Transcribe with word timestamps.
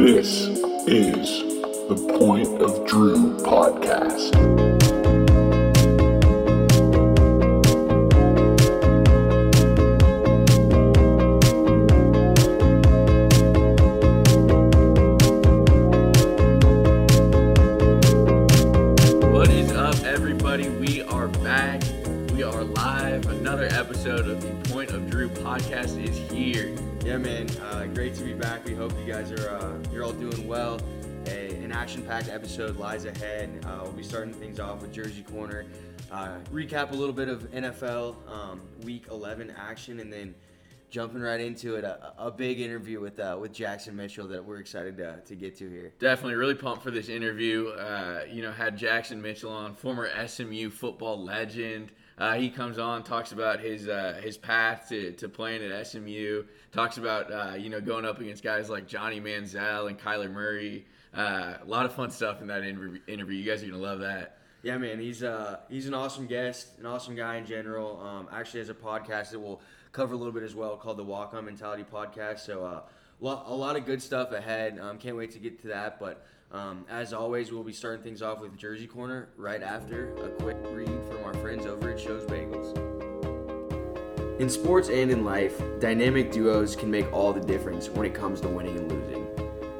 This 0.00 0.46
is 0.88 1.42
the 1.90 2.16
Point 2.18 2.62
of 2.62 2.86
Drew 2.86 3.36
podcast. 3.44 4.79
All 30.10 30.16
doing 30.16 30.48
well. 30.48 30.80
A, 31.26 31.54
an 31.62 31.70
action-packed 31.70 32.28
episode 32.30 32.76
lies 32.76 33.04
ahead. 33.04 33.64
Uh, 33.64 33.80
we'll 33.82 33.92
be 33.92 34.02
starting 34.02 34.34
things 34.34 34.58
off 34.58 34.82
with 34.82 34.92
Jersey 34.92 35.22
Corner. 35.22 35.66
Uh, 36.10 36.38
recap 36.52 36.90
a 36.90 36.94
little 36.94 37.12
bit 37.12 37.28
of 37.28 37.48
NFL 37.52 38.16
um, 38.28 38.60
Week 38.82 39.04
11 39.08 39.54
action, 39.56 40.00
and 40.00 40.12
then 40.12 40.34
jumping 40.90 41.20
right 41.20 41.40
into 41.40 41.76
it, 41.76 41.84
a, 41.84 42.12
a 42.18 42.30
big 42.30 42.60
interview 42.60 42.98
with 42.98 43.20
uh, 43.20 43.36
with 43.40 43.52
Jackson 43.52 43.94
Mitchell 43.94 44.26
that 44.26 44.44
we're 44.44 44.58
excited 44.58 44.96
to, 44.96 45.20
to 45.24 45.36
get 45.36 45.56
to 45.58 45.70
here. 45.70 45.92
Definitely 46.00 46.34
really 46.34 46.56
pumped 46.56 46.82
for 46.82 46.90
this 46.90 47.08
interview. 47.08 47.68
Uh, 47.68 48.22
you 48.28 48.42
know, 48.42 48.50
had 48.50 48.76
Jackson 48.76 49.22
Mitchell 49.22 49.52
on, 49.52 49.76
former 49.76 50.08
SMU 50.26 50.70
football 50.70 51.22
legend. 51.22 51.92
Uh, 52.18 52.34
he 52.34 52.50
comes 52.50 52.78
on, 52.78 53.04
talks 53.04 53.30
about 53.30 53.60
his 53.60 53.86
uh, 53.86 54.20
his 54.24 54.36
path 54.36 54.88
to, 54.88 55.12
to 55.12 55.28
playing 55.28 55.62
at 55.62 55.86
SMU. 55.86 56.42
Talks 56.72 56.98
about 56.98 57.32
uh, 57.32 57.54
you 57.56 57.68
know 57.68 57.80
going 57.80 58.04
up 58.04 58.20
against 58.20 58.42
guys 58.42 58.70
like 58.70 58.86
Johnny 58.86 59.20
Manziel 59.20 59.88
and 59.88 59.98
Kyler 59.98 60.30
Murray. 60.30 60.86
Uh, 61.12 61.54
a 61.60 61.66
lot 61.66 61.86
of 61.86 61.92
fun 61.94 62.10
stuff 62.10 62.40
in 62.40 62.46
that 62.48 62.62
interview. 62.62 63.36
You 63.36 63.44
guys 63.44 63.62
are 63.62 63.66
gonna 63.66 63.78
love 63.78 64.00
that. 64.00 64.38
Yeah, 64.62 64.78
man, 64.78 65.00
he's 65.00 65.22
uh 65.22 65.60
he's 65.68 65.86
an 65.86 65.94
awesome 65.94 66.26
guest, 66.26 66.78
an 66.78 66.86
awesome 66.86 67.16
guy 67.16 67.36
in 67.36 67.46
general. 67.46 68.00
Um, 68.00 68.28
actually 68.32 68.60
has 68.60 68.68
a 68.68 68.74
podcast 68.74 69.30
that 69.30 69.40
we'll 69.40 69.60
cover 69.92 70.14
a 70.14 70.16
little 70.16 70.32
bit 70.32 70.42
as 70.42 70.54
well 70.54 70.76
called 70.76 70.96
the 70.96 71.04
Walk 71.04 71.34
On 71.34 71.44
Mentality 71.44 71.84
Podcast. 71.90 72.40
So 72.40 72.64
uh, 72.64 72.82
a 73.22 73.54
lot 73.54 73.76
of 73.76 73.86
good 73.86 74.02
stuff 74.02 74.32
ahead. 74.32 74.78
Um, 74.78 74.98
can't 74.98 75.16
wait 75.16 75.32
to 75.32 75.38
get 75.38 75.60
to 75.62 75.68
that. 75.68 75.98
But 75.98 76.24
um, 76.52 76.84
as 76.88 77.12
always, 77.12 77.52
we'll 77.52 77.64
be 77.64 77.72
starting 77.72 78.02
things 78.02 78.22
off 78.22 78.40
with 78.40 78.56
Jersey 78.56 78.86
Corner 78.86 79.28
right 79.36 79.62
after 79.62 80.14
a 80.24 80.28
quick 80.42 80.56
read 80.70 81.00
from 81.08 81.24
our 81.24 81.34
friends 81.34 81.66
over 81.66 81.90
at 81.90 81.98
Shugs 81.98 82.26
Bagels. 82.26 82.99
In 84.40 84.48
sports 84.48 84.88
and 84.88 85.10
in 85.10 85.22
life, 85.22 85.60
dynamic 85.80 86.32
duos 86.32 86.74
can 86.74 86.90
make 86.90 87.12
all 87.12 87.30
the 87.30 87.42
difference 87.42 87.90
when 87.90 88.06
it 88.06 88.14
comes 88.14 88.40
to 88.40 88.48
winning 88.48 88.74
and 88.78 88.90
losing. 88.90 89.26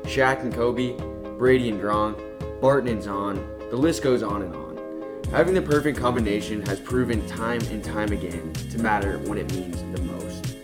Shaq 0.02 0.42
and 0.42 0.52
Kobe, 0.52 0.98
Brady 1.39 1.70
and 1.70 1.80
Gronk, 1.80 2.20
Barton 2.61 2.91
and 2.91 3.02
Zahn, 3.02 3.42
the 3.70 3.77
list 3.77 4.02
goes 4.02 4.22
on 4.22 4.42
and 4.42 4.55
on. 4.55 5.22
Having 5.30 5.55
the 5.55 5.62
perfect 5.62 5.98
combination 5.98 6.61
has 6.67 6.78
proven 6.78 7.27
time 7.27 7.62
and 7.70 7.83
time 7.83 8.12
again 8.12 8.52
to 8.70 8.78
matter 8.78 9.17
when 9.20 9.39
it 9.39 9.50
means 9.55 9.83
the 9.98 10.02
most. 10.02 10.55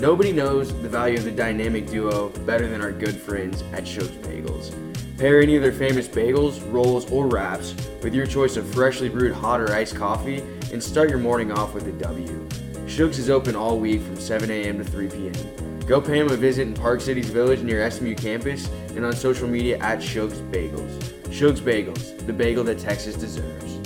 Nobody 0.00 0.32
knows 0.32 0.72
the 0.80 0.88
value 0.88 1.18
of 1.18 1.24
the 1.24 1.30
dynamic 1.30 1.86
duo 1.86 2.30
better 2.46 2.66
than 2.66 2.80
our 2.80 2.92
good 2.92 3.14
friends 3.14 3.60
at 3.74 3.84
Shugs 3.84 4.16
Bagels. 4.22 4.74
Pair 5.18 5.42
any 5.42 5.56
of 5.56 5.62
their 5.62 5.70
famous 5.70 6.08
bagels, 6.08 6.62
rolls, 6.72 7.12
or 7.12 7.26
wraps 7.26 7.74
with 8.02 8.14
your 8.14 8.26
choice 8.26 8.56
of 8.56 8.66
freshly 8.72 9.10
brewed 9.10 9.34
hot 9.34 9.60
or 9.60 9.70
iced 9.74 9.96
coffee 9.96 10.38
and 10.72 10.82
start 10.82 11.10
your 11.10 11.18
morning 11.18 11.52
off 11.52 11.74
with 11.74 11.86
a 11.86 11.92
W. 11.92 12.48
Shugs 12.94 13.18
is 13.18 13.28
open 13.28 13.56
all 13.56 13.80
week 13.80 14.00
from 14.02 14.14
7 14.14 14.48
a.m. 14.52 14.78
to 14.78 14.84
3 14.84 15.08
p.m. 15.08 15.80
Go 15.80 16.00
pay 16.00 16.20
him 16.20 16.30
a 16.30 16.36
visit 16.36 16.68
in 16.68 16.74
Park 16.74 17.00
City's 17.00 17.28
Village 17.28 17.60
near 17.60 17.90
SMU 17.90 18.14
campus 18.14 18.68
and 18.90 19.04
on 19.04 19.12
social 19.12 19.48
media 19.48 19.78
at 19.78 19.98
Shugs 19.98 20.38
Bagels. 20.52 21.02
Shugs 21.24 21.58
Bagels, 21.58 22.24
the 22.24 22.32
bagel 22.32 22.62
that 22.62 22.78
Texas 22.78 23.16
deserves. 23.16 23.80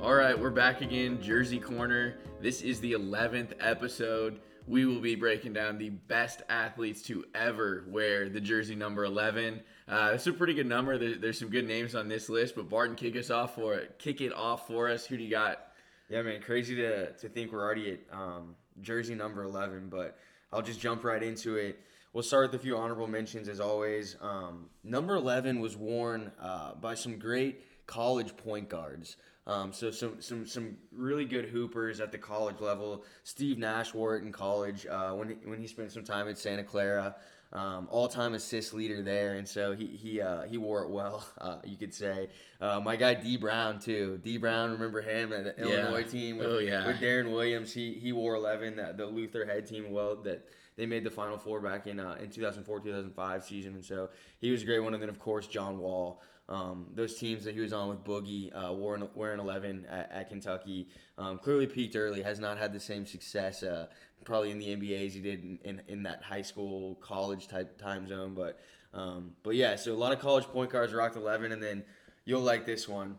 All 0.00 0.14
right, 0.14 0.38
we're 0.38 0.48
back 0.48 0.80
again, 0.80 1.20
Jersey 1.20 1.60
Corner. 1.60 2.14
This 2.40 2.62
is 2.62 2.80
the 2.80 2.92
11th 2.92 3.52
episode. 3.60 4.40
We 4.68 4.84
will 4.84 5.00
be 5.00 5.14
breaking 5.14 5.54
down 5.54 5.78
the 5.78 5.88
best 5.88 6.42
athletes 6.50 7.00
to 7.04 7.24
ever 7.34 7.84
wear 7.88 8.28
the 8.28 8.40
jersey 8.40 8.74
number 8.74 9.02
11. 9.02 9.62
Uh, 9.88 10.10
is 10.12 10.26
a 10.26 10.32
pretty 10.34 10.52
good 10.52 10.66
number. 10.66 10.98
There, 10.98 11.16
there's 11.16 11.38
some 11.38 11.48
good 11.48 11.66
names 11.66 11.94
on 11.94 12.06
this 12.06 12.28
list, 12.28 12.54
but 12.54 12.68
Barton, 12.68 12.94
kick 12.94 13.16
us 13.16 13.30
off 13.30 13.54
for 13.54 13.76
it. 13.76 13.98
Kick 13.98 14.20
it 14.20 14.30
off 14.30 14.66
for 14.66 14.90
us. 14.90 15.06
Who 15.06 15.16
do 15.16 15.24
you 15.24 15.30
got? 15.30 15.58
Yeah, 16.10 16.20
man, 16.20 16.42
crazy 16.42 16.76
to, 16.76 17.12
to 17.12 17.28
think 17.30 17.50
we're 17.50 17.64
already 17.64 17.92
at 17.92 18.00
um, 18.12 18.56
jersey 18.82 19.14
number 19.14 19.42
11, 19.42 19.88
but 19.88 20.18
I'll 20.52 20.60
just 20.60 20.80
jump 20.80 21.02
right 21.02 21.22
into 21.22 21.56
it. 21.56 21.80
We'll 22.12 22.22
start 22.22 22.52
with 22.52 22.60
a 22.60 22.62
few 22.62 22.76
honorable 22.76 23.06
mentions 23.06 23.48
as 23.48 23.60
always. 23.60 24.16
Um, 24.20 24.66
number 24.84 25.14
11 25.14 25.60
was 25.60 25.78
worn 25.78 26.30
uh, 26.38 26.74
by 26.74 26.94
some 26.94 27.18
great 27.18 27.64
college 27.86 28.36
point 28.36 28.68
guards. 28.68 29.16
Um, 29.48 29.72
so 29.72 29.90
some, 29.90 30.20
some 30.20 30.46
some 30.46 30.76
really 30.92 31.24
good 31.24 31.46
hoopers 31.46 32.00
at 32.00 32.12
the 32.12 32.18
college 32.18 32.60
level. 32.60 33.02
Steve 33.24 33.58
Nash 33.58 33.94
wore 33.94 34.16
it 34.16 34.22
in 34.22 34.30
college 34.30 34.86
uh, 34.86 35.12
when 35.12 35.30
he, 35.30 35.34
when 35.48 35.58
he 35.58 35.66
spent 35.66 35.90
some 35.90 36.04
time 36.04 36.28
at 36.28 36.36
Santa 36.38 36.62
Clara. 36.62 37.16
Um, 37.50 37.88
all-time 37.90 38.34
assist 38.34 38.74
leader 38.74 39.00
there, 39.00 39.36
and 39.36 39.48
so 39.48 39.72
he 39.74 39.86
he 39.86 40.20
uh, 40.20 40.42
he 40.42 40.58
wore 40.58 40.82
it 40.82 40.90
well, 40.90 41.26
uh, 41.40 41.56
you 41.64 41.78
could 41.78 41.94
say. 41.94 42.28
Uh, 42.60 42.78
my 42.78 42.94
guy 42.94 43.14
Dee 43.14 43.38
Brown 43.38 43.78
too. 43.80 44.20
Dee 44.22 44.36
Brown, 44.36 44.72
remember 44.72 45.00
him 45.00 45.32
at 45.32 45.56
the 45.56 45.66
Yeah. 45.66 45.86
Illinois 45.86 46.02
team 46.02 46.36
with, 46.36 46.46
Oh, 46.46 46.58
yeah. 46.58 46.86
with 46.86 46.98
Deron 47.00 47.32
Williams. 47.32 47.72
He 47.72 47.94
he 47.94 48.12
wore 48.12 48.34
11. 48.34 48.76
That 48.76 48.98
the 48.98 49.06
Luther 49.06 49.46
head 49.46 49.66
team 49.66 49.90
well 49.92 50.16
that 50.24 50.46
they 50.76 50.84
made 50.84 51.04
the 51.04 51.10
Final 51.10 51.38
Four 51.38 51.60
back 51.60 51.86
in 51.86 51.98
uh, 51.98 52.18
in 52.22 52.28
2004 52.28 52.80
2005 52.80 53.44
season, 53.44 53.74
and 53.76 53.84
so 53.84 54.10
he 54.42 54.50
was 54.50 54.60
a 54.62 54.66
great 54.66 54.80
one. 54.80 54.92
And 54.92 55.02
then 55.02 55.08
of 55.08 55.18
course 55.18 55.46
John 55.46 55.78
Wall. 55.78 56.20
Um, 56.48 56.86
those 56.94 57.18
teams 57.18 57.44
that 57.44 57.54
he 57.54 57.60
was 57.60 57.72
on 57.74 57.88
with 57.88 58.04
Boogie, 58.04 58.50
uh, 58.54 58.72
wearing, 58.72 59.06
wearing 59.14 59.38
11 59.38 59.84
at, 59.90 60.10
at 60.10 60.28
Kentucky, 60.30 60.88
um, 61.18 61.38
clearly 61.38 61.66
peaked 61.66 61.94
early. 61.94 62.22
Has 62.22 62.38
not 62.40 62.56
had 62.56 62.72
the 62.72 62.80
same 62.80 63.04
success, 63.04 63.62
uh, 63.62 63.88
probably 64.24 64.50
in 64.50 64.58
the 64.58 64.74
NBA 64.74 65.06
as 65.06 65.14
he 65.14 65.20
did 65.20 65.44
in, 65.44 65.58
in, 65.64 65.82
in 65.88 66.02
that 66.04 66.22
high 66.22 66.42
school, 66.42 66.94
college 67.02 67.48
type 67.48 67.78
time 67.78 68.08
zone. 68.08 68.34
But 68.34 68.58
um, 68.94 69.32
but 69.42 69.56
yeah, 69.56 69.76
so 69.76 69.92
a 69.92 69.94
lot 69.94 70.12
of 70.12 70.20
college 70.20 70.44
point 70.44 70.70
guards 70.70 70.94
rocked 70.94 71.16
11, 71.16 71.52
and 71.52 71.62
then 71.62 71.84
you'll 72.24 72.40
like 72.40 72.64
this 72.64 72.88
one. 72.88 73.16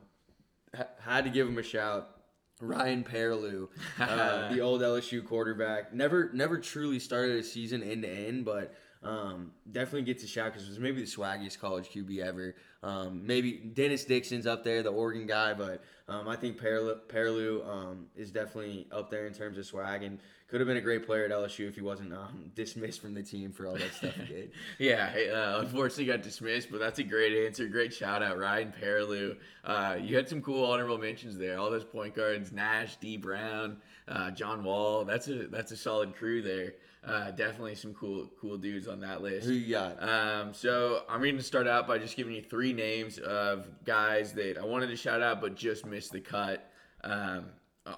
H- 0.76 0.88
had 1.00 1.24
to 1.26 1.30
give 1.30 1.48
him 1.48 1.58
a 1.58 1.64
shout. 1.64 2.16
Ryan 2.62 3.04
Perrilloux, 3.04 3.70
uh, 4.00 4.50
the 4.54 4.60
old 4.60 4.82
LSU 4.82 5.26
quarterback, 5.26 5.94
never 5.94 6.30
never 6.34 6.58
truly 6.58 7.00
started 7.00 7.38
a 7.38 7.44
season 7.44 7.82
end 7.82 8.04
to 8.04 8.10
end, 8.10 8.44
but 8.44 8.76
um, 9.02 9.52
definitely 9.72 10.02
gets 10.02 10.24
a 10.24 10.28
shout 10.28 10.52
because 10.52 10.68
was 10.68 10.80
maybe 10.80 11.00
the 11.00 11.08
swaggiest 11.08 11.60
college 11.60 11.90
QB 11.90 12.20
ever. 12.20 12.56
Um, 12.82 13.26
maybe 13.26 13.54
Dennis 13.54 14.06
Dixon's 14.06 14.48
up 14.48 14.64
there, 14.64 14.82
the 14.82 14.90
Oregon 14.90 15.28
guy, 15.28 15.54
but 15.54 15.84
um, 16.08 16.28
I 16.30 16.36
think 16.38 16.58
Perrilloux 16.58 17.68
um, 17.68 18.08
is 18.16 18.32
definitely 18.32 18.88
up 18.92 19.12
there 19.12 19.28
in 19.28 19.34
terms 19.34 19.58
of 19.58 19.66
swag 19.66 20.04
and 20.04 20.20
could 20.48 20.62
have 20.62 20.68
been 20.68 20.78
a 20.78 20.82
great 20.82 21.06
player 21.06 21.26
at 21.26 21.32
LSU 21.32 21.68
if 21.68 21.76
he 21.76 21.82
wasn't 21.82 22.14
um, 22.14 22.52
dismissed 22.56 23.02
from 23.02 23.14
the 23.14 23.22
team 23.22 23.52
for 23.52 23.68
all 23.68 23.76
that 23.76 23.94
stuff 23.94 24.16
he 24.16 24.26
did. 24.26 24.52
Yeah, 24.80 25.14
uh, 25.34 25.60
unfortunately 25.60 26.06
got 26.06 26.24
dismissed, 26.24 26.72
but 26.72 26.80
that's 26.80 27.00
a 27.00 27.04
great 27.04 27.46
answer. 27.46 27.68
Great 27.68 27.94
shout 27.94 28.24
out, 28.24 28.38
Ryan 28.38 28.74
Perrilloux. 28.82 29.36
Uh, 29.64 29.98
you 30.02 30.16
had 30.16 30.30
some 30.30 30.42
cool 30.42 30.72
honorable 30.72 30.98
mentions 30.98 31.38
there. 31.38 31.60
All 31.60 31.70
those 31.70 31.84
point 31.84 32.16
guards: 32.16 32.52
Nash, 32.52 32.96
Dee 32.96 33.18
Brown, 33.18 33.78
uh, 34.08 34.32
John 34.32 34.64
Wall. 34.64 35.04
That's 35.04 35.28
a 35.28 35.48
that's 35.48 35.72
a 35.72 35.78
solid 35.78 36.16
crew 36.16 36.42
there. 36.42 36.74
Uh, 37.06 37.32
definitely 37.32 37.76
some 37.76 37.94
cool 37.94 38.30
cool 38.42 38.58
dudes 38.58 38.88
on 38.88 39.00
that 39.00 39.22
list. 39.22 39.48
Who 39.48 39.54
you 39.54 39.72
got? 39.72 40.04
Um, 40.04 40.54
so 40.54 41.04
I'm 41.10 41.22
going 41.22 41.38
to 41.38 41.44
start 41.44 41.68
out 41.68 41.88
by 41.88 41.98
just 41.98 42.18
giving 42.18 42.34
you 42.34 42.42
three 42.42 42.74
names 42.74 43.18
of 43.20 43.68
guys 43.86 44.34
that 44.34 44.58
I 44.58 44.66
wanted 44.66 44.88
to 44.88 44.98
shout 44.98 45.22
out 45.22 45.40
but 45.40 45.56
just 45.56 45.86
missed 45.86 46.12
the 46.12 46.20
cut. 46.20 46.70
Um, 47.04 47.46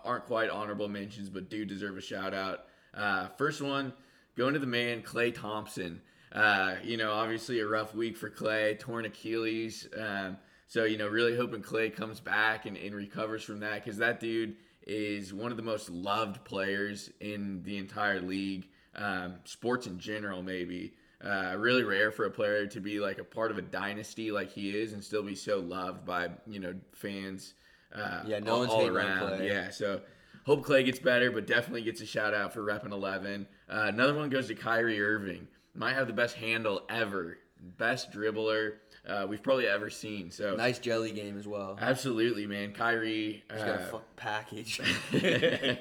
aren't 0.05 0.25
quite 0.25 0.49
honorable 0.49 0.87
mentions, 0.87 1.29
but 1.29 1.49
do 1.49 1.65
deserve 1.65 1.97
a 1.97 2.01
shout 2.01 2.33
out. 2.33 2.65
Uh, 2.93 3.27
first 3.37 3.61
one, 3.61 3.93
going 4.37 4.53
to 4.53 4.59
the 4.59 4.67
man 4.67 5.01
Klay 5.01 5.33
Thompson. 5.33 6.01
Uh, 6.31 6.75
you 6.83 6.97
know, 6.97 7.11
obviously 7.11 7.59
a 7.59 7.67
rough 7.67 7.93
week 7.93 8.15
for 8.15 8.29
Klay, 8.29 8.79
torn 8.79 9.05
Achilles. 9.05 9.87
Um, 9.97 10.37
so 10.67 10.85
you 10.85 10.97
know, 10.97 11.07
really 11.07 11.35
hoping 11.35 11.61
Klay 11.61 11.93
comes 11.93 12.19
back 12.19 12.65
and, 12.65 12.77
and 12.77 12.95
recovers 12.95 13.43
from 13.43 13.59
that 13.59 13.83
because 13.83 13.97
that 13.97 14.19
dude 14.19 14.55
is 14.87 15.33
one 15.33 15.51
of 15.51 15.57
the 15.57 15.63
most 15.63 15.89
loved 15.89 16.43
players 16.43 17.09
in 17.19 17.61
the 17.63 17.77
entire 17.77 18.21
league, 18.21 18.67
um, 18.95 19.35
sports 19.45 19.87
in 19.87 19.99
general, 19.99 20.41
maybe. 20.41 20.93
Uh, 21.23 21.53
really 21.55 21.83
rare 21.83 22.11
for 22.11 22.25
a 22.25 22.31
player 22.31 22.65
to 22.65 22.79
be 22.79 22.99
like 22.99 23.19
a 23.19 23.23
part 23.23 23.51
of 23.51 23.57
a 23.59 23.61
dynasty 23.61 24.31
like 24.31 24.51
he 24.51 24.71
is 24.71 24.93
and 24.93 25.03
still 25.03 25.21
be 25.21 25.35
so 25.35 25.59
loved 25.59 26.03
by 26.03 26.29
you 26.47 26.59
know 26.59 26.73
fans. 26.93 27.53
Uh, 27.93 28.23
Yeah, 28.25 28.39
no 28.39 28.53
all, 28.53 28.59
one's 28.59 28.71
all 28.71 28.87
around. 28.87 29.19
Klay. 29.19 29.47
Yeah, 29.47 29.69
so 29.69 30.01
hope 30.45 30.65
Klay 30.65 30.83
gets 30.83 30.97
better, 30.99 31.29
but 31.29 31.45
definitely 31.45 31.83
gets 31.83 32.01
a 32.01 32.05
shout 32.05 32.33
out 32.33 32.53
for 32.53 32.61
repping 32.61 32.91
11. 32.91 33.47
Uh, 33.69 33.85
another 33.87 34.15
one 34.15 34.29
goes 34.29 34.47
to 34.47 34.55
Kyrie 34.55 34.99
Irving. 35.01 35.47
Might 35.75 35.93
have 35.93 36.07
the 36.07 36.13
best 36.13 36.35
handle 36.35 36.81
ever, 36.89 37.37
best 37.77 38.11
dribbler 38.11 38.73
uh, 39.07 39.25
we've 39.29 39.43
probably 39.43 39.67
ever 39.67 39.89
seen. 39.89 40.31
So 40.31 40.55
Nice 40.55 40.79
jelly 40.79 41.11
game 41.11 41.37
as 41.37 41.47
well. 41.47 41.77
absolutely, 41.79 42.47
man. 42.47 42.73
Kyrie. 42.73 43.43
He's 43.51 43.61
got 43.61 43.79
a 43.79 43.83
uh, 43.83 43.85
fuck 43.87 44.15
package. 44.15 44.81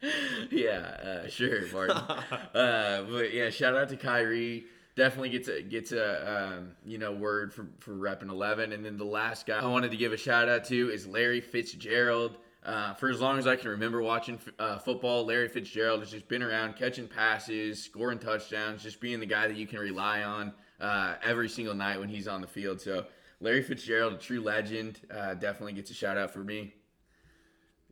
yeah, 0.50 1.22
uh, 1.24 1.28
sure, 1.28 1.66
Martin. 1.72 1.96
uh, 2.54 3.04
but 3.10 3.32
yeah, 3.32 3.50
shout 3.50 3.76
out 3.76 3.88
to 3.90 3.96
Kyrie. 3.96 4.64
Definitely 4.96 5.30
gets 5.30 5.48
a 5.48 5.62
gets 5.62 5.92
a 5.92 6.56
um, 6.58 6.72
you 6.84 6.98
know 6.98 7.12
word 7.12 7.52
for 7.52 7.68
for 7.78 7.92
repping 7.92 8.30
eleven. 8.30 8.72
And 8.72 8.84
then 8.84 8.96
the 8.96 9.04
last 9.04 9.46
guy 9.46 9.58
I 9.58 9.66
wanted 9.66 9.90
to 9.92 9.96
give 9.96 10.12
a 10.12 10.16
shout 10.16 10.48
out 10.48 10.64
to 10.66 10.90
is 10.90 11.06
Larry 11.06 11.40
Fitzgerald. 11.40 12.38
Uh, 12.64 12.92
for 12.94 13.08
as 13.08 13.20
long 13.20 13.38
as 13.38 13.46
I 13.46 13.56
can 13.56 13.70
remember 13.70 14.02
watching 14.02 14.38
uh, 14.58 14.78
football, 14.78 15.24
Larry 15.24 15.48
Fitzgerald 15.48 16.00
has 16.00 16.10
just 16.10 16.28
been 16.28 16.42
around 16.42 16.76
catching 16.76 17.06
passes, 17.06 17.82
scoring 17.82 18.18
touchdowns, 18.18 18.82
just 18.82 19.00
being 19.00 19.20
the 19.20 19.26
guy 19.26 19.46
that 19.46 19.56
you 19.56 19.66
can 19.66 19.78
rely 19.78 20.22
on 20.22 20.52
uh, 20.80 21.14
every 21.22 21.48
single 21.48 21.74
night 21.74 21.98
when 21.98 22.08
he's 22.08 22.28
on 22.28 22.40
the 22.40 22.46
field. 22.46 22.80
So 22.80 23.06
Larry 23.40 23.62
Fitzgerald, 23.62 24.14
a 24.14 24.18
true 24.18 24.40
legend, 24.40 25.00
uh, 25.10 25.34
definitely 25.34 25.74
gets 25.74 25.90
a 25.90 25.94
shout 25.94 26.18
out 26.18 26.32
for 26.32 26.40
me. 26.40 26.74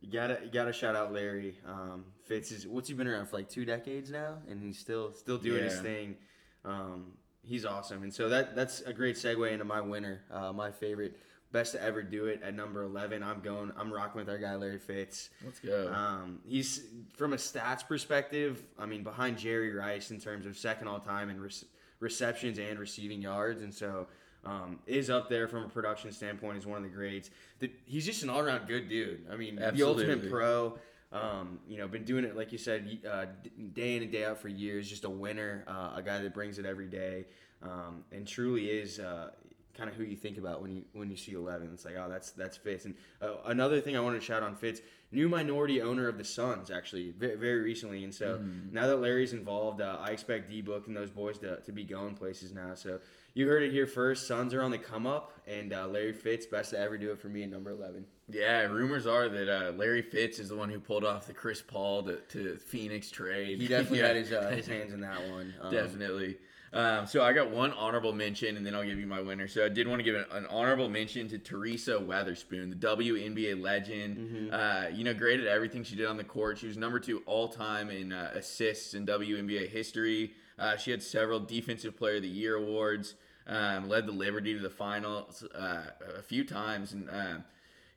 You 0.07 0.13
gotta 0.13 0.39
you 0.41 0.49
gotta 0.49 0.71
shout 0.71 0.95
out 0.95 1.11
Larry. 1.11 1.59
Um, 1.65 2.05
Fitz 2.25 2.51
is 2.51 2.65
what's 2.65 2.87
he 2.87 2.93
been 2.93 3.07
around 3.07 3.27
for 3.27 3.35
like 3.35 3.49
two 3.49 3.65
decades 3.65 4.09
now, 4.09 4.35
and 4.49 4.61
he's 4.61 4.79
still 4.79 5.13
still 5.13 5.37
doing 5.37 5.63
his 5.63 5.79
thing. 5.81 6.15
Um, 6.63 7.11
he's 7.43 7.65
awesome, 7.65 8.03
and 8.03 8.13
so 8.13 8.29
that 8.29 8.55
that's 8.55 8.79
a 8.81 8.93
great 8.93 9.17
segue 9.17 9.51
into 9.51 9.65
my 9.65 9.81
winner, 9.81 10.21
uh, 10.31 10.53
my 10.53 10.71
favorite, 10.71 11.17
best 11.51 11.73
to 11.73 11.83
ever 11.83 12.01
do 12.03 12.27
it 12.27 12.41
at 12.41 12.53
number 12.55 12.83
eleven. 12.83 13.21
I'm 13.21 13.41
going. 13.41 13.73
I'm 13.77 13.91
rocking 13.91 14.19
with 14.19 14.29
our 14.29 14.37
guy 14.37 14.55
Larry 14.55 14.79
Fitz. 14.79 15.29
Let's 15.43 15.59
go. 15.59 15.91
Um, 15.93 16.39
he's 16.47 16.85
from 17.17 17.33
a 17.33 17.37
stats 17.37 17.85
perspective. 17.85 18.63
I 18.79 18.85
mean, 18.85 19.03
behind 19.03 19.37
Jerry 19.37 19.73
Rice 19.73 20.11
in 20.11 20.21
terms 20.21 20.45
of 20.45 20.57
second 20.57 20.87
all 20.87 20.99
time 21.01 21.29
in 21.29 21.41
rec- 21.41 21.51
receptions 21.99 22.59
and 22.59 22.79
receiving 22.79 23.21
yards, 23.21 23.61
and 23.61 23.73
so 23.73 24.07
um, 24.45 24.79
is 24.85 25.09
up 25.09 25.29
there 25.29 25.47
from 25.47 25.63
a 25.63 25.69
production 25.69 26.11
standpoint. 26.11 26.55
He's 26.55 26.65
one 26.65 26.77
of 26.77 26.83
the 26.83 26.89
greats. 26.89 27.29
The, 27.59 27.71
he's 27.85 28.05
just 28.05 28.23
an 28.23 28.29
all 28.29 28.39
around 28.39 28.67
good 28.67 28.89
dude. 28.89 29.25
I 29.31 29.35
mean, 29.35 29.55
the 29.55 29.83
ultimate 29.87 30.29
pro. 30.29 30.77
Um, 31.11 31.59
you 31.67 31.77
know, 31.77 31.87
been 31.87 32.03
doing 32.03 32.25
it 32.25 32.35
like 32.35 32.51
you 32.51 32.57
said, 32.57 32.99
uh, 33.09 33.25
day 33.73 33.95
in 33.95 34.03
and 34.03 34.11
day 34.11 34.25
out 34.25 34.39
for 34.39 34.49
years. 34.49 34.89
Just 34.89 35.05
a 35.05 35.09
winner, 35.09 35.63
uh, 35.67 35.93
a 35.95 36.01
guy 36.03 36.21
that 36.21 36.33
brings 36.33 36.59
it 36.59 36.65
every 36.65 36.87
day, 36.87 37.25
um, 37.63 38.03
and 38.11 38.27
truly 38.27 38.65
is. 38.69 38.99
Uh, 38.99 39.31
Kind 39.77 39.91
of 39.91 39.95
who 39.95 40.05
you 40.05 40.15
think 40.15 40.39
about 40.39 40.63
when 40.63 40.75
you 40.75 40.85
when 40.93 41.11
you 41.11 41.15
see 41.15 41.33
eleven. 41.33 41.69
It's 41.71 41.85
like, 41.85 41.93
oh, 41.99 42.09
that's 42.09 42.31
that's 42.31 42.57
Fitz. 42.57 42.85
And 42.85 42.95
uh, 43.21 43.35
another 43.45 43.79
thing 43.79 43.95
I 43.95 43.99
wanted 43.99 44.21
to 44.21 44.25
shout 44.25 44.41
on 44.41 44.55
Fitz, 44.55 44.81
new 45.11 45.29
minority 45.29 45.83
owner 45.83 46.07
of 46.07 46.17
the 46.17 46.23
Suns, 46.23 46.71
actually, 46.71 47.11
very, 47.11 47.35
very 47.35 47.59
recently. 47.59 48.03
And 48.03 48.11
so 48.11 48.41
now 48.71 48.87
that 48.87 48.95
Larry's 48.95 49.33
involved, 49.33 49.79
uh, 49.79 49.99
I 50.01 50.09
expect 50.09 50.49
D 50.49 50.63
Book 50.63 50.87
and 50.87 50.97
those 50.97 51.11
boys 51.11 51.37
to, 51.39 51.57
to 51.57 51.71
be 51.71 51.83
going 51.83 52.15
places 52.15 52.55
now. 52.55 52.73
So 52.73 52.99
you 53.37 53.47
heard 53.47 53.63
it 53.63 53.71
here 53.71 53.87
first. 53.87 54.27
Suns 54.27 54.53
are 54.53 54.61
on 54.61 54.71
the 54.71 54.77
come 54.77 55.05
up, 55.07 55.33
and 55.47 55.73
uh, 55.73 55.87
Larry 55.87 56.13
Fitz, 56.13 56.45
best 56.45 56.71
to 56.71 56.79
ever 56.79 56.97
do 56.97 57.11
it 57.11 57.19
for 57.19 57.29
me 57.29 57.43
at 57.43 57.49
number 57.49 57.71
eleven. 57.71 58.05
Yeah, 58.29 58.63
rumors 58.63 59.07
are 59.07 59.29
that 59.29 59.49
uh, 59.49 59.71
Larry 59.71 60.01
Fitz 60.01 60.39
is 60.39 60.49
the 60.49 60.55
one 60.55 60.69
who 60.69 60.79
pulled 60.79 61.05
off 61.05 61.27
the 61.27 61.33
Chris 61.33 61.61
Paul 61.61 62.03
to, 62.03 62.17
to 62.29 62.57
Phoenix 62.57 63.09
trade. 63.09 63.61
He 63.61 63.67
definitely 63.67 63.99
Yeah. 64.01 64.07
had 64.07 64.15
his 64.17 64.31
uh, 64.33 64.49
his 64.49 64.67
hands 64.75 64.93
in 64.93 65.01
that 65.01 65.29
one. 65.29 65.53
Um, 65.61 65.71
Definitely. 65.71 66.37
Um, 66.73 67.07
so 67.07 67.23
I 67.23 67.31
got 67.31 67.49
one 67.49 67.71
honorable 67.71 68.11
mention, 68.11 68.57
and 68.57 68.65
then 68.65 68.75
I'll 68.75 68.83
give 68.83 68.99
you 68.99 69.07
my 69.07 69.21
winner. 69.21 69.47
So 69.47 69.65
I 69.65 69.69
did 69.69 69.87
want 69.87 69.99
to 69.99 70.03
give 70.03 70.15
an, 70.15 70.25
an 70.31 70.45
honorable 70.47 70.89
mention 70.89 71.29
to 71.29 71.37
Teresa 71.37 71.93
Weatherspoon, 71.93 72.69
the 72.69 72.75
WNBA 72.87 73.59
legend. 73.61 74.17
Mm-hmm. 74.17 74.53
Uh, 74.53 74.89
you 74.93 75.05
know, 75.05 75.13
great 75.13 75.39
at 75.39 75.47
everything 75.47 75.83
she 75.83 75.95
did 75.95 76.05
on 76.07 76.17
the 76.17 76.25
court. 76.25 76.57
She 76.57 76.67
was 76.67 76.75
number 76.77 76.99
two 76.99 77.23
all 77.25 77.47
time 77.47 77.89
in 77.89 78.11
uh, 78.11 78.31
assists 78.35 78.93
in 78.93 79.05
WNBA 79.05 79.69
history. 79.69 80.33
Uh, 80.59 80.75
she 80.75 80.91
had 80.91 81.01
several 81.01 81.39
Defensive 81.39 81.95
Player 81.95 82.17
of 82.17 82.23
the 82.23 82.27
Year 82.27 82.55
awards. 82.55 83.15
Um, 83.47 83.87
led 83.87 84.05
the 84.05 84.11
Liberty 84.11 84.53
to 84.53 84.59
the 84.59 84.69
finals 84.69 85.43
uh, 85.55 85.83
a 86.17 86.21
few 86.21 86.43
times, 86.43 86.91
and 86.91 87.09
um, 87.09 87.45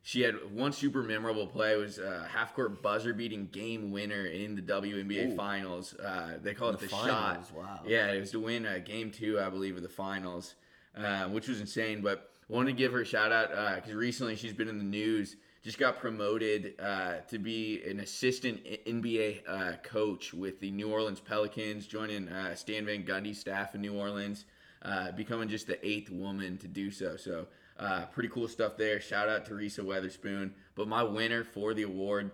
she 0.02 0.20
had 0.22 0.34
one 0.54 0.72
super 0.72 1.02
memorable 1.02 1.46
play 1.46 1.76
was 1.76 1.98
a 1.98 2.24
half 2.32 2.54
court 2.54 2.80
buzzer 2.82 3.12
beating 3.12 3.48
game 3.50 3.90
winner 3.90 4.26
in 4.26 4.54
the 4.54 4.62
WNBA 4.62 5.32
Ooh. 5.32 5.36
finals. 5.36 5.94
Uh, 5.94 6.38
they 6.40 6.54
call 6.54 6.70
it 6.70 6.78
The 6.78 6.86
the, 6.86 6.90
shot. 6.90 7.50
wow. 7.52 7.80
Yeah, 7.84 8.12
it 8.12 8.20
was 8.20 8.30
to 8.30 8.38
win 8.38 8.64
uh, 8.64 8.78
game 8.84 9.10
two, 9.10 9.40
I 9.40 9.50
believe, 9.50 9.76
of 9.76 9.82
the 9.82 9.88
finals, 9.88 10.54
uh, 10.96 11.24
which 11.24 11.48
was 11.48 11.60
insane. 11.60 12.00
But 12.00 12.30
wanted 12.48 12.70
to 12.70 12.76
give 12.76 12.92
her 12.92 13.00
a 13.00 13.04
shout 13.04 13.32
out 13.32 13.76
because 13.76 13.94
recently 13.94 14.36
she's 14.36 14.52
been 14.52 14.68
in 14.68 14.78
the 14.78 14.84
news. 14.84 15.34
Just 15.62 15.78
got 15.78 15.98
promoted 15.98 16.74
uh, 16.80 17.16
to 17.28 17.38
be 17.38 17.82
an 17.86 18.00
assistant 18.00 18.64
NBA 18.86 19.40
uh, 19.46 19.72
coach 19.82 20.32
with 20.32 20.58
the 20.60 20.70
New 20.70 20.90
Orleans 20.90 21.20
Pelicans, 21.20 21.86
joining 21.86 22.28
uh, 22.28 22.54
Stan 22.54 22.86
Van 22.86 23.02
Gundy's 23.04 23.38
staff 23.40 23.74
in 23.74 23.82
New 23.82 23.92
Orleans, 23.98 24.46
uh, 24.82 25.12
becoming 25.12 25.48
just 25.48 25.66
the 25.66 25.84
eighth 25.86 26.10
woman 26.10 26.56
to 26.58 26.68
do 26.68 26.90
so. 26.90 27.16
So 27.16 27.46
uh, 27.78 28.06
pretty 28.06 28.28
cool 28.28 28.48
stuff 28.48 28.76
there. 28.76 29.00
Shout 29.00 29.28
out 29.28 29.46
Teresa 29.46 29.82
Weatherspoon. 29.82 30.52
But 30.74 30.88
my 30.88 31.02
winner 31.02 31.44
for 31.44 31.74
the 31.74 31.82
award, 31.82 32.30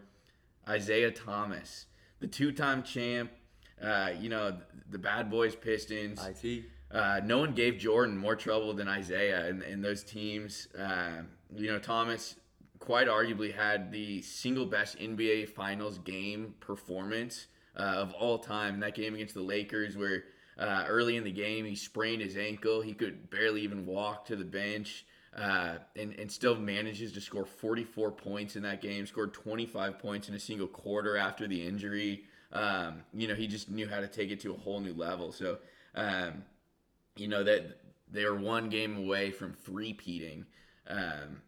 Isiah 0.72 1.10
Thomas, 1.10 1.86
the 2.20 2.26
two-time 2.26 2.82
champ. 2.82 3.30
Uh, 3.82 4.10
you 4.18 4.30
know 4.30 4.56
the 4.90 4.98
Bad 4.98 5.30
Boys 5.30 5.54
Pistons. 5.54 6.18
It. 6.42 6.64
Uh, 6.90 7.20
no 7.24 7.38
one 7.38 7.52
gave 7.52 7.78
Jordan 7.78 8.16
more 8.16 8.36
trouble 8.36 8.72
than 8.72 8.88
Isiah 8.88 9.44
and, 9.46 9.62
and 9.62 9.84
those 9.84 10.02
teams. 10.02 10.68
Uh, 10.78 11.22
you 11.54 11.70
know, 11.70 11.78
Thomas 11.78 12.36
quite 12.78 13.08
arguably 13.08 13.54
had 13.54 13.90
the 13.90 14.22
single 14.22 14.66
best 14.66 14.98
NBA 14.98 15.48
Finals 15.48 15.98
game 15.98 16.54
performance 16.60 17.48
uh, 17.76 17.82
of 17.82 18.12
all 18.14 18.38
time. 18.38 18.74
In 18.74 18.80
that 18.80 18.94
game 18.94 19.14
against 19.14 19.34
the 19.34 19.42
Lakers, 19.42 19.96
where 19.96 20.24
uh, 20.58 20.84
early 20.88 21.16
in 21.16 21.24
the 21.24 21.32
game 21.32 21.64
he 21.64 21.74
sprained 21.74 22.22
his 22.22 22.36
ankle, 22.36 22.80
he 22.80 22.94
could 22.94 23.30
barely 23.30 23.62
even 23.62 23.86
walk 23.86 24.26
to 24.26 24.36
the 24.36 24.44
bench. 24.44 25.06
Uh, 25.36 25.76
and, 25.96 26.14
and 26.18 26.32
still 26.32 26.54
manages 26.56 27.12
to 27.12 27.20
score 27.20 27.44
44 27.44 28.10
points 28.10 28.56
in 28.56 28.62
that 28.62 28.80
game, 28.80 29.06
scored 29.06 29.34
25 29.34 29.98
points 29.98 30.30
in 30.30 30.34
a 30.34 30.40
single 30.40 30.66
quarter 30.66 31.18
after 31.18 31.46
the 31.46 31.62
injury. 31.62 32.24
Um, 32.54 33.02
you 33.12 33.28
know, 33.28 33.34
he 33.34 33.46
just 33.46 33.70
knew 33.70 33.86
how 33.86 34.00
to 34.00 34.08
take 34.08 34.30
it 34.30 34.40
to 34.40 34.54
a 34.54 34.56
whole 34.56 34.80
new 34.80 34.94
level. 34.94 35.32
So, 35.32 35.58
um, 35.94 36.42
you 37.16 37.28
know 37.28 37.42
that 37.44 37.80
they 38.10 38.24
were 38.24 38.36
one 38.36 38.68
game 38.68 38.96
away 38.96 39.30
from 39.30 39.52
three-peating 39.52 40.46
um, 40.88 41.42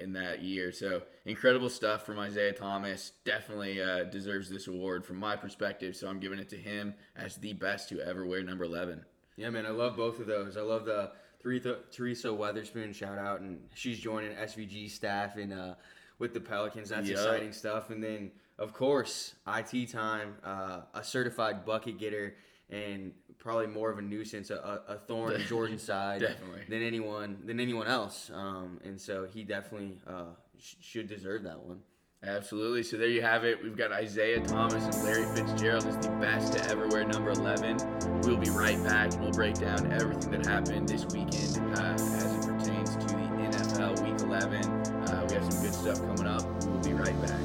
in 0.00 0.12
that 0.12 0.42
year. 0.42 0.72
So 0.72 1.02
incredible 1.24 1.68
stuff 1.68 2.04
from 2.06 2.18
Isiah 2.18 2.52
Thomas. 2.52 3.12
Definitely 3.24 3.82
uh, 3.82 4.04
deserves 4.04 4.48
this 4.48 4.68
award 4.68 5.04
from 5.04 5.16
my 5.16 5.36
perspective. 5.36 5.96
So 5.96 6.08
I'm 6.08 6.20
giving 6.20 6.38
it 6.38 6.48
to 6.50 6.56
him 6.56 6.94
as 7.16 7.36
the 7.36 7.52
best 7.52 7.88
to 7.90 8.00
ever 8.00 8.24
wear 8.26 8.42
number 8.42 8.64
11. 8.64 9.04
Yeah, 9.36 9.50
man, 9.50 9.66
I 9.66 9.70
love 9.70 9.96
both 9.96 10.20
of 10.20 10.26
those. 10.26 10.56
I 10.56 10.60
love 10.60 10.84
the 10.84 11.10
Teresa, 11.42 12.28
Weatherspoon 12.28 12.94
shout 12.94 13.18
out, 13.18 13.40
and 13.40 13.60
she's 13.74 13.98
joining 13.98 14.30
SVG 14.36 14.90
staff 14.90 15.36
in 15.36 15.52
uh, 15.52 15.74
with 16.18 16.32
the 16.32 16.40
Pelicans. 16.40 16.88
That's 16.88 17.08
Yep. 17.08 17.18
exciting 17.18 17.52
stuff. 17.52 17.90
And 17.90 18.02
then, 18.02 18.30
of 18.58 18.72
course, 18.72 19.34
IT 19.46 19.86
time, 19.90 20.36
uh, 20.44 20.82
a 20.94 21.02
certified 21.04 21.64
bucket 21.66 21.98
getter, 21.98 22.36
and 22.70 23.12
probably 23.44 23.66
more 23.68 23.90
of 23.90 23.98
a 23.98 24.02
nuisance, 24.02 24.50
a, 24.50 24.80
a 24.88 24.96
thorn 24.96 25.34
in 25.34 25.42
Jordan's 25.46 25.82
side 25.82 26.22
Definitely. 26.22 26.62
than 26.68 26.82
anyone 26.82 27.38
than 27.44 27.60
anyone 27.60 27.86
else. 27.86 28.30
Um, 28.34 28.80
and 28.84 29.00
so 29.00 29.26
he 29.32 29.44
definitely 29.44 29.98
uh, 30.08 30.32
sh- 30.58 30.74
should 30.80 31.06
deserve 31.06 31.44
that 31.44 31.60
one. 31.60 31.78
Absolutely. 32.26 32.82
So 32.82 32.96
there 32.96 33.08
you 33.08 33.20
have 33.20 33.44
it. 33.44 33.62
We've 33.62 33.76
got 33.76 34.02
Isiah 34.02 34.40
Thomas 34.40 34.82
and 34.82 35.04
Larry 35.04 35.26
Fitzgerald 35.36 35.86
as 35.86 35.98
the 35.98 36.08
best 36.12 36.54
to 36.54 36.70
ever 36.70 36.88
wear 36.88 37.04
number 37.04 37.30
11. 37.32 37.76
We'll 38.22 38.38
be 38.38 38.48
right 38.48 38.82
back 38.82 39.12
and 39.12 39.22
we'll 39.22 39.30
break 39.32 39.56
down 39.56 39.92
everything 39.92 40.30
that 40.30 40.46
happened 40.46 40.88
this 40.88 41.04
weekend 41.12 41.58
uh, 41.78 41.82
as 41.92 42.34
it 42.36 42.46
pertains 42.46 42.96
to 42.96 43.06
the 43.08 43.50
NFL 43.52 44.02
Week 44.02 44.18
11. 44.22 44.64
Uh, 44.64 45.26
we 45.28 45.34
have 45.34 45.52
some 45.52 45.62
good 45.62 45.74
stuff 45.74 46.00
coming 46.00 46.26
up. 46.26 46.42
We'll 46.64 46.80
be 46.80 46.94
right 46.94 47.20
back. 47.20 47.40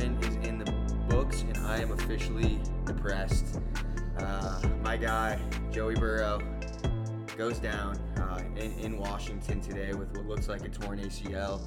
11 0.00 0.24
is 0.24 0.48
in 0.48 0.58
the 0.58 0.72
books, 1.10 1.42
and 1.42 1.58
I 1.66 1.78
am 1.78 1.92
officially 1.92 2.58
depressed. 2.86 3.60
Uh, 4.18 4.62
my 4.82 4.96
guy, 4.96 5.38
Joey 5.70 5.94
Burrow, 5.94 6.40
goes 7.36 7.58
down 7.58 7.98
uh, 8.16 8.40
in, 8.56 8.72
in 8.78 8.98
Washington 8.98 9.60
today 9.60 9.92
with 9.92 10.16
what 10.16 10.24
looks 10.24 10.48
like 10.48 10.64
a 10.64 10.70
torn 10.70 11.00
ACL. 11.00 11.60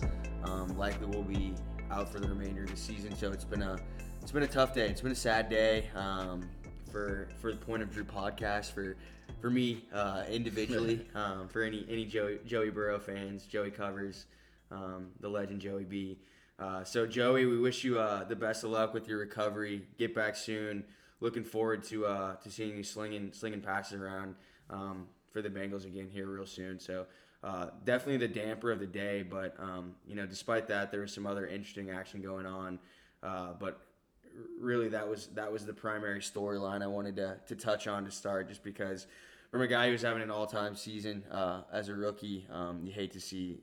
Um, 0.44 0.76
likely 0.80 1.06
will 1.06 1.24
be 1.24 1.54
out 1.92 2.12
for 2.12 2.20
the 2.20 2.28
remainder 2.28 2.64
of 2.64 2.72
the 2.72 2.78
season. 2.78 3.16
So 3.16 3.32
it's 3.32 3.46
been 3.46 3.62
a 3.62 3.78
it's 4.22 4.32
been 4.32 4.44
a 4.44 4.48
tough 4.48 4.74
day. 4.74 4.88
It's 4.88 5.02
been 5.02 5.12
a 5.12 5.16
sad 5.16 5.48
day 5.48 5.90
um, 5.96 6.50
for 6.92 7.30
for 7.40 7.52
the 7.52 7.60
Point 7.60 7.84
of 7.84 7.92
Drew 7.92 8.04
podcast 8.04 8.72
for 8.72 8.98
for 9.42 9.52
me 9.52 9.86
uh, 9.94 10.24
individually 10.28 11.06
um, 11.16 11.48
for 11.48 11.62
any 11.62 11.86
any 11.88 12.06
Joey 12.06 12.40
Joey 12.48 12.72
Burrow 12.72 12.98
fans, 12.98 13.46
Joey 13.46 13.70
covers 13.70 14.26
um, 14.72 15.10
the 15.20 15.30
legend 15.30 15.62
Joey 15.62 15.84
B. 15.84 16.18
Uh, 16.60 16.84
so 16.84 17.06
Joey, 17.06 17.46
we 17.46 17.58
wish 17.58 17.84
you 17.84 18.00
uh, 18.00 18.24
the 18.24 18.36
best 18.36 18.64
of 18.64 18.70
luck 18.70 18.94
with 18.94 19.08
your 19.08 19.20
recovery. 19.20 19.84
Get 19.98 20.14
back 20.14 20.36
soon. 20.36 20.84
Looking 21.20 21.44
forward 21.44 21.84
to 21.86 22.06
uh, 22.06 22.36
to 22.36 22.52
seeing 22.52 22.78
you 22.78 22.84
slinging 22.84 23.32
slinging 23.34 23.62
passes 23.62 24.00
around 24.00 24.36
um, 24.70 25.08
for 25.32 25.42
the 25.42 25.50
Bengals 25.50 25.86
again 25.86 26.10
here 26.12 26.28
real 26.28 26.46
soon. 26.46 26.80
So 26.80 27.06
uh, 27.44 27.68
definitely 27.86 28.18
the 28.18 28.34
damper 28.34 28.72
of 28.72 28.80
the 28.80 28.88
day. 28.88 29.24
But 29.24 29.56
um, 29.60 29.96
you 30.06 30.16
know, 30.16 30.26
despite 30.26 30.68
that, 30.68 30.92
there 30.92 31.02
was 31.02 31.14
some 31.14 31.26
other 31.26 31.48
interesting 31.48 31.90
action 31.90 32.22
going 32.22 32.46
on. 32.46 32.80
Uh, 33.22 33.54
but 33.58 33.80
really, 34.60 34.90
that 34.90 35.08
was 35.08 35.28
that 35.28 35.52
was 35.52 35.66
the 35.66 35.74
primary 35.74 36.20
storyline 36.20 36.84
I 36.84 36.88
wanted 36.88 37.16
to 37.16 37.38
to 37.48 37.56
touch 37.56 37.88
on 37.88 38.06
to 38.06 38.12
start, 38.12 38.48
just 38.48 38.64
because 38.64 39.08
from 39.50 39.62
a 39.62 39.68
guy 39.68 39.90
who's 39.90 40.02
having 40.02 40.24
an 40.24 40.32
all-time 40.32 40.76
season 40.76 41.24
uh, 41.32 41.62
as 41.72 41.88
a 41.88 41.94
rookie, 41.94 42.48
um, 42.52 42.82
you 42.84 42.92
hate 42.92 43.14
to 43.14 43.20
see 43.20 43.62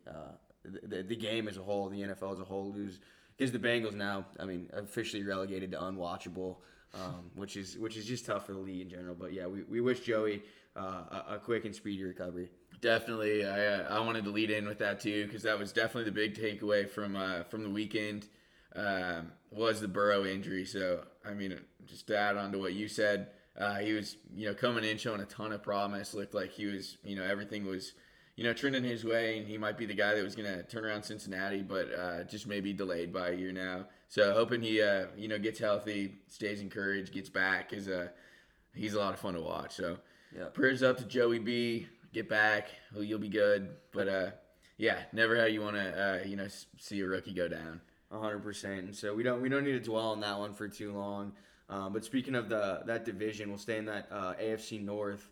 the, 0.65 1.03
the 1.03 1.17
game 1.17 1.49
as 1.49 1.57
a 1.57 1.63
whole, 1.63 1.89
the 1.89 2.01
NFL 2.01 2.33
as 2.33 2.41
a 2.41 2.45
whole, 2.45 2.73
lose. 2.73 3.01
Because 3.37 3.53
the 3.53 3.59
Bengals 3.59 3.95
now, 3.95 4.27
I 4.39 4.45
mean, 4.45 4.69
officially 4.75 5.23
relegated 5.23 5.73
to 5.73 5.79
unwatchable, 5.79 6.57
um, 6.95 7.31
which 7.35 7.57
is 7.57 7.79
which 7.79 7.97
is 7.97 8.05
just 8.05 8.27
tough 8.27 8.47
for 8.47 8.53
the 8.53 8.59
league 8.59 8.83
in 8.83 8.91
general. 8.91 9.15
But 9.15 9.33
yeah, 9.33 9.47
we, 9.47 9.63
we 9.63 9.81
wish 9.81 10.01
Joey 10.01 10.43
uh, 10.77 10.81
a, 10.81 11.25
a 11.35 11.39
quick 11.39 11.65
and 11.65 11.75
speedy 11.75 12.05
recovery. 12.05 12.51
Definitely, 12.81 13.47
I 13.47 13.67
uh, 13.67 13.87
I 13.91 14.01
wanted 14.01 14.25
to 14.25 14.31
lead 14.31 14.51
in 14.51 14.67
with 14.67 14.79
that 14.79 15.01
too 15.01 15.27
because 15.27 15.43
that 15.43 15.59
was 15.59 15.73
definitely 15.73 16.05
the 16.05 16.13
big 16.13 16.35
takeaway 16.35 16.89
from 16.89 17.17
uh, 17.17 17.45
from 17.45 17.63
the 17.63 17.71
weekend 17.71 18.27
um, 18.75 19.33
was 19.51 19.81
the 19.81 19.89
Burrow 19.89 20.25
injury. 20.25 20.65
So 20.65 21.05
I 21.25 21.33
mean, 21.35 21.59
just 21.87 22.07
to 22.09 22.19
add 22.19 22.37
on 22.37 22.53
to 22.53 22.59
what 22.59 22.75
you 22.75 22.89
said, 22.89 23.29
uh, 23.59 23.77
he 23.77 23.93
was 23.93 24.17
you 24.35 24.49
know 24.49 24.55
coming 24.55 24.85
in 24.85 24.99
showing 24.99 25.21
a 25.21 25.27
ton 25.27 25.53
of 25.53 25.63
promise. 25.63 26.15
Looked 26.15 26.35
like 26.35 26.53
he 26.53 26.67
was 26.67 26.99
you 27.05 27.17
know 27.17 27.25
everything 27.25 27.67
was 27.67 27.93
you 28.41 28.47
know 28.47 28.55
trending 28.55 28.83
his 28.83 29.05
way, 29.05 29.37
and 29.37 29.47
he 29.47 29.59
might 29.59 29.77
be 29.77 29.85
the 29.85 29.93
guy 29.93 30.15
that 30.15 30.25
was 30.25 30.35
going 30.35 30.51
to 30.51 30.63
turn 30.63 30.87
around 30.87 31.03
Cincinnati, 31.03 31.61
but 31.61 31.93
uh, 31.93 32.25
just 32.25 32.47
maybe 32.47 32.73
delayed 32.73 33.13
by 33.13 33.29
a 33.29 33.35
year 33.35 33.53
now. 33.53 33.85
So 34.09 34.33
hoping 34.33 34.63
he 34.63 34.81
uh, 34.81 35.09
you 35.15 35.29
know 35.29 35.39
gets 35.39 35.59
healthy, 35.59 36.15
stays 36.27 36.63
encouraged, 36.63 37.13
gets 37.13 37.29
back. 37.29 37.75
Is 37.75 37.87
a 37.87 38.11
he's 38.75 38.95
a 38.95 38.99
lot 38.99 39.13
of 39.13 39.21
fun 39.21 39.35
to 39.35 39.43
watch. 39.43 39.75
So 39.77 39.99
Yeah. 40.35 40.47
prayers 40.55 40.83
up 40.83 40.97
to 40.97 41.05
Joey 41.05 41.39
B. 41.39 41.87
Get 42.15 42.31
back, 42.31 42.71
you'll 42.99 43.19
be 43.19 43.29
good. 43.29 43.77
But 43.93 44.09
uh, 44.09 44.31
yeah, 44.79 45.01
never 45.13 45.37
how 45.39 45.45
you 45.45 45.61
want 45.61 45.77
to 45.77 46.03
uh, 46.03 46.27
you 46.27 46.37
know 46.37 46.49
see 46.79 47.01
a 47.01 47.07
rookie 47.07 47.35
go 47.35 47.47
down. 47.47 47.83
hundred 48.11 48.43
percent. 48.43 48.81
And 48.87 48.97
so 48.97 49.15
we 49.15 49.23
don't 49.23 49.43
we 49.43 49.51
don't 49.51 49.65
need 49.65 49.73
to 49.73 49.81
dwell 49.81 50.13
on 50.13 50.21
that 50.21 50.39
one 50.39 50.55
for 50.55 50.67
too 50.67 50.95
long. 50.95 51.33
Um, 51.69 51.93
but 51.93 52.07
speaking 52.07 52.35
of 52.35 52.49
the 52.49 52.85
that 52.87 53.05
division, 53.05 53.51
we'll 53.51 53.59
stay 53.59 53.77
in 53.77 53.85
that 53.85 54.09
uh, 54.11 54.33
AFC 54.41 54.83
North. 54.83 55.29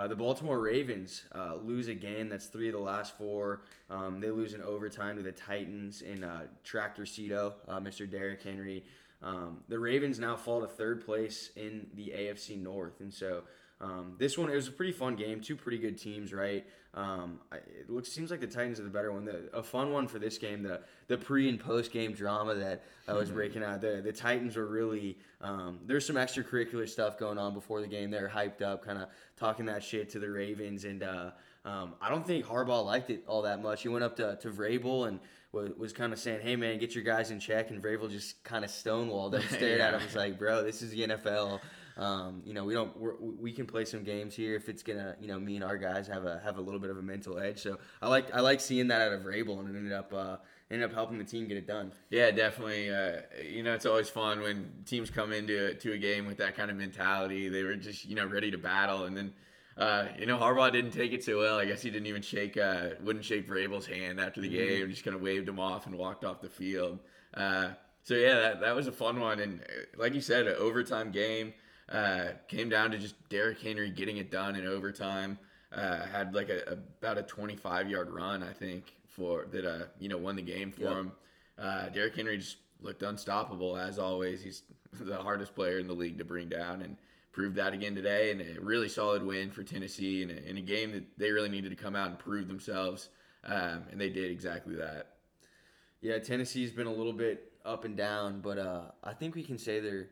Uh, 0.00 0.06
the 0.06 0.16
Baltimore 0.16 0.58
Ravens 0.58 1.24
uh, 1.34 1.56
lose 1.62 1.88
again. 1.88 2.30
That's 2.30 2.46
three 2.46 2.68
of 2.68 2.72
the 2.72 2.80
last 2.80 3.18
four. 3.18 3.60
Um, 3.90 4.18
they 4.18 4.30
lose 4.30 4.54
in 4.54 4.62
overtime 4.62 5.16
to 5.16 5.22
the 5.22 5.32
Titans 5.32 6.00
in 6.00 6.24
uh, 6.24 6.44
Tractor 6.64 7.04
Cito, 7.04 7.52
uh, 7.68 7.80
Mr. 7.80 8.10
Derrick 8.10 8.42
Henry. 8.42 8.82
Um, 9.22 9.58
the 9.68 9.78
Ravens 9.78 10.18
now 10.18 10.36
fall 10.36 10.62
to 10.62 10.66
third 10.66 11.04
place 11.04 11.50
in 11.54 11.86
the 11.92 12.14
AFC 12.16 12.58
North, 12.58 13.00
and 13.00 13.12
so 13.12 13.42
um, 13.80 14.14
this 14.18 14.36
one 14.36 14.50
it 14.50 14.54
was 14.54 14.68
a 14.68 14.72
pretty 14.72 14.92
fun 14.92 15.16
game. 15.16 15.40
Two 15.40 15.56
pretty 15.56 15.78
good 15.78 15.98
teams, 15.98 16.32
right? 16.34 16.66
Um, 16.92 17.40
it 17.52 17.88
looks 17.88 18.10
seems 18.10 18.30
like 18.30 18.40
the 18.40 18.46
Titans 18.46 18.78
are 18.78 18.82
the 18.82 18.90
better 18.90 19.12
one. 19.12 19.24
The, 19.24 19.48
a 19.54 19.62
fun 19.62 19.92
one 19.92 20.06
for 20.06 20.18
this 20.18 20.36
game, 20.38 20.62
the 20.62 20.80
the 21.06 21.16
pre 21.16 21.48
and 21.48 21.58
post 21.58 21.92
game 21.92 22.12
drama 22.12 22.54
that 22.56 22.84
I 23.08 23.14
was 23.14 23.30
breaking 23.32 23.62
out. 23.62 23.80
The 23.80 24.02
the 24.04 24.12
Titans 24.12 24.56
were 24.56 24.66
really 24.66 25.18
um, 25.40 25.78
there's 25.86 26.06
some 26.06 26.16
extracurricular 26.16 26.88
stuff 26.88 27.18
going 27.18 27.38
on 27.38 27.54
before 27.54 27.80
the 27.80 27.86
game. 27.86 28.10
They're 28.10 28.28
hyped 28.28 28.60
up, 28.60 28.84
kind 28.84 28.98
of 28.98 29.08
talking 29.38 29.66
that 29.66 29.82
shit 29.82 30.10
to 30.10 30.18
the 30.18 30.28
Ravens, 30.28 30.84
and 30.84 31.02
uh, 31.02 31.30
um, 31.64 31.94
I 32.02 32.10
don't 32.10 32.26
think 32.26 32.44
Harbaugh 32.44 32.84
liked 32.84 33.08
it 33.08 33.24
all 33.26 33.42
that 33.42 33.62
much. 33.62 33.82
He 33.82 33.88
went 33.88 34.04
up 34.04 34.16
to 34.16 34.36
to 34.42 34.50
Vrabel 34.50 35.08
and 35.08 35.20
was, 35.52 35.70
was 35.78 35.92
kind 35.92 36.12
of 36.12 36.18
saying, 36.18 36.40
"Hey 36.42 36.56
man, 36.56 36.78
get 36.78 36.94
your 36.94 37.04
guys 37.04 37.30
in 37.30 37.40
check," 37.40 37.70
and 37.70 37.82
Vrabel 37.82 38.10
just 38.10 38.42
kind 38.44 38.64
of 38.64 38.70
stonewalled 38.70 39.34
him, 39.40 39.42
stared 39.48 39.80
at 39.80 39.94
him, 39.94 40.02
was 40.04 40.16
like, 40.16 40.38
"Bro, 40.38 40.64
this 40.64 40.82
is 40.82 40.90
the 40.90 41.06
NFL." 41.06 41.60
Um, 42.00 42.40
you 42.46 42.54
know, 42.54 42.64
we 42.64 42.72
don't 42.72 42.90
we 43.38 43.52
can 43.52 43.66
play 43.66 43.84
some 43.84 44.02
games 44.02 44.34
here 44.34 44.56
if 44.56 44.70
it's 44.70 44.82
gonna 44.82 45.16
you 45.20 45.28
know 45.28 45.38
me 45.38 45.56
and 45.56 45.62
our 45.62 45.76
guys 45.76 46.08
have 46.08 46.24
a 46.24 46.40
have 46.42 46.56
a 46.56 46.60
little 46.60 46.80
bit 46.80 46.88
of 46.88 46.96
a 46.96 47.02
mental 47.02 47.38
edge. 47.38 47.60
So 47.60 47.78
I 48.00 48.08
like 48.08 48.34
I 48.34 48.40
like 48.40 48.62
seeing 48.62 48.88
that 48.88 49.02
out 49.02 49.12
of 49.12 49.20
Vrabel, 49.20 49.60
and 49.60 49.68
it 49.68 49.78
ended 49.78 49.92
up 49.92 50.10
uh, 50.14 50.36
ended 50.70 50.88
up 50.88 50.94
helping 50.94 51.18
the 51.18 51.24
team 51.24 51.46
get 51.46 51.58
it 51.58 51.66
done. 51.66 51.92
Yeah, 52.08 52.30
definitely. 52.30 52.88
Uh, 52.88 53.20
you 53.46 53.62
know, 53.62 53.74
it's 53.74 53.84
always 53.84 54.08
fun 54.08 54.40
when 54.40 54.72
teams 54.86 55.10
come 55.10 55.30
into 55.30 55.74
to 55.74 55.92
a 55.92 55.98
game 55.98 56.26
with 56.26 56.38
that 56.38 56.56
kind 56.56 56.70
of 56.70 56.78
mentality. 56.78 57.50
They 57.50 57.64
were 57.64 57.76
just 57.76 58.06
you 58.06 58.14
know 58.14 58.24
ready 58.24 58.50
to 58.50 58.58
battle, 58.58 59.04
and 59.04 59.14
then 59.14 59.34
uh, 59.76 60.06
you 60.18 60.24
know 60.24 60.38
Harbaugh 60.38 60.72
didn't 60.72 60.92
take 60.92 61.12
it 61.12 61.22
so 61.22 61.38
well. 61.38 61.58
I 61.58 61.66
guess 61.66 61.82
he 61.82 61.90
didn't 61.90 62.06
even 62.06 62.22
shake 62.22 62.56
uh, 62.56 62.90
wouldn't 63.02 63.26
shake 63.26 63.46
Vrabel's 63.46 63.84
hand 63.84 64.18
after 64.18 64.40
the 64.40 64.48
game. 64.48 64.88
Just 64.88 65.04
kind 65.04 65.14
of 65.14 65.20
waved 65.20 65.50
him 65.50 65.60
off 65.60 65.84
and 65.84 65.94
walked 65.96 66.24
off 66.24 66.40
the 66.40 66.48
field. 66.48 66.98
Uh, 67.34 67.72
so 68.04 68.14
yeah, 68.14 68.40
that, 68.40 68.60
that 68.62 68.74
was 68.74 68.86
a 68.86 68.92
fun 68.92 69.20
one, 69.20 69.38
and 69.38 69.60
uh, 69.60 69.98
like 69.98 70.14
you 70.14 70.22
said, 70.22 70.46
an 70.46 70.56
overtime 70.58 71.10
game. 71.10 71.52
Uh, 71.90 72.28
came 72.48 72.68
down 72.68 72.90
to 72.92 72.98
just 72.98 73.16
Derrick 73.28 73.60
Henry 73.60 73.90
getting 73.90 74.18
it 74.18 74.30
done 74.30 74.54
in 74.56 74.66
overtime. 74.66 75.38
Uh, 75.72 76.04
had 76.06 76.34
like 76.34 76.48
a, 76.48 76.78
about 77.00 77.18
a 77.18 77.22
25 77.22 77.88
yard 77.90 78.10
run, 78.10 78.42
I 78.42 78.52
think, 78.52 78.92
for 79.08 79.46
that. 79.52 79.64
Uh, 79.64 79.84
you 79.98 80.08
know, 80.08 80.18
won 80.18 80.36
the 80.36 80.42
game 80.42 80.70
for 80.72 80.82
Yep. 80.82 80.92
him. 80.92 81.12
Uh, 81.58 81.88
Derrick 81.90 82.16
Henry 82.16 82.38
just 82.38 82.56
looked 82.80 83.02
unstoppable 83.02 83.76
as 83.76 83.98
always. 83.98 84.42
He's 84.42 84.62
the 85.00 85.16
hardest 85.16 85.54
player 85.54 85.78
in 85.78 85.86
the 85.86 85.92
league 85.92 86.18
to 86.18 86.24
bring 86.24 86.48
down, 86.48 86.82
and 86.82 86.96
proved 87.32 87.54
that 87.56 87.72
again 87.72 87.94
today. 87.94 88.30
And 88.32 88.40
a 88.40 88.60
really 88.60 88.88
solid 88.88 89.22
win 89.24 89.50
for 89.50 89.62
Tennessee 89.62 90.22
in 90.22 90.30
a, 90.30 90.34
in 90.34 90.56
a 90.58 90.62
game 90.62 90.92
that 90.92 91.04
they 91.18 91.30
really 91.30 91.48
needed 91.48 91.70
to 91.70 91.76
come 91.76 91.94
out 91.96 92.08
and 92.08 92.18
prove 92.18 92.48
themselves, 92.48 93.10
um, 93.44 93.84
and 93.90 94.00
they 94.00 94.10
did 94.10 94.30
exactly 94.30 94.74
that. 94.76 95.14
Yeah, 96.00 96.18
Tennessee's 96.18 96.72
been 96.72 96.86
a 96.86 96.92
little 96.92 97.12
bit 97.12 97.52
up 97.64 97.84
and 97.84 97.96
down, 97.96 98.40
but 98.40 98.58
uh, 98.58 98.82
I 99.04 99.12
think 99.12 99.34
we 99.34 99.42
can 99.42 99.58
say 99.58 99.80
they're 99.80 100.08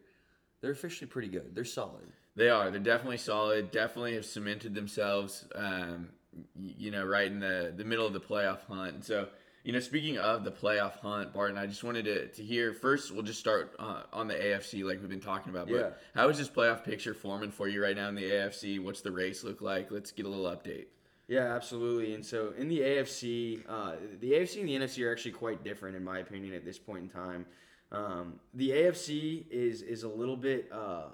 they're 0.60 0.72
officially 0.72 1.08
pretty 1.08 1.28
good. 1.28 1.54
They're 1.54 1.64
solid. 1.64 2.06
They 2.36 2.48
are. 2.48 2.70
They're 2.70 2.80
definitely 2.80 3.16
solid. 3.18 3.70
Definitely 3.70 4.14
have 4.14 4.24
cemented 4.24 4.74
themselves. 4.74 5.46
Um, 5.54 6.10
you 6.56 6.90
know, 6.90 7.04
right 7.04 7.26
in 7.26 7.40
the 7.40 7.72
the 7.76 7.84
middle 7.84 8.06
of 8.06 8.12
the 8.12 8.20
playoff 8.20 8.60
hunt. 8.68 8.94
And 8.94 9.04
so, 9.04 9.28
you 9.64 9.72
know, 9.72 9.80
speaking 9.80 10.18
of 10.18 10.44
the 10.44 10.52
playoff 10.52 10.92
hunt, 11.00 11.32
Barton, 11.32 11.58
I 11.58 11.66
just 11.66 11.82
wanted 11.82 12.04
to, 12.04 12.28
to 12.28 12.42
hear 12.44 12.72
first. 12.72 13.12
We'll 13.12 13.22
just 13.24 13.40
start 13.40 13.74
uh, 13.78 14.02
on 14.12 14.28
the 14.28 14.34
AFC, 14.34 14.84
like 14.84 15.00
we've 15.00 15.08
been 15.08 15.20
talking 15.20 15.50
about. 15.52 15.66
But 15.68 15.74
Yeah. 15.76 15.90
how 16.14 16.28
is 16.28 16.38
this 16.38 16.48
playoff 16.48 16.84
picture 16.84 17.12
forming 17.14 17.50
for 17.50 17.66
you 17.66 17.82
right 17.82 17.96
now 17.96 18.08
in 18.08 18.14
the 18.14 18.22
AFC? 18.30 18.78
What's 18.80 19.00
the 19.00 19.10
race 19.10 19.42
look 19.42 19.60
like? 19.60 19.90
Let's 19.90 20.12
get 20.12 20.26
a 20.26 20.28
little 20.28 20.44
update. 20.44 20.86
Yeah, 21.26 21.54
absolutely. 21.54 22.14
And 22.14 22.24
so 22.24 22.52
in 22.56 22.68
the 22.68 22.80
AFC, 22.80 23.60
uh, 23.68 23.96
the 24.20 24.32
AFC 24.32 24.60
and 24.60 24.68
the 24.68 24.76
NFC 24.76 25.04
are 25.04 25.12
actually 25.12 25.32
quite 25.32 25.62
different, 25.64 25.96
in 25.96 26.04
my 26.04 26.20
opinion, 26.20 26.54
at 26.54 26.64
this 26.64 26.78
point 26.78 27.02
in 27.02 27.08
time. 27.08 27.44
Um, 27.90 28.34
the 28.54 28.70
AFC 28.70 29.44
is 29.50 29.82
is 29.82 30.02
a 30.02 30.08
little 30.08 30.36
bit 30.36 30.70
uh, 30.72 31.06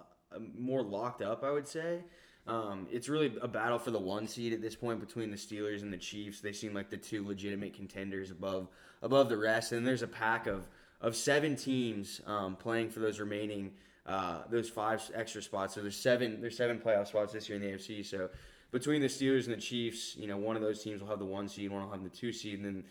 more 0.58 0.82
locked 0.82 1.22
up, 1.22 1.44
I 1.44 1.50
would 1.50 1.68
say. 1.68 2.00
Um, 2.46 2.86
it's 2.90 3.08
really 3.08 3.32
a 3.40 3.48
battle 3.48 3.78
for 3.78 3.90
the 3.90 3.98
one 3.98 4.26
seed 4.26 4.52
at 4.52 4.60
this 4.60 4.74
point 4.74 5.00
between 5.00 5.30
the 5.30 5.36
Steelers 5.36 5.80
and 5.80 5.92
the 5.92 5.96
Chiefs. 5.98 6.40
They 6.40 6.52
seem 6.52 6.74
like 6.74 6.90
the 6.90 6.96
two 6.96 7.26
legitimate 7.26 7.74
contenders 7.74 8.30
above 8.30 8.68
above 9.02 9.28
the 9.28 9.36
rest. 9.36 9.72
And 9.72 9.86
there's 9.86 10.02
a 10.02 10.08
pack 10.08 10.46
of 10.46 10.68
of 11.00 11.16
seven 11.16 11.56
teams 11.56 12.20
um, 12.26 12.56
playing 12.56 12.90
for 12.90 13.00
those 13.00 13.18
remaining 13.18 13.72
uh, 14.06 14.42
those 14.50 14.68
five 14.68 15.02
extra 15.14 15.42
spots. 15.42 15.74
So 15.74 15.80
there's 15.80 15.96
seven 15.96 16.40
there's 16.40 16.56
seven 16.56 16.78
playoff 16.78 17.08
spots 17.08 17.32
this 17.32 17.48
year 17.48 17.56
in 17.56 17.62
the 17.62 17.76
AFC. 17.76 18.04
So 18.04 18.28
between 18.70 19.00
the 19.00 19.08
Steelers 19.08 19.44
and 19.44 19.54
the 19.54 19.60
Chiefs, 19.60 20.16
you 20.16 20.26
know, 20.26 20.36
one 20.36 20.56
of 20.56 20.62
those 20.62 20.82
teams 20.82 21.00
will 21.00 21.08
have 21.08 21.20
the 21.20 21.24
one 21.24 21.48
seed, 21.48 21.70
one 21.70 21.82
will 21.82 21.90
have 21.90 22.02
the 22.02 22.10
two 22.10 22.32
seed, 22.32 22.58
and 22.58 22.64
then 22.64 22.84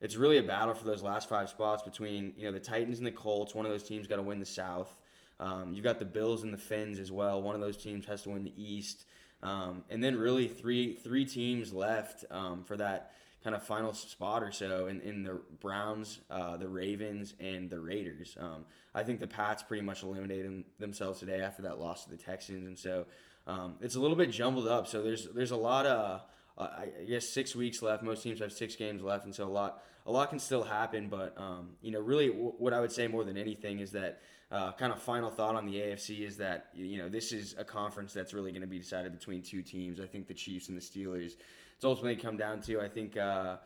it's 0.00 0.16
really 0.16 0.38
a 0.38 0.42
battle 0.42 0.74
for 0.74 0.84
those 0.84 1.02
last 1.02 1.28
five 1.28 1.48
spots 1.48 1.82
between 1.82 2.32
you 2.36 2.44
know 2.44 2.52
the 2.52 2.60
Titans 2.60 2.98
and 2.98 3.06
the 3.06 3.12
Colts. 3.12 3.54
One 3.54 3.66
of 3.66 3.72
those 3.72 3.82
teams 3.84 4.06
got 4.06 4.16
to 4.16 4.22
win 4.22 4.38
the 4.38 4.46
South. 4.46 4.94
Um, 5.38 5.72
you've 5.72 5.84
got 5.84 5.98
the 5.98 6.04
Bills 6.04 6.42
and 6.42 6.52
the 6.52 6.58
Fins 6.58 6.98
as 6.98 7.12
well. 7.12 7.42
One 7.42 7.54
of 7.54 7.60
those 7.60 7.76
teams 7.76 8.06
has 8.06 8.22
to 8.22 8.30
win 8.30 8.44
the 8.44 8.54
East, 8.56 9.04
um, 9.42 9.84
and 9.90 10.02
then 10.02 10.16
really 10.16 10.48
three 10.48 10.94
three 10.94 11.24
teams 11.24 11.72
left 11.72 12.24
um, 12.30 12.64
for 12.64 12.76
that 12.76 13.12
kind 13.42 13.54
of 13.54 13.62
final 13.62 13.92
spot 13.92 14.42
or 14.42 14.50
so 14.50 14.86
in, 14.88 15.00
in 15.02 15.22
the 15.22 15.40
Browns, 15.60 16.18
uh, 16.30 16.56
the 16.56 16.68
Ravens, 16.68 17.34
and 17.38 17.70
the 17.70 17.78
Raiders. 17.78 18.36
Um, 18.40 18.64
I 18.92 19.04
think 19.04 19.20
the 19.20 19.28
Pats 19.28 19.62
pretty 19.62 19.84
much 19.84 20.02
eliminated 20.02 20.46
them- 20.46 20.64
themselves 20.80 21.20
today 21.20 21.40
after 21.42 21.62
that 21.62 21.78
loss 21.78 22.04
to 22.04 22.10
the 22.10 22.16
Texans, 22.16 22.66
and 22.66 22.78
so 22.78 23.06
um, 23.46 23.76
it's 23.80 23.94
a 23.94 24.00
little 24.00 24.16
bit 24.16 24.30
jumbled 24.30 24.66
up. 24.66 24.86
So 24.88 25.02
there's 25.02 25.28
there's 25.32 25.52
a 25.52 25.56
lot 25.56 25.86
of 25.86 26.22
I 26.58 27.04
guess 27.06 27.28
six 27.28 27.54
weeks 27.54 27.82
left. 27.82 28.02
Most 28.02 28.22
teams 28.22 28.40
have 28.40 28.52
six 28.52 28.76
games 28.76 29.02
left, 29.02 29.24
and 29.24 29.34
so 29.34 29.44
a 29.44 29.48
lot 29.48 29.82
a 30.06 30.10
lot 30.10 30.30
can 30.30 30.38
still 30.38 30.62
happen. 30.62 31.08
But 31.08 31.34
um, 31.36 31.70
you 31.82 31.90
know, 31.90 32.00
really, 32.00 32.28
w- 32.28 32.54
what 32.58 32.72
I 32.72 32.80
would 32.80 32.92
say 32.92 33.08
more 33.08 33.24
than 33.24 33.36
anything 33.36 33.80
is 33.80 33.92
that 33.92 34.22
uh, 34.50 34.72
kind 34.72 34.92
of 34.92 35.02
final 35.02 35.30
thought 35.30 35.54
on 35.54 35.66
the 35.66 35.74
AFC 35.74 36.26
is 36.26 36.38
that 36.38 36.68
you 36.74 36.98
know 36.98 37.08
this 37.08 37.32
is 37.32 37.54
a 37.58 37.64
conference 37.64 38.12
that's 38.12 38.32
really 38.32 38.52
going 38.52 38.62
to 38.62 38.68
be 38.68 38.78
decided 38.78 39.12
between 39.12 39.42
two 39.42 39.62
teams. 39.62 40.00
I 40.00 40.06
think 40.06 40.28
the 40.28 40.34
Chiefs 40.34 40.68
and 40.68 40.76
the 40.76 40.82
Steelers. 40.82 41.34
It's 41.74 41.84
ultimately 41.84 42.16
come 42.16 42.36
down 42.36 42.60
to 42.62 42.80
I 42.80 42.88
think. 42.88 43.16
Uh, 43.16 43.56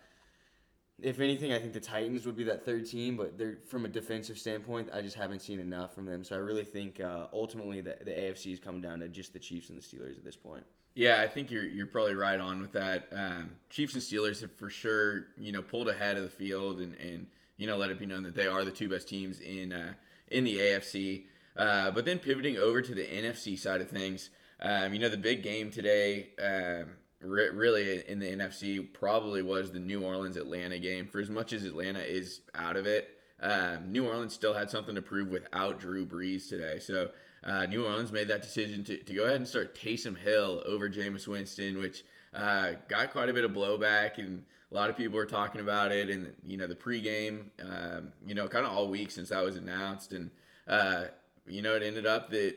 if 1.02 1.18
anything, 1.18 1.50
I 1.50 1.58
think 1.58 1.72
the 1.72 1.80
Titans 1.80 2.26
would 2.26 2.36
be 2.36 2.44
that 2.44 2.66
third 2.66 2.86
team, 2.86 3.16
but 3.16 3.38
they're 3.38 3.56
from 3.66 3.86
a 3.86 3.88
defensive 3.88 4.36
standpoint, 4.36 4.90
I 4.92 5.00
just 5.00 5.16
haven't 5.16 5.40
seen 5.40 5.58
enough 5.58 5.94
from 5.94 6.04
them. 6.04 6.24
So 6.24 6.36
I 6.36 6.40
really 6.40 6.62
think 6.62 7.00
uh, 7.00 7.26
ultimately 7.32 7.80
the, 7.80 7.96
the 8.04 8.10
AFC 8.10 8.52
is 8.52 8.60
coming 8.60 8.82
down 8.82 9.00
to 9.00 9.08
just 9.08 9.32
the 9.32 9.38
Chiefs 9.38 9.70
and 9.70 9.78
the 9.78 9.82
Steelers 9.82 10.18
at 10.18 10.24
this 10.24 10.36
point. 10.36 10.64
Yeah, 10.94 11.20
I 11.20 11.28
think 11.28 11.50
you're 11.50 11.64
you're 11.64 11.86
probably 11.86 12.14
right 12.14 12.40
on 12.40 12.60
with 12.60 12.72
that. 12.72 13.08
Um, 13.12 13.50
Chiefs 13.70 13.94
and 13.94 14.02
Steelers 14.02 14.40
have 14.40 14.52
for 14.52 14.68
sure, 14.68 15.26
you 15.38 15.52
know, 15.52 15.62
pulled 15.62 15.88
ahead 15.88 16.16
of 16.16 16.24
the 16.24 16.28
field 16.28 16.80
and, 16.80 16.94
and 16.96 17.26
you 17.56 17.66
know 17.66 17.76
let 17.76 17.90
it 17.90 17.98
be 17.98 18.06
known 18.06 18.24
that 18.24 18.34
they 18.34 18.46
are 18.46 18.64
the 18.64 18.70
two 18.70 18.88
best 18.88 19.08
teams 19.08 19.40
in 19.40 19.72
uh, 19.72 19.92
in 20.28 20.44
the 20.44 20.56
AFC. 20.58 21.24
Uh, 21.56 21.90
but 21.90 22.04
then 22.04 22.18
pivoting 22.18 22.56
over 22.56 22.80
to 22.82 22.94
the 22.94 23.04
NFC 23.04 23.58
side 23.58 23.80
of 23.80 23.88
things, 23.88 24.30
um, 24.60 24.92
you 24.92 24.98
know, 24.98 25.08
the 25.08 25.16
big 25.16 25.42
game 25.42 25.70
today, 25.70 26.28
um, 26.42 26.90
re- 27.20 27.50
really 27.50 28.06
in 28.08 28.18
the 28.18 28.26
NFC 28.26 28.92
probably 28.92 29.42
was 29.42 29.72
the 29.72 29.80
New 29.80 30.02
Orleans 30.02 30.36
Atlanta 30.36 30.78
game. 30.78 31.06
For 31.06 31.20
as 31.20 31.30
much 31.30 31.52
as 31.52 31.64
Atlanta 31.64 32.00
is 32.00 32.40
out 32.54 32.76
of 32.76 32.86
it, 32.86 33.08
um, 33.40 33.90
New 33.90 34.06
Orleans 34.06 34.34
still 34.34 34.54
had 34.54 34.70
something 34.70 34.94
to 34.94 35.02
prove 35.02 35.28
without 35.28 35.80
Drew 35.80 36.06
Brees 36.06 36.48
today. 36.48 36.78
So 36.78 37.10
uh, 37.44 37.66
New 37.66 37.84
Orleans 37.84 38.12
made 38.12 38.28
that 38.28 38.42
decision 38.42 38.84
to, 38.84 38.98
to 38.98 39.14
go 39.14 39.24
ahead 39.24 39.36
and 39.36 39.48
start 39.48 39.74
Taysom 39.74 40.16
Hill 40.16 40.62
over 40.66 40.88
Jameis 40.88 41.26
Winston, 41.26 41.78
which 41.78 42.04
uh, 42.34 42.72
got 42.88 43.10
quite 43.10 43.28
a 43.28 43.32
bit 43.32 43.44
of 43.44 43.52
blowback 43.52 44.18
and 44.18 44.44
a 44.70 44.74
lot 44.74 44.88
of 44.88 44.96
people 44.96 45.16
were 45.16 45.26
talking 45.26 45.60
about 45.60 45.90
it 45.90 46.08
and 46.10 46.32
you 46.46 46.56
know 46.56 46.68
the 46.68 46.76
pregame 46.76 47.46
um, 47.60 48.12
you 48.24 48.34
know 48.36 48.46
kind 48.46 48.64
of 48.64 48.70
all 48.70 48.88
week 48.88 49.10
since 49.10 49.30
that 49.30 49.42
was 49.42 49.56
announced 49.56 50.12
and 50.12 50.30
uh, 50.68 51.06
you 51.48 51.60
know 51.60 51.74
it 51.74 51.82
ended 51.82 52.06
up 52.06 52.30
that 52.30 52.54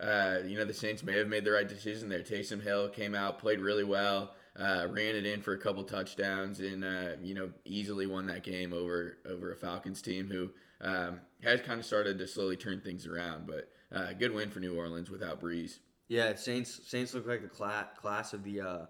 uh, 0.00 0.38
you 0.46 0.56
know 0.56 0.64
the 0.64 0.74
Saints 0.74 1.02
may 1.02 1.16
have 1.16 1.28
made 1.28 1.44
the 1.44 1.52
right 1.52 1.68
decision 1.68 2.08
there. 2.08 2.22
Taysom 2.22 2.60
Hill 2.62 2.88
came 2.88 3.14
out, 3.14 3.38
played 3.38 3.60
really 3.60 3.84
well, 3.84 4.34
uh, 4.58 4.86
ran 4.90 5.14
it 5.14 5.24
in 5.24 5.40
for 5.40 5.52
a 5.52 5.58
couple 5.58 5.84
touchdowns, 5.84 6.58
and 6.58 6.84
uh, 6.84 7.10
you 7.22 7.34
know 7.34 7.50
easily 7.64 8.06
won 8.06 8.26
that 8.26 8.42
game 8.42 8.72
over 8.72 9.18
over 9.28 9.52
a 9.52 9.56
Falcons 9.56 10.02
team 10.02 10.28
who 10.28 10.50
um, 10.80 11.20
has 11.44 11.60
kind 11.60 11.78
of 11.78 11.86
started 11.86 12.18
to 12.18 12.26
slowly 12.26 12.56
turn 12.56 12.80
things 12.80 13.06
around. 13.06 13.46
But 13.46 13.70
uh, 13.94 14.12
good 14.12 14.34
win 14.34 14.50
for 14.50 14.60
New 14.60 14.76
Orleans 14.76 15.10
without 15.10 15.40
Brees. 15.40 15.78
Yeah, 16.08 16.34
Saints 16.34 16.80
Saints 16.86 17.14
look 17.14 17.26
like 17.26 17.42
the 17.42 17.48
cla- 17.48 17.88
class 17.96 18.32
of 18.32 18.44
the 18.44 18.60
uh, 18.60 18.86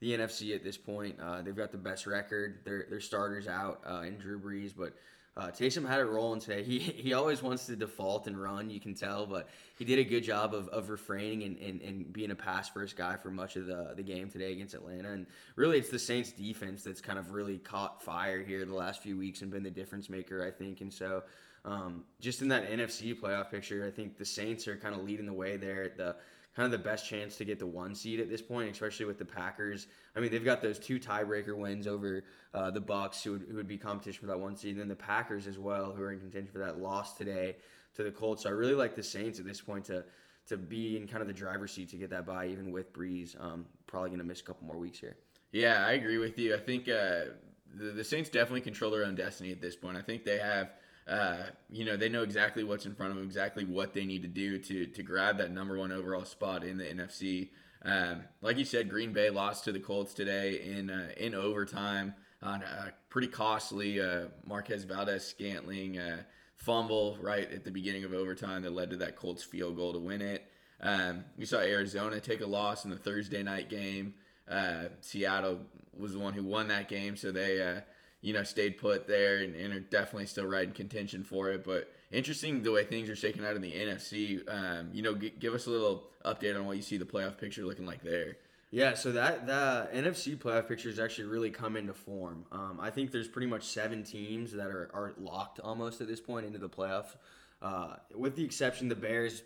the 0.00 0.12
NFC 0.12 0.54
at 0.54 0.62
this 0.62 0.76
point. 0.76 1.18
Uh, 1.20 1.42
they've 1.42 1.56
got 1.56 1.72
the 1.72 1.78
best 1.78 2.06
record. 2.06 2.60
Their 2.64 2.86
their 2.88 3.00
starters 3.00 3.48
out 3.48 3.80
uh, 3.88 4.02
in 4.02 4.18
Drew 4.18 4.38
Brees, 4.38 4.72
but 4.76 4.94
uh, 5.38 5.48
Taysom 5.48 5.86
had 5.86 6.00
it 6.00 6.04
rolling 6.04 6.40
today. 6.40 6.62
He 6.62 6.78
he 6.78 7.12
always 7.12 7.42
wants 7.42 7.66
to 7.66 7.76
default 7.76 8.26
and 8.26 8.40
run, 8.40 8.70
you 8.70 8.80
can 8.80 8.94
tell, 8.94 9.26
but 9.26 9.48
he 9.78 9.84
did 9.84 9.98
a 9.98 10.04
good 10.04 10.24
job 10.24 10.54
of, 10.54 10.68
of 10.68 10.88
refraining 10.88 11.42
and, 11.42 11.58
and, 11.58 11.82
and 11.82 12.12
being 12.12 12.30
a 12.30 12.34
pass 12.34 12.68
first 12.70 12.96
guy 12.96 13.16
for 13.16 13.30
much 13.30 13.56
of 13.56 13.66
the, 13.66 13.92
the 13.94 14.02
game 14.02 14.30
today 14.30 14.52
against 14.52 14.74
Atlanta. 14.74 15.12
And 15.12 15.26
really, 15.54 15.78
it's 15.78 15.90
the 15.90 15.98
Saints 15.98 16.32
defense 16.32 16.82
that's 16.82 17.02
kind 17.02 17.18
of 17.18 17.32
really 17.32 17.58
caught 17.58 18.02
fire 18.02 18.42
here 18.42 18.64
the 18.64 18.74
last 18.74 19.02
few 19.02 19.18
weeks 19.18 19.42
and 19.42 19.50
been 19.50 19.62
the 19.62 19.70
difference 19.70 20.08
maker, 20.08 20.46
I 20.46 20.50
think. 20.50 20.80
And 20.80 20.92
so, 20.92 21.22
um, 21.66 22.04
just 22.20 22.42
in 22.42 22.48
that 22.48 22.70
NFC 22.70 23.18
playoff 23.18 23.50
picture, 23.50 23.84
I 23.86 23.90
think 23.90 24.16
the 24.16 24.24
Saints 24.24 24.68
are 24.68 24.76
kind 24.76 24.94
of 24.94 25.02
leading 25.02 25.26
the 25.26 25.32
way 25.32 25.56
there. 25.56 25.92
The 25.96 26.14
kind 26.54 26.64
of 26.64 26.70
the 26.70 26.82
best 26.82 27.06
chance 27.06 27.36
to 27.36 27.44
get 27.44 27.58
the 27.58 27.66
one 27.66 27.94
seed 27.94 28.20
at 28.20 28.30
this 28.30 28.40
point, 28.40 28.70
especially 28.70 29.04
with 29.04 29.18
the 29.18 29.24
Packers. 29.24 29.88
I 30.14 30.20
mean, 30.20 30.30
they've 30.30 30.44
got 30.44 30.62
those 30.62 30.78
two 30.78 30.98
tiebreaker 30.98 31.54
wins 31.54 31.86
over 31.86 32.24
uh, 32.54 32.70
the 32.70 32.80
Bucs, 32.80 33.22
who 33.22 33.32
would, 33.32 33.46
who 33.50 33.56
would 33.56 33.68
be 33.68 33.76
competition 33.76 34.20
for 34.20 34.26
that 34.28 34.38
one 34.38 34.56
seed, 34.56 34.72
and 34.72 34.80
then 34.80 34.88
the 34.88 34.96
Packers 34.96 35.46
as 35.46 35.58
well, 35.58 35.92
who 35.92 36.02
are 36.02 36.12
in 36.12 36.20
contention 36.20 36.50
for 36.50 36.60
that 36.60 36.78
loss 36.78 37.14
today 37.14 37.56
to 37.96 38.04
the 38.04 38.10
Colts. 38.12 38.44
So 38.44 38.48
I 38.48 38.52
really 38.52 38.74
like 38.74 38.94
the 38.94 39.02
Saints 39.02 39.38
at 39.38 39.44
this 39.44 39.60
point 39.60 39.84
to 39.86 40.04
to 40.46 40.56
be 40.56 40.96
in 40.96 41.08
kind 41.08 41.20
of 41.20 41.26
the 41.26 41.34
driver's 41.34 41.72
seat 41.72 41.88
to 41.88 41.96
get 41.96 42.08
that 42.10 42.24
bye, 42.24 42.46
even 42.46 42.70
with 42.70 42.92
Brees. 42.92 43.34
Um, 43.42 43.66
probably 43.88 44.10
going 44.10 44.20
to 44.20 44.24
miss 44.24 44.40
a 44.40 44.44
couple 44.44 44.64
more 44.64 44.78
weeks 44.78 45.00
here. 45.00 45.16
Yeah, 45.50 45.84
I 45.84 45.94
agree 45.94 46.18
with 46.18 46.38
you. 46.38 46.54
I 46.54 46.58
think 46.58 46.88
uh, 46.88 47.32
the, 47.74 47.90
the 47.96 48.04
Saints 48.04 48.30
definitely 48.30 48.60
control 48.60 48.92
their 48.92 49.04
own 49.04 49.16
destiny 49.16 49.50
at 49.50 49.60
this 49.60 49.74
point. 49.74 49.96
I 49.96 50.02
think 50.02 50.24
they 50.24 50.38
have– 50.38 50.70
uh, 51.08 51.36
you 51.70 51.84
know, 51.84 51.96
they 51.96 52.08
know 52.08 52.22
exactly 52.22 52.64
what's 52.64 52.86
in 52.86 52.94
front 52.94 53.12
of 53.12 53.16
them, 53.16 53.26
exactly 53.26 53.64
what 53.64 53.94
they 53.94 54.04
need 54.04 54.22
to 54.22 54.28
do 54.28 54.58
to 54.58 54.86
to 54.86 55.02
grab 55.02 55.38
that 55.38 55.52
number 55.52 55.78
one 55.78 55.92
overall 55.92 56.24
spot 56.24 56.64
in 56.64 56.78
the 56.78 56.84
NFC. 56.84 57.50
Um, 57.84 58.24
like 58.42 58.58
you 58.58 58.64
said, 58.64 58.88
Green 58.88 59.12
Bay 59.12 59.30
lost 59.30 59.64
to 59.64 59.72
the 59.72 59.78
Colts 59.78 60.14
today 60.14 60.60
in 60.62 60.90
uh, 60.90 61.10
in 61.16 61.34
overtime 61.34 62.14
on 62.42 62.62
a 62.62 62.92
pretty 63.08 63.28
costly 63.28 64.00
uh, 64.00 64.26
Marquez 64.44 64.84
Valdes-Scantling 64.84 65.98
uh, 65.98 66.22
fumble 66.56 67.16
right 67.20 67.50
at 67.50 67.64
the 67.64 67.70
beginning 67.70 68.04
of 68.04 68.12
overtime 68.12 68.62
that 68.62 68.72
led 68.72 68.90
to 68.90 68.96
that 68.96 69.16
Colts 69.16 69.42
field 69.42 69.76
goal 69.76 69.92
to 69.92 69.98
win 69.98 70.20
it. 70.20 70.44
Um, 70.80 71.24
we 71.38 71.46
saw 71.46 71.60
Arizona 71.60 72.20
take 72.20 72.40
a 72.40 72.46
loss 72.46 72.84
in 72.84 72.90
the 72.90 72.98
Thursday 72.98 73.42
night 73.42 73.70
game. 73.70 74.14
Uh, 74.48 74.84
Seattle 75.00 75.60
was 75.98 76.12
the 76.12 76.18
one 76.18 76.34
who 76.34 76.42
won 76.42 76.68
that 76.68 76.88
game, 76.88 77.16
so 77.16 77.32
they 77.32 77.62
uh, 77.62 77.80
you 78.20 78.32
know, 78.32 78.42
stayed 78.42 78.78
put 78.78 79.06
there 79.06 79.38
and, 79.38 79.54
and, 79.54 79.72
are 79.72 79.80
definitely 79.80 80.26
still 80.26 80.46
right 80.46 80.64
in 80.64 80.72
contention 80.72 81.22
for 81.22 81.50
it. 81.50 81.64
But 81.64 81.92
interesting 82.10 82.62
the 82.62 82.72
way 82.72 82.84
things 82.84 83.08
are 83.08 83.16
shaking 83.16 83.44
out 83.44 83.56
in 83.56 83.62
the 83.62 83.72
NFC. 83.72 84.42
Um, 84.52 84.90
you 84.92 85.02
know, 85.02 85.14
g- 85.14 85.34
give 85.38 85.54
us 85.54 85.66
a 85.66 85.70
little 85.70 86.04
update 86.24 86.56
on 86.56 86.66
what 86.66 86.76
you 86.76 86.82
see 86.82 86.96
the 86.96 87.04
playoff 87.04 87.38
picture 87.38 87.64
looking 87.64 87.86
like 87.86 88.02
there. 88.02 88.36
Yeah, 88.70 88.94
so 88.94 89.12
that 89.12 89.46
the 89.46 89.88
NFC 89.94 90.36
playoff 90.36 90.68
picture 90.68 90.88
has 90.88 90.98
actually 90.98 91.28
really 91.28 91.50
come 91.50 91.76
into 91.76 91.94
form. 91.94 92.44
Um, 92.50 92.78
I 92.80 92.90
think 92.90 93.12
there's 93.12 93.28
pretty 93.28 93.46
much 93.46 93.62
seven 93.62 94.02
teams 94.02 94.52
that 94.52 94.66
are, 94.66 94.90
are 94.92 95.14
locked 95.18 95.60
almost 95.60 96.00
at 96.00 96.08
this 96.08 96.20
point 96.20 96.46
into 96.46 96.58
the 96.58 96.68
playoffs, 96.68 97.14
uh, 97.62 97.96
with 98.14 98.34
the 98.34 98.44
exception 98.44 98.88
the 98.88 98.96
Bears. 98.96 99.42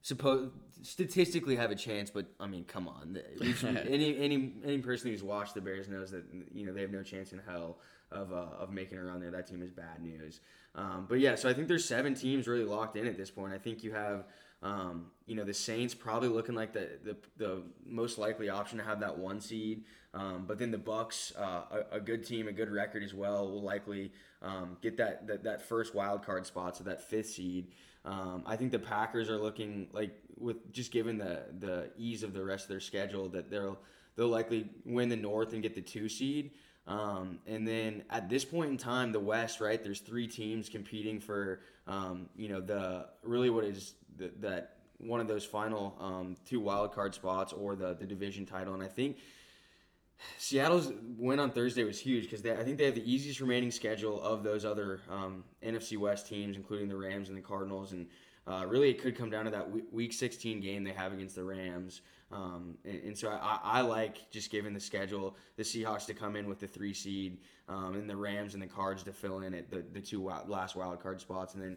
Suppose 0.00 0.50
statistically 0.82 1.56
have 1.56 1.70
a 1.70 1.74
chance, 1.74 2.10
but 2.10 2.26
I 2.40 2.46
mean, 2.46 2.64
come 2.64 2.88
on. 2.88 3.18
any 3.40 4.16
any 4.16 4.52
any 4.64 4.78
person 4.78 5.10
who's 5.10 5.22
watched 5.22 5.54
the 5.54 5.60
Bears 5.60 5.88
knows 5.88 6.10
that 6.12 6.24
you 6.54 6.64
know 6.64 6.72
they 6.72 6.80
have 6.80 6.92
no 6.92 7.02
chance 7.02 7.32
in 7.32 7.40
hell 7.46 7.78
of, 8.10 8.32
uh, 8.32 8.46
of 8.58 8.70
making 8.70 8.98
it 8.98 9.00
around 9.00 9.20
there. 9.20 9.30
That 9.30 9.46
team 9.46 9.62
is 9.62 9.70
bad 9.70 10.02
news. 10.02 10.40
Um, 10.74 11.06
but 11.08 11.20
yeah, 11.20 11.34
so 11.34 11.48
I 11.48 11.54
think 11.54 11.68
there's 11.68 11.84
seven 11.84 12.14
teams 12.14 12.46
really 12.46 12.64
locked 12.64 12.96
in 12.96 13.06
at 13.06 13.16
this 13.16 13.30
point. 13.30 13.52
I 13.52 13.58
think 13.58 13.82
you 13.82 13.92
have, 13.92 14.24
um, 14.62 15.06
you 15.26 15.34
know, 15.34 15.44
the 15.44 15.54
Saints 15.54 15.94
probably 15.94 16.28
looking 16.28 16.54
like 16.54 16.72
the, 16.72 16.90
the, 17.02 17.16
the 17.36 17.62
most 17.84 18.18
likely 18.18 18.50
option 18.50 18.78
to 18.78 18.84
have 18.84 19.00
that 19.00 19.16
one 19.16 19.40
seed. 19.40 19.84
Um, 20.12 20.44
but 20.46 20.58
then 20.58 20.70
the 20.70 20.78
Bucs, 20.78 21.38
uh, 21.38 21.82
a, 21.92 21.96
a, 21.96 22.00
good 22.00 22.24
team, 22.24 22.48
a 22.48 22.52
good 22.52 22.70
record 22.70 23.02
as 23.02 23.12
well, 23.12 23.50
will 23.50 23.62
likely 23.62 24.12
um, 24.40 24.78
get 24.80 24.96
that, 24.96 25.26
that 25.26 25.44
that 25.44 25.60
first 25.60 25.94
wild 25.94 26.24
card 26.24 26.46
spot, 26.46 26.76
so 26.76 26.84
that 26.84 27.02
fifth 27.02 27.30
seed. 27.30 27.68
Um, 28.06 28.42
I 28.46 28.56
think 28.56 28.72
the 28.72 28.78
Packers 28.78 29.28
are 29.28 29.36
looking 29.36 29.88
like 29.92 30.16
with 30.38 30.72
just 30.72 30.90
given 30.90 31.18
the 31.18 31.42
the 31.58 31.90
ease 31.98 32.22
of 32.22 32.32
the 32.32 32.42
rest 32.42 32.64
of 32.64 32.68
their 32.70 32.80
schedule 32.80 33.28
that 33.30 33.50
they'll 33.50 33.78
they'll 34.14 34.28
likely 34.28 34.70
win 34.84 35.08
the 35.08 35.16
North 35.16 35.52
and 35.52 35.62
get 35.62 35.74
the 35.74 35.82
two 35.82 36.08
seed. 36.08 36.52
Um, 36.86 37.40
and 37.46 37.66
then 37.66 38.04
at 38.10 38.28
this 38.28 38.44
point 38.44 38.70
in 38.70 38.76
time, 38.76 39.12
the 39.12 39.20
West, 39.20 39.60
right? 39.60 39.82
There's 39.82 40.00
three 40.00 40.28
teams 40.28 40.68
competing 40.68 41.18
for, 41.18 41.60
um, 41.86 42.28
you 42.36 42.48
know, 42.48 42.60
the 42.60 43.08
really 43.24 43.50
what 43.50 43.64
is 43.64 43.94
the, 44.16 44.30
that 44.40 44.76
one 44.98 45.20
of 45.20 45.28
those 45.28 45.44
final 45.44 45.96
um, 46.00 46.36
two 46.46 46.60
wild 46.60 46.92
card 46.94 47.14
spots 47.14 47.52
or 47.52 47.74
the 47.74 47.94
the 47.94 48.06
division 48.06 48.46
title. 48.46 48.74
And 48.74 48.82
I 48.82 48.88
think 48.88 49.16
Seattle's 50.38 50.92
win 51.18 51.38
on 51.40 51.50
Thursday 51.50 51.84
was 51.84 51.98
huge 51.98 52.24
because 52.30 52.44
I 52.44 52.62
think 52.62 52.78
they 52.78 52.84
have 52.84 52.94
the 52.94 53.10
easiest 53.10 53.40
remaining 53.40 53.70
schedule 53.70 54.22
of 54.22 54.42
those 54.42 54.64
other 54.64 55.00
um, 55.10 55.44
NFC 55.62 55.98
West 55.98 56.28
teams, 56.28 56.56
including 56.56 56.88
the 56.88 56.96
Rams 56.96 57.28
and 57.28 57.36
the 57.36 57.42
Cardinals. 57.42 57.92
And 57.92 58.06
uh, 58.46 58.64
really, 58.66 58.90
it 58.90 59.00
could 59.00 59.16
come 59.16 59.30
down 59.30 59.44
to 59.44 59.50
that 59.50 59.92
Week 59.92 60.12
16 60.12 60.60
game 60.60 60.84
they 60.84 60.92
have 60.92 61.12
against 61.12 61.34
the 61.34 61.44
Rams. 61.44 62.00
Um, 62.32 62.76
and, 62.84 63.02
and, 63.04 63.18
so 63.18 63.28
I, 63.30 63.60
I, 63.62 63.80
like 63.82 64.30
just 64.32 64.50
given 64.50 64.74
the 64.74 64.80
schedule, 64.80 65.36
the 65.56 65.62
Seahawks 65.62 66.06
to 66.06 66.14
come 66.14 66.34
in 66.34 66.48
with 66.48 66.58
the 66.58 66.66
three 66.66 66.92
seed, 66.92 67.38
um, 67.68 67.94
and 67.94 68.10
the 68.10 68.16
Rams 68.16 68.54
and 68.54 68.62
the 68.62 68.66
Cards 68.66 69.04
to 69.04 69.12
fill 69.12 69.40
in 69.40 69.54
at 69.54 69.70
the, 69.70 69.84
the 69.92 70.00
two 70.00 70.20
wild, 70.20 70.48
last 70.48 70.74
wild 70.74 71.00
card 71.00 71.20
spots, 71.20 71.54
and 71.54 71.62
then 71.62 71.76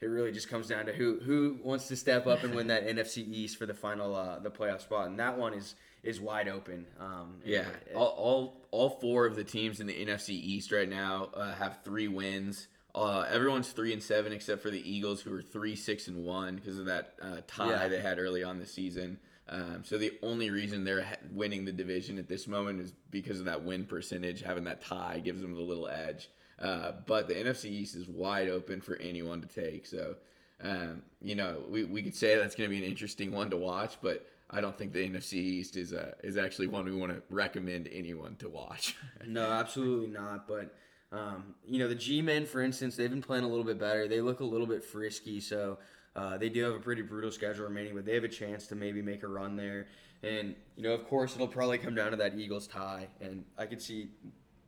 it 0.00 0.06
really 0.06 0.32
just 0.32 0.50
comes 0.50 0.68
down 0.68 0.86
to 0.86 0.92
who 0.92 1.18
who 1.20 1.58
wants 1.62 1.88
to 1.88 1.96
step 1.96 2.26
up 2.26 2.44
and 2.44 2.54
win 2.54 2.66
that 2.66 2.86
NFC 2.86 3.26
East 3.26 3.56
for 3.56 3.64
the 3.64 3.74
final 3.74 4.14
uh, 4.14 4.38
the 4.38 4.50
playoff 4.50 4.82
spot, 4.82 5.08
and 5.08 5.18
that 5.18 5.38
one 5.38 5.54
is 5.54 5.74
is 6.02 6.20
wide 6.20 6.48
open. 6.48 6.86
Um, 7.00 7.36
yeah, 7.44 7.64
all, 7.94 8.08
all 8.08 8.66
all 8.70 8.90
four 8.90 9.24
of 9.24 9.34
the 9.34 9.44
teams 9.44 9.80
in 9.80 9.86
the 9.86 9.94
NFC 9.94 10.30
East 10.30 10.72
right 10.72 10.88
now 10.88 11.30
uh, 11.34 11.54
have 11.54 11.78
three 11.84 12.08
wins. 12.08 12.68
Uh, 12.94 13.26
everyone's 13.30 13.70
three 13.70 13.92
and 13.92 14.02
seven 14.02 14.32
except 14.32 14.62
for 14.62 14.70
the 14.70 14.90
Eagles, 14.90 15.20
who 15.20 15.34
are 15.34 15.42
three 15.42 15.76
six 15.76 16.08
and 16.08 16.24
one 16.24 16.56
because 16.56 16.78
of 16.78 16.86
that 16.86 17.14
uh, 17.22 17.36
tie 17.46 17.70
yeah. 17.70 17.88
they 17.88 18.00
had 18.00 18.18
early 18.18 18.42
on 18.42 18.58
the 18.58 18.66
season. 18.66 19.18
Um, 19.48 19.82
so 19.84 19.96
the 19.96 20.12
only 20.22 20.50
reason 20.50 20.84
they're 20.84 21.06
winning 21.32 21.64
the 21.64 21.72
division 21.72 22.18
at 22.18 22.28
this 22.28 22.48
moment 22.48 22.80
is 22.80 22.92
because 23.10 23.38
of 23.38 23.46
that 23.46 23.62
win 23.62 23.84
percentage. 23.84 24.42
Having 24.42 24.64
that 24.64 24.82
tie 24.82 25.20
gives 25.20 25.40
them 25.40 25.54
the 25.54 25.60
little 25.60 25.88
edge. 25.88 26.28
Uh, 26.58 26.92
but 27.06 27.28
the 27.28 27.34
NFC 27.34 27.66
East 27.66 27.94
is 27.94 28.08
wide 28.08 28.48
open 28.48 28.80
for 28.80 28.96
anyone 28.96 29.40
to 29.42 29.46
take. 29.46 29.86
So, 29.86 30.16
um, 30.62 31.02
you 31.20 31.34
know, 31.34 31.62
we, 31.68 31.84
we 31.84 32.02
could 32.02 32.16
say 32.16 32.36
that's 32.36 32.54
going 32.54 32.68
to 32.68 32.74
be 32.74 32.82
an 32.82 32.90
interesting 32.90 33.30
one 33.30 33.50
to 33.50 33.56
watch, 33.56 33.98
but 34.02 34.26
I 34.50 34.60
don't 34.60 34.76
think 34.76 34.92
the 34.92 35.06
NFC 35.06 35.34
East 35.34 35.76
is 35.76 35.92
uh, 35.92 36.12
is 36.22 36.36
actually 36.36 36.68
one 36.68 36.84
we 36.84 36.94
want 36.94 37.12
to 37.12 37.22
recommend 37.30 37.88
anyone 37.92 38.36
to 38.36 38.48
watch. 38.48 38.96
no, 39.26 39.50
absolutely 39.50 40.08
not. 40.08 40.48
But 40.48 40.74
um, 41.12 41.54
you 41.66 41.78
know, 41.78 41.88
the 41.88 41.94
G-men, 41.94 42.46
for 42.46 42.62
instance, 42.62 42.96
they've 42.96 43.10
been 43.10 43.22
playing 43.22 43.44
a 43.44 43.48
little 43.48 43.64
bit 43.64 43.78
better. 43.78 44.08
They 44.08 44.20
look 44.20 44.40
a 44.40 44.44
little 44.44 44.66
bit 44.66 44.84
frisky, 44.84 45.40
so 45.40 45.78
uh, 46.16 46.38
they 46.38 46.48
do 46.48 46.64
have 46.64 46.74
a 46.74 46.78
pretty 46.78 47.02
brutal 47.02 47.30
schedule 47.30 47.64
remaining, 47.64 47.94
but 47.94 48.06
they 48.06 48.14
have 48.14 48.24
a 48.24 48.28
chance 48.28 48.66
to 48.68 48.74
maybe 48.74 49.02
make 49.02 49.22
a 49.22 49.28
run 49.28 49.54
there. 49.54 49.86
And 50.22 50.54
you 50.76 50.82
know, 50.82 50.92
of 50.92 51.06
course, 51.06 51.34
it'll 51.34 51.46
probably 51.46 51.76
come 51.76 51.94
down 51.94 52.10
to 52.10 52.16
that 52.16 52.38
Eagles 52.38 52.66
tie, 52.66 53.08
and 53.20 53.44
I 53.58 53.66
could 53.66 53.82
see 53.82 54.08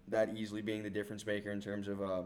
that 0.08 0.37
easily 0.37 0.61
being 0.61 0.82
the 0.82 0.90
difference 0.90 1.24
maker 1.26 1.50
in 1.50 1.61
terms 1.61 1.88
of 1.88 2.02
uh, 2.02 2.22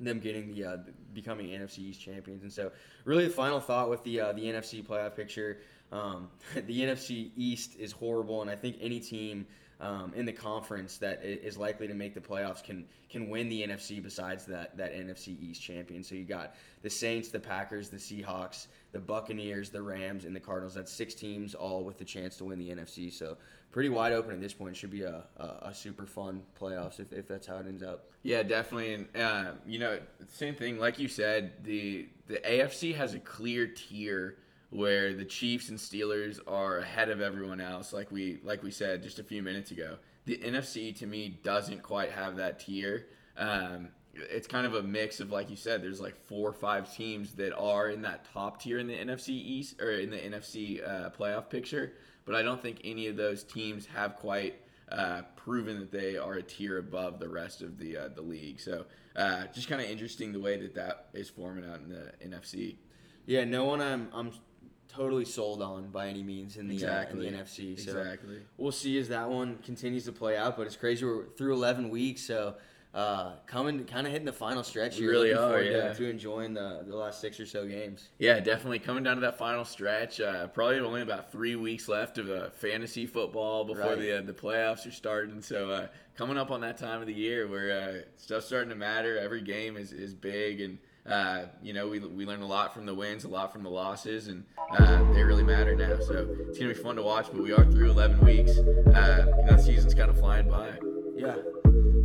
them 0.00 0.18
getting 0.18 0.54
the 0.54 0.64
uh, 0.64 0.76
becoming 1.12 1.48
NFC 1.48 1.80
East 1.80 2.00
champions. 2.00 2.42
And 2.42 2.52
so, 2.52 2.72
really, 3.04 3.24
the 3.24 3.34
final 3.34 3.60
thought 3.60 3.90
with 3.90 4.02
the 4.02 4.20
uh, 4.20 4.32
the 4.32 4.42
NFC 4.42 4.82
playoff 4.82 5.14
picture, 5.14 5.58
um, 5.92 6.30
the 6.54 6.80
NFC 6.80 7.32
East 7.36 7.76
is 7.78 7.92
horrible, 7.92 8.40
and 8.40 8.50
I 8.50 8.56
think 8.56 8.76
any 8.80 8.98
team 8.98 9.46
um, 9.80 10.12
in 10.16 10.26
the 10.26 10.32
conference 10.32 10.98
that 10.98 11.22
is 11.22 11.56
likely 11.56 11.86
to 11.86 11.94
make 11.94 12.14
the 12.14 12.20
playoffs 12.20 12.62
can 12.62 12.84
can 13.08 13.30
win 13.30 13.48
the 13.48 13.62
NFC 13.62 14.02
besides 14.02 14.44
that 14.46 14.76
that 14.76 14.92
NFC 14.92 15.40
East 15.40 15.62
champion. 15.62 16.02
So 16.02 16.14
you 16.14 16.24
got 16.24 16.56
the 16.82 16.90
Saints, 16.90 17.28
the 17.28 17.38
Packers, 17.38 17.88
the 17.88 17.96
Seahawks, 17.96 18.66
the 18.92 18.98
Buccaneers, 18.98 19.70
the 19.70 19.80
Rams, 19.80 20.24
and 20.24 20.34
the 20.34 20.40
Cardinals. 20.40 20.74
That's 20.74 20.92
six 20.92 21.14
teams 21.14 21.54
all 21.54 21.84
with 21.84 21.96
the 21.96 22.04
chance 22.04 22.36
to 22.38 22.44
win 22.44 22.58
the 22.58 22.70
NFC. 22.70 23.12
So 23.12 23.36
pretty 23.70 23.88
wide 23.88 24.12
open 24.12 24.32
at 24.32 24.40
this 24.40 24.52
point. 24.52 24.76
Should 24.76 24.90
be 24.90 25.02
a, 25.02 25.22
a, 25.36 25.44
a 25.68 25.74
super 25.74 26.06
fun 26.06 26.42
playoffs 26.60 26.98
if, 26.98 27.12
if 27.12 27.28
that's 27.28 27.46
how 27.46 27.58
it 27.58 27.66
ends 27.68 27.82
up. 27.82 28.10
Yeah, 28.24 28.42
definitely. 28.42 28.94
And 28.94 29.16
uh, 29.16 29.52
you 29.64 29.78
know, 29.78 30.00
same 30.32 30.56
thing. 30.56 30.78
Like 30.78 30.98
you 30.98 31.06
said, 31.06 31.52
the 31.62 32.08
the 32.26 32.38
AFC 32.38 32.96
has 32.96 33.14
a 33.14 33.20
clear 33.20 33.68
tier 33.68 34.38
where 34.70 35.14
the 35.14 35.24
Chiefs 35.24 35.68
and 35.68 35.78
Steelers 35.78 36.40
are 36.46 36.78
ahead 36.78 37.08
of 37.08 37.20
everyone 37.20 37.60
else. 37.60 37.92
Like 37.92 38.10
we 38.10 38.40
like 38.42 38.62
we 38.62 38.70
said 38.70 39.02
just 39.02 39.18
a 39.18 39.24
few 39.24 39.42
minutes 39.42 39.70
ago, 39.70 39.96
the 40.24 40.38
NFC 40.38 40.96
to 40.98 41.06
me 41.06 41.38
doesn't 41.42 41.82
quite 41.82 42.10
have 42.12 42.36
that 42.36 42.60
tier. 42.60 43.06
Um, 43.36 43.88
it's 44.14 44.48
kind 44.48 44.66
of 44.66 44.74
a 44.74 44.82
mix 44.82 45.20
of 45.20 45.30
like 45.30 45.48
you 45.50 45.56
said. 45.56 45.82
There's 45.82 46.00
like 46.00 46.16
four 46.26 46.48
or 46.48 46.52
five 46.52 46.94
teams 46.94 47.34
that 47.34 47.56
are 47.56 47.88
in 47.88 48.02
that 48.02 48.26
top 48.32 48.60
tier 48.60 48.78
in 48.78 48.86
the 48.86 48.96
NFC 48.96 49.30
East 49.30 49.80
or 49.80 49.92
in 49.92 50.10
the 50.10 50.18
NFC 50.18 50.86
uh, 50.86 51.10
playoff 51.10 51.48
picture 51.48 51.92
but 52.28 52.36
I 52.36 52.42
don't 52.42 52.60
think 52.60 52.82
any 52.84 53.06
of 53.06 53.16
those 53.16 53.42
teams 53.42 53.86
have 53.86 54.16
quite 54.16 54.60
uh, 54.92 55.22
proven 55.34 55.80
that 55.80 55.90
they 55.90 56.18
are 56.18 56.34
a 56.34 56.42
tier 56.42 56.76
above 56.76 57.18
the 57.20 57.28
rest 57.28 57.62
of 57.62 57.78
the 57.78 57.96
uh, 57.96 58.08
the 58.14 58.20
league. 58.20 58.60
So 58.60 58.84
uh, 59.16 59.46
just 59.46 59.66
kind 59.66 59.80
of 59.80 59.88
interesting 59.88 60.32
the 60.32 60.38
way 60.38 60.58
that 60.58 60.74
that 60.74 61.06
is 61.14 61.30
forming 61.30 61.64
out 61.64 61.80
in 61.80 61.88
the 61.88 62.12
NFC. 62.22 62.76
Yeah, 63.24 63.44
no 63.44 63.64
one 63.64 63.80
I'm 63.80 64.10
I'm 64.12 64.32
totally 64.88 65.24
sold 65.24 65.62
on 65.62 65.90
by 65.90 66.08
any 66.08 66.22
means 66.22 66.56
in 66.56 66.68
the, 66.68 66.74
exactly. 66.74 67.26
in 67.26 67.32
the 67.32 67.38
NFC. 67.38 67.78
So 67.78 67.98
exactly. 67.98 68.40
We'll 68.56 68.72
see 68.72 68.98
as 68.98 69.08
that 69.08 69.28
one 69.28 69.58
continues 69.58 70.04
to 70.06 70.12
play 70.12 70.36
out, 70.36 70.56
but 70.56 70.66
it's 70.66 70.76
crazy. 70.76 71.04
We're 71.04 71.26
through 71.36 71.54
11 71.54 71.90
weeks, 71.90 72.22
so 72.22 72.56
uh, 72.94 73.32
coming 73.46 73.84
kind 73.84 74.06
of 74.06 74.12
hitting 74.12 74.26
the 74.26 74.32
final 74.32 74.64
stretch 74.64 74.96
here. 74.96 75.08
We 75.08 75.12
really 75.12 75.34
are, 75.34 75.60
yeah. 75.60 75.92
To, 75.92 76.08
enjoying 76.08 76.54
the, 76.54 76.84
the 76.86 76.96
last 76.96 77.20
six 77.20 77.38
or 77.38 77.46
so 77.46 77.66
games. 77.66 78.08
Yeah, 78.18 78.40
definitely 78.40 78.78
coming 78.78 79.04
down 79.04 79.16
to 79.16 79.20
that 79.20 79.36
final 79.36 79.64
stretch. 79.64 80.20
Uh, 80.20 80.46
probably 80.48 80.78
only 80.78 81.02
about 81.02 81.30
three 81.30 81.54
weeks 81.54 81.86
left 81.86 82.16
of 82.16 82.30
uh, 82.30 82.50
fantasy 82.50 83.06
football 83.06 83.64
before 83.64 83.90
right. 83.90 83.98
the 83.98 84.18
uh, 84.18 84.22
the 84.22 84.32
playoffs 84.32 84.86
are 84.86 84.90
starting. 84.90 85.42
So 85.42 85.70
uh, 85.70 85.86
coming 86.16 86.38
up 86.38 86.50
on 86.50 86.62
that 86.62 86.78
time 86.78 87.00
of 87.02 87.06
the 87.06 87.14
year 87.14 87.46
where 87.46 87.78
uh, 87.78 88.08
stuff's 88.16 88.46
starting 88.46 88.70
to 88.70 88.76
matter. 88.76 89.18
Every 89.18 89.42
game 89.42 89.76
is, 89.76 89.92
is 89.92 90.14
big 90.14 90.60
and. 90.60 90.78
Uh, 91.08 91.46
you 91.62 91.72
know, 91.72 91.88
we, 91.88 92.00
we 92.00 92.26
learn 92.26 92.42
a 92.42 92.46
lot 92.46 92.74
from 92.74 92.84
the 92.86 92.94
wins, 92.94 93.24
a 93.24 93.28
lot 93.28 93.52
from 93.52 93.62
the 93.62 93.70
losses, 93.70 94.28
and 94.28 94.44
uh, 94.78 95.12
they 95.12 95.22
really 95.22 95.42
matter 95.42 95.74
now. 95.74 95.98
So 96.00 96.28
it's 96.48 96.58
going 96.58 96.68
to 96.70 96.74
be 96.74 96.74
fun 96.74 96.96
to 96.96 97.02
watch, 97.02 97.28
but 97.32 97.42
we 97.42 97.52
are 97.52 97.64
through 97.64 97.90
11 97.90 98.20
weeks. 98.24 98.58
Uh, 98.58 99.26
the 99.46 99.58
season's 99.58 99.94
kind 99.94 100.10
of 100.10 100.18
flying 100.18 100.48
by. 100.48 100.72
Yeah, 101.16 101.36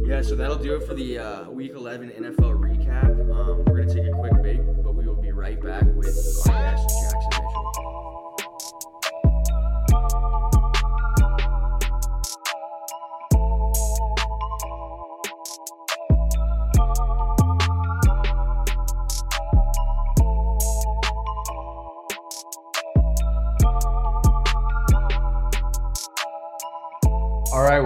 yeah, 0.06 0.22
so 0.22 0.36
that'll 0.36 0.58
do 0.58 0.76
it 0.76 0.88
for 0.88 0.94
the 0.94 1.20
uh, 1.20 1.50
Week 1.50 1.72
11 1.72 2.12
NFL 2.12 2.60
recap. 2.60 3.12
Um, 3.32 3.66
we're 3.66 3.84
going 3.84 3.89
to 3.89 3.94
take 3.94 4.08
a 4.08 4.16
quick 4.16 4.34
break, 4.42 4.62
but 4.84 4.96
we 4.96 5.06
will 5.06 5.22
be 5.22 5.32
right 5.32 5.62
back 5.62 5.84
with 5.84 6.08
our 6.50 6.54
guest, 6.54 6.89
Jackson 7.02 7.42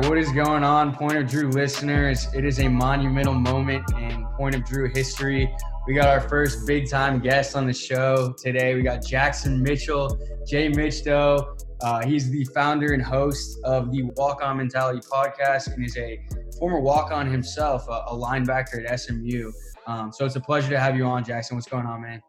what 0.07 0.17
is 0.17 0.31
going 0.31 0.63
on, 0.63 0.95
Point 0.95 1.17
of 1.17 1.27
Drew 1.27 1.49
listeners? 1.49 2.27
It 2.33 2.45
is 2.45 2.59
a 2.59 2.69
monumental 2.69 3.33
moment 3.33 3.83
in 3.99 4.25
Point 4.37 4.55
of 4.55 4.63
Drew 4.63 4.89
history. 4.89 5.53
We 5.85 5.95
got 5.95 6.07
our 6.07 6.21
first 6.21 6.65
big 6.65 6.89
time 6.89 7.19
guest 7.19 7.57
on 7.57 7.67
the 7.67 7.73
show 7.73 8.33
today. 8.41 8.73
We 8.75 8.83
got 8.83 9.05
Jackson 9.05 9.61
Mitchell, 9.61 10.17
Jay 10.47 10.69
Mitchell. 10.69 11.57
Uh, 11.81 12.05
he's 12.05 12.29
the 12.29 12.45
founder 12.55 12.93
and 12.93 13.03
host 13.03 13.59
of 13.65 13.91
the 13.91 14.03
Walk 14.15 14.41
On 14.41 14.57
Mentality 14.57 15.05
podcast 15.11 15.73
and 15.73 15.85
is 15.85 15.97
a 15.97 16.17
former 16.57 16.79
walk 16.79 17.11
on 17.11 17.29
himself, 17.29 17.85
a, 17.89 18.05
a, 18.07 18.13
linebacker 18.13 18.89
at 18.89 18.99
SMU. 19.01 19.51
Um, 19.87 20.13
so 20.13 20.25
it's 20.25 20.37
a 20.37 20.41
pleasure 20.41 20.69
to 20.69 20.79
have 20.79 20.95
you 20.95 21.03
on, 21.03 21.25
Jackson. 21.25 21.57
What's 21.57 21.67
going 21.67 21.85
on, 21.85 22.01
man? 22.01 22.21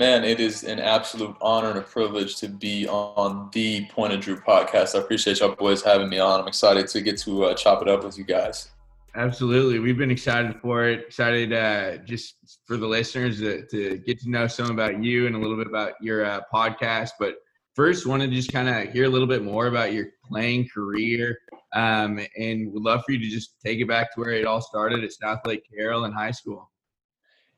Man, 0.00 0.24
it 0.24 0.40
is 0.40 0.64
an 0.64 0.78
absolute 0.78 1.36
honor 1.42 1.68
and 1.68 1.78
a 1.78 1.82
privilege 1.82 2.36
to 2.36 2.48
be 2.48 2.88
on 2.88 3.50
the 3.52 3.84
Point 3.88 4.14
of 4.14 4.20
Drew 4.20 4.40
podcast. 4.40 4.94
I 4.94 5.02
appreciate 5.02 5.40
y'all 5.40 5.54
boys 5.54 5.82
having 5.82 6.08
me 6.08 6.18
on. 6.18 6.40
I'm 6.40 6.48
excited 6.48 6.88
to 6.88 7.02
get 7.02 7.18
to 7.18 7.44
uh, 7.44 7.54
chop 7.54 7.82
it 7.82 7.88
up 7.88 8.02
with 8.02 8.16
you 8.16 8.24
guys. 8.24 8.70
Absolutely. 9.14 9.78
We've 9.78 9.98
been 9.98 10.10
excited 10.10 10.58
for 10.62 10.88
it. 10.88 11.00
Excited 11.00 11.52
uh, 11.52 11.98
just 11.98 12.36
for 12.64 12.78
the 12.78 12.86
listeners 12.86 13.40
to, 13.40 13.66
to, 13.66 13.98
get 13.98 14.18
to 14.20 14.30
know 14.30 14.46
some 14.46 14.70
about 14.70 15.04
you 15.04 15.26
and 15.26 15.36
a 15.36 15.38
little 15.38 15.58
bit 15.58 15.66
about 15.66 15.92
your 16.00 16.24
uh, 16.24 16.40
podcast. 16.50 17.10
But 17.18 17.34
first, 17.74 18.06
wanted 18.06 18.30
to 18.30 18.36
just 18.36 18.50
kind 18.50 18.70
of 18.70 18.90
hear 18.94 19.04
a 19.04 19.10
little 19.10 19.28
bit 19.28 19.42
more 19.42 19.66
about 19.66 19.92
your 19.92 20.06
playing 20.26 20.70
career. 20.72 21.36
Um, 21.74 22.18
and 22.38 22.72
would 22.72 22.82
love 22.82 23.02
for 23.04 23.12
you 23.12 23.18
to 23.18 23.28
just 23.28 23.60
take 23.62 23.80
it 23.80 23.86
back 23.86 24.14
to 24.14 24.20
where 24.20 24.30
it 24.30 24.46
all 24.46 24.62
started 24.62 25.04
at 25.04 25.10
Southlake 25.10 25.60
Carroll 25.70 26.06
in 26.06 26.12
high 26.12 26.30
school. 26.30 26.70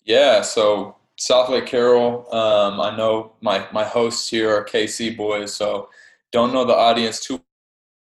Yeah. 0.05 0.41
So 0.41 0.97
Southlake 1.23 1.67
Carroll. 1.67 2.27
Um, 2.35 2.81
I 2.81 2.97
know 2.97 3.35
my 3.41 3.67
my 3.73 3.85
hosts 3.85 4.29
here 4.29 4.51
are 4.51 4.65
KC 4.65 5.17
boys, 5.17 5.55
so 5.55 5.89
don't 6.33 6.53
know 6.53 6.65
the 6.65 6.75
audience 6.75 7.21
too 7.25 7.41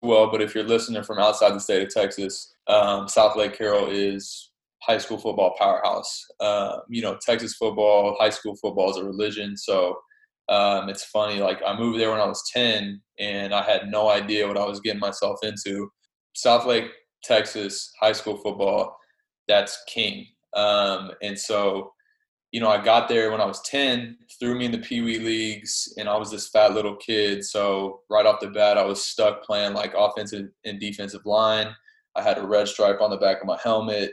well. 0.02 0.28
But 0.30 0.42
if 0.42 0.54
you're 0.54 0.64
listening 0.64 1.04
from 1.04 1.18
outside 1.18 1.52
the 1.52 1.60
state 1.60 1.82
of 1.82 1.94
Texas, 1.94 2.54
um, 2.66 3.06
Southlake 3.06 3.56
Carroll 3.56 3.88
is 3.90 4.50
high 4.82 4.98
school 4.98 5.18
football 5.18 5.54
powerhouse. 5.56 6.24
Uh, 6.40 6.78
you 6.88 7.00
know, 7.00 7.16
Texas 7.24 7.54
football, 7.54 8.16
high 8.18 8.30
school 8.30 8.56
football 8.56 8.90
is 8.90 8.96
a 8.96 9.04
religion. 9.04 9.56
So 9.56 9.98
um, 10.48 10.88
it's 10.88 11.04
funny. 11.04 11.38
Like 11.38 11.60
I 11.64 11.78
moved 11.78 12.00
there 12.00 12.10
when 12.10 12.20
I 12.20 12.26
was 12.26 12.42
10, 12.52 13.00
and 13.20 13.54
I 13.54 13.62
had 13.62 13.88
no 13.88 14.08
idea 14.08 14.48
what 14.48 14.58
I 14.58 14.66
was 14.66 14.80
getting 14.80 15.00
myself 15.00 15.38
into. 15.44 15.88
Southlake, 16.36 16.88
Texas, 17.22 17.92
high 18.00 18.12
school 18.12 18.36
football, 18.38 18.96
that's 19.46 19.78
king. 19.86 20.26
Um, 20.54 21.12
and 21.22 21.38
so 21.38 21.92
you 22.56 22.62
know, 22.62 22.70
I 22.70 22.82
got 22.82 23.06
there 23.06 23.30
when 23.30 23.42
I 23.42 23.44
was 23.44 23.60
10, 23.66 24.16
threw 24.40 24.54
me 24.54 24.64
in 24.64 24.72
the 24.72 24.78
Pee 24.78 25.02
Wee 25.02 25.18
leagues, 25.18 25.92
and 25.98 26.08
I 26.08 26.16
was 26.16 26.30
this 26.30 26.48
fat 26.48 26.72
little 26.72 26.96
kid. 26.96 27.44
So 27.44 28.00
right 28.08 28.24
off 28.24 28.40
the 28.40 28.48
bat, 28.48 28.78
I 28.78 28.82
was 28.82 29.04
stuck 29.04 29.42
playing 29.42 29.74
like 29.74 29.92
offensive 29.94 30.46
and 30.64 30.80
defensive 30.80 31.26
line. 31.26 31.66
I 32.14 32.22
had 32.22 32.38
a 32.38 32.46
red 32.46 32.66
stripe 32.66 33.02
on 33.02 33.10
the 33.10 33.18
back 33.18 33.42
of 33.42 33.46
my 33.46 33.58
helmet. 33.62 34.12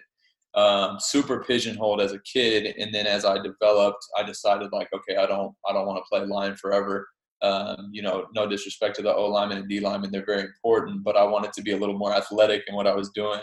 Um, 0.56 0.98
super 1.00 1.42
pigeonholed 1.42 2.02
as 2.02 2.12
a 2.12 2.20
kid, 2.20 2.76
and 2.78 2.94
then 2.94 3.08
as 3.08 3.24
I 3.24 3.38
developed, 3.42 4.06
I 4.18 4.24
decided 4.24 4.74
like, 4.74 4.90
okay, 4.94 5.16
I 5.16 5.26
don't, 5.26 5.56
I 5.66 5.72
don't 5.72 5.88
want 5.88 6.04
to 6.04 6.10
play 6.10 6.26
line 6.26 6.58
forever. 6.58 7.08
Um, 7.42 7.92
you 7.94 8.02
know, 8.02 8.26
no 8.36 8.46
disrespect 8.46 8.98
to 8.98 9.04
the 9.04 9.16
O 9.16 9.26
lineman 9.30 9.60
and 9.60 9.70
D 9.70 9.80
lineman, 9.80 10.12
they're 10.12 10.26
very 10.26 10.42
important, 10.42 11.02
but 11.06 11.16
I 11.16 11.24
wanted 11.24 11.54
to 11.54 11.62
be 11.62 11.72
a 11.72 11.78
little 11.78 11.98
more 11.98 12.14
athletic 12.14 12.64
in 12.68 12.76
what 12.76 12.88
I 12.88 12.94
was 12.94 13.10
doing. 13.12 13.40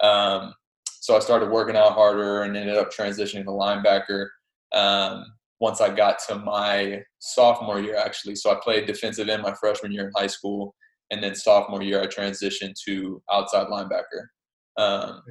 Um, 0.00 0.52
so 1.02 1.16
I 1.16 1.18
started 1.18 1.50
working 1.50 1.74
out 1.74 1.94
harder 1.94 2.42
and 2.42 2.56
ended 2.56 2.76
up 2.76 2.92
transitioning 2.92 3.42
to 3.42 3.50
linebacker 3.50 4.28
um, 4.72 5.24
once 5.58 5.80
I 5.80 5.92
got 5.92 6.20
to 6.28 6.36
my 6.36 7.02
sophomore 7.18 7.80
year, 7.80 7.96
actually. 7.96 8.36
So 8.36 8.52
I 8.52 8.60
played 8.62 8.86
defensive 8.86 9.28
end 9.28 9.42
my 9.42 9.52
freshman 9.54 9.90
year 9.90 10.06
in 10.06 10.12
high 10.14 10.28
school. 10.28 10.76
And 11.10 11.20
then 11.20 11.34
sophomore 11.34 11.82
year, 11.82 12.00
I 12.00 12.06
transitioned 12.06 12.74
to 12.86 13.20
outside 13.32 13.66
linebacker. 13.66 14.26
Um, 14.76 15.22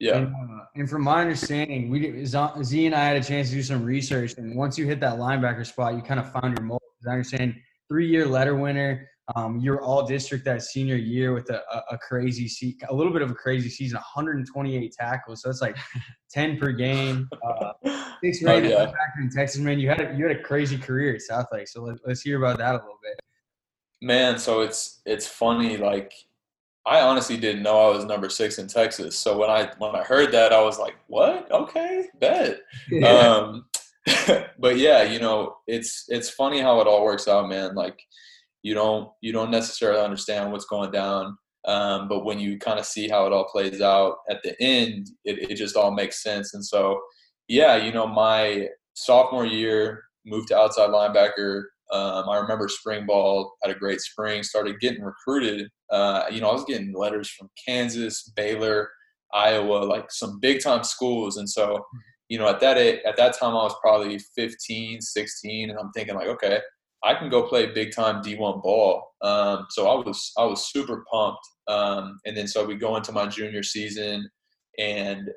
yeah. 0.00 0.16
And, 0.16 0.26
uh, 0.26 0.64
and, 0.74 0.90
from 0.90 1.02
my 1.02 1.20
understanding, 1.20 1.88
we 1.88 2.24
Z 2.24 2.86
and 2.86 2.92
I 2.92 3.04
had 3.04 3.16
a 3.16 3.22
chance 3.22 3.50
to 3.50 3.54
do 3.54 3.62
some 3.62 3.84
research. 3.84 4.34
And 4.36 4.56
once 4.56 4.76
you 4.76 4.88
hit 4.88 4.98
that 4.98 5.14
linebacker 5.14 5.64
spot, 5.64 5.94
you 5.94 6.02
kind 6.02 6.18
of 6.18 6.32
found 6.32 6.58
your 6.58 6.66
mold. 6.66 6.82
I 7.06 7.12
understand 7.12 7.54
three 7.88 8.08
year 8.08 8.26
letter 8.26 8.56
winner, 8.56 9.08
um, 9.36 9.58
you're 9.60 9.80
all 9.80 10.04
district 10.04 10.44
that 10.44 10.62
senior 10.62 10.96
year 10.96 11.32
with 11.32 11.48
a, 11.50 11.62
a, 11.72 11.82
a 11.92 11.98
crazy 11.98 12.48
se- 12.48 12.78
a 12.88 12.94
little 12.94 13.12
bit 13.12 13.22
of 13.22 13.30
a 13.30 13.34
crazy 13.34 13.68
season, 13.68 13.96
128 13.96 14.92
tackles. 14.92 15.42
So 15.42 15.50
it's 15.50 15.62
like 15.62 15.76
10 16.32 16.58
per 16.58 16.72
game. 16.72 17.28
Uh, 17.44 17.72
six 18.22 18.42
oh, 18.46 18.56
yeah. 18.56 18.92
in 19.20 19.30
Texas, 19.30 19.60
man. 19.60 19.78
You 19.78 19.88
had 19.88 20.00
a, 20.00 20.14
you 20.16 20.26
had 20.26 20.36
a 20.36 20.42
crazy 20.42 20.78
career 20.78 21.14
at 21.14 21.20
Southlake. 21.20 21.68
So 21.68 21.82
let, 21.82 21.98
let's 22.06 22.22
hear 22.22 22.42
about 22.42 22.58
that 22.58 22.74
a 22.74 22.78
little 22.78 22.98
bit. 23.02 23.20
Man, 24.00 24.38
so 24.38 24.62
it's 24.62 25.00
it's 25.06 25.28
funny. 25.28 25.76
Like 25.76 26.12
I 26.84 27.02
honestly 27.02 27.36
didn't 27.36 27.62
know 27.62 27.78
I 27.78 27.94
was 27.94 28.04
number 28.04 28.28
six 28.28 28.58
in 28.58 28.66
Texas. 28.66 29.16
So 29.16 29.38
when 29.38 29.48
I 29.48 29.70
when 29.78 29.94
I 29.94 30.02
heard 30.02 30.32
that, 30.32 30.52
I 30.52 30.60
was 30.60 30.80
like, 30.80 30.96
"What? 31.06 31.50
Okay, 31.52 32.08
bet." 32.18 32.58
Yeah. 32.90 33.08
Um, 33.08 33.66
but 34.58 34.78
yeah, 34.78 35.04
you 35.04 35.20
know, 35.20 35.58
it's 35.68 36.06
it's 36.08 36.28
funny 36.28 36.60
how 36.60 36.80
it 36.80 36.88
all 36.88 37.04
works 37.04 37.28
out, 37.28 37.48
man. 37.48 37.76
Like 37.76 38.00
you 38.62 38.74
don't 38.74 39.10
you 39.20 39.32
don't 39.32 39.50
necessarily 39.50 40.00
understand 40.00 40.50
what's 40.50 40.66
going 40.66 40.90
down 40.90 41.36
um, 41.66 42.08
but 42.08 42.24
when 42.24 42.40
you 42.40 42.58
kind 42.58 42.78
of 42.78 42.84
see 42.84 43.08
how 43.08 43.26
it 43.26 43.32
all 43.32 43.44
plays 43.44 43.80
out 43.80 44.16
at 44.30 44.42
the 44.42 44.60
end 44.60 45.08
it, 45.24 45.50
it 45.50 45.54
just 45.56 45.76
all 45.76 45.90
makes 45.90 46.22
sense 46.22 46.54
and 46.54 46.64
so 46.64 47.00
yeah 47.48 47.76
you 47.76 47.92
know 47.92 48.06
my 48.06 48.66
sophomore 48.94 49.46
year 49.46 50.02
moved 50.26 50.48
to 50.48 50.56
outside 50.56 50.90
linebacker 50.90 51.64
Um, 51.92 52.28
I 52.28 52.38
remember 52.38 52.68
spring 52.68 53.04
ball 53.06 53.52
had 53.62 53.74
a 53.74 53.78
great 53.78 54.00
spring. 54.00 54.42
Started 54.42 54.80
getting 54.80 55.02
recruited. 55.02 55.68
Uh, 55.90 56.24
you 56.30 56.40
know, 56.40 56.48
I 56.48 56.54
was 56.54 56.64
getting 56.64 56.94
letters 56.94 57.28
from 57.28 57.50
Kansas, 57.66 58.32
Baylor, 58.34 58.88
Iowa, 59.34 59.84
like 59.84 60.10
some 60.10 60.40
big 60.40 60.62
time 60.62 60.84
schools. 60.84 61.36
And 61.36 61.48
so, 61.48 61.84
you 62.28 62.38
know, 62.38 62.48
at 62.48 62.60
that 62.60 62.78
at 62.78 63.16
that 63.16 63.38
time, 63.38 63.50
I 63.50 63.64
was 63.64 63.74
probably 63.82 64.18
15, 64.36 65.00
16, 65.02 65.70
and 65.70 65.78
I'm 65.78 65.92
thinking 65.92 66.14
like, 66.14 66.28
okay, 66.28 66.60
I 67.04 67.14
can 67.14 67.28
go 67.28 67.48
play 67.48 67.66
big 67.66 67.94
time 67.94 68.22
D1 68.22 68.62
ball. 68.62 69.04
Um, 69.22 69.66
so 69.70 69.88
I 69.88 69.94
was 69.94 70.32
I 70.38 70.44
was 70.44 70.70
super 70.70 71.04
pumped. 71.10 71.40
Um, 71.68 72.18
and 72.24 72.36
then 72.36 72.46
so 72.46 72.64
we 72.64 72.76
go 72.76 72.96
into 72.96 73.12
my 73.12 73.26
junior 73.26 73.62
season, 73.62 74.28
and 74.78 75.28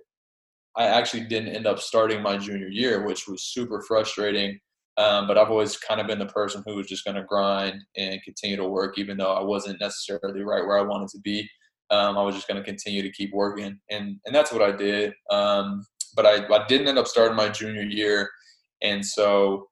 I 0.76 0.86
actually 0.86 1.26
didn't 1.26 1.56
end 1.56 1.68
up 1.68 1.80
starting 1.80 2.22
my 2.22 2.38
junior 2.38 2.68
year, 2.68 3.06
which 3.06 3.28
was 3.28 3.44
super 3.44 3.82
frustrating. 3.88 4.60
Um, 4.98 5.28
but 5.28 5.38
I've 5.38 5.50
always 5.50 5.78
kind 5.78 6.00
of 6.00 6.08
been 6.08 6.20
the 6.20 6.26
person 6.28 6.64
who 6.66 6.76
was 6.76 6.88
just 6.88 7.04
going 7.04 7.16
to 7.16 7.24
grind 7.24 7.82
and 7.98 8.22
continue 8.24 8.56
to 8.56 8.68
work, 8.68 8.98
even 8.98 9.18
though 9.18 9.34
I 9.34 9.44
wasn't 9.44 9.82
necessarily 9.82 10.42
right 10.42 10.66
where 10.66 10.80
I 10.80 10.84
wanted 10.84 11.10
to 11.10 11.20
be. 11.20 11.50
Um, 11.92 12.18
I 12.18 12.24
was 12.24 12.34
just 12.34 12.48
going 12.48 12.58
to 12.58 12.64
continue 12.64 13.02
to 13.02 13.12
keep 13.12 13.32
working, 13.34 13.78
and 13.92 14.18
and 14.26 14.34
that's 14.34 14.52
what 14.52 14.62
I 14.62 14.72
did. 14.72 15.14
Um, 15.30 15.86
but 16.16 16.26
I, 16.26 16.46
I 16.48 16.66
didn't 16.68 16.88
end 16.88 16.98
up 16.98 17.08
starting 17.08 17.36
my 17.36 17.50
junior 17.50 17.84
year, 17.84 18.30
and 18.82 19.06
so 19.06 19.68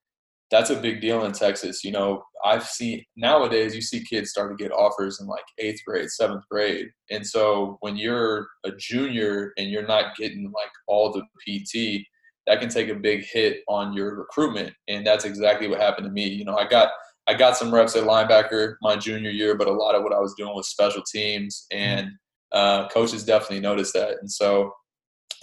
that's 0.54 0.70
a 0.70 0.76
big 0.76 1.02
deal 1.02 1.26
in 1.26 1.32
Texas. 1.32 1.84
You 1.84 1.92
know, 1.92 2.24
I've 2.46 2.64
seen 2.64 3.04
nowadays 3.18 3.74
you 3.74 3.82
see 3.82 4.06
kids 4.06 4.30
start 4.30 4.56
to 4.56 4.64
get 4.64 4.72
offers 4.72 5.20
in 5.20 5.26
like 5.26 5.44
eighth 5.58 5.82
grade, 5.84 6.12
seventh 6.12 6.44
grade, 6.50 6.90
and 7.10 7.26
so 7.26 7.78
when 7.80 7.98
you're 7.98 8.48
a 8.64 8.70
junior 8.78 9.52
and 9.58 9.72
you're 9.72 9.88
not 9.88 10.16
getting 10.16 10.52
like 10.54 10.70
all 10.88 11.12
the 11.12 11.24
PT, 11.42 12.06
that 12.46 12.60
can 12.60 12.70
take 12.70 12.90
a 12.90 12.94
big 12.94 13.26
hit 13.26 13.62
on 13.68 13.94
your 13.94 14.16
recruitment, 14.16 14.76
and 14.88 15.08
that's 15.08 15.26
exactly 15.26 15.68
what 15.68 15.82
happened 15.82 16.06
to 16.06 16.14
me. 16.14 16.28
You 16.28 16.46
know, 16.46 16.56
I 16.56 16.68
got 16.68 16.90
I 17.28 17.34
got 17.34 17.58
some 17.58 17.74
reps 17.74 17.96
at 17.96 18.04
linebacker 18.04 18.76
my 18.84 18.96
junior 18.96 19.32
year, 19.32 19.58
but 19.58 19.68
a 19.68 19.74
lot 19.74 19.96
of 19.96 20.04
what 20.04 20.14
I 20.14 20.20
was 20.20 20.36
doing 20.38 20.54
was 20.54 20.70
special 20.70 21.02
teams, 21.02 21.66
and 21.72 22.10
uh, 22.52 22.88
coaches 22.90 23.26
definitely 23.26 23.62
noticed 23.62 23.96
that, 23.96 24.18
and 24.22 24.32
so 24.32 24.72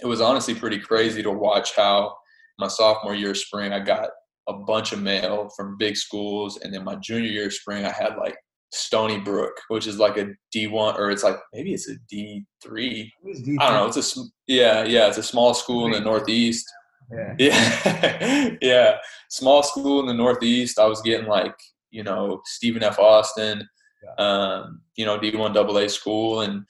it 0.01 0.07
was 0.07 0.21
honestly 0.21 0.55
pretty 0.55 0.79
crazy 0.79 1.21
to 1.21 1.31
watch 1.31 1.75
how 1.75 2.15
my 2.57 2.69
sophomore 2.69 3.13
year 3.13 3.35
spring 3.35 3.73
I 3.73 3.79
got 3.79 4.09
a 4.47 4.53
bunch 4.53 4.91
of 4.91 5.01
mail 5.01 5.49
from 5.55 5.77
big 5.77 5.95
schools, 5.97 6.57
and 6.57 6.73
then 6.73 6.83
my 6.83 6.95
junior 6.95 7.29
year 7.29 7.51
spring 7.51 7.85
I 7.85 7.91
had 7.91 8.17
like 8.17 8.35
Stony 8.73 9.19
Brook, 9.19 9.53
which 9.67 9.85
is 9.85 9.97
like 9.97 10.17
a 10.17 10.29
D 10.51 10.67
one 10.67 10.95
or 10.95 11.11
it's 11.11 11.23
like 11.23 11.37
maybe 11.53 11.73
it's 11.73 11.89
a 11.89 11.95
D 12.09 12.45
three. 12.63 13.11
I 13.59 13.69
don't 13.69 13.73
know. 13.73 13.87
It's 13.87 14.17
a 14.17 14.21
yeah, 14.47 14.83
yeah. 14.83 15.07
It's 15.07 15.17
a 15.17 15.23
small 15.23 15.53
school 15.53 15.85
in 15.85 15.91
the 15.91 15.99
Northeast. 15.99 16.65
Yeah. 17.11 17.35
Yeah. 17.37 18.55
yeah. 18.61 18.97
Small 19.29 19.63
school 19.63 19.99
in 19.99 20.07
the 20.07 20.13
Northeast. 20.13 20.79
I 20.79 20.85
was 20.85 21.01
getting 21.01 21.27
like 21.27 21.55
you 21.91 22.03
know 22.03 22.41
Stephen 22.45 22.83
F. 22.83 22.97
Austin, 22.97 23.67
yeah. 24.03 24.25
um, 24.25 24.81
you 24.95 25.05
know 25.05 25.19
D 25.19 25.35
one 25.35 25.55
AA 25.55 25.87
school, 25.87 26.41
and 26.41 26.63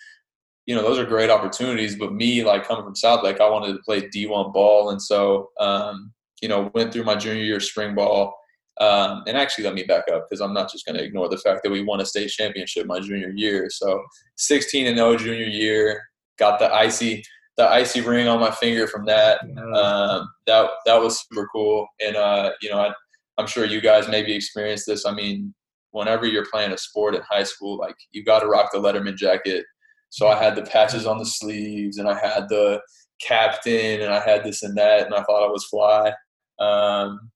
you 0.66 0.76
know 0.76 0.82
those 0.82 0.98
are 0.98 1.06
great 1.06 1.30
opportunities. 1.30 1.96
But 1.96 2.14
me, 2.14 2.44
like 2.44 2.68
coming 2.68 2.84
from 2.84 2.96
Southlake, 2.96 3.40
I 3.40 3.50
wanted 3.50 3.74
to 3.74 3.84
play 3.84 4.10
D 4.10 4.26
one 4.26 4.52
ball, 4.52 4.90
and 4.90 5.02
so 5.02 5.52
um, 5.60 6.12
you 6.42 6.50
know, 6.50 6.72
went 6.74 6.92
through 6.92 7.04
my 7.04 7.16
junior 7.16 7.44
year 7.44 7.60
spring 7.60 7.96
ball. 7.96 8.36
Um, 8.80 9.24
and 9.28 9.38
actually, 9.38 9.66
let 9.66 9.76
me 9.76 9.84
back 9.84 10.06
up 10.12 10.28
because 10.28 10.42
I'm 10.42 10.54
not 10.54 10.72
just 10.72 10.86
going 10.86 10.98
to 10.98 11.04
ignore 11.04 11.30
the 11.30 11.38
fact 11.38 11.62
that 11.64 11.72
we 11.72 11.84
won 11.84 12.02
a 12.02 12.06
state 12.06 12.30
championship 12.30 12.88
my 12.88 13.00
junior 13.00 13.30
year. 13.30 13.68
So 13.70 14.02
16 14.38 14.88
and 14.88 14.98
0 14.98 15.18
junior 15.18 15.46
year, 15.46 16.02
got 16.38 16.60
the 16.60 16.74
icy 16.74 17.24
the 17.58 17.68
icy 17.68 18.02
ring 18.02 18.28
on 18.28 18.40
my 18.40 18.50
finger 18.52 18.88
from 18.88 19.06
that. 19.06 19.42
Um, 19.76 20.32
that 20.48 20.70
that 20.86 21.02
was 21.02 21.22
super 21.22 21.48
cool. 21.54 21.88
And 22.00 22.16
uh, 22.16 22.52
you 22.62 22.70
know, 22.70 22.80
I, 22.80 22.94
I'm 23.38 23.48
sure 23.48 23.66
you 23.66 23.82
guys 23.82 24.08
maybe 24.08 24.34
experienced 24.34 24.88
this. 24.88 25.06
I 25.06 25.14
mean, 25.14 25.54
whenever 25.92 26.26
you're 26.26 26.50
playing 26.52 26.72
a 26.72 26.78
sport 26.78 27.16
in 27.16 27.22
high 27.30 27.44
school, 27.44 27.78
like 27.78 27.96
you 28.12 28.24
got 28.24 28.40
to 28.40 28.48
rock 28.48 28.72
the 28.72 28.80
Letterman 28.80 29.16
jacket. 29.16 29.66
So 30.10 30.28
I 30.28 30.42
had 30.42 30.56
the 30.56 30.64
patches 30.64 31.06
on 31.06 31.20
the 31.20 31.26
sleeves, 31.26 31.98
and 31.98 32.08
I 32.08 32.18
had 32.20 32.50
the 32.50 32.82
captain, 33.22 34.02
and 34.02 34.14
I 34.14 34.20
had 34.20 34.44
this 34.44 34.64
and 34.64 34.78
that, 34.78 35.06
and 35.06 35.14
I 35.14 35.24
thought 35.24 35.46
I 35.46 35.52
was 35.52 35.66
fly. 35.66 36.14
Um, 36.62 37.32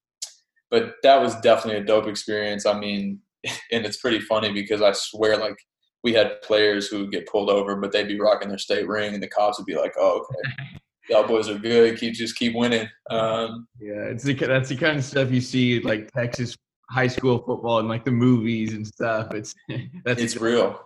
but 0.69 0.95
that 1.03 1.21
was 1.21 1.35
definitely 1.41 1.81
a 1.81 1.85
dope 1.85 2.07
experience. 2.07 2.65
I 2.65 2.77
mean, 2.77 3.19
and 3.71 3.85
it's 3.85 3.97
pretty 3.97 4.19
funny 4.19 4.51
because 4.51 4.81
I 4.81 4.91
swear, 4.91 5.37
like, 5.37 5.57
we 6.03 6.13
had 6.13 6.41
players 6.43 6.87
who 6.87 6.99
would 6.99 7.11
get 7.11 7.27
pulled 7.27 7.49
over, 7.49 7.75
but 7.75 7.91
they'd 7.91 8.07
be 8.07 8.19
rocking 8.19 8.49
their 8.49 8.59
state 8.59 8.87
ring, 8.87 9.13
and 9.13 9.23
the 9.23 9.27
cops 9.27 9.57
would 9.57 9.65
be 9.65 9.75
like, 9.75 9.93
"Oh, 9.97 10.23
okay, 10.23 10.79
y'all 11.09 11.27
boys 11.27 11.49
are 11.49 11.57
good. 11.57 11.99
Keep 11.99 12.13
just 12.13 12.37
keep 12.37 12.53
winning." 12.55 12.87
Um, 13.09 13.67
yeah, 13.79 14.03
it's 14.03 14.23
the, 14.23 14.35
that's 14.35 14.69
the 14.69 14.75
kind 14.75 14.99
of 14.99 15.03
stuff 15.03 15.31
you 15.31 15.41
see 15.41 15.79
like 15.79 16.11
Texas 16.11 16.55
high 16.89 17.07
school 17.07 17.39
football 17.39 17.79
and 17.79 17.89
like 17.89 18.05
the 18.05 18.11
movies 18.11 18.73
and 18.73 18.85
stuff. 18.85 19.33
It's 19.33 19.55
that's 20.05 20.21
it's 20.21 20.37
real. 20.37 20.79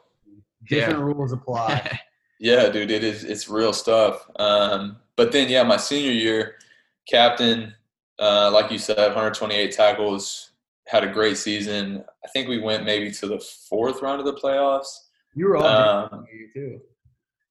Different 0.67 0.99
yeah. 0.99 1.05
rules 1.05 1.31
apply. 1.31 1.99
yeah, 2.39 2.69
dude, 2.69 2.91
it 2.91 3.03
is. 3.03 3.23
It's 3.23 3.49
real 3.49 3.73
stuff. 3.73 4.25
Um, 4.37 4.97
but 5.15 5.31
then, 5.31 5.49
yeah, 5.49 5.63
my 5.63 5.77
senior 5.77 6.11
year, 6.11 6.55
captain, 7.09 7.73
uh, 8.19 8.51
like 8.51 8.71
you 8.71 8.77
said, 8.77 8.97
128 8.97 9.71
tackles, 9.71 10.51
had 10.87 11.03
a 11.03 11.11
great 11.11 11.37
season. 11.37 12.03
I 12.25 12.27
think 12.29 12.47
we 12.47 12.59
went 12.59 12.83
maybe 12.83 13.11
to 13.11 13.27
the 13.27 13.39
fourth 13.69 14.01
round 14.01 14.19
of 14.19 14.25
the 14.25 14.33
playoffs. 14.33 14.87
You 15.35 15.47
were 15.47 15.57
all 15.57 15.65
um, 15.65 16.25
too. 16.53 16.81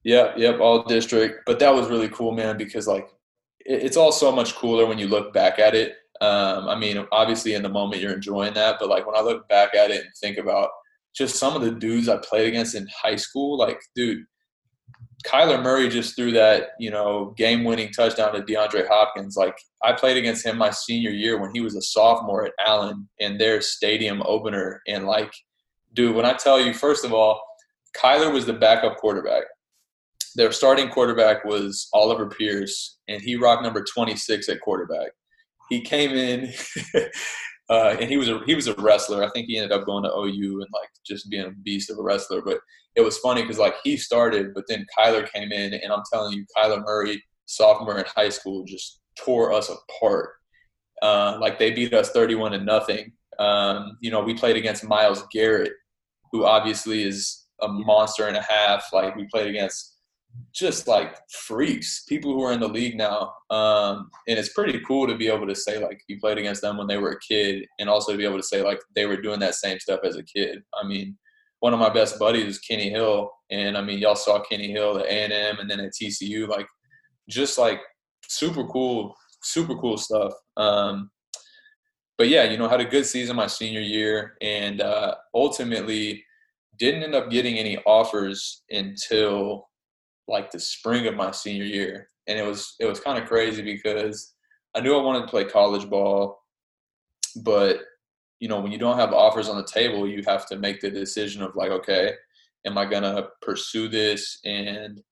Yep, 0.05 0.35
yep, 0.39 0.61
all 0.61 0.83
district. 0.85 1.43
But 1.47 1.59
that 1.61 1.75
was 1.75 1.89
really 1.89 2.09
cool, 2.09 2.33
man, 2.33 2.57
because 2.57 2.87
like 2.87 3.09
it, 3.65 3.83
it's 3.83 3.97
all 3.97 4.13
so 4.13 4.33
much 4.33 4.55
cooler 4.55 4.87
when 4.87 4.99
you 4.99 5.09
look 5.09 5.33
back 5.33 5.59
at 5.59 5.75
it. 5.75 5.95
Um, 6.21 6.69
I 6.69 6.77
mean, 6.77 7.07
obviously 7.13 7.55
in 7.55 7.63
the 7.63 7.69
moment 7.69 8.03
you're 8.03 8.13
enjoying 8.13 8.55
that, 8.55 8.77
but 8.81 8.89
like 8.89 9.07
when 9.07 9.17
I 9.17 9.21
look 9.21 9.49
back 9.49 9.75
at 9.75 9.91
it 9.91 10.05
and 10.05 10.15
think 10.21 10.37
about 10.37 10.71
just 11.15 11.37
some 11.37 11.55
of 11.55 11.63
the 11.63 11.71
dudes 11.71 12.09
I 12.09 12.17
played 12.17 12.49
against 12.49 12.75
in 12.75 12.89
high 13.03 13.17
school, 13.17 13.57
like 13.57 13.81
dude, 13.95 14.25
Kyler 15.27 15.63
Murray 15.63 15.89
just 15.89 16.15
threw 16.15 16.31
that, 16.33 16.71
you 16.79 16.91
know, 16.91 17.35
game-winning 17.37 17.91
touchdown 17.93 18.33
to 18.35 18.43
DeAndre 18.43 18.87
Hopkins. 18.87 19.37
Like 19.37 19.57
I 19.83 19.93
played 19.93 20.17
against 20.17 20.47
him 20.47 20.57
my 20.57 20.71
senior 20.71 21.11
year 21.11 21.41
when 21.41 21.51
he 21.53 21.61
was 21.61 21.75
a 21.75 21.83
sophomore 21.83 22.47
at 22.47 22.53
Allen 22.65 23.09
in 23.19 23.37
their 23.37 23.61
stadium 23.61 24.23
opener. 24.25 24.81
And 24.87 25.07
like, 25.07 25.33
dude, 25.93 26.15
when 26.15 26.25
I 26.25 26.35
tell 26.35 26.61
you, 26.61 26.73
first 26.73 27.05
of 27.05 27.13
all, 27.13 27.41
Kyler 27.97 28.33
was 28.33 28.47
the 28.47 28.53
backup 28.53 28.97
quarterback. 28.97 29.45
Their 30.37 30.53
starting 30.53 30.89
quarterback 30.89 31.45
was 31.45 31.89
Oliver 31.93 32.29
Pierce, 32.29 32.99
and 33.09 33.21
he 33.21 33.35
rocked 33.35 33.63
number 33.63 33.83
26 33.83 34.49
at 34.49 34.61
quarterback. 34.61 35.09
He 35.69 35.81
came 35.81 36.13
in, 36.13 36.53
uh, 37.71 37.97
and 38.01 38.09
he 38.09 38.17
was 38.17 38.29
a 38.29 38.41
he 38.47 38.55
was 38.55 38.67
a 38.67 38.75
wrestler. 38.75 39.23
I 39.23 39.31
think 39.31 39.47
he 39.47 39.57
ended 39.57 39.73
up 39.73 39.85
going 39.85 40.05
to 40.05 40.11
OU 40.11 40.61
and 40.61 40.69
like 40.73 40.89
just 41.07 41.29
being 41.29 41.47
a 41.47 41.51
beast 41.51 41.91
of 41.91 41.99
a 41.99 42.03
wrestler. 42.03 42.41
But 42.43 42.61
it 42.97 43.03
was 43.03 43.19
funny 43.19 43.43
because 43.43 43.59
like 43.59 43.75
he 43.85 43.97
started, 43.97 44.55
but 44.55 44.65
then 44.69 44.87
Kyler 44.99 45.31
came 45.31 45.53
in, 45.53 45.75
and 45.75 45.93
I'm 45.93 46.03
telling 46.13 46.33
you, 46.33 46.47
Kyler 46.57 46.83
Murray, 46.83 47.23
sophomore 47.47 47.99
in 47.99 48.05
high 48.07 48.31
school, 48.31 48.65
just 48.65 49.01
tore 49.19 49.53
us 49.53 49.71
apart. 49.71 50.31
Uh, 51.03 51.39
like 51.41 51.59
they 51.59 51.71
beat 51.71 51.95
us 51.95 52.11
31 52.11 52.53
to 52.53 52.59
nothing. 52.59 53.13
Um, 53.39 53.99
you 54.01 54.11
know, 54.11 54.21
we 54.21 54.35
played 54.35 54.57
against 54.57 54.83
Myles 54.83 55.25
Garrett, 55.31 55.73
who 56.33 56.45
obviously 56.45 57.05
is 57.05 57.47
a 57.61 57.69
monster 57.69 58.27
and 58.27 58.37
a 58.37 58.43
half. 58.43 58.87
Like 58.93 59.15
we 59.15 59.29
played 59.31 59.47
against 59.47 59.98
just 60.55 60.89
like 60.89 61.17
freaks, 61.31 62.05
people 62.05 62.33
who 62.33 62.43
are 62.43 62.53
in 62.53 62.61
the 62.61 62.69
league 62.69 62.97
now. 62.97 63.33
Um, 63.51 64.11
and 64.27 64.39
it's 64.39 64.53
pretty 64.53 64.81
cool 64.87 65.07
to 65.07 65.17
be 65.17 65.29
able 65.29 65.47
to 65.47 65.55
say 65.55 65.83
like 65.83 66.01
you 66.09 66.19
played 66.19 66.39
against 66.39 66.63
them 66.63 66.77
when 66.77 66.87
they 66.87 66.99
were 66.99 67.13
a 67.13 67.21
kid, 67.21 67.67
and 67.79 67.89
also 67.89 68.13
to 68.13 68.19
be 68.19 68.25
able 68.25 68.39
to 68.39 68.43
say 68.43 68.63
like 68.63 68.81
they 68.95 69.07
were 69.07 69.21
doing 69.21 69.41
that 69.41 69.55
same 69.55 69.79
stuff 69.79 70.01
as 70.05 70.17
a 70.17 70.23
kid. 70.23 70.63
I 70.81 70.87
mean, 70.87 71.17
one 71.61 71.73
of 71.73 71.81
my 71.81 71.91
best 71.91 72.19
buddies 72.19 72.47
is 72.47 72.59
Kenny 72.59 72.91
Hill, 72.91 73.31
and 73.51 73.77
I 73.77 73.83
mean 73.83 73.99
y'all 73.99 74.17
saw 74.17 74.41
Kenny 74.41 74.71
Hill 74.71 74.99
at 74.99 75.07
A 75.07 75.25
and 75.25 75.33
M, 75.33 75.59
and 75.61 75.71
then 75.71 75.81
at 75.81 75.93
TCU, 75.93 76.49
like 76.49 76.67
just 77.29 77.59
like 77.59 77.81
super 78.27 78.65
cool, 78.67 79.15
super 79.43 79.77
cool 79.77 79.97
stuff. 79.97 80.33
Um, 80.57 81.11
but 82.17 82.29
yeah, 82.29 82.45
you 82.45 82.57
know, 82.59 82.69
had 82.69 82.81
a 82.81 82.85
good 82.85 83.07
season 83.07 83.37
my 83.37 83.47
senior 83.47 83.81
year, 83.81 84.37
and 84.41 84.81
uh, 84.81 85.15
ultimately 85.35 86.25
didn't 86.79 87.03
end 87.03 87.15
up 87.15 87.31
getting 87.31 87.59
any 87.59 87.77
offers 87.79 88.63
until 88.71 89.69
like 90.29 90.51
the 90.51 90.61
spring 90.61 91.07
of 91.07 91.17
my 91.17 91.31
senior 91.31 91.65
year, 91.65 92.09
and 92.27 92.39
it 92.39 92.45
was 92.45 92.75
it 92.79 92.85
was 92.85 93.01
kind 93.01 93.21
of 93.21 93.29
crazy 93.29 93.63
because 93.63 94.35
I 94.77 94.81
knew 94.81 94.95
I 94.97 95.03
wanted 95.03 95.23
to 95.23 95.29
play 95.29 95.45
college 95.45 95.89
ball, 95.89 96.39
but 97.37 97.81
you 98.39 98.49
know 98.49 98.61
when 98.61 98.71
you 98.71 98.79
don't 98.79 98.99
have 98.99 99.13
offers 99.13 99.49
on 99.49 99.57
the 99.57 99.65
table, 99.65 100.07
you 100.07 100.23
have 100.27 100.47
to 100.49 100.57
make 100.57 100.81
the 100.81 100.91
decision 100.91 101.43
of 101.43 101.57
like, 101.57 101.71
okay, 101.71 102.13
am 102.67 102.79
I 102.79 102.85
gonna 102.85 103.29
pursue 103.43 103.89
this 103.89 104.39
and 104.45 105.03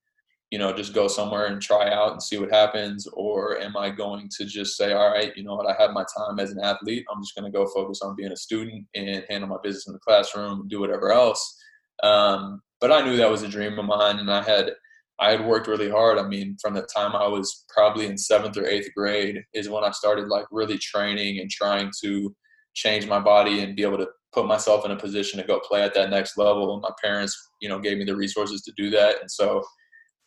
you 0.51 0.59
know 0.59 0.71
just 0.71 0.93
go 0.93 1.07
somewhere 1.07 1.47
and 1.47 1.61
try 1.61 1.91
out 1.91 2.11
and 2.11 2.23
see 2.23 2.37
what 2.37 2.51
happens, 2.51 3.07
or 3.13 3.59
am 3.59 3.75
I 3.75 3.89
going 3.89 4.29
to 4.37 4.45
just 4.45 4.77
say, 4.77 4.93
all 4.93 5.11
right, 5.11 5.35
you 5.35 5.43
know 5.43 5.55
what, 5.55 5.67
I 5.67 5.75
have 5.81 5.91
my 5.91 6.05
time 6.17 6.39
as 6.39 6.51
an 6.51 6.59
athlete, 6.59 7.05
I'm 7.11 7.21
just 7.21 7.35
gonna 7.35 7.51
go 7.51 7.65
focus 7.67 8.01
on 8.03 8.15
being 8.15 8.31
a 8.31 8.37
student 8.37 8.85
and 8.95 9.25
handle 9.27 9.49
my 9.49 9.57
business 9.63 9.87
in 9.87 9.93
the 9.93 9.99
classroom 9.99 10.67
do 10.67 10.79
whatever 10.79 11.11
else. 11.11 11.59
Um, 12.03 12.61
but 12.79 12.91
I 12.91 13.03
knew 13.03 13.17
that 13.17 13.31
was 13.31 13.41
a 13.41 13.47
dream 13.47 13.79
of 13.79 13.85
mine, 13.85 14.19
and 14.19 14.31
I 14.31 14.43
had 14.43 14.73
I 15.19 15.31
had 15.31 15.45
worked 15.45 15.67
really 15.67 15.89
hard. 15.89 16.19
I 16.19 16.27
mean, 16.27 16.57
from 16.61 16.73
the 16.73 16.87
time 16.95 17.15
I 17.15 17.27
was 17.27 17.65
probably 17.69 18.05
in 18.05 18.17
seventh 18.17 18.57
or 18.57 18.67
eighth 18.67 18.89
grade 18.95 19.41
is 19.53 19.69
when 19.69 19.83
I 19.83 19.91
started 19.91 20.27
like 20.27 20.45
really 20.51 20.77
training 20.77 21.39
and 21.39 21.49
trying 21.49 21.91
to 22.03 22.35
change 22.75 23.07
my 23.07 23.19
body 23.19 23.61
and 23.61 23.75
be 23.75 23.81
able 23.81 23.97
to 23.97 24.07
put 24.31 24.45
myself 24.45 24.85
in 24.85 24.91
a 24.91 24.95
position 24.95 25.39
to 25.39 25.47
go 25.47 25.59
play 25.59 25.81
at 25.81 25.95
that 25.95 26.11
next 26.11 26.37
level. 26.37 26.73
And 26.73 26.81
my 26.83 26.91
parents, 27.03 27.35
you 27.59 27.67
know, 27.67 27.79
gave 27.79 27.97
me 27.97 28.03
the 28.03 28.15
resources 28.15 28.61
to 28.63 28.73
do 28.77 28.91
that. 28.91 29.19
And 29.19 29.31
so, 29.31 29.63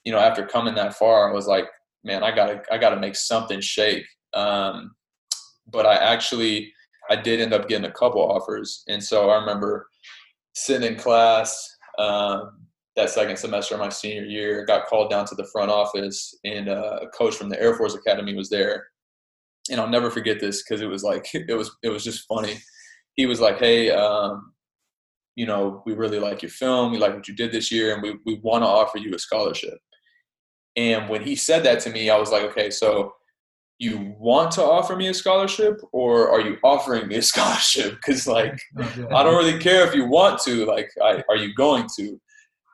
you 0.04 0.10
know, 0.10 0.18
after 0.18 0.44
coming 0.44 0.74
that 0.74 0.94
far, 0.94 1.30
I 1.30 1.32
was 1.32 1.46
like, 1.46 1.66
man, 2.02 2.24
I 2.24 2.34
gotta, 2.34 2.62
I 2.72 2.78
gotta 2.78 2.98
make 2.98 3.14
something 3.14 3.60
shake. 3.60 4.04
Um, 4.34 4.92
but 5.70 5.86
I 5.86 5.94
actually, 5.94 6.72
I 7.08 7.16
did 7.16 7.40
end 7.40 7.52
up 7.52 7.68
getting 7.68 7.88
a 7.88 7.92
couple 7.92 8.20
offers. 8.20 8.82
And 8.88 9.02
so 9.02 9.30
I 9.30 9.38
remember 9.38 9.86
sitting 10.54 10.92
in 10.92 10.98
class 10.98 11.76
um, 11.98 12.66
that 12.96 13.10
second 13.10 13.36
semester 13.36 13.74
of 13.74 13.80
my 13.80 13.88
senior 13.88 14.24
year, 14.24 14.64
got 14.64 14.86
called 14.86 15.10
down 15.10 15.24
to 15.26 15.34
the 15.34 15.48
front 15.52 15.70
office, 15.70 16.34
and 16.44 16.68
uh, 16.68 17.00
a 17.02 17.08
coach 17.08 17.36
from 17.36 17.48
the 17.48 17.60
Air 17.60 17.74
Force 17.74 17.94
Academy 17.94 18.34
was 18.34 18.50
there. 18.50 18.86
And 19.70 19.80
I'll 19.80 19.88
never 19.88 20.10
forget 20.10 20.40
this 20.40 20.62
because 20.62 20.80
it 20.80 20.88
was 20.88 21.02
like 21.02 21.28
it 21.34 21.56
was 21.56 21.70
it 21.82 21.90
was 21.90 22.04
just 22.04 22.26
funny. 22.26 22.58
He 23.16 23.26
was 23.26 23.40
like, 23.40 23.58
"Hey, 23.58 23.90
um, 23.90 24.52
you 25.36 25.46
know, 25.46 25.82
we 25.86 25.94
really 25.94 26.18
like 26.18 26.42
your 26.42 26.50
film. 26.50 26.92
We 26.92 26.98
like 26.98 27.14
what 27.14 27.28
you 27.28 27.34
did 27.34 27.52
this 27.52 27.70
year, 27.70 27.94
and 27.94 28.02
we 28.02 28.18
we 28.26 28.40
want 28.42 28.62
to 28.62 28.68
offer 28.68 28.98
you 28.98 29.14
a 29.14 29.18
scholarship." 29.18 29.78
And 30.76 31.08
when 31.08 31.22
he 31.22 31.36
said 31.36 31.64
that 31.64 31.80
to 31.80 31.90
me, 31.90 32.10
I 32.10 32.18
was 32.18 32.30
like, 32.30 32.42
"Okay, 32.44 32.70
so." 32.70 33.14
you 33.82 34.14
want 34.18 34.50
to 34.52 34.62
offer 34.62 34.94
me 34.94 35.08
a 35.08 35.14
scholarship 35.14 35.80
or 35.92 36.30
are 36.30 36.42
you 36.42 36.58
offering 36.62 37.08
me 37.08 37.16
a 37.16 37.22
scholarship 37.32 37.94
because 37.94 38.26
like 38.26 38.60
i 38.78 39.22
don't 39.22 39.38
really 39.42 39.58
care 39.58 39.86
if 39.86 39.94
you 39.94 40.04
want 40.04 40.38
to 40.38 40.66
like 40.66 40.90
I, 41.02 41.24
are 41.30 41.36
you 41.36 41.54
going 41.54 41.88
to 41.96 42.20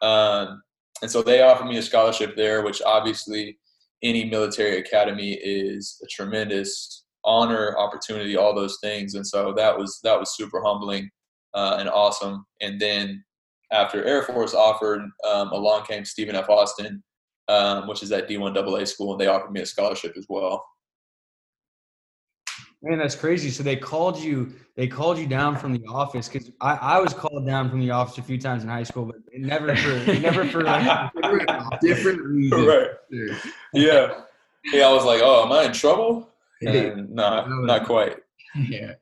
um, 0.02 0.62
and 1.02 1.10
so 1.10 1.22
they 1.22 1.42
offered 1.42 1.66
me 1.66 1.76
a 1.78 1.82
scholarship 1.82 2.36
there 2.36 2.62
which 2.62 2.82
obviously 2.82 3.58
any 4.02 4.24
military 4.24 4.78
academy 4.78 5.32
is 5.32 6.00
a 6.02 6.06
tremendous 6.06 7.04
honor 7.24 7.76
opportunity 7.76 8.36
all 8.36 8.54
those 8.54 8.78
things. 8.82 9.14
And 9.14 9.26
so 9.26 9.52
that 9.54 9.76
was 9.76 9.98
that 10.04 10.18
was 10.18 10.36
super 10.36 10.62
humbling 10.62 11.10
uh, 11.54 11.76
and 11.80 11.88
awesome. 11.88 12.46
And 12.60 12.80
then 12.80 13.24
after 13.72 14.04
air 14.04 14.22
force 14.22 14.54
offered 14.54 15.02
um, 15.28 15.48
along 15.48 15.84
came 15.84 16.04
stephen 16.04 16.36
f. 16.36 16.48
Austin 16.48 17.02
um, 17.48 17.88
which 17.88 18.02
is 18.02 18.12
at 18.12 18.28
d1 18.28 18.56
aa 18.56 18.84
school 18.84 19.12
and 19.12 19.20
they 19.20 19.26
offered 19.26 19.50
me 19.50 19.60
a 19.60 19.66
scholarship 19.66 20.14
as 20.16 20.26
well 20.28 20.64
Man, 22.86 22.98
that's 22.98 23.16
crazy. 23.16 23.50
So 23.50 23.64
they 23.64 23.74
called 23.74 24.16
you. 24.16 24.52
They 24.76 24.86
called 24.86 25.18
you 25.18 25.26
down 25.26 25.56
from 25.56 25.72
the 25.72 25.84
office 25.88 26.28
because 26.28 26.52
I, 26.60 26.74
I 26.74 27.00
was 27.00 27.12
called 27.12 27.44
down 27.44 27.68
from 27.68 27.80
the 27.80 27.90
office 27.90 28.16
a 28.18 28.22
few 28.22 28.38
times 28.38 28.62
in 28.62 28.68
high 28.68 28.84
school, 28.84 29.06
but 29.06 29.16
never 29.36 29.74
for 29.74 30.12
never 30.20 30.46
for 30.46 30.62
like 30.62 31.12
different, 31.12 31.50
different 31.82 32.22
reasons. 32.22 32.64
Right. 32.64 32.90
Yeah. 33.72 34.20
Yeah. 34.66 34.86
I 34.86 34.92
was 34.92 35.04
like, 35.04 35.20
oh, 35.20 35.46
am 35.46 35.52
I 35.52 35.64
in 35.64 35.72
trouble? 35.72 36.30
And 36.62 37.10
not 37.10 37.50
not 37.50 37.86
quite. 37.86 38.18
Yeah. 38.54 38.92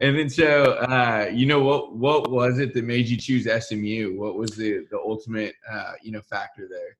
And 0.00 0.16
then 0.16 0.30
so 0.30 0.74
uh, 0.74 1.28
you 1.30 1.44
know 1.44 1.60
what 1.60 1.96
what 1.96 2.30
was 2.30 2.60
it 2.60 2.72
that 2.72 2.84
made 2.84 3.08
you 3.08 3.16
choose 3.16 3.48
SMU? 3.66 4.14
What 4.16 4.36
was 4.36 4.52
the 4.52 4.86
the 4.92 4.98
ultimate 4.98 5.56
uh, 5.68 5.94
you 6.02 6.12
know 6.12 6.22
factor 6.22 6.68
there? 6.70 6.96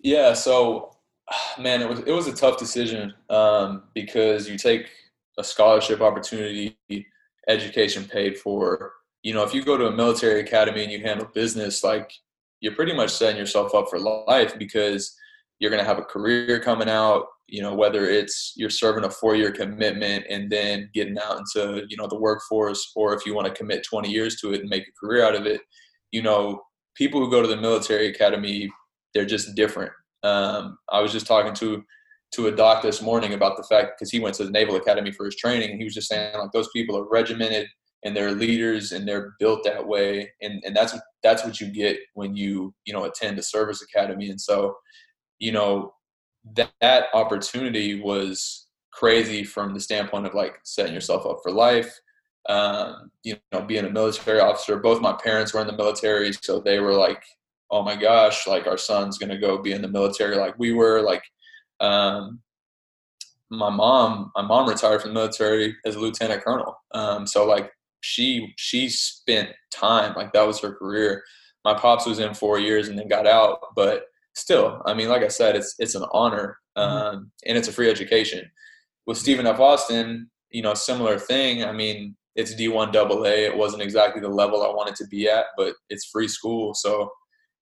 Yeah. 0.00 0.32
So 0.32 0.96
man, 1.58 1.82
it 1.82 1.88
was 1.88 1.98
it 2.00 2.12
was 2.12 2.28
a 2.28 2.32
tough 2.32 2.56
decision 2.56 3.12
um, 3.30 3.82
because 3.94 4.48
you 4.48 4.56
take 4.56 4.88
a 5.38 5.44
scholarship 5.44 6.00
opportunity, 6.00 6.76
education 7.48 8.04
paid 8.04 8.38
for. 8.38 8.92
You 9.22 9.34
know, 9.34 9.42
if 9.42 9.54
you 9.54 9.64
go 9.64 9.76
to 9.76 9.88
a 9.88 9.92
military 9.92 10.40
academy 10.40 10.82
and 10.82 10.92
you 10.92 11.00
handle 11.00 11.28
business, 11.34 11.82
like 11.82 12.12
you're 12.60 12.74
pretty 12.74 12.94
much 12.94 13.10
setting 13.10 13.36
yourself 13.36 13.74
up 13.74 13.88
for 13.88 13.98
life 13.98 14.58
because 14.58 15.14
you're 15.58 15.70
going 15.70 15.82
to 15.82 15.88
have 15.88 15.98
a 15.98 16.02
career 16.02 16.60
coming 16.60 16.88
out. 16.88 17.26
You 17.48 17.62
know, 17.62 17.74
whether 17.74 18.06
it's 18.06 18.54
you're 18.56 18.70
serving 18.70 19.04
a 19.04 19.10
four 19.10 19.36
year 19.36 19.52
commitment 19.52 20.24
and 20.28 20.50
then 20.50 20.90
getting 20.92 21.16
out 21.18 21.38
into 21.38 21.84
you 21.88 21.96
know 21.96 22.08
the 22.08 22.18
workforce, 22.18 22.92
or 22.96 23.14
if 23.14 23.24
you 23.24 23.34
want 23.34 23.46
to 23.46 23.54
commit 23.54 23.84
20 23.84 24.10
years 24.10 24.40
to 24.40 24.52
it 24.52 24.60
and 24.60 24.68
make 24.68 24.82
a 24.88 25.06
career 25.06 25.24
out 25.24 25.36
of 25.36 25.46
it. 25.46 25.60
You 26.10 26.22
know, 26.22 26.62
people 26.96 27.20
who 27.20 27.30
go 27.30 27.42
to 27.42 27.48
the 27.48 27.56
military 27.56 28.08
academy, 28.08 28.70
they're 29.14 29.24
just 29.24 29.54
different. 29.54 29.92
Um, 30.24 30.78
I 30.90 31.00
was 31.00 31.12
just 31.12 31.26
talking 31.26 31.54
to 31.54 31.84
to 32.36 32.48
a 32.48 32.52
doc 32.52 32.82
this 32.82 33.00
morning 33.00 33.32
about 33.32 33.56
the 33.56 33.62
fact 33.62 33.92
because 33.98 34.10
he 34.10 34.20
went 34.20 34.34
to 34.36 34.44
the 34.44 34.50
Naval 34.50 34.76
Academy 34.76 35.10
for 35.10 35.24
his 35.24 35.36
training, 35.36 35.70
and 35.70 35.78
he 35.78 35.84
was 35.84 35.94
just 35.94 36.08
saying 36.08 36.36
like 36.38 36.52
those 36.52 36.68
people 36.68 36.96
are 36.96 37.08
regimented 37.08 37.66
and 38.04 38.14
they're 38.14 38.32
leaders 38.32 38.92
and 38.92 39.08
they're 39.08 39.34
built 39.38 39.64
that 39.64 39.86
way, 39.86 40.30
and 40.42 40.62
and 40.64 40.76
that's 40.76 40.94
that's 41.22 41.44
what 41.44 41.60
you 41.60 41.68
get 41.68 41.98
when 42.14 42.36
you 42.36 42.74
you 42.84 42.92
know 42.92 43.04
attend 43.04 43.38
a 43.38 43.42
service 43.42 43.82
academy, 43.82 44.28
and 44.28 44.40
so 44.40 44.76
you 45.38 45.50
know 45.50 45.94
that, 46.54 46.70
that 46.80 47.06
opportunity 47.14 48.00
was 48.00 48.66
crazy 48.92 49.42
from 49.44 49.74
the 49.74 49.80
standpoint 49.80 50.26
of 50.26 50.34
like 50.34 50.58
setting 50.64 50.94
yourself 50.94 51.26
up 51.26 51.38
for 51.42 51.50
life. 51.50 51.98
Um, 52.48 53.10
you 53.24 53.36
know, 53.52 53.62
being 53.62 53.86
a 53.86 53.90
military 53.90 54.38
officer. 54.38 54.76
Both 54.76 55.00
my 55.00 55.14
parents 55.14 55.52
were 55.52 55.62
in 55.62 55.66
the 55.66 55.76
military, 55.76 56.32
so 56.32 56.60
they 56.60 56.78
were 56.80 56.94
like, 56.94 57.24
"Oh 57.70 57.82
my 57.82 57.96
gosh, 57.96 58.46
like 58.46 58.66
our 58.66 58.78
son's 58.78 59.18
gonna 59.18 59.38
go 59.38 59.58
be 59.58 59.72
in 59.72 59.82
the 59.82 59.88
military 59.88 60.36
like 60.36 60.56
we 60.58 60.72
were." 60.72 61.00
Like 61.00 61.22
um, 61.80 62.40
my 63.50 63.70
mom, 63.70 64.32
my 64.34 64.42
mom 64.42 64.68
retired 64.68 65.02
from 65.02 65.10
the 65.10 65.20
military 65.20 65.76
as 65.84 65.94
a 65.94 66.00
lieutenant 66.00 66.42
colonel. 66.42 66.76
Um, 66.92 67.26
so 67.26 67.46
like 67.46 67.70
she 68.00 68.52
she 68.56 68.88
spent 68.88 69.50
time 69.70 70.14
like 70.16 70.32
that 70.32 70.46
was 70.46 70.60
her 70.60 70.72
career. 70.72 71.22
My 71.64 71.74
pops 71.74 72.06
was 72.06 72.18
in 72.18 72.34
four 72.34 72.58
years 72.58 72.88
and 72.88 72.98
then 72.98 73.08
got 73.08 73.26
out, 73.26 73.58
but 73.74 74.04
still, 74.34 74.82
I 74.86 74.94
mean, 74.94 75.08
like 75.08 75.22
I 75.22 75.28
said, 75.28 75.56
it's 75.56 75.74
it's 75.78 75.94
an 75.94 76.04
honor 76.12 76.58
mm-hmm. 76.76 77.16
um, 77.16 77.30
and 77.46 77.56
it's 77.56 77.68
a 77.68 77.72
free 77.72 77.90
education. 77.90 78.48
With 79.06 79.18
Stephen 79.18 79.46
F. 79.46 79.60
Austin, 79.60 80.30
you 80.50 80.62
know, 80.62 80.74
similar 80.74 81.18
thing. 81.18 81.64
I 81.64 81.72
mean, 81.72 82.16
it's 82.34 82.54
D1 82.54 82.94
AA. 82.94 83.50
It 83.50 83.56
wasn't 83.56 83.82
exactly 83.82 84.20
the 84.20 84.28
level 84.28 84.62
I 84.62 84.68
wanted 84.68 84.96
to 84.96 85.06
be 85.06 85.28
at, 85.28 85.46
but 85.56 85.74
it's 85.90 86.06
free 86.06 86.28
school, 86.28 86.74
so 86.74 87.10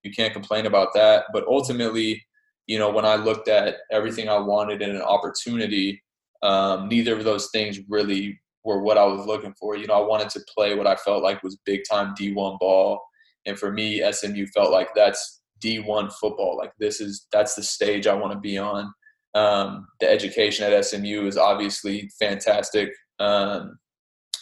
you 0.02 0.10
can't 0.10 0.32
complain 0.32 0.66
about 0.66 0.88
that. 0.94 1.26
But 1.32 1.46
ultimately, 1.46 2.24
you 2.66 2.78
know, 2.78 2.90
when 2.90 3.04
I 3.04 3.16
looked 3.16 3.48
at 3.48 3.76
everything 3.90 4.28
I 4.28 4.38
wanted 4.38 4.82
in 4.82 4.90
an 4.90 5.02
opportunity, 5.02 6.02
um, 6.42 6.88
neither 6.88 7.16
of 7.16 7.24
those 7.24 7.50
things 7.50 7.78
really 7.88 8.40
were 8.64 8.82
what 8.82 8.98
I 8.98 9.04
was 9.04 9.26
looking 9.26 9.54
for. 9.58 9.76
You 9.76 9.86
know, 9.86 9.94
I 9.94 10.06
wanted 10.06 10.30
to 10.30 10.44
play 10.54 10.74
what 10.74 10.86
I 10.86 10.96
felt 10.96 11.22
like 11.22 11.42
was 11.42 11.58
big 11.64 11.82
time 11.88 12.14
D1 12.18 12.58
ball. 12.58 13.02
And 13.46 13.58
for 13.58 13.70
me, 13.70 14.02
SMU 14.10 14.46
felt 14.46 14.72
like 14.72 14.88
that's 14.94 15.42
D1 15.62 16.12
football. 16.14 16.56
Like 16.56 16.72
this 16.78 17.00
is, 17.00 17.26
that's 17.32 17.54
the 17.54 17.62
stage 17.62 18.06
I 18.06 18.14
want 18.14 18.32
to 18.32 18.38
be 18.38 18.56
on. 18.56 18.92
Um, 19.34 19.86
the 20.00 20.08
education 20.08 20.70
at 20.70 20.84
SMU 20.84 21.26
is 21.26 21.36
obviously 21.36 22.10
fantastic. 22.18 22.90
Um, 23.18 23.78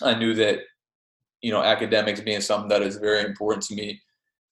I 0.00 0.14
knew 0.14 0.34
that, 0.34 0.60
you 1.40 1.50
know, 1.50 1.62
academics 1.62 2.20
being 2.20 2.40
something 2.40 2.68
that 2.68 2.82
is 2.82 2.96
very 2.96 3.24
important 3.24 3.64
to 3.64 3.74
me 3.74 4.00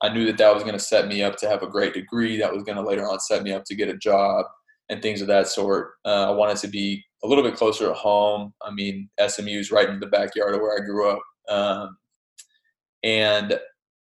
I 0.03 0.09
knew 0.13 0.25
that 0.27 0.39
that 0.39 0.55
was 0.55 0.63
going 0.63 0.75
to 0.75 0.81
set 0.81 1.09
me 1.09 1.23
up 1.23 1.37
to 1.37 1.49
have 1.49 1.63
a 1.63 1.69
great 1.69 1.95
degree. 1.95 2.39
That 2.39 2.53
was 2.53 2.63
going 2.63 2.77
to 2.77 2.87
later 2.87 3.09
on 3.09 3.21
set 3.21 3.43
me 3.43 3.53
up 3.53 3.65
to 3.67 3.75
get 3.75 3.89
a 3.89 3.97
job 3.99 4.47
and 4.89 5.03
things 5.03 5.21
of 5.21 5.29
that 5.29 5.47
sort. 5.47 5.93
Uh, 6.05 6.29
I 6.29 6.31
wanted 6.31 6.57
to 6.59 6.69
be 6.69 7.05
a 7.23 7.29
little 7.29 7.45
bit 7.45 7.57
closer 7.57 7.87
to 7.87 7.95
home. 7.95 8.53
I 8.63 8.71
mean, 8.71 9.09
SMU 9.25 9.59
is 9.59 9.71
right 9.71 9.89
in 9.89 10.01
the 10.01 10.07
backyard 10.07 10.55
of 10.55 10.61
where 10.61 10.77
I 10.77 10.85
grew 10.85 11.11
up. 11.11 11.21
Um, 11.49 11.97
and, 13.03 13.59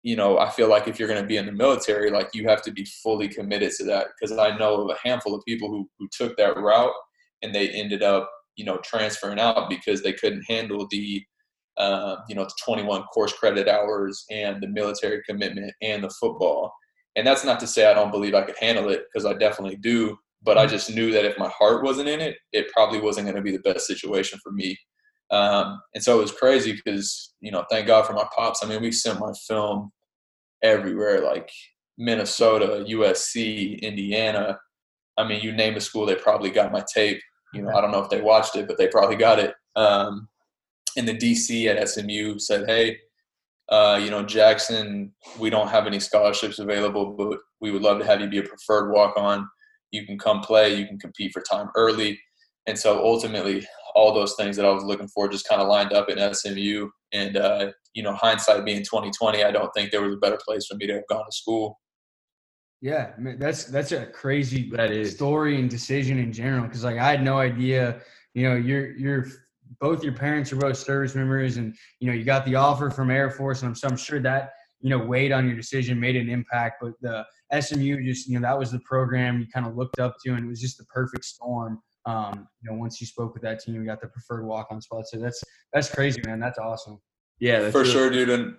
you 0.02 0.16
know, 0.16 0.38
I 0.38 0.50
feel 0.50 0.68
like 0.68 0.88
if 0.88 0.98
you're 0.98 1.08
going 1.08 1.22
to 1.22 1.26
be 1.26 1.36
in 1.36 1.46
the 1.46 1.52
military, 1.52 2.10
like 2.10 2.30
you 2.34 2.48
have 2.48 2.62
to 2.62 2.72
be 2.72 2.84
fully 3.02 3.28
committed 3.28 3.72
to 3.78 3.84
that 3.84 4.08
because 4.20 4.36
I 4.36 4.56
know 4.56 4.82
of 4.82 4.90
a 4.90 5.08
handful 5.08 5.34
of 5.34 5.44
people 5.46 5.68
who, 5.68 5.88
who 5.98 6.08
took 6.12 6.36
that 6.36 6.56
route 6.56 6.92
and 7.42 7.54
they 7.54 7.70
ended 7.70 8.02
up, 8.02 8.30
you 8.56 8.64
know, 8.64 8.78
transferring 8.78 9.38
out 9.38 9.70
because 9.70 10.02
they 10.02 10.12
couldn't 10.12 10.44
handle 10.48 10.86
the 10.90 11.22
uh, 11.76 12.16
you 12.28 12.34
know, 12.34 12.44
the 12.44 12.52
21 12.64 13.02
course 13.04 13.32
credit 13.32 13.68
hours 13.68 14.24
and 14.30 14.62
the 14.62 14.68
military 14.68 15.22
commitment 15.28 15.72
and 15.82 16.04
the 16.04 16.10
football. 16.20 16.72
And 17.16 17.26
that's 17.26 17.44
not 17.44 17.60
to 17.60 17.66
say 17.66 17.86
I 17.86 17.94
don't 17.94 18.10
believe 18.10 18.34
I 18.34 18.42
could 18.42 18.58
handle 18.60 18.88
it 18.88 19.04
because 19.12 19.26
I 19.26 19.34
definitely 19.34 19.76
do. 19.76 20.16
But 20.42 20.58
I 20.58 20.64
mm-hmm. 20.64 20.72
just 20.72 20.94
knew 20.94 21.10
that 21.12 21.24
if 21.24 21.38
my 21.38 21.48
heart 21.48 21.82
wasn't 21.82 22.08
in 22.08 22.20
it, 22.20 22.36
it 22.52 22.70
probably 22.72 23.00
wasn't 23.00 23.26
going 23.26 23.36
to 23.36 23.42
be 23.42 23.56
the 23.56 23.62
best 23.62 23.86
situation 23.86 24.38
for 24.42 24.52
me. 24.52 24.76
Um, 25.30 25.80
and 25.94 26.04
so 26.04 26.18
it 26.18 26.22
was 26.22 26.32
crazy 26.32 26.72
because, 26.72 27.34
you 27.40 27.50
know, 27.50 27.64
thank 27.70 27.86
God 27.86 28.06
for 28.06 28.12
my 28.12 28.26
pops. 28.36 28.62
I 28.62 28.68
mean, 28.68 28.82
we 28.82 28.92
sent 28.92 29.20
my 29.20 29.32
film 29.48 29.90
everywhere, 30.62 31.22
like 31.22 31.50
Minnesota, 31.98 32.84
USC, 32.88 33.80
Indiana. 33.80 34.58
I 35.16 35.26
mean, 35.26 35.40
you 35.40 35.52
name 35.52 35.76
a 35.76 35.80
school, 35.80 36.06
they 36.06 36.14
probably 36.14 36.50
got 36.50 36.72
my 36.72 36.84
tape. 36.92 37.20
You 37.52 37.62
know, 37.62 37.70
I 37.70 37.80
don't 37.80 37.92
know 37.92 38.02
if 38.02 38.10
they 38.10 38.20
watched 38.20 38.56
it, 38.56 38.66
but 38.66 38.78
they 38.78 38.88
probably 38.88 39.16
got 39.16 39.38
it. 39.38 39.54
Um, 39.76 40.28
in 40.96 41.06
the 41.06 41.14
DC 41.14 41.66
at 41.66 41.88
SMU 41.88 42.38
said, 42.38 42.68
"Hey, 42.68 42.98
uh, 43.68 44.00
you 44.02 44.10
know, 44.10 44.22
Jackson, 44.22 45.12
we 45.38 45.50
don't 45.50 45.68
have 45.68 45.86
any 45.86 46.00
scholarships 46.00 46.58
available, 46.58 47.12
but 47.12 47.38
we 47.60 47.70
would 47.70 47.82
love 47.82 47.98
to 47.98 48.04
have 48.04 48.20
you 48.20 48.28
be 48.28 48.38
a 48.38 48.42
preferred 48.42 48.92
walk-on. 48.92 49.48
You 49.90 50.06
can 50.06 50.18
come 50.18 50.40
play. 50.40 50.74
You 50.74 50.86
can 50.86 50.98
compete 50.98 51.32
for 51.32 51.42
time 51.42 51.70
early." 51.76 52.20
And 52.66 52.78
so 52.78 53.04
ultimately, 53.04 53.66
all 53.94 54.12
those 54.12 54.34
things 54.34 54.56
that 54.56 54.64
I 54.64 54.70
was 54.70 54.84
looking 54.84 55.08
for 55.08 55.28
just 55.28 55.48
kind 55.48 55.60
of 55.60 55.68
lined 55.68 55.92
up 55.92 56.08
in 56.08 56.34
SMU. 56.34 56.88
And 57.12 57.36
uh, 57.36 57.72
you 57.94 58.02
know, 58.02 58.12
hindsight 58.12 58.64
being 58.64 58.82
2020, 58.82 59.44
I 59.44 59.50
don't 59.50 59.70
think 59.74 59.90
there 59.90 60.02
was 60.02 60.14
a 60.14 60.18
better 60.18 60.38
place 60.46 60.66
for 60.66 60.76
me 60.76 60.86
to 60.86 60.94
have 60.94 61.06
gone 61.08 61.24
to 61.24 61.32
school. 61.32 61.80
Yeah, 62.80 63.12
that's 63.38 63.64
that's 63.64 63.92
a 63.92 64.06
crazy 64.06 64.70
that 64.72 64.90
is. 64.90 65.14
story 65.14 65.58
and 65.58 65.70
decision 65.70 66.18
in 66.18 66.32
general. 66.32 66.64
Because 66.64 66.84
like 66.84 66.98
I 66.98 67.10
had 67.10 67.22
no 67.22 67.38
idea. 67.38 68.00
You 68.34 68.48
know, 68.48 68.56
you're 68.56 68.96
you're 68.96 69.26
both 69.80 70.02
your 70.02 70.12
parents 70.12 70.52
are 70.52 70.56
both 70.56 70.76
service 70.76 71.14
members, 71.14 71.56
and 71.56 71.74
you 72.00 72.06
know 72.08 72.12
you 72.12 72.24
got 72.24 72.44
the 72.44 72.54
offer 72.54 72.90
from 72.90 73.10
Air 73.10 73.30
Force, 73.30 73.62
and 73.62 73.68
I'm, 73.70 73.74
so 73.74 73.88
I'm 73.88 73.96
sure 73.96 74.20
that 74.20 74.52
you 74.80 74.90
know 74.90 74.98
weighed 74.98 75.32
on 75.32 75.46
your 75.46 75.56
decision, 75.56 75.98
made 75.98 76.16
an 76.16 76.28
impact. 76.28 76.82
But 76.82 76.92
the 77.00 77.24
SMU 77.60 78.02
just 78.04 78.28
you 78.28 78.38
know 78.38 78.46
that 78.46 78.58
was 78.58 78.70
the 78.70 78.80
program 78.80 79.40
you 79.40 79.46
kind 79.52 79.66
of 79.66 79.76
looked 79.76 79.98
up 79.98 80.16
to, 80.24 80.34
and 80.34 80.44
it 80.44 80.48
was 80.48 80.60
just 80.60 80.78
the 80.78 80.84
perfect 80.84 81.24
storm. 81.24 81.80
Um, 82.06 82.48
you 82.62 82.70
know, 82.70 82.76
once 82.76 83.00
you 83.00 83.06
spoke 83.06 83.32
with 83.32 83.42
that 83.42 83.60
team, 83.60 83.76
you 83.76 83.84
got 83.84 84.00
the 84.00 84.08
preferred 84.08 84.44
walk-on 84.44 84.80
spot. 84.80 85.06
So 85.06 85.18
that's 85.18 85.42
that's 85.72 85.90
crazy, 85.90 86.20
man. 86.26 86.38
That's 86.40 86.58
awesome. 86.58 87.00
Yeah, 87.38 87.60
that's 87.60 87.72
for 87.72 87.80
really- 87.80 87.92
sure, 87.92 88.10
dude. 88.10 88.30
And 88.30 88.56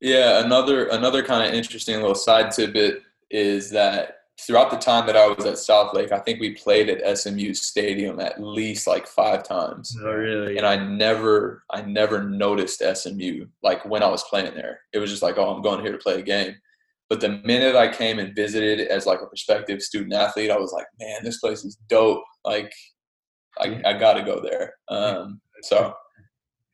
yeah, 0.00 0.44
another 0.44 0.88
another 0.88 1.22
kind 1.22 1.48
of 1.48 1.54
interesting 1.54 1.96
little 1.96 2.14
side 2.14 2.50
tidbit 2.52 3.02
is 3.30 3.70
that 3.70 4.18
throughout 4.40 4.70
the 4.70 4.76
time 4.76 5.06
that 5.06 5.16
I 5.16 5.28
was 5.28 5.44
at 5.46 5.54
Southlake, 5.54 6.12
I 6.12 6.18
think 6.18 6.40
we 6.40 6.54
played 6.54 6.88
at 6.88 7.18
SMU 7.18 7.54
Stadium 7.54 8.20
at 8.20 8.42
least 8.42 8.86
like 8.86 9.06
five 9.06 9.42
times. 9.44 9.96
Oh, 10.02 10.12
really? 10.12 10.56
and 10.58 10.66
I 10.66 10.76
never 10.76 11.64
I 11.70 11.82
never 11.82 12.22
noticed 12.22 12.82
SMU 12.82 13.46
like 13.62 13.84
when 13.84 14.02
I 14.02 14.08
was 14.08 14.24
playing 14.24 14.54
there. 14.54 14.80
It 14.92 14.98
was 14.98 15.10
just 15.10 15.22
like, 15.22 15.38
oh, 15.38 15.54
I'm 15.54 15.62
going 15.62 15.80
here 15.82 15.92
to 15.92 15.98
play 15.98 16.18
a 16.18 16.22
game. 16.22 16.54
But 17.10 17.20
the 17.20 17.40
minute 17.44 17.76
I 17.76 17.88
came 17.92 18.18
and 18.18 18.34
visited 18.34 18.80
as 18.88 19.06
like 19.06 19.20
a 19.20 19.26
prospective 19.26 19.82
student 19.82 20.14
athlete, 20.14 20.50
I 20.50 20.56
was 20.58 20.72
like, 20.72 20.86
man, 20.98 21.20
this 21.22 21.38
place 21.38 21.64
is 21.64 21.76
dope. 21.88 22.24
Like, 22.44 22.72
I, 23.60 23.80
I 23.84 23.92
got 23.98 24.14
to 24.14 24.22
go 24.22 24.40
there. 24.40 24.74
Um, 24.88 25.40
so 25.62 25.94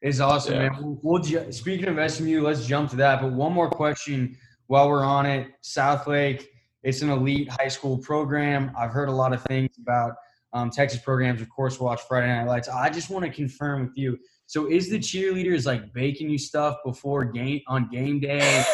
It's 0.00 0.20
awesome, 0.20 0.54
Yeah. 0.54 0.68
man. 0.70 0.78
We'll, 0.80 1.20
we'll 1.22 1.52
speaking 1.52 1.88
of 1.88 2.10
SMU, 2.10 2.42
let's 2.42 2.64
jump 2.64 2.90
to 2.90 2.96
that. 2.96 3.20
But 3.20 3.32
one 3.32 3.52
more 3.52 3.68
question 3.68 4.36
while 4.68 4.88
we're 4.88 5.04
on 5.04 5.26
it. 5.26 5.48
Southlake, 5.64 6.44
it's 6.82 7.02
an 7.02 7.10
elite 7.10 7.48
high 7.50 7.68
school 7.68 7.98
program. 7.98 8.72
I've 8.78 8.90
heard 8.90 9.08
a 9.08 9.12
lot 9.12 9.32
of 9.32 9.42
things 9.44 9.70
about 9.78 10.12
um, 10.52 10.70
Texas 10.70 11.00
programs. 11.00 11.40
Of 11.40 11.48
course, 11.50 11.78
watch 11.78 12.00
Friday 12.08 12.26
Night 12.28 12.44
Lights. 12.46 12.68
I 12.68 12.90
just 12.90 13.10
want 13.10 13.24
to 13.24 13.30
confirm 13.30 13.82
with 13.86 13.96
you. 13.96 14.18
So, 14.46 14.68
is 14.70 14.88
the 14.90 14.98
cheerleaders 14.98 15.66
like 15.66 15.92
baking 15.92 16.28
you 16.30 16.38
stuff 16.38 16.76
before 16.84 17.24
game 17.24 17.60
on 17.68 17.88
game 17.88 18.18
day, 18.18 18.64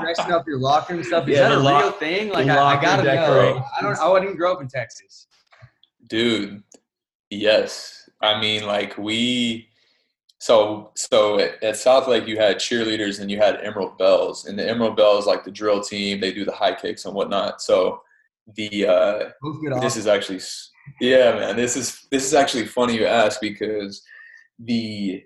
dressing 0.00 0.32
up 0.32 0.46
your 0.46 0.58
locker 0.60 0.94
and 0.94 1.04
stuff? 1.04 1.26
Is 1.28 1.36
Yeah, 1.36 1.48
that 1.48 1.58
a 1.58 1.60
lo- 1.60 1.78
real 1.80 1.90
thing? 1.92 2.28
Like, 2.30 2.46
I, 2.46 2.54
I 2.56 2.60
locker 2.60 2.82
gotta 2.86 3.02
know. 3.02 3.64
I 3.76 3.82
don't. 3.82 3.98
I 3.98 4.20
didn't 4.20 4.36
grow 4.36 4.52
up 4.52 4.60
in 4.62 4.68
Texas. 4.68 5.26
dude 6.08 6.62
yes 7.30 8.08
i 8.22 8.40
mean 8.40 8.64
like 8.64 8.96
we 8.96 9.67
so 10.38 10.92
so 10.96 11.38
at, 11.38 11.62
at 11.62 11.74
Southlake 11.74 12.26
you 12.26 12.36
had 12.36 12.56
cheerleaders 12.56 13.20
and 13.20 13.30
you 13.30 13.38
had 13.38 13.60
Emerald 13.62 13.98
Belles 13.98 14.46
and 14.46 14.58
the 14.58 14.68
Emerald 14.68 14.96
Belles 14.96 15.26
like 15.26 15.44
the 15.44 15.50
drill 15.50 15.80
team 15.80 16.20
they 16.20 16.32
do 16.32 16.44
the 16.44 16.52
high 16.52 16.74
kicks 16.74 17.04
and 17.04 17.14
whatnot. 17.14 17.60
So 17.60 18.00
the 18.56 18.86
uh 18.86 19.80
this 19.80 19.96
is 19.96 20.06
actually 20.06 20.40
yeah 21.00 21.34
man 21.34 21.56
this 21.56 21.76
is 21.76 22.06
this 22.10 22.24
is 22.24 22.32
actually 22.32 22.64
funny 22.64 22.96
you 22.96 23.04
ask 23.04 23.40
because 23.40 24.02
the 24.58 25.22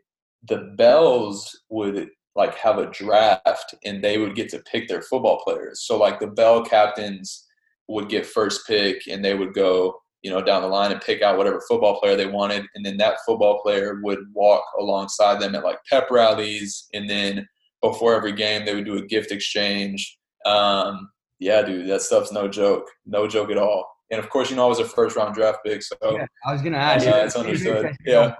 the 0.49 0.75
Belles 0.77 1.61
would 1.69 2.09
like 2.35 2.55
have 2.57 2.79
a 2.79 2.91
draft 2.91 3.75
and 3.85 4.03
they 4.03 4.19
would 4.19 4.35
get 4.35 4.49
to 4.49 4.59
pick 4.61 4.89
their 4.89 5.03
football 5.03 5.41
players. 5.45 5.83
So 5.83 5.99
like 5.99 6.19
the 6.19 6.27
Belle 6.27 6.65
captains 6.65 7.47
would 7.89 8.09
get 8.09 8.27
first 8.27 8.67
pick 8.67 9.07
and 9.09 9.25
they 9.25 9.35
would 9.35 9.55
go 9.55 10.02
you 10.23 10.31
know 10.31 10.41
down 10.41 10.63
the 10.63 10.69
line 10.69 10.93
and 10.93 11.01
pick 11.01 11.23
out 11.23 11.37
whatever 11.37 11.61
football 11.69 11.99
player 12.01 12.17
they 12.17 12.27
wanted 12.27 12.65
and 12.75 12.85
then 12.85 12.97
that 12.97 13.19
football 13.27 13.61
player 13.63 14.01
would 14.03 14.21
walk 14.33 14.63
alongside 14.79 15.41
them 15.41 15.55
at 15.55 15.65
like 15.65 15.79
pep 15.89 16.11
rallies 16.11 16.89
and 16.95 17.09
then 17.09 17.47
before 17.81 18.15
every 18.15 18.33
game 18.33 18.65
they 18.65 18.75
would 18.75 18.85
do 18.85 18.99
a 18.99 19.07
gift 19.07 19.33
exchange 19.33 20.19
um, 20.47 21.11
yeah 21.39 21.63
dude 21.63 21.89
that 21.89 22.03
stuff's 22.03 22.33
no 22.33 22.49
joke 22.49 22.89
no 23.07 23.27
joke 23.27 23.51
at 23.51 23.59
all 23.59 23.89
and 24.11 24.19
of 24.21 24.29
course 24.31 24.51
you 24.51 24.57
know 24.57 24.65
i 24.65 24.69
was 24.69 24.79
a 24.79 24.85
first 24.85 25.17
round 25.17 25.35
draft 25.35 25.59
pick 25.65 25.83
so 25.83 25.97
Yeah, 26.03 26.27
I 26.47 26.53
was 26.53 26.63
gonna 26.63 26.77
ask. 26.79 27.05
Yeah, 27.05 27.25
it's 27.25 27.37
understood. 27.37 27.97
Yeah. 28.05 28.35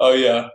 oh 0.00 0.12
yeah 0.12 0.48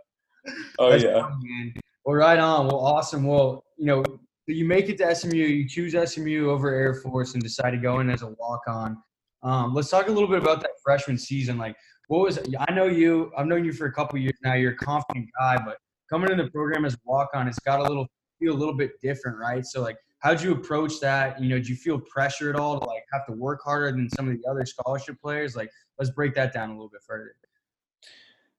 oh 0.79 0.89
That's 0.91 1.03
yeah 1.03 1.21
funny. 1.21 1.73
Well, 2.05 2.15
right 2.15 2.39
on. 2.39 2.67
Well, 2.67 2.79
awesome. 2.79 3.25
Well, 3.25 3.63
you 3.77 3.85
know, 3.85 4.03
you 4.47 4.65
make 4.65 4.89
it 4.89 4.97
to 4.97 5.15
SMU, 5.15 5.35
you 5.35 5.67
choose 5.67 5.95
SMU 6.11 6.49
over 6.49 6.73
Air 6.73 6.95
Force 6.95 7.35
and 7.35 7.43
decide 7.43 7.71
to 7.71 7.77
go 7.77 7.99
in 7.99 8.09
as 8.09 8.23
a 8.23 8.27
walk 8.27 8.61
on. 8.67 8.97
Um, 9.43 9.73
let's 9.73 9.89
talk 9.89 10.07
a 10.07 10.11
little 10.11 10.29
bit 10.29 10.39
about 10.39 10.61
that 10.61 10.71
freshman 10.83 11.17
season. 11.17 11.57
Like, 11.57 11.75
what 12.07 12.21
was 12.21 12.39
I 12.59 12.71
know 12.73 12.85
you, 12.85 13.31
I've 13.37 13.47
known 13.47 13.65
you 13.65 13.73
for 13.73 13.85
a 13.85 13.93
couple 13.93 14.19
years 14.19 14.37
now. 14.43 14.53
You're 14.53 14.73
a 14.73 14.77
confident 14.77 15.29
guy, 15.39 15.57
but 15.63 15.77
coming 16.09 16.29
into 16.31 16.43
the 16.43 16.51
program 16.51 16.85
as 16.85 16.93
a 16.93 16.97
walk 17.05 17.29
on, 17.33 17.47
it's 17.47 17.59
got 17.59 17.79
a 17.79 17.83
little 17.83 18.07
feel 18.39 18.53
a 18.53 18.57
little 18.57 18.75
bit 18.75 18.99
different, 19.01 19.37
right? 19.37 19.65
So, 19.65 19.81
like, 19.81 19.97
how'd 20.19 20.41
you 20.41 20.51
approach 20.51 20.99
that? 20.99 21.41
You 21.41 21.49
know, 21.49 21.55
did 21.55 21.69
you 21.69 21.75
feel 21.75 21.99
pressure 21.99 22.49
at 22.49 22.55
all 22.55 22.79
to 22.79 22.85
like 22.85 23.03
have 23.13 23.25
to 23.27 23.33
work 23.33 23.61
harder 23.63 23.91
than 23.91 24.09
some 24.09 24.27
of 24.27 24.35
the 24.35 24.49
other 24.49 24.65
scholarship 24.65 25.19
players? 25.21 25.55
Like, 25.55 25.71
let's 25.99 26.11
break 26.11 26.33
that 26.35 26.53
down 26.53 26.69
a 26.69 26.73
little 26.73 26.89
bit 26.89 27.01
further. 27.05 27.35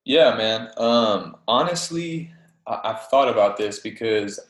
Yeah, 0.04 0.36
man. 0.36 0.70
Um, 0.76 1.36
honestly, 1.46 2.32
I, 2.66 2.80
I've 2.84 3.08
thought 3.08 3.28
about 3.28 3.56
this 3.56 3.78
because 3.78 4.40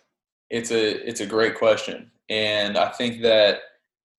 it's 0.51 0.71
a 0.71 1.09
it's 1.09 1.21
a 1.21 1.27
great 1.27 1.57
question, 1.57 2.11
and 2.29 2.77
I 2.77 2.89
think 2.91 3.23
that 3.23 3.61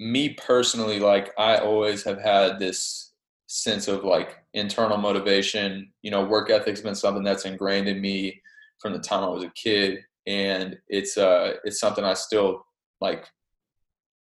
me 0.03 0.29
personally, 0.29 0.99
like 0.99 1.31
I 1.37 1.57
always 1.57 2.03
have 2.03 2.21
had 2.21 2.59
this 2.59 3.13
sense 3.47 3.87
of 3.87 4.03
like 4.03 4.37
internal 4.53 4.97
motivation. 4.97 5.91
You 6.01 6.11
know, 6.11 6.25
work 6.25 6.49
ethic's 6.49 6.81
been 6.81 6.95
something 6.95 7.23
that's 7.23 7.45
ingrained 7.45 7.87
in 7.87 8.01
me 8.01 8.41
from 8.79 8.93
the 8.93 8.99
time 8.99 9.23
I 9.23 9.29
was 9.29 9.43
a 9.43 9.49
kid, 9.49 9.99
and 10.27 10.77
it's 10.89 11.17
uh 11.17 11.53
it's 11.63 11.79
something 11.79 12.03
I 12.03 12.13
still 12.15 12.65
like 12.99 13.25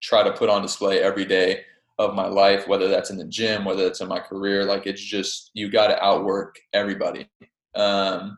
try 0.01 0.23
to 0.23 0.33
put 0.33 0.49
on 0.49 0.61
display 0.61 0.99
every 0.99 1.25
day 1.25 1.63
of 1.97 2.15
my 2.15 2.27
life, 2.27 2.67
whether 2.67 2.87
that's 2.87 3.11
in 3.11 3.17
the 3.17 3.25
gym, 3.25 3.63
whether 3.63 3.85
it's 3.85 4.01
in 4.01 4.07
my 4.07 4.19
career. 4.19 4.65
Like 4.65 4.87
it's 4.87 5.01
just 5.01 5.51
you 5.53 5.69
got 5.69 5.87
to 5.87 6.03
outwork 6.03 6.59
everybody, 6.73 7.29
um, 7.75 8.37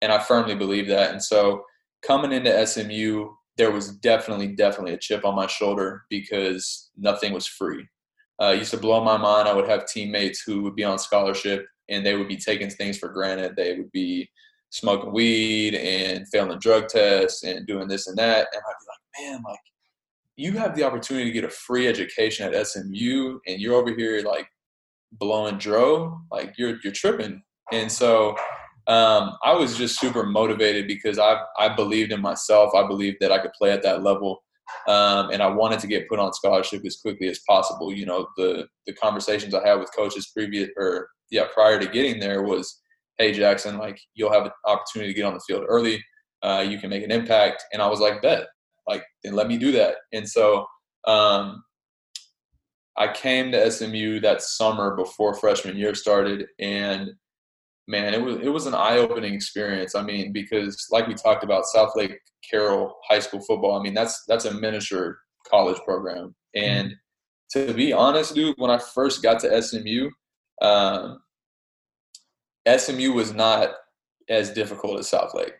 and 0.00 0.12
I 0.12 0.18
firmly 0.20 0.54
believe 0.54 0.86
that. 0.88 1.10
And 1.10 1.22
so 1.22 1.64
coming 2.02 2.30
into 2.30 2.66
SMU, 2.66 3.30
there 3.58 3.72
was 3.72 3.90
definitely, 3.96 4.48
definitely 4.48 4.94
a 4.94 4.98
chip 4.98 5.24
on 5.24 5.34
my 5.34 5.46
shoulder 5.46 6.04
because 6.08 6.90
nothing 6.96 7.32
was 7.32 7.46
free. 7.46 7.86
Uh, 8.40 8.50
used 8.50 8.70
to 8.70 8.78
blow 8.78 9.02
my 9.02 9.16
mind. 9.16 9.48
I 9.48 9.52
would 9.52 9.68
have 9.68 9.86
teammates 9.86 10.40
who 10.40 10.62
would 10.62 10.76
be 10.76 10.84
on 10.84 10.98
scholarship 10.98 11.66
and 11.88 12.06
they 12.06 12.16
would 12.16 12.28
be 12.28 12.36
taking 12.36 12.70
things 12.70 12.96
for 12.96 13.08
granted. 13.08 13.56
They 13.56 13.76
would 13.76 13.90
be 13.90 14.30
smoking 14.70 15.12
weed 15.12 15.74
and 15.74 16.28
failing 16.28 16.58
drug 16.60 16.86
tests 16.88 17.42
and 17.42 17.66
doing 17.66 17.88
this 17.88 18.06
and 18.06 18.16
that. 18.16 18.46
And 18.52 18.62
I'd 18.62 18.74
be 18.80 19.24
like, 19.26 19.32
man, 19.32 19.42
like 19.44 19.58
you 20.36 20.52
have 20.52 20.76
the 20.76 20.84
opportunity 20.84 21.24
to 21.24 21.32
get 21.32 21.44
a 21.44 21.50
free 21.50 21.88
education 21.88 22.52
at 22.52 22.66
SMU 22.66 23.40
and 23.48 23.60
you're 23.60 23.74
over 23.74 23.92
here 23.94 24.22
like 24.22 24.46
blowing 25.12 25.58
dro, 25.58 26.20
like 26.30 26.54
you're 26.56 26.78
you're 26.84 26.92
tripping. 26.92 27.42
And 27.72 27.90
so 27.90 28.36
um, 28.88 29.36
I 29.44 29.52
was 29.52 29.76
just 29.76 30.00
super 30.00 30.24
motivated 30.24 30.86
because 30.86 31.18
I 31.18 31.42
I 31.58 31.68
believed 31.68 32.10
in 32.10 32.22
myself. 32.22 32.74
I 32.74 32.86
believed 32.86 33.18
that 33.20 33.30
I 33.30 33.38
could 33.38 33.52
play 33.52 33.70
at 33.70 33.82
that 33.82 34.02
level, 34.02 34.42
um, 34.86 35.30
and 35.30 35.42
I 35.42 35.48
wanted 35.48 35.78
to 35.80 35.86
get 35.86 36.08
put 36.08 36.18
on 36.18 36.32
scholarship 36.32 36.84
as 36.86 36.96
quickly 36.96 37.28
as 37.28 37.40
possible. 37.46 37.92
You 37.92 38.06
know, 38.06 38.26
the 38.38 38.66
the 38.86 38.94
conversations 38.94 39.54
I 39.54 39.66
had 39.66 39.78
with 39.78 39.94
coaches 39.94 40.30
previous 40.34 40.70
or 40.78 41.10
yeah 41.30 41.44
prior 41.52 41.78
to 41.78 41.86
getting 41.86 42.18
there 42.18 42.42
was, 42.42 42.80
hey 43.18 43.32
Jackson, 43.32 43.76
like 43.76 44.00
you'll 44.14 44.32
have 44.32 44.46
an 44.46 44.52
opportunity 44.64 45.12
to 45.12 45.16
get 45.16 45.26
on 45.26 45.34
the 45.34 45.44
field 45.46 45.64
early. 45.68 46.02
Uh, 46.42 46.64
you 46.66 46.78
can 46.78 46.88
make 46.88 47.04
an 47.04 47.12
impact, 47.12 47.64
and 47.74 47.82
I 47.82 47.88
was 47.88 48.00
like, 48.00 48.22
bet, 48.22 48.46
like 48.88 49.04
then 49.22 49.34
let 49.34 49.48
me 49.48 49.58
do 49.58 49.70
that. 49.72 49.96
And 50.14 50.26
so 50.26 50.64
um, 51.06 51.62
I 52.96 53.12
came 53.12 53.52
to 53.52 53.70
SMU 53.70 54.20
that 54.20 54.40
summer 54.40 54.96
before 54.96 55.34
freshman 55.34 55.76
year 55.76 55.94
started, 55.94 56.46
and 56.58 57.10
man, 57.88 58.14
it 58.14 58.22
was 58.22 58.36
it 58.36 58.50
was 58.50 58.66
an 58.66 58.74
eye 58.74 58.98
opening 58.98 59.34
experience. 59.34 59.94
I 59.94 60.02
mean, 60.02 60.32
because 60.32 60.86
like 60.90 61.08
we 61.08 61.14
talked 61.14 61.42
about, 61.42 61.64
Southlake 61.74 62.16
Carroll 62.48 62.94
High 63.08 63.18
School 63.18 63.40
football. 63.40 63.78
I 63.78 63.82
mean, 63.82 63.94
that's 63.94 64.24
that's 64.28 64.44
a 64.44 64.54
miniature 64.54 65.18
college 65.50 65.78
program, 65.84 66.34
and 66.54 66.94
to 67.52 67.72
be 67.72 67.92
honest, 67.92 68.34
dude, 68.34 68.54
when 68.58 68.70
I 68.70 68.78
first 68.78 69.22
got 69.22 69.40
to 69.40 69.62
SMU, 69.62 70.10
um, 70.60 71.20
SMU 72.68 73.12
was 73.12 73.32
not 73.32 73.70
as 74.28 74.50
difficult 74.50 74.98
as 74.98 75.10
Southlake. 75.10 75.52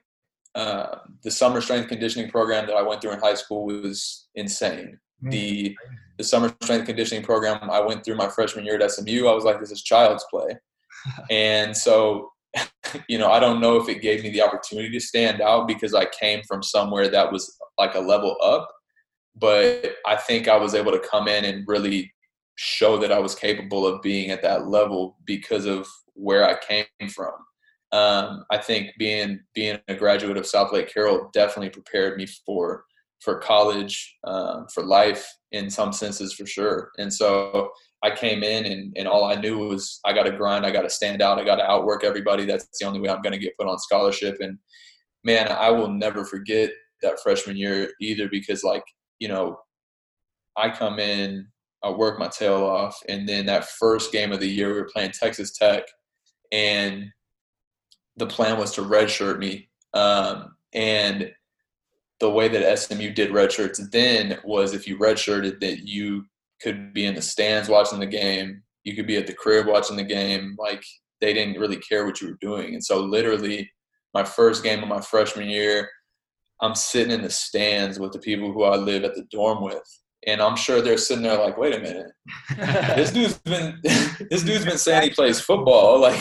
Uh, 0.55 0.99
the 1.25 1.31
summer 1.31 1.61
strength 1.63 1.89
conditioning 1.89 2.31
program 2.31 2.67
that 2.67 2.77
I 2.77 2.83
went 2.83 3.01
through 3.01 3.13
in 3.13 3.21
high 3.21 3.35
school 3.35 3.65
was 3.65 4.29
insane. 4.35 4.99
The 5.23 5.77
the 6.19 6.25
summer 6.25 6.55
strength 6.63 6.87
conditioning 6.87 7.25
program 7.25 7.71
I 7.71 7.81
went 7.81 8.05
through 8.05 8.17
my 8.17 8.29
freshman 8.29 8.65
year 8.65 8.81
at 8.81 8.91
SMU, 8.91 9.27
I 9.27 9.35
was 9.35 9.45
like, 9.45 9.61
this 9.61 9.71
is 9.71 9.83
child's 9.83 10.25
play. 10.31 10.59
And 11.31 11.77
so, 11.77 12.33
you 13.09 13.19
know, 13.19 13.31
I 13.31 13.41
don't 13.41 13.61
know 13.61 13.77
if 13.77 13.89
it 13.89 14.03
gave 14.03 14.23
me 14.23 14.31
the 14.31 14.43
opportunity 14.43 14.91
to 14.91 15.01
stand 15.01 15.41
out 15.41 15.69
because 15.69 15.95
I 15.95 16.07
came 16.07 16.43
from 16.47 16.63
somewhere 16.63 17.09
that 17.09 17.33
was 17.33 17.57
like 17.79 17.95
a 17.95 18.01
level 18.01 18.37
up, 18.43 18.69
but 19.37 19.95
I 20.07 20.17
think 20.17 20.49
I 20.49 20.57
was 20.57 20.75
able 20.75 20.93
to 20.93 21.01
come 21.11 21.29
in 21.29 21.45
and 21.45 21.67
really 21.67 22.13
show 22.57 22.99
that 22.99 23.13
I 23.13 23.21
was 23.21 23.35
capable 23.35 23.87
of 23.87 24.03
being 24.03 24.31
at 24.31 24.43
that 24.43 24.67
level 24.69 25.17
because 25.25 25.65
of 25.65 25.87
where 26.15 26.45
I 26.45 26.59
came 26.59 26.87
from. 27.09 27.33
Um, 27.93 28.45
I 28.51 28.59
think 28.59 28.91
being 28.99 29.41
being 29.55 29.79
a 29.89 29.95
graduate 29.95 30.37
of 30.37 30.45
Southlake 30.45 30.93
Carroll 30.93 31.31
definitely 31.33 31.71
prepared 31.71 32.19
me 32.19 32.27
for 32.45 32.85
for 33.21 33.39
college, 33.39 34.17
um, 34.25 34.67
for 34.73 34.85
life 34.85 35.27
in 35.53 35.71
some 35.71 35.93
senses 35.93 36.33
for 36.33 36.47
sure. 36.47 36.91
And 36.99 37.13
so 37.13 37.71
I 38.03 38.15
came 38.15 38.43
in 38.43 38.67
and, 38.67 38.95
and 38.97 39.09
all 39.09 39.25
I 39.25 39.35
knew 39.35 39.59
was 39.59 40.01
I 40.05 40.13
got 40.13 40.25
to 40.25 40.37
grind, 40.37 40.65
I 40.65 40.71
got 40.71 40.83
to 40.83 40.91
stand 40.91 41.21
out, 41.21 41.39
I 41.39 41.45
got 41.45 41.57
to 41.57 41.69
outwork 41.69 42.05
everybody. 42.05 42.45
That's 42.45 42.69
the 42.79 42.87
only 42.87 43.01
way 43.01 43.09
I'm 43.09 43.23
going 43.23 43.33
to 43.33 43.39
get 43.39 43.57
put 43.59 43.67
on 43.67 43.79
scholarship. 43.79 44.37
And 44.41 44.59
man, 45.25 45.49
I 45.49 45.71
will 45.71 45.89
never 45.89 46.25
forget 46.25 46.71
that 47.03 47.21
freshman 47.21 47.57
year 47.57 47.93
either 48.01 48.29
because 48.29 48.63
like, 48.63 48.85
you 49.19 49.29
know, 49.29 49.59
I 50.57 50.71
come 50.71 50.99
in, 50.99 51.47
I 51.83 51.91
work 51.91 52.19
my 52.19 52.29
tail 52.29 52.65
off. 52.65 53.01
And 53.09 53.29
then 53.29 53.47
that 53.47 53.69
first 53.69 54.13
game 54.13 54.33
of 54.33 54.41
the 54.41 54.49
year, 54.49 54.69
we 54.69 54.81
were 54.81 54.91
playing 54.93 55.13
Texas 55.13 55.53
Tech 55.53 55.85
and 56.53 57.07
the 58.17 58.27
plan 58.27 58.59
was 58.59 58.73
to 58.75 58.83
redshirt 58.83 59.39
me. 59.39 59.69
Um, 59.95 60.57
and 60.73 61.33
the 62.21 62.31
way 62.31 62.49
that 62.49 62.79
SMU 62.79 63.11
did 63.13 63.31
redshirts 63.31 63.91
then 63.91 64.39
was 64.45 64.75
if 64.75 64.89
you 64.89 64.99
redshirted 64.99 65.61
that 65.61 65.87
you 65.87 66.25
could 66.61 66.93
be 66.93 67.07
in 67.07 67.15
the 67.15 67.23
stands 67.23 67.69
watching 67.69 68.01
the 68.01 68.07
game, 68.07 68.63
you 68.85 68.95
could 68.95 69.07
be 69.07 69.17
at 69.17 69.27
the 69.27 69.33
crib 69.33 69.67
watching 69.67 69.97
the 69.97 70.05
game. 70.05 70.57
Like 70.59 70.83
they 71.21 71.33
didn't 71.33 71.61
really 71.61 71.77
care 71.77 72.05
what 72.05 72.21
you 72.21 72.29
were 72.29 72.39
doing. 72.41 72.75
And 72.75 72.85
so 72.85 73.01
literally 73.01 73.71
my 74.15 74.25
first 74.25 74.65
game 74.65 74.83
of 74.83 74.89
my 74.89 75.01
freshman 75.01 75.49
year, 75.49 75.89
I'm 76.61 76.75
sitting 76.75 77.13
in 77.13 77.23
the 77.23 77.31
stands 77.31 78.01
with 78.01 78.13
the 78.13 78.19
people 78.19 78.53
who 78.53 78.65
I 78.65 78.77
live 78.77 79.05
at 79.05 79.15
the 79.15 79.25
dorm 79.31 79.63
with. 79.63 79.83
And 80.27 80.41
I'm 80.41 80.57
sure 80.57 80.83
they're 80.83 80.99
sitting 80.99 81.23
there 81.23 81.39
like, 81.39 81.57
wait 81.57 81.77
a 81.77 81.79
minute, 81.79 82.11
this 82.97 83.13
dude's 83.13 83.39
been 83.39 83.79
this 83.83 84.43
dude's 84.43 84.65
been 84.65 84.79
saying 84.79 85.03
he 85.05 85.11
plays 85.11 85.41
football. 85.41 86.01
Like, 86.01 86.21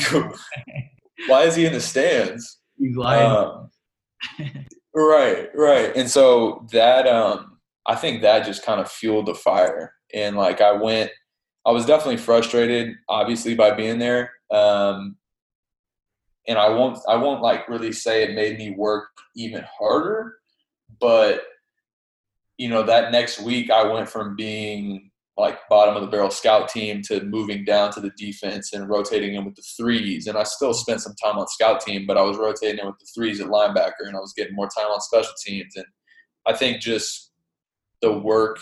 why 1.28 1.44
is 1.44 1.56
he 1.56 1.66
in 1.66 1.74
the 1.74 1.82
stands? 1.82 2.60
He's 2.78 2.96
lying. 2.96 3.32
Um, 3.32 3.70
right, 4.98 5.50
right. 5.56 5.96
And 5.96 6.10
so 6.10 6.66
that 6.72 7.08
um 7.08 7.58
I 7.86 7.96
think 7.96 8.22
that 8.22 8.46
just 8.46 8.66
kind 8.66 8.82
of 8.82 8.92
fueled 8.92 9.28
the 9.28 9.36
fire. 9.36 9.94
And 10.14 10.36
like 10.36 10.62
I 10.62 10.72
went 10.74 11.12
I 11.66 11.72
was 11.72 11.86
definitely 11.86 12.18
frustrated, 12.18 12.96
obviously, 13.10 13.56
by 13.56 13.72
being 13.72 14.00
there. 14.00 14.32
Um 14.52 15.18
and 16.48 16.58
I 16.58 16.70
won't 16.70 17.00
I 17.08 17.16
won't 17.16 17.42
like 17.42 17.70
really 17.70 17.92
say 17.92 18.24
it 18.24 18.36
made 18.36 18.58
me 18.58 18.72
work 18.72 19.10
even 19.36 19.64
harder, 19.78 20.36
but 21.00 21.44
you 22.58 22.70
know, 22.70 22.84
that 22.84 23.12
next 23.12 23.40
week 23.42 23.70
I 23.70 23.86
went 23.92 24.10
from 24.10 24.36
being 24.36 25.12
like 25.38 25.60
bottom 25.70 25.96
of 25.96 26.02
the 26.02 26.08
barrel 26.08 26.32
scout 26.32 26.68
team 26.68 27.02
to 27.04 27.24
moving 27.24 27.64
down 27.64 27.92
to 27.92 28.02
the 28.02 28.12
defense 28.18 28.74
and 28.74 28.90
rotating 28.90 29.36
in 29.36 29.46
with 29.46 29.56
the 29.56 29.64
threes. 29.78 30.26
And 30.26 30.38
I 30.38 30.44
still 30.44 30.74
spent 30.74 31.02
some 31.02 31.14
time 31.24 31.38
on 31.38 31.48
scout 31.48 31.80
team, 31.82 32.06
but 32.08 32.18
I 32.18 32.24
was 32.24 32.38
rotating 32.38 32.80
in 32.80 32.88
with 32.88 32.98
the 33.00 33.08
threes 33.16 33.40
at 33.40 33.48
linebacker 33.48 34.08
and 34.08 34.16
I 34.16 34.20
was 34.20 34.34
getting 34.36 34.56
more 34.56 34.68
time 34.76 34.88
on 34.88 35.00
special 35.00 35.34
teams. 35.46 35.76
And 35.76 35.86
I 36.48 36.54
think 36.54 36.82
just 36.82 37.32
the 38.02 38.12
work 38.18 38.58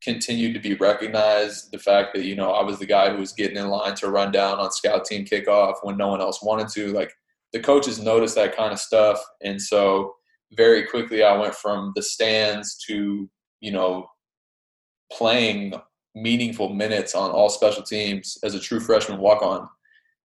continued 0.00 0.54
to 0.54 0.60
be 0.60 0.74
recognized. 0.74 1.72
The 1.72 1.78
fact 1.78 2.14
that, 2.14 2.24
you 2.24 2.36
know, 2.36 2.52
I 2.52 2.62
was 2.62 2.78
the 2.78 2.86
guy 2.86 3.10
who 3.10 3.18
was 3.18 3.32
getting 3.32 3.56
in 3.56 3.68
line 3.68 3.96
to 3.96 4.08
run 4.08 4.30
down 4.30 4.60
on 4.60 4.70
scout 4.70 5.04
team 5.04 5.24
kickoff 5.24 5.74
when 5.82 5.96
no 5.96 6.08
one 6.08 6.20
else 6.20 6.42
wanted 6.44 6.68
to. 6.74 6.92
Like 6.92 7.12
the 7.52 7.58
coaches 7.58 8.00
noticed 8.00 8.36
that 8.36 8.56
kind 8.56 8.72
of 8.72 8.78
stuff. 8.78 9.20
And 9.42 9.60
so 9.60 10.14
very 10.52 10.86
quickly 10.86 11.24
I 11.24 11.36
went 11.36 11.56
from 11.56 11.92
the 11.96 12.02
stands 12.02 12.78
to, 12.86 13.28
you 13.60 13.72
know, 13.72 14.06
playing 15.12 15.74
meaningful 16.22 16.74
minutes 16.74 17.14
on 17.14 17.30
all 17.30 17.48
special 17.48 17.82
teams 17.82 18.38
as 18.42 18.54
a 18.54 18.60
true 18.60 18.80
freshman 18.80 19.18
walk 19.18 19.42
on. 19.42 19.68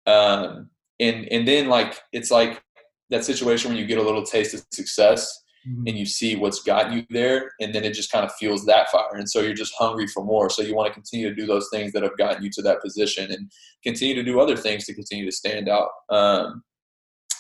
Um, 0.07 0.71
and 1.01 1.27
and 1.33 1.47
then 1.47 1.69
like 1.69 2.01
it's 2.13 2.31
like 2.31 2.63
that 3.11 3.25
situation 3.25 3.71
when 3.71 3.79
you 3.79 3.87
get 3.87 3.99
a 3.99 4.03
little 4.03 4.23
taste 4.25 4.55
of 4.55 4.65
success 4.73 5.39
Mhm. 5.67 5.89
and 5.89 5.97
you 5.97 6.07
see 6.07 6.35
what's 6.35 6.61
gotten 6.61 6.93
you 6.93 7.07
there 7.11 7.53
and 7.61 7.73
then 7.73 7.85
it 7.85 7.95
just 7.95 8.11
kind 8.11 8.25
of 8.25 8.35
fuels 8.35 8.65
that 8.67 8.91
fire 8.91 9.15
and 9.15 9.31
so 9.31 9.41
you're 9.41 9.55
just 9.55 9.75
hungry 9.79 10.09
for 10.09 10.25
more 10.25 10.51
so 10.51 10.61
you 10.61 10.75
want 10.75 10.89
to 10.89 10.93
continue 10.93 11.29
to 11.29 11.35
do 11.37 11.47
those 11.47 11.69
things 11.73 11.93
that 11.93 12.03
have 12.03 12.19
gotten 12.19 12.43
you 12.43 12.51
to 12.51 12.63
that 12.63 12.83
position 12.83 13.31
and 13.31 13.49
continue 13.85 14.15
to 14.17 14.25
do 14.25 14.41
other 14.41 14.57
things 14.57 14.85
to 14.87 14.93
continue 14.93 15.25
to 15.25 15.31
stand 15.31 15.69
out 15.69 15.91
um, 16.11 16.65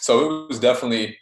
so 0.00 0.44
it 0.44 0.48
was 0.48 0.60
definitely 0.60 1.18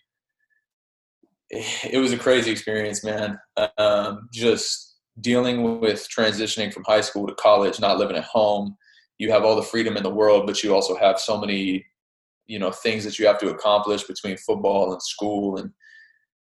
it 1.50 1.98
was 1.98 2.12
a 2.12 2.18
crazy 2.18 2.50
experience 2.50 3.02
man 3.02 3.38
um, 3.78 4.28
just 4.30 4.89
dealing 5.20 5.80
with 5.80 6.08
transitioning 6.08 6.72
from 6.72 6.84
high 6.84 7.00
school 7.00 7.26
to 7.26 7.34
college 7.34 7.80
not 7.80 7.98
living 7.98 8.16
at 8.16 8.24
home 8.24 8.76
you 9.18 9.30
have 9.30 9.44
all 9.44 9.56
the 9.56 9.62
freedom 9.62 9.96
in 9.96 10.02
the 10.02 10.10
world 10.10 10.46
but 10.46 10.62
you 10.62 10.74
also 10.74 10.96
have 10.96 11.18
so 11.18 11.38
many 11.38 11.84
you 12.46 12.58
know 12.58 12.70
things 12.70 13.04
that 13.04 13.18
you 13.18 13.26
have 13.26 13.38
to 13.38 13.50
accomplish 13.50 14.04
between 14.04 14.36
football 14.36 14.92
and 14.92 15.02
school 15.02 15.56
and 15.56 15.70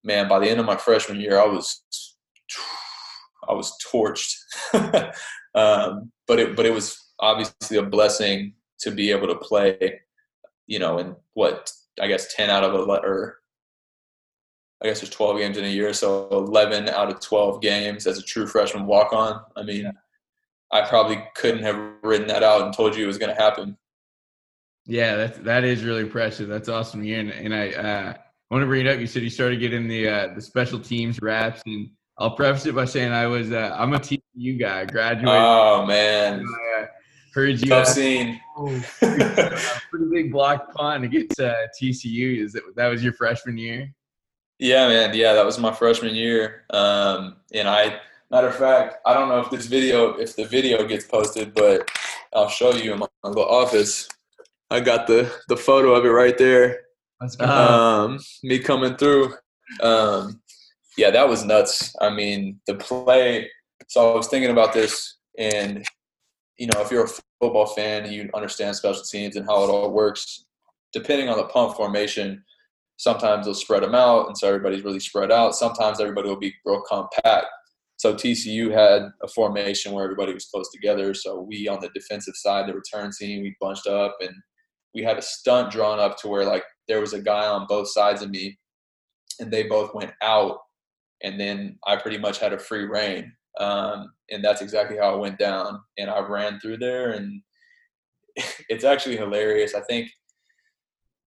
man, 0.06 0.30
by 0.30 0.40
the 0.40 0.50
end 0.50 0.60
of 0.60 0.66
my 0.66 0.78
freshman 0.78 1.20
year, 1.20 1.40
I 1.40 1.48
was 1.48 1.84
I 3.50 3.54
was 3.54 3.76
torched. 3.92 4.34
um, 5.56 6.12
but 6.28 6.40
it 6.40 6.56
but 6.56 6.66
it 6.66 6.74
was 6.74 6.98
obviously 7.20 7.78
a 7.78 7.84
blessing 7.84 8.54
to 8.80 8.92
be 8.92 9.12
able 9.12 9.28
to 9.28 9.36
play, 9.36 10.00
you 10.68 10.80
know, 10.80 11.00
in 11.00 11.16
what 11.34 11.70
I 12.00 12.08
guess 12.08 12.34
ten 12.34 12.50
out 12.50 12.64
of 12.64 12.74
eleven, 12.74 13.10
or 13.10 13.40
I 14.84 14.88
guess 14.88 15.02
there's 15.02 15.10
twelve 15.10 15.38
games 15.38 15.58
in 15.58 15.66
a 15.66 15.70
year, 15.70 15.94
so 15.94 16.28
eleven 16.30 16.90
out 16.90 17.10
of 17.10 17.20
twelve 17.20 17.62
games 17.62 18.08
as 18.08 18.18
a 18.18 18.22
true 18.22 18.46
freshman 18.48 18.86
walk 18.86 19.14
on. 19.14 19.42
I 19.56 19.64
mean, 19.64 19.92
I 20.72 20.82
probably 20.88 21.24
couldn't 21.36 21.64
have 21.64 21.80
written 22.04 22.28
that 22.28 22.44
out 22.44 22.62
and 22.62 22.74
told 22.74 22.96
you 22.96 23.04
it 23.04 23.08
was 23.08 23.18
going 23.18 23.34
to 23.34 23.42
happen. 23.42 23.78
Yeah, 24.86 25.16
that's 25.16 25.38
that 25.40 25.64
is 25.64 25.84
really 25.84 26.02
impressive. 26.02 26.48
That's 26.48 26.70
awesome. 26.70 27.04
Yeah, 27.04 27.18
and, 27.18 27.32
and 27.32 27.56
I 27.56 27.70
uh, 27.72 28.14
want 28.52 28.62
to 28.62 28.68
bring 28.68 28.86
it 28.86 28.90
up. 28.90 29.00
You 29.00 29.08
said 29.08 29.24
you 29.24 29.30
started 29.30 29.60
getting 29.60 29.88
the 29.88 30.08
uh, 30.08 30.34
the 30.36 30.42
special 30.42 30.80
teams 30.80 31.20
raps, 31.22 31.62
and 31.66 31.90
I'll 32.20 32.36
preface 32.36 32.66
it 32.66 32.76
by 32.76 32.86
saying 32.86 33.12
I 33.12 33.28
was 33.28 33.52
uh, 33.52 33.76
I'm 33.78 33.94
a 33.94 34.00
TCU 34.00 34.60
guy. 34.60 34.86
Graduated. 34.86 35.30
Oh 35.30 35.86
man, 35.86 36.46
I 36.46 36.84
uh, 36.84 36.86
heard 37.34 37.60
you 37.62 37.70
tough 37.70 37.88
scene. 37.88 38.40
a 38.58 39.60
pretty 39.90 40.06
big 40.12 40.32
block 40.32 40.74
punt 40.74 41.04
against 41.04 41.40
uh, 41.40 41.56
TCU. 41.82 42.44
Is 42.44 42.54
that 42.54 42.64
that 42.76 42.88
was 42.88 43.04
your 43.04 43.14
freshman 43.14 43.58
year? 43.58 43.92
Yeah, 44.60 44.88
man. 44.88 45.14
Yeah, 45.14 45.34
that 45.34 45.46
was 45.46 45.60
my 45.60 45.74
freshman 45.74 46.16
year. 46.16 46.64
Um, 46.70 47.38
and 47.54 47.68
I, 47.68 48.00
matter 48.32 48.48
of 48.48 48.56
fact, 48.56 48.98
I 49.06 49.14
don't 49.14 49.30
know 49.30 49.40
if 49.40 49.50
this 49.50 49.66
video, 49.66 50.14
if 50.14 50.36
the 50.36 50.46
video 50.46 50.86
gets 50.88 51.06
posted, 51.06 51.54
but 51.54 51.90
I'll 52.34 52.50
show 52.50 52.74
you 52.74 52.94
in 52.94 53.00
my 53.00 53.08
office. 53.24 54.08
I 54.72 54.80
got 54.80 55.08
the 55.08 55.32
the 55.48 55.58
photo 55.58 55.94
of 55.94 56.06
it 56.06 56.10
right 56.10 56.38
there. 56.38 56.82
Um, 57.40 58.20
me 58.44 58.60
coming 58.60 58.96
through. 58.96 59.34
Um, 59.82 60.42
yeah, 60.98 61.12
that 61.12 61.28
was 61.28 61.44
nuts. 61.44 61.96
I 62.02 62.10
mean, 62.10 62.60
the 62.68 62.76
play. 62.76 63.50
So 63.88 64.12
I 64.12 64.16
was 64.16 64.28
thinking 64.28 64.52
about 64.52 64.74
this, 64.74 65.18
and 65.38 65.86
you 66.58 66.68
know, 66.68 66.82
if 66.82 66.92
you're 66.92 67.06
a 67.06 67.10
football 67.42 67.68
fan, 67.68 68.12
you 68.12 68.30
understand 68.34 68.76
special 68.76 69.04
teams 69.04 69.36
and 69.36 69.46
how 69.46 69.64
it 69.64 69.68
all 69.68 69.92
works. 69.92 70.46
Depending 70.94 71.30
on 71.30 71.38
the 71.38 71.46
punt 71.46 71.76
formation, 71.76 72.44
sometimes 72.98 73.46
they'll 73.46 73.54
spread 73.54 73.84
them 73.84 73.96
out, 73.96 74.28
and 74.28 74.38
so 74.38 74.48
everybody's 74.48 74.84
really 74.84 75.00
spread 75.00 75.32
out. 75.32 75.56
Sometimes 75.56 76.00
everybody 76.00 76.30
will 76.30 76.40
be 76.40 76.54
real 76.66 76.82
compact. 76.88 77.48
So 77.98 78.14
TCU 78.14 78.72
had 78.72 79.10
a 79.24 79.28
formation 79.28 79.94
where 79.94 80.04
everybody 80.04 80.34
was 80.34 80.46
close 80.46 80.70
together. 80.72 81.14
So 81.14 81.42
we 81.42 81.68
on 81.68 81.80
the 81.80 81.90
defensive 81.94 82.36
side, 82.36 82.68
the 82.68 82.74
return 82.74 83.12
team, 83.18 83.42
we 83.42 83.56
bunched 83.62 83.88
up 83.88 84.18
and 84.20 84.32
we 84.94 85.02
had 85.02 85.18
a 85.18 85.22
stunt 85.22 85.72
drawn 85.72 86.00
up 86.00 86.18
to 86.18 86.28
where 86.28 86.46
like 86.46 86.64
there 86.88 87.02
was 87.02 87.14
a 87.14 87.22
guy 87.22 87.46
on 87.48 87.68
both 87.68 87.90
sides 87.90 88.22
of 88.22 88.30
me, 88.30 88.58
and 89.40 89.52
they 89.52 89.64
both 89.64 89.94
went 89.94 90.12
out, 90.22 90.58
and 91.24 91.40
then 91.40 91.78
I 91.86 91.98
pretty 91.98 92.18
much 92.18 92.40
had 92.40 92.54
a 92.54 92.60
free 92.60 92.86
reign. 92.86 93.32
Um, 93.60 94.12
and 94.30 94.44
that's 94.44 94.62
exactly 94.62 94.98
how 94.98 95.16
it 95.16 95.20
went 95.20 95.40
down. 95.40 95.80
And 95.98 96.10
I 96.10 96.20
ran 96.20 96.60
through 96.60 96.78
there, 96.78 97.12
and 97.12 97.42
it's 98.70 98.84
actually 98.84 99.18
hilarious. 99.18 99.76
I 99.76 99.82
think 99.82 100.10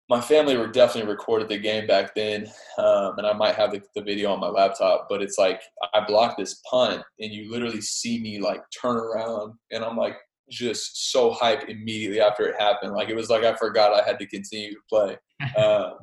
my 0.09 0.19
family 0.19 0.57
were 0.57 0.67
definitely 0.67 1.09
recorded 1.09 1.49
the 1.49 1.57
game 1.57 1.87
back 1.87 2.13
then, 2.13 2.47
um, 2.77 3.17
and 3.17 3.25
I 3.25 3.33
might 3.33 3.55
have 3.55 3.71
the, 3.71 3.81
the 3.95 4.01
video 4.01 4.31
on 4.31 4.39
my 4.39 4.49
laptop. 4.49 5.07
But 5.09 5.21
it's 5.21 5.37
like 5.37 5.61
I 5.93 6.03
blocked 6.05 6.37
this 6.37 6.61
punt, 6.69 7.03
and 7.19 7.31
you 7.31 7.51
literally 7.51 7.81
see 7.81 8.19
me 8.19 8.39
like 8.39 8.61
turn 8.81 8.97
around, 8.97 9.53
and 9.71 9.83
I'm 9.83 9.97
like 9.97 10.17
just 10.49 11.11
so 11.11 11.33
hyped 11.33 11.69
immediately 11.69 12.19
after 12.19 12.45
it 12.45 12.59
happened. 12.59 12.93
Like 12.93 13.09
it 13.09 13.15
was 13.15 13.29
like 13.29 13.43
I 13.43 13.55
forgot 13.55 13.93
I 13.93 14.05
had 14.05 14.19
to 14.19 14.27
continue 14.27 14.71
to 14.71 14.79
play. 14.89 15.17
Um, 15.57 15.97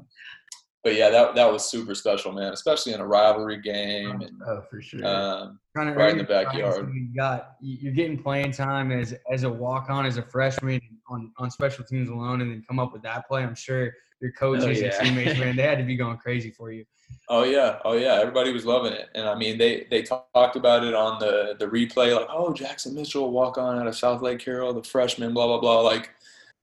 but 0.82 0.94
yeah, 0.94 1.10
that 1.10 1.34
that 1.34 1.52
was 1.52 1.68
super 1.68 1.94
special, 1.94 2.32
man. 2.32 2.52
Especially 2.52 2.92
in 2.92 3.00
a 3.00 3.06
rivalry 3.06 3.60
game, 3.60 4.10
and 4.22 4.40
Oh, 4.46 4.62
for 4.70 4.80
sure. 4.80 5.04
um, 5.06 5.60
Trying 5.74 5.88
to 5.88 5.94
right 5.94 6.12
in 6.12 6.18
the 6.18 6.24
backyard. 6.24 6.90
You 6.94 7.08
got 7.14 7.56
you- 7.60 7.78
you're 7.80 7.92
getting 7.92 8.22
playing 8.22 8.52
time 8.52 8.90
as 8.90 9.14
as 9.30 9.42
a 9.44 9.50
walk 9.50 9.90
on 9.90 10.06
as 10.06 10.16
a 10.16 10.22
freshman 10.22 10.80
on 11.08 11.32
on 11.38 11.50
special 11.50 11.84
teams 11.84 12.08
alone, 12.08 12.40
and 12.40 12.50
then 12.50 12.64
come 12.66 12.78
up 12.78 12.92
with 12.92 13.02
that 13.02 13.28
play. 13.28 13.42
I'm 13.42 13.54
sure 13.54 13.92
your 14.20 14.32
coaches 14.32 14.64
and 14.64 14.76
yeah. 14.78 15.02
teammates, 15.02 15.38
man, 15.40 15.56
they 15.56 15.62
had 15.62 15.78
to 15.78 15.84
be 15.84 15.96
going 15.96 16.16
crazy 16.18 16.50
for 16.50 16.70
you. 16.70 16.84
Oh 17.28 17.44
yeah, 17.44 17.78
oh 17.84 17.92
yeah. 17.94 18.14
Everybody 18.14 18.52
was 18.52 18.64
loving 18.64 18.92
it, 18.92 19.08
and 19.14 19.28
I 19.28 19.34
mean, 19.34 19.58
they 19.58 19.86
they 19.90 20.02
talked 20.02 20.56
about 20.56 20.84
it 20.84 20.94
on 20.94 21.18
the 21.20 21.56
the 21.58 21.66
replay, 21.66 22.14
like, 22.16 22.26
oh, 22.30 22.52
Jackson 22.54 22.94
Mitchell 22.94 23.30
walk 23.30 23.58
on 23.58 23.78
out 23.78 23.86
of 23.86 23.94
Southlake 23.94 24.38
Carroll, 24.40 24.72
the 24.72 24.82
freshman, 24.82 25.34
blah 25.34 25.46
blah 25.46 25.60
blah. 25.60 25.80
Like, 25.80 26.10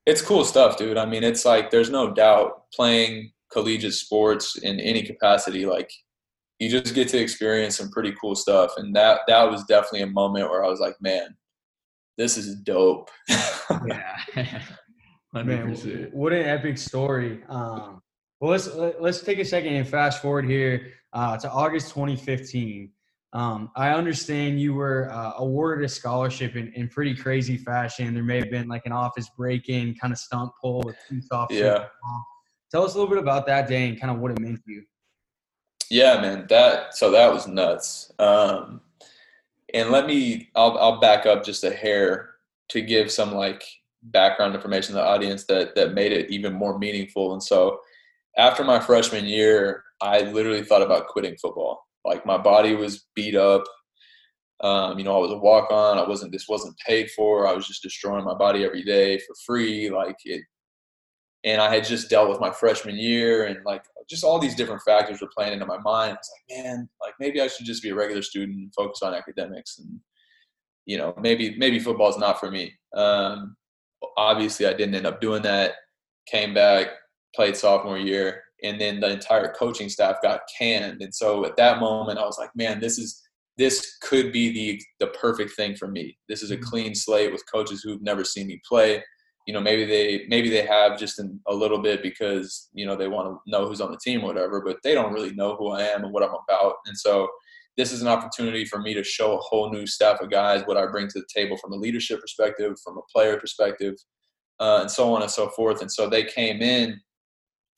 it's 0.05 0.22
cool 0.22 0.43
stuff, 0.43 0.78
dude. 0.78 0.97
I 0.97 1.05
mean, 1.05 1.24
it's 1.24 1.45
like 1.45 1.70
there's 1.70 1.89
no 1.89 2.11
doubt 2.11 2.70
playing 2.74 3.32
collegiate 3.51 3.93
sports 3.93 4.57
in 4.57 4.79
any 4.79 5.03
capacity, 5.03 5.65
like 5.65 5.91
you 6.59 6.69
just 6.69 6.95
get 6.95 7.07
to 7.09 7.19
experience 7.19 7.77
some 7.77 7.89
pretty 7.89 8.13
cool 8.19 8.35
stuff. 8.35 8.71
And 8.77 8.95
that 8.95 9.21
that 9.27 9.49
was 9.49 9.63
definitely 9.65 10.01
a 10.01 10.07
moment 10.07 10.49
where 10.49 10.63
I 10.63 10.69
was 10.69 10.79
like, 10.79 10.95
man, 11.01 11.35
this 12.17 12.37
is 12.37 12.55
dope. 12.55 13.09
yeah. 13.87 14.61
Man, 15.33 15.75
what 16.13 16.33
an 16.33 16.45
epic 16.47 16.79
story. 16.79 17.43
Um, 17.47 18.01
well, 18.39 18.51
let's 18.51 18.73
let's 18.99 19.21
take 19.21 19.37
a 19.37 19.45
second 19.45 19.73
and 19.73 19.87
fast 19.87 20.21
forward 20.21 20.45
here 20.45 20.93
uh, 21.13 21.37
to 21.37 21.51
August 21.51 21.89
2015. 21.89 22.89
Um, 23.33 23.69
I 23.75 23.89
understand 23.89 24.59
you 24.59 24.73
were 24.73 25.11
uh, 25.11 25.33
awarded 25.37 25.85
a 25.85 25.89
scholarship 25.89 26.55
in, 26.55 26.71
in 26.73 26.87
pretty 26.87 27.13
crazy 27.13 27.57
fashion. 27.57 28.13
There 28.13 28.23
may 28.23 28.39
have 28.39 28.49
been 28.49 28.67
like 28.67 28.85
an 28.85 28.93
office 28.93 29.29
break-in 29.37 29.95
kind 29.95 30.13
of 30.13 30.17
stunt 30.17 30.51
pull 30.59 30.81
with 30.85 30.95
two 31.09 31.21
officers. 31.31 31.61
Yeah. 31.61 31.85
Tell 32.72 32.84
us 32.84 32.95
a 32.95 32.97
little 32.97 33.09
bit 33.09 33.22
about 33.22 33.45
that 33.47 33.68
day 33.68 33.88
and 33.88 33.99
kind 33.99 34.11
of 34.11 34.20
what 34.20 34.32
it 34.32 34.39
meant 34.39 34.63
to 34.65 34.72
you. 34.72 34.84
Yeah, 35.89 36.20
man. 36.20 36.45
That 36.49 36.95
so 36.95 37.11
that 37.11 37.32
was 37.32 37.47
nuts. 37.47 38.11
Um, 38.20 38.82
and 39.74 39.89
let 39.89 40.05
me, 40.05 40.49
I'll 40.55 40.78
I'll 40.78 40.99
back 40.99 41.26
up 41.26 41.43
just 41.43 41.63
a 41.63 41.72
hair 41.72 42.32
to 42.70 42.82
give 42.82 43.11
some 43.11 43.34
like 43.34 43.63
background 44.03 44.55
information 44.55 44.95
to 44.95 45.01
the 45.01 45.05
audience 45.05 45.45
that 45.45 45.76
that 45.76 45.93
made 45.93 46.11
it 46.11 46.30
even 46.30 46.53
more 46.53 46.78
meaningful. 46.78 47.34
And 47.34 47.41
so, 47.43 47.80
after 48.38 48.63
my 48.63 48.80
freshman 48.80 49.26
year, 49.26 49.84
I 50.01 50.22
literally 50.22 50.63
thought 50.63 50.82
about 50.82 51.07
quitting 51.07 51.38
football. 51.41 51.86
Like 52.05 52.26
my 52.26 52.38
body 52.38 52.76
was 52.76 53.07
beat 53.15 53.36
up. 53.36 53.63
Um, 54.61 54.97
you 54.97 55.05
know, 55.05 55.15
I 55.15 55.20
was 55.20 55.32
a 55.32 55.38
walk 55.38 55.72
on. 55.72 55.97
I 55.97 56.07
wasn't. 56.07 56.32
This 56.32 56.47
wasn't 56.49 56.78
paid 56.86 57.11
for. 57.11 57.47
I 57.47 57.53
was 57.53 57.68
just 57.68 57.84
destroying 57.84 58.26
my 58.26 58.34
body 58.34 58.65
every 58.65 58.84
day 58.84 59.20
for 59.20 59.36
free. 59.45 59.89
Like 59.89 60.18
it. 60.26 60.41
And 61.43 61.61
I 61.61 61.73
had 61.73 61.85
just 61.85 62.09
dealt 62.09 62.29
with 62.29 62.39
my 62.39 62.51
freshman 62.51 62.97
year, 62.97 63.45
and 63.45 63.63
like 63.65 63.83
just 64.09 64.23
all 64.23 64.39
these 64.39 64.55
different 64.55 64.81
factors 64.81 65.21
were 65.21 65.29
playing 65.35 65.53
into 65.53 65.65
my 65.65 65.77
mind. 65.77 66.11
I 66.11 66.15
was 66.15 66.31
like, 66.49 66.63
man, 66.63 66.89
like 67.01 67.13
maybe 67.19 67.41
I 67.41 67.47
should 67.47 67.65
just 67.65 67.83
be 67.83 67.89
a 67.89 67.95
regular 67.95 68.21
student 68.21 68.57
and 68.57 68.73
focus 68.75 69.01
on 69.01 69.13
academics, 69.13 69.79
and 69.79 69.99
you 70.85 70.97
know, 70.97 71.13
maybe 71.19 71.55
maybe 71.57 71.79
football 71.79 72.09
is 72.09 72.17
not 72.17 72.39
for 72.39 72.49
me. 72.49 72.73
Um, 72.95 73.55
obviously, 74.17 74.65
I 74.65 74.73
didn't 74.73 74.95
end 74.95 75.05
up 75.05 75.21
doing 75.21 75.43
that. 75.43 75.73
Came 76.27 76.53
back, 76.53 76.88
played 77.35 77.55
sophomore 77.55 77.97
year, 77.97 78.41
and 78.63 78.81
then 78.81 78.99
the 78.99 79.09
entire 79.09 79.53
coaching 79.53 79.89
staff 79.89 80.17
got 80.21 80.41
canned. 80.57 81.01
And 81.01 81.13
so 81.13 81.45
at 81.45 81.57
that 81.57 81.79
moment, 81.79 82.19
I 82.19 82.25
was 82.25 82.38
like, 82.39 82.49
man, 82.55 82.79
this 82.79 82.97
is 82.97 83.21
this 83.57 83.97
could 84.01 84.31
be 84.31 84.51
the 84.51 84.81
the 84.99 85.11
perfect 85.13 85.55
thing 85.55 85.75
for 85.75 85.88
me. 85.88 86.17
This 86.29 86.41
is 86.41 86.51
a 86.51 86.55
mm-hmm. 86.55 86.63
clean 86.63 86.95
slate 86.95 87.31
with 87.31 87.49
coaches 87.51 87.81
who've 87.83 88.01
never 88.01 88.23
seen 88.23 88.47
me 88.47 88.61
play. 88.67 89.03
You 89.47 89.53
know, 89.53 89.61
maybe 89.61 89.85
they 89.85 90.25
maybe 90.27 90.49
they 90.49 90.65
have 90.65 90.99
just 90.99 91.19
in 91.19 91.39
a 91.47 91.53
little 91.53 91.79
bit 91.79 92.03
because 92.03 92.69
you 92.73 92.85
know 92.85 92.95
they 92.95 93.07
want 93.07 93.27
to 93.27 93.51
know 93.51 93.65
who's 93.67 93.81
on 93.81 93.91
the 93.91 93.97
team 93.97 94.21
or 94.21 94.27
whatever, 94.27 94.61
but 94.61 94.77
they 94.83 94.93
don't 94.93 95.13
really 95.13 95.33
know 95.33 95.55
who 95.55 95.69
I 95.69 95.83
am 95.83 96.03
and 96.03 96.13
what 96.13 96.23
I'm 96.23 96.35
about. 96.47 96.75
And 96.85 96.95
so 96.95 97.27
this 97.77 97.91
is 97.91 98.01
an 98.01 98.07
opportunity 98.07 98.65
for 98.65 98.79
me 98.79 98.93
to 98.93 99.03
show 99.03 99.37
a 99.37 99.41
whole 99.41 99.71
new 99.71 99.87
staff 99.87 100.21
of 100.21 100.29
guys 100.29 100.63
what 100.65 100.77
I 100.77 100.85
bring 100.85 101.07
to 101.07 101.19
the 101.19 101.27
table 101.33 101.57
from 101.57 101.73
a 101.73 101.77
leadership 101.77 102.21
perspective, 102.21 102.75
from 102.83 102.97
a 102.97 103.11
player 103.11 103.39
perspective, 103.39 103.95
uh, 104.59 104.79
and 104.81 104.91
so 104.91 105.13
on 105.15 105.23
and 105.23 105.31
so 105.31 105.49
forth. 105.49 105.81
And 105.81 105.91
so 105.91 106.07
they 106.07 106.23
came 106.23 106.61
in 106.61 106.99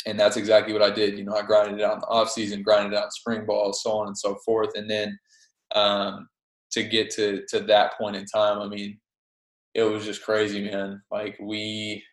and 0.05 0.19
that's 0.19 0.37
exactly 0.37 0.73
what 0.73 0.81
I 0.81 0.91
did. 0.91 1.17
You 1.17 1.25
know, 1.25 1.35
I 1.35 1.41
grinded 1.41 1.79
it 1.79 1.83
out 1.83 1.95
in 1.95 1.99
the 1.99 2.07
off 2.07 2.29
season, 2.29 2.63
grinded 2.63 2.97
out 2.97 3.05
in 3.05 3.11
spring 3.11 3.45
ball, 3.45 3.73
so 3.73 3.91
on 3.91 4.07
and 4.07 4.17
so 4.17 4.37
forth. 4.45 4.69
And 4.75 4.89
then 4.89 5.17
um, 5.75 6.27
to 6.71 6.83
get 6.83 7.09
to 7.11 7.43
to 7.49 7.59
that 7.61 7.97
point 7.97 8.15
in 8.15 8.25
time, 8.25 8.59
I 8.59 8.67
mean, 8.67 8.99
it 9.73 9.83
was 9.83 10.05
just 10.05 10.23
crazy, 10.23 10.63
man. 10.63 11.01
Like 11.11 11.37
we, 11.39 12.03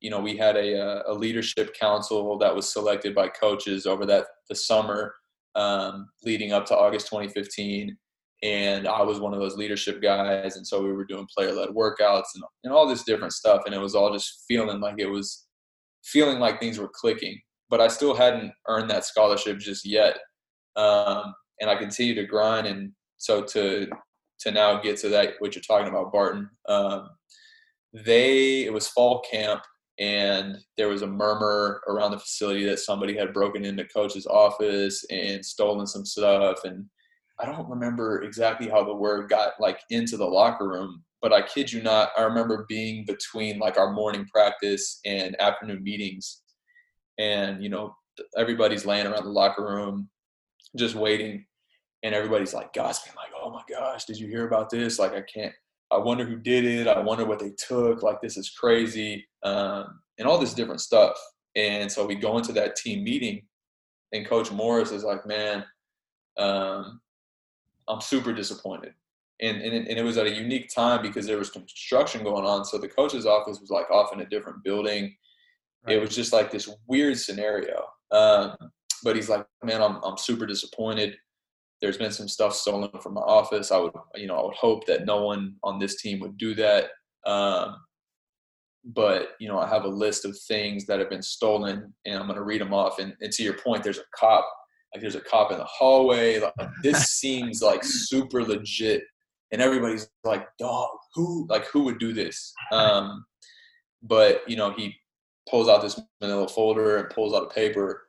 you 0.00 0.10
know, 0.10 0.20
we 0.20 0.36
had 0.36 0.56
a 0.56 0.78
uh, 0.78 1.02
a 1.06 1.14
leadership 1.14 1.74
council 1.74 2.38
that 2.38 2.54
was 2.54 2.72
selected 2.72 3.14
by 3.14 3.28
coaches 3.28 3.86
over 3.86 4.04
that 4.06 4.26
the 4.48 4.54
summer 4.54 5.14
um, 5.54 6.08
leading 6.24 6.52
up 6.52 6.66
to 6.66 6.76
August 6.76 7.06
2015. 7.08 7.96
And 8.42 8.88
I 8.88 9.02
was 9.02 9.20
one 9.20 9.32
of 9.32 9.38
those 9.38 9.56
leadership 9.56 10.02
guys, 10.02 10.56
and 10.56 10.66
so 10.66 10.82
we 10.82 10.92
were 10.92 11.04
doing 11.04 11.28
player-led 11.32 11.68
workouts 11.68 12.34
and, 12.34 12.42
and 12.64 12.72
all 12.72 12.88
this 12.88 13.04
different 13.04 13.32
stuff, 13.32 13.62
and 13.66 13.74
it 13.74 13.78
was 13.78 13.94
all 13.94 14.12
just 14.12 14.44
feeling 14.48 14.80
like 14.80 14.96
it 14.98 15.06
was 15.06 15.46
feeling 16.04 16.38
like 16.38 16.58
things 16.60 16.78
were 16.78 16.90
clicking, 16.92 17.40
but 17.70 17.80
I 17.80 17.88
still 17.88 18.14
hadn't 18.14 18.52
earned 18.68 18.90
that 18.90 19.04
scholarship 19.04 19.58
just 19.58 19.84
yet. 19.86 20.18
Um, 20.76 21.34
and 21.60 21.70
I 21.70 21.76
continued 21.76 22.16
to 22.16 22.26
grind. 22.26 22.66
And 22.66 22.92
so 23.18 23.42
to, 23.44 23.86
to 24.42 24.50
now 24.50 24.80
get 24.80 24.96
to 24.98 25.08
that, 25.10 25.34
what 25.38 25.54
you're 25.54 25.62
talking 25.62 25.88
about, 25.88 26.12
Barton, 26.12 26.48
um, 26.68 27.10
they, 27.92 28.64
it 28.64 28.72
was 28.72 28.88
fall 28.88 29.24
camp 29.30 29.62
and 29.98 30.56
there 30.76 30.88
was 30.88 31.02
a 31.02 31.06
murmur 31.06 31.82
around 31.86 32.12
the 32.12 32.18
facility 32.18 32.64
that 32.64 32.78
somebody 32.78 33.16
had 33.16 33.32
broken 33.32 33.64
into 33.64 33.84
coach's 33.84 34.26
office 34.26 35.04
and 35.10 35.44
stolen 35.44 35.86
some 35.86 36.04
stuff. 36.04 36.64
And 36.64 36.86
I 37.38 37.46
don't 37.46 37.68
remember 37.68 38.22
exactly 38.22 38.68
how 38.68 38.84
the 38.84 38.94
word 38.94 39.28
got 39.28 39.52
like 39.60 39.80
into 39.90 40.16
the 40.16 40.24
locker 40.24 40.68
room, 40.68 41.04
but 41.20 41.32
I 41.32 41.42
kid 41.42 41.72
you 41.72 41.82
not, 41.82 42.10
I 42.16 42.22
remember 42.22 42.66
being 42.68 43.04
between 43.06 43.58
like 43.58 43.76
our 43.76 43.92
morning 43.92 44.26
practice 44.32 45.00
and 45.04 45.40
afternoon 45.40 45.82
meetings, 45.82 46.42
and 47.18 47.62
you 47.62 47.68
know 47.68 47.94
everybody's 48.36 48.86
laying 48.86 49.06
around 49.06 49.24
the 49.24 49.30
locker 49.30 49.64
room, 49.64 50.08
just 50.76 50.94
waiting, 50.94 51.44
and 52.02 52.14
everybody's 52.14 52.54
like 52.54 52.72
gasping, 52.72 53.14
like, 53.16 53.32
"Oh 53.40 53.50
my 53.50 53.62
gosh, 53.68 54.04
did 54.04 54.18
you 54.18 54.28
hear 54.28 54.46
about 54.46 54.70
this? 54.70 54.98
Like, 54.98 55.12
I 55.12 55.22
can't. 55.22 55.52
I 55.90 55.98
wonder 55.98 56.24
who 56.24 56.36
did 56.36 56.64
it. 56.64 56.88
I 56.88 57.00
wonder 57.00 57.24
what 57.24 57.38
they 57.38 57.50
took. 57.50 58.02
Like, 58.02 58.20
this 58.20 58.36
is 58.36 58.50
crazy, 58.50 59.26
um, 59.42 60.00
and 60.18 60.26
all 60.26 60.38
this 60.38 60.54
different 60.54 60.80
stuff." 60.80 61.16
And 61.54 61.90
so 61.90 62.06
we 62.06 62.14
go 62.14 62.38
into 62.38 62.52
that 62.54 62.76
team 62.76 63.04
meeting, 63.04 63.42
and 64.12 64.26
Coach 64.26 64.50
Morris 64.50 64.90
is 64.90 65.04
like, 65.04 65.26
"Man, 65.26 65.64
um, 66.38 67.00
I'm 67.88 68.00
super 68.00 68.32
disappointed." 68.32 68.94
and, 69.42 69.60
and, 69.60 69.74
it, 69.74 69.88
and 69.88 69.98
it 69.98 70.04
was 70.04 70.16
at 70.16 70.26
a 70.26 70.34
unique 70.34 70.72
time 70.72 71.02
because 71.02 71.26
there 71.26 71.36
was 71.36 71.50
construction 71.50 72.22
going 72.22 72.44
on. 72.44 72.64
So 72.64 72.78
the 72.78 72.88
coach's 72.88 73.26
office 73.26 73.60
was 73.60 73.70
like 73.70 73.90
off 73.90 74.12
in 74.12 74.20
a 74.20 74.28
different 74.28 74.62
building. 74.62 75.14
Right. 75.84 75.96
It 75.96 76.00
was 76.00 76.14
just 76.14 76.32
like 76.32 76.50
this 76.50 76.70
weird 76.86 77.18
scenario. 77.18 77.84
Um, 78.12 78.56
but 79.02 79.16
he's 79.16 79.28
like, 79.28 79.44
man, 79.64 79.82
I'm, 79.82 79.96
I'm 80.04 80.16
super 80.16 80.46
disappointed. 80.46 81.16
There's 81.82 81.98
been 81.98 82.12
some 82.12 82.28
stuff 82.28 82.54
stolen 82.54 82.90
from 83.02 83.14
my 83.14 83.20
office. 83.20 83.70
I 83.70 83.78
would, 83.78 83.92
you 84.14 84.26
know, 84.26 84.36
I 84.36 84.44
would 84.44 84.54
hope 84.54 84.86
that 84.86 85.04
no 85.04 85.22
one 85.22 85.56
on 85.62 85.78
this 85.78 86.00
team 86.00 86.20
would 86.20 86.38
do 86.38 86.54
that. 86.54 86.86
Um, 87.26 87.76
but 88.84 89.30
you 89.38 89.48
know, 89.48 89.58
I 89.58 89.68
have 89.68 89.84
a 89.84 89.88
list 89.88 90.24
of 90.24 90.38
things 90.48 90.86
that 90.86 90.98
have 90.98 91.10
been 91.10 91.22
stolen, 91.22 91.92
and 92.06 92.18
I'm 92.18 92.26
going 92.26 92.36
to 92.36 92.44
read 92.44 92.62
them 92.62 92.72
off. 92.72 92.98
And, 92.98 93.14
and 93.20 93.30
to 93.32 93.42
your 93.42 93.58
point, 93.58 93.82
there's 93.82 93.98
a 93.98 94.04
cop, 94.16 94.48
like 94.94 95.02
there's 95.02 95.16
a 95.16 95.20
cop 95.20 95.52
in 95.52 95.58
the 95.58 95.64
hallway. 95.64 96.38
Like 96.38 96.54
this 96.82 97.04
seems 97.10 97.60
like 97.60 97.84
super 97.84 98.42
legit 98.42 99.04
and 99.52 99.60
everybody's 99.60 100.08
like, 100.24 100.46
"Dog, 100.58 100.88
who 101.14 101.46
like 101.48 101.66
who 101.66 101.84
would 101.84 101.98
do 101.98 102.12
this?" 102.12 102.52
Um, 102.72 103.24
but 104.02 104.42
you 104.48 104.56
know, 104.56 104.72
he 104.72 104.96
pulls 105.48 105.68
out 105.68 105.82
this 105.82 106.00
manila 106.20 106.48
folder 106.48 106.96
and 106.96 107.10
pulls 107.10 107.34
out 107.34 107.44
a 107.44 107.54
paper, 107.54 108.02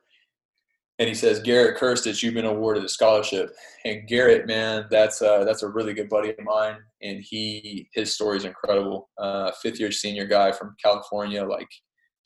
and 0.98 1.08
he 1.08 1.14
says, 1.14 1.40
"Garrett 1.40 1.78
Krstich, 1.78 2.22
you've 2.22 2.34
been 2.34 2.44
awarded 2.44 2.84
a 2.84 2.88
scholarship." 2.88 3.50
And 3.84 4.06
Garrett, 4.06 4.46
man, 4.46 4.86
that's 4.90 5.20
uh, 5.22 5.44
that's 5.44 5.62
a 5.62 5.68
really 5.68 5.94
good 5.94 6.08
buddy 6.08 6.30
of 6.30 6.44
mine, 6.44 6.76
and 7.02 7.20
he 7.20 7.88
his 7.94 8.14
story 8.14 8.38
is 8.38 8.44
incredible. 8.44 9.10
Uh, 9.18 9.50
fifth 9.62 9.80
year 9.80 9.90
senior 9.90 10.26
guy 10.26 10.52
from 10.52 10.76
California, 10.82 11.44
like 11.44 11.68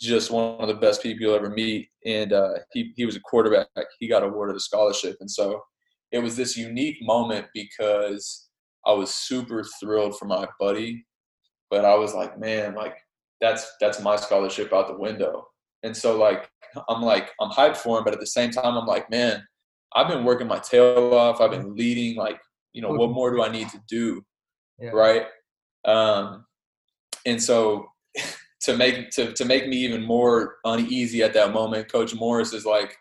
just 0.00 0.30
one 0.30 0.60
of 0.60 0.68
the 0.68 0.74
best 0.74 1.02
people 1.02 1.22
you'll 1.22 1.34
ever 1.34 1.50
meet. 1.50 1.88
And 2.04 2.32
uh, 2.32 2.54
he 2.72 2.92
he 2.96 3.06
was 3.06 3.16
a 3.16 3.20
quarterback. 3.20 3.68
He 3.98 4.08
got 4.08 4.22
awarded 4.22 4.56
a 4.56 4.60
scholarship, 4.60 5.16
and 5.20 5.30
so 5.30 5.60
it 6.12 6.18
was 6.18 6.36
this 6.36 6.56
unique 6.56 6.98
moment 7.02 7.46
because 7.54 8.48
I 8.86 8.92
was 8.92 9.14
super 9.14 9.64
thrilled 9.80 10.18
for 10.18 10.26
my 10.26 10.46
buddy, 10.58 11.06
but 11.70 11.84
I 11.84 11.94
was 11.94 12.14
like, 12.14 12.38
man, 12.38 12.74
like 12.74 12.96
that's 13.40 13.70
that's 13.80 14.00
my 14.00 14.16
scholarship 14.16 14.72
out 14.72 14.88
the 14.88 14.98
window. 14.98 15.46
And 15.82 15.96
so 15.96 16.18
like 16.18 16.48
I'm 16.88 17.02
like 17.02 17.30
I'm 17.40 17.50
hyped 17.50 17.76
for 17.76 17.98
him, 17.98 18.04
but 18.04 18.14
at 18.14 18.20
the 18.20 18.26
same 18.26 18.50
time 18.50 18.76
I'm 18.76 18.86
like, 18.86 19.10
man, 19.10 19.42
I've 19.94 20.08
been 20.08 20.24
working 20.24 20.46
my 20.46 20.58
tail 20.58 21.14
off. 21.14 21.40
I've 21.40 21.50
been 21.50 21.74
leading. 21.74 22.16
Like, 22.16 22.40
you 22.72 22.82
know, 22.82 22.90
what 22.90 23.10
more 23.10 23.30
do 23.30 23.42
I 23.42 23.50
need 23.50 23.68
to 23.70 23.80
do, 23.88 24.22
yeah. 24.78 24.90
right? 24.90 25.26
Um, 25.84 26.44
and 27.26 27.42
so 27.42 27.86
to 28.62 28.76
make 28.76 29.10
to 29.10 29.32
to 29.32 29.44
make 29.44 29.68
me 29.68 29.76
even 29.78 30.02
more 30.02 30.56
uneasy 30.64 31.22
at 31.22 31.34
that 31.34 31.52
moment, 31.52 31.90
Coach 31.90 32.14
Morris 32.14 32.52
is 32.52 32.66
like, 32.66 32.96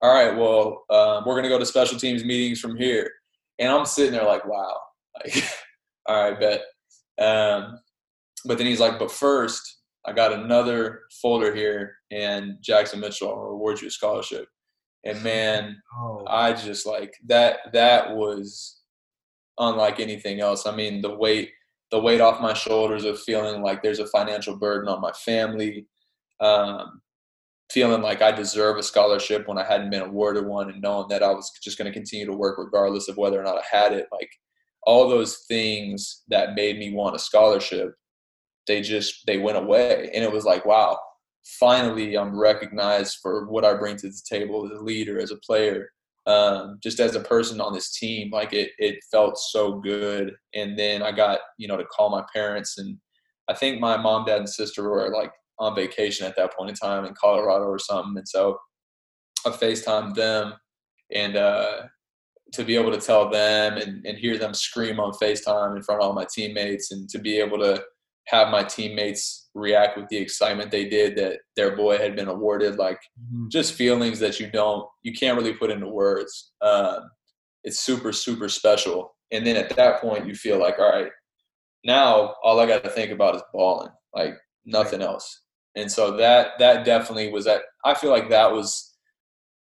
all 0.00 0.12
right, 0.12 0.36
well, 0.36 0.84
um, 0.90 1.24
we're 1.26 1.36
gonna 1.36 1.48
go 1.48 1.58
to 1.58 1.66
special 1.66 1.98
teams 1.98 2.24
meetings 2.24 2.60
from 2.60 2.76
here, 2.76 3.10
and 3.58 3.70
I'm 3.70 3.86
sitting 3.86 4.12
there 4.12 4.24
like, 4.24 4.46
wow, 4.46 4.76
like, 5.24 5.44
all 6.06 6.30
right, 6.30 6.40
bet. 6.40 6.62
Um, 7.18 7.78
but 8.44 8.58
then 8.58 8.66
he's 8.66 8.80
like, 8.80 8.98
but 8.98 9.12
first, 9.12 9.81
I 10.04 10.12
got 10.12 10.32
another 10.32 11.02
folder 11.20 11.54
here, 11.54 11.96
and 12.10 12.56
Jackson 12.60 13.00
Mitchell 13.00 13.28
will 13.28 13.50
reward 13.50 13.80
you 13.80 13.88
a 13.88 13.90
scholarship. 13.90 14.46
And 15.04 15.22
man, 15.22 15.80
oh. 15.98 16.24
I 16.26 16.52
just 16.52 16.86
like 16.86 17.14
that. 17.26 17.72
That 17.72 18.14
was 18.16 18.80
unlike 19.58 20.00
anything 20.00 20.40
else. 20.40 20.66
I 20.66 20.74
mean, 20.74 21.02
the 21.02 21.14
weight, 21.14 21.50
the 21.90 22.00
weight 22.00 22.20
off 22.20 22.40
my 22.40 22.54
shoulders 22.54 23.04
of 23.04 23.20
feeling 23.20 23.62
like 23.62 23.82
there's 23.82 23.98
a 23.98 24.06
financial 24.06 24.56
burden 24.56 24.88
on 24.88 25.00
my 25.00 25.12
family. 25.12 25.86
Um, 26.40 27.00
feeling 27.72 28.02
like 28.02 28.20
I 28.20 28.32
deserve 28.32 28.76
a 28.76 28.82
scholarship 28.82 29.48
when 29.48 29.56
I 29.56 29.64
hadn't 29.64 29.90
been 29.90 30.02
awarded 30.02 30.44
one 30.44 30.68
and 30.68 30.82
knowing 30.82 31.08
that 31.08 31.22
I 31.22 31.30
was 31.30 31.50
just 31.62 31.78
going 31.78 31.90
to 31.90 31.94
continue 31.94 32.26
to 32.26 32.32
work 32.32 32.58
regardless 32.58 33.08
of 33.08 33.16
whether 33.16 33.40
or 33.40 33.44
not 33.44 33.56
I 33.56 33.62
had 33.70 33.92
it. 33.92 34.08
Like 34.12 34.30
all 34.84 35.08
those 35.08 35.44
things 35.48 36.22
that 36.28 36.54
made 36.54 36.78
me 36.78 36.92
want 36.92 37.16
a 37.16 37.18
scholarship, 37.18 37.94
they 38.66 38.80
just, 38.80 39.26
they 39.26 39.38
went 39.38 39.58
away. 39.58 40.10
And 40.14 40.24
it 40.24 40.32
was 40.32 40.44
like, 40.44 40.64
wow, 40.64 40.98
finally 41.58 42.16
I'm 42.16 42.38
recognized 42.38 43.18
for 43.22 43.46
what 43.48 43.64
I 43.64 43.74
bring 43.74 43.96
to 43.96 44.08
the 44.08 44.22
table 44.28 44.64
as 44.66 44.78
a 44.78 44.82
leader, 44.82 45.20
as 45.20 45.30
a 45.30 45.36
player, 45.36 45.88
um, 46.26 46.78
just 46.82 47.00
as 47.00 47.14
a 47.14 47.20
person 47.20 47.60
on 47.60 47.72
this 47.72 47.96
team. 47.98 48.30
Like 48.30 48.52
it, 48.52 48.70
it 48.78 48.96
felt 49.10 49.38
so 49.38 49.80
good. 49.80 50.34
And 50.54 50.78
then 50.78 51.02
I 51.02 51.12
got, 51.12 51.40
you 51.58 51.68
know, 51.68 51.76
to 51.76 51.84
call 51.84 52.10
my 52.10 52.24
parents 52.32 52.78
and 52.78 52.98
I 53.48 53.54
think 53.54 53.80
my 53.80 53.96
mom, 53.96 54.24
dad, 54.24 54.38
and 54.38 54.48
sister 54.48 54.88
were 54.88 55.10
like 55.10 55.32
on 55.58 55.74
vacation 55.74 56.26
at 56.26 56.36
that 56.36 56.54
point 56.56 56.70
in 56.70 56.76
time 56.76 57.04
in 57.04 57.14
Colorado 57.14 57.64
or 57.64 57.78
something. 57.78 58.16
And 58.16 58.28
so 58.28 58.58
I 59.44 59.50
FaceTimed 59.50 60.14
them 60.14 60.54
and 61.12 61.36
uh, 61.36 61.82
to 62.52 62.64
be 62.64 62.76
able 62.76 62.92
to 62.92 63.00
tell 63.00 63.28
them 63.28 63.76
and, 63.76 64.04
and 64.06 64.18
hear 64.18 64.38
them 64.38 64.54
scream 64.54 65.00
on 65.00 65.12
FaceTime 65.12 65.76
in 65.76 65.82
front 65.82 66.00
of 66.00 66.06
all 66.06 66.14
my 66.14 66.26
teammates 66.32 66.92
and 66.92 67.08
to 67.10 67.18
be 67.18 67.38
able 67.38 67.58
to 67.58 67.82
have 68.28 68.48
my 68.48 68.62
teammates 68.62 69.50
react 69.54 69.96
with 69.96 70.08
the 70.08 70.16
excitement 70.16 70.70
they 70.70 70.88
did 70.88 71.16
that 71.16 71.40
their 71.56 71.76
boy 71.76 71.98
had 71.98 72.16
been 72.16 72.28
awarded 72.28 72.76
like 72.76 72.98
mm-hmm. 73.20 73.48
just 73.48 73.74
feelings 73.74 74.18
that 74.18 74.40
you 74.40 74.50
don't 74.50 74.86
you 75.02 75.12
can't 75.12 75.36
really 75.36 75.52
put 75.52 75.70
into 75.70 75.88
words 75.88 76.52
uh, 76.62 77.00
it's 77.64 77.80
super 77.80 78.12
super 78.12 78.48
special 78.48 79.14
and 79.30 79.46
then 79.46 79.56
at 79.56 79.74
that 79.76 80.00
point 80.00 80.26
you 80.26 80.34
feel 80.34 80.58
like 80.58 80.78
all 80.78 80.90
right 80.90 81.10
now 81.84 82.34
all 82.42 82.60
i 82.60 82.66
got 82.66 82.82
to 82.82 82.90
think 82.90 83.10
about 83.10 83.34
is 83.34 83.42
balling 83.52 83.90
like 84.14 84.34
nothing 84.64 85.00
right. 85.00 85.08
else 85.08 85.42
and 85.74 85.90
so 85.90 86.16
that 86.16 86.52
that 86.58 86.84
definitely 86.84 87.30
was 87.30 87.44
that 87.44 87.62
i 87.84 87.92
feel 87.92 88.10
like 88.10 88.30
that 88.30 88.50
was 88.50 88.90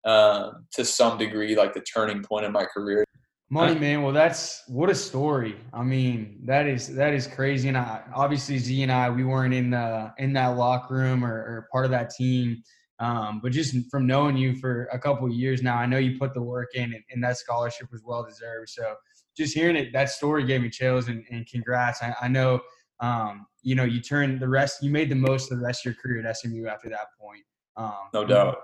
um, 0.07 0.65
to 0.73 0.83
some 0.83 1.19
degree 1.19 1.55
like 1.55 1.75
the 1.75 1.83
turning 1.83 2.23
point 2.23 2.47
in 2.47 2.53
my 2.53 2.65
career 2.65 3.05
money 3.51 3.78
man. 3.78 4.03
Well 4.03 4.12
that's 4.12 4.62
what 4.68 4.90
a 4.90 4.94
story. 4.94 5.57
I 5.72 5.82
mean 5.82 6.40
that 6.44 6.66
is 6.66 6.94
that 6.94 7.12
is 7.12 7.26
crazy. 7.26 7.68
And 7.68 7.76
I, 7.76 8.03
obviously 8.14 8.59
z 8.59 8.82
and 8.82 8.92
i 8.92 9.11
we 9.11 9.24
weren't 9.24 9.55
in 9.55 9.70
the 9.70 10.12
in 10.18 10.32
that 10.34 10.57
locker 10.57 10.94
room 10.94 11.24
or, 11.24 11.34
or 11.34 11.68
part 11.72 11.84
of 11.84 11.90
that 11.90 12.11
team. 12.11 12.62
Um, 12.98 13.40
but 13.42 13.53
just 13.53 13.74
from 13.90 14.07
knowing 14.07 14.36
you 14.36 14.57
for 14.57 14.84
a 14.92 14.98
couple 14.98 15.26
of 15.26 15.32
years 15.32 15.62
now 15.62 15.76
i 15.76 15.86
know 15.86 15.96
you 15.96 16.18
put 16.18 16.34
the 16.34 16.42
work 16.42 16.68
in 16.74 16.92
and, 16.92 17.03
and 17.11 17.24
that 17.24 17.38
scholarship 17.38 17.88
was 17.90 18.03
well 18.05 18.24
deserved. 18.24 18.70
So 18.70 18.94
just 19.36 19.55
hearing 19.55 19.76
it 19.76 19.92
that 19.92 20.11
story 20.11 20.44
gave 20.44 20.62
me 20.62 20.70
chills 20.70 21.09
and, 21.09 21.24
and 21.30 21.46
congrats. 21.46 22.03
I, 22.03 22.14
I 22.22 22.28
know 22.28 22.61
um, 23.01 23.46
you 23.62 23.74
know, 23.74 23.84
you 23.84 24.01
turned 24.01 24.40
the 24.40 24.48
rest, 24.48 24.82
you 24.82 24.90
made 24.90 25.11
the 25.11 25.16
most 25.16 25.51
of 25.51 25.59
the 25.59 25.64
rest 25.64 25.86
of 25.86 25.92
your 25.92 26.03
career 26.03 26.26
at 26.26 26.36
SMU 26.36 26.66
after 26.66 26.88
that 26.90 27.09
point. 27.18 27.42
Um, 27.76 28.09
no 28.14 28.24
doubt. 28.24 28.59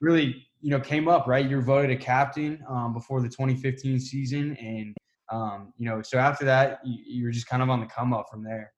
Really, 0.00 0.46
you 0.62 0.70
know, 0.70 0.80
came 0.80 1.08
up, 1.08 1.26
right? 1.26 1.48
You 1.48 1.56
were 1.56 1.62
voted 1.62 1.90
a 1.90 1.96
captain 1.96 2.64
um, 2.68 2.94
before 2.94 3.20
the 3.20 3.28
2015 3.28 3.98
season. 4.00 4.56
And, 4.56 4.96
um, 5.30 5.72
you 5.76 5.86
know, 5.86 6.00
so 6.02 6.18
after 6.18 6.44
that, 6.44 6.78
you, 6.84 6.98
you, 7.04 7.24
were 7.24 7.30
just 7.30 7.48
kind 7.48 7.62
of 7.62 7.68
on 7.68 7.80
the 7.80 7.86
come 7.86 8.14
up 8.14 8.26
from 8.30 8.44
there. 8.44 8.72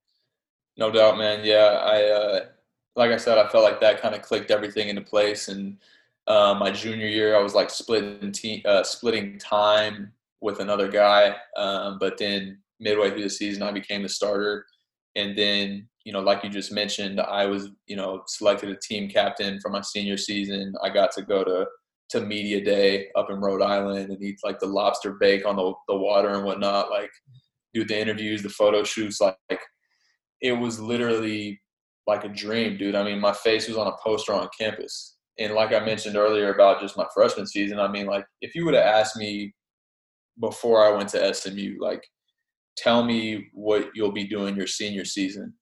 No 0.78 0.91
doubt, 0.91 1.18
man. 1.18 1.45
Yeah. 1.45 1.80
I, 1.85 2.03
uh, 2.05 2.41
like 2.97 3.11
I 3.11 3.18
said, 3.18 3.39
I 3.39 3.49
felt 3.49 3.64
like 3.64 3.80
that 3.80 4.01
kind 4.01 4.14
of 4.14 4.22
clicked 4.22 4.51
everything 4.51 4.89
into 4.89 5.03
place. 5.03 5.49
And 5.49 5.76
uh, 6.26 6.57
my 6.59 6.70
junior 6.70 7.07
year, 7.07 7.37
I 7.37 7.43
was 7.43 7.55
like 7.55 7.68
splitting, 7.68 8.62
uh, 8.64 8.82
splitting 8.82 9.39
time 9.39 10.12
with 10.41 10.61
another 10.61 10.89
guy. 10.89 11.37
Um, 11.57 11.99
but 11.99 12.16
then 12.16 12.59
midway 12.80 13.11
through 13.11 13.24
the 13.24 13.30
season, 13.30 13.62
I 13.62 13.72
became 13.72 14.03
the 14.03 14.09
starter 14.09 14.64
and 15.16 15.37
then 15.37 15.89
you 16.05 16.12
know 16.12 16.20
like 16.20 16.44
you 16.44 16.50
just 16.50 16.72
mentioned 16.72 17.20
i 17.20 17.46
was 17.46 17.70
you 17.86 17.96
know 17.96 18.22
selected 18.26 18.70
a 18.70 18.76
team 18.76 19.09
captain 19.09 19.59
for 19.61 19.70
my 19.70 19.80
senior 19.80 20.16
season 20.16 20.74
i 20.82 20.88
got 20.88 21.11
to 21.11 21.22
go 21.22 21.42
to 21.42 21.66
to 22.11 22.20
media 22.20 22.62
day 22.62 23.09
up 23.16 23.30
in 23.30 23.40
rhode 23.40 23.62
island 23.62 24.11
and 24.11 24.22
eat 24.22 24.38
like 24.44 24.59
the 24.59 24.66
lobster 24.66 25.16
bake 25.18 25.46
on 25.46 25.57
the, 25.57 25.72
the 25.88 25.96
water 25.96 26.28
and 26.28 26.44
whatnot 26.44 26.90
like 26.90 27.11
do 27.72 27.84
the 27.84 27.98
interviews 27.98 28.42
the 28.42 28.48
photo 28.48 28.84
shoots 28.84 29.20
like, 29.20 29.36
like 29.50 29.61
it 30.40 30.52
was 30.52 30.78
literally 30.78 31.61
like 32.07 32.24
a 32.24 32.28
dream 32.28 32.76
dude 32.76 32.94
i 32.94 33.02
mean 33.02 33.18
my 33.18 33.32
face 33.32 33.66
was 33.66 33.76
on 33.76 33.86
a 33.86 33.96
poster 34.02 34.34
on 34.34 34.48
campus 34.59 35.16
and 35.38 35.55
like 35.55 35.72
i 35.72 35.84
mentioned 35.84 36.16
earlier 36.16 36.52
about 36.52 36.80
just 36.80 36.96
my 36.96 37.07
freshman 37.14 37.46
season 37.46 37.80
i 37.80 37.88
mean 37.88 38.07
like 38.07 38.26
if 38.42 38.55
you 38.55 38.64
would 38.64 38.74
have 38.74 38.84
asked 38.84 39.16
me 39.16 39.52
before 40.40 40.84
i 40.84 40.94
went 40.94 41.09
to 41.09 41.34
smu 41.34 41.76
like 41.80 42.05
tell 42.76 43.05
me 43.05 43.48
what 43.52 43.90
you'll 43.94 44.12
be 44.12 44.26
doing 44.26 44.57
your 44.57 44.66
senior 44.66 45.05
season. 45.05 45.55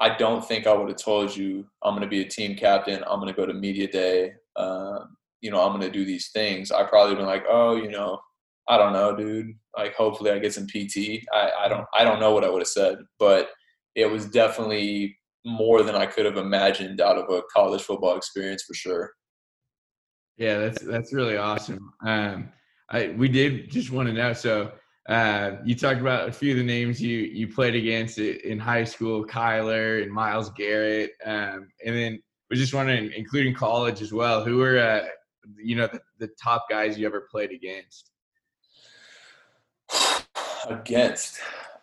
I 0.00 0.16
don't 0.16 0.46
think 0.46 0.66
I 0.66 0.74
would 0.74 0.88
have 0.88 0.98
told 0.98 1.34
you 1.34 1.66
I'm 1.82 1.94
going 1.94 2.02
to 2.02 2.08
be 2.08 2.22
a 2.22 2.28
team 2.28 2.56
captain. 2.56 3.02
I'm 3.06 3.20
going 3.20 3.32
to 3.32 3.36
go 3.36 3.46
to 3.46 3.54
media 3.54 3.88
day. 3.88 4.32
Um, 4.56 5.16
you 5.40 5.50
know, 5.50 5.62
I'm 5.62 5.70
going 5.70 5.90
to 5.90 5.90
do 5.90 6.04
these 6.04 6.30
things. 6.30 6.70
I 6.70 6.84
probably 6.84 7.14
been 7.14 7.26
like, 7.26 7.44
oh, 7.48 7.76
you 7.76 7.90
know, 7.90 8.18
I 8.68 8.76
don't 8.76 8.92
know, 8.92 9.16
dude. 9.16 9.54
Like, 9.76 9.94
hopefully, 9.94 10.30
I 10.30 10.38
get 10.38 10.52
some 10.52 10.66
PT. 10.66 11.24
I, 11.32 11.50
I 11.64 11.68
don't, 11.68 11.86
I 11.94 12.04
don't 12.04 12.20
know 12.20 12.32
what 12.32 12.44
I 12.44 12.50
would 12.50 12.62
have 12.62 12.68
said, 12.68 12.98
but 13.18 13.50
it 13.94 14.10
was 14.10 14.26
definitely 14.26 15.16
more 15.46 15.82
than 15.82 15.94
I 15.94 16.06
could 16.06 16.26
have 16.26 16.36
imagined 16.36 17.00
out 17.00 17.16
of 17.16 17.30
a 17.30 17.42
college 17.54 17.82
football 17.82 18.16
experience 18.16 18.64
for 18.64 18.74
sure. 18.74 19.12
Yeah, 20.36 20.58
that's 20.58 20.82
that's 20.82 21.14
really 21.14 21.38
awesome. 21.38 21.92
Um, 22.04 22.50
I 22.90 23.14
we 23.16 23.28
did 23.28 23.70
just 23.70 23.90
want 23.90 24.08
to 24.08 24.12
know. 24.12 24.32
So 24.34 24.72
uh, 25.08 25.52
you 25.64 25.74
talked 25.74 26.00
about 26.00 26.28
a 26.28 26.32
few 26.32 26.52
of 26.52 26.56
the 26.56 26.64
names 26.64 27.00
you 27.00 27.18
you 27.18 27.46
played 27.46 27.76
against 27.76 28.18
in 28.18 28.58
high 28.58 28.84
school, 28.84 29.24
Kyler 29.24 30.02
and 30.02 30.12
Myles 30.12 30.50
Garrett, 30.50 31.12
um, 31.24 31.68
and 31.84 31.94
then 31.94 32.22
was 32.50 32.58
just 32.58 32.74
wondering, 32.74 33.12
including 33.16 33.54
college 33.54 34.02
as 34.02 34.12
well, 34.12 34.44
who 34.44 34.58
were 34.58 34.78
uh, 34.78 35.06
you 35.56 35.76
know 35.76 35.86
the, 35.86 36.00
the 36.18 36.28
top 36.42 36.66
guys 36.68 36.98
you 36.98 37.06
ever 37.06 37.28
played 37.30 37.52
against? 37.52 38.10
Against, 40.68 41.38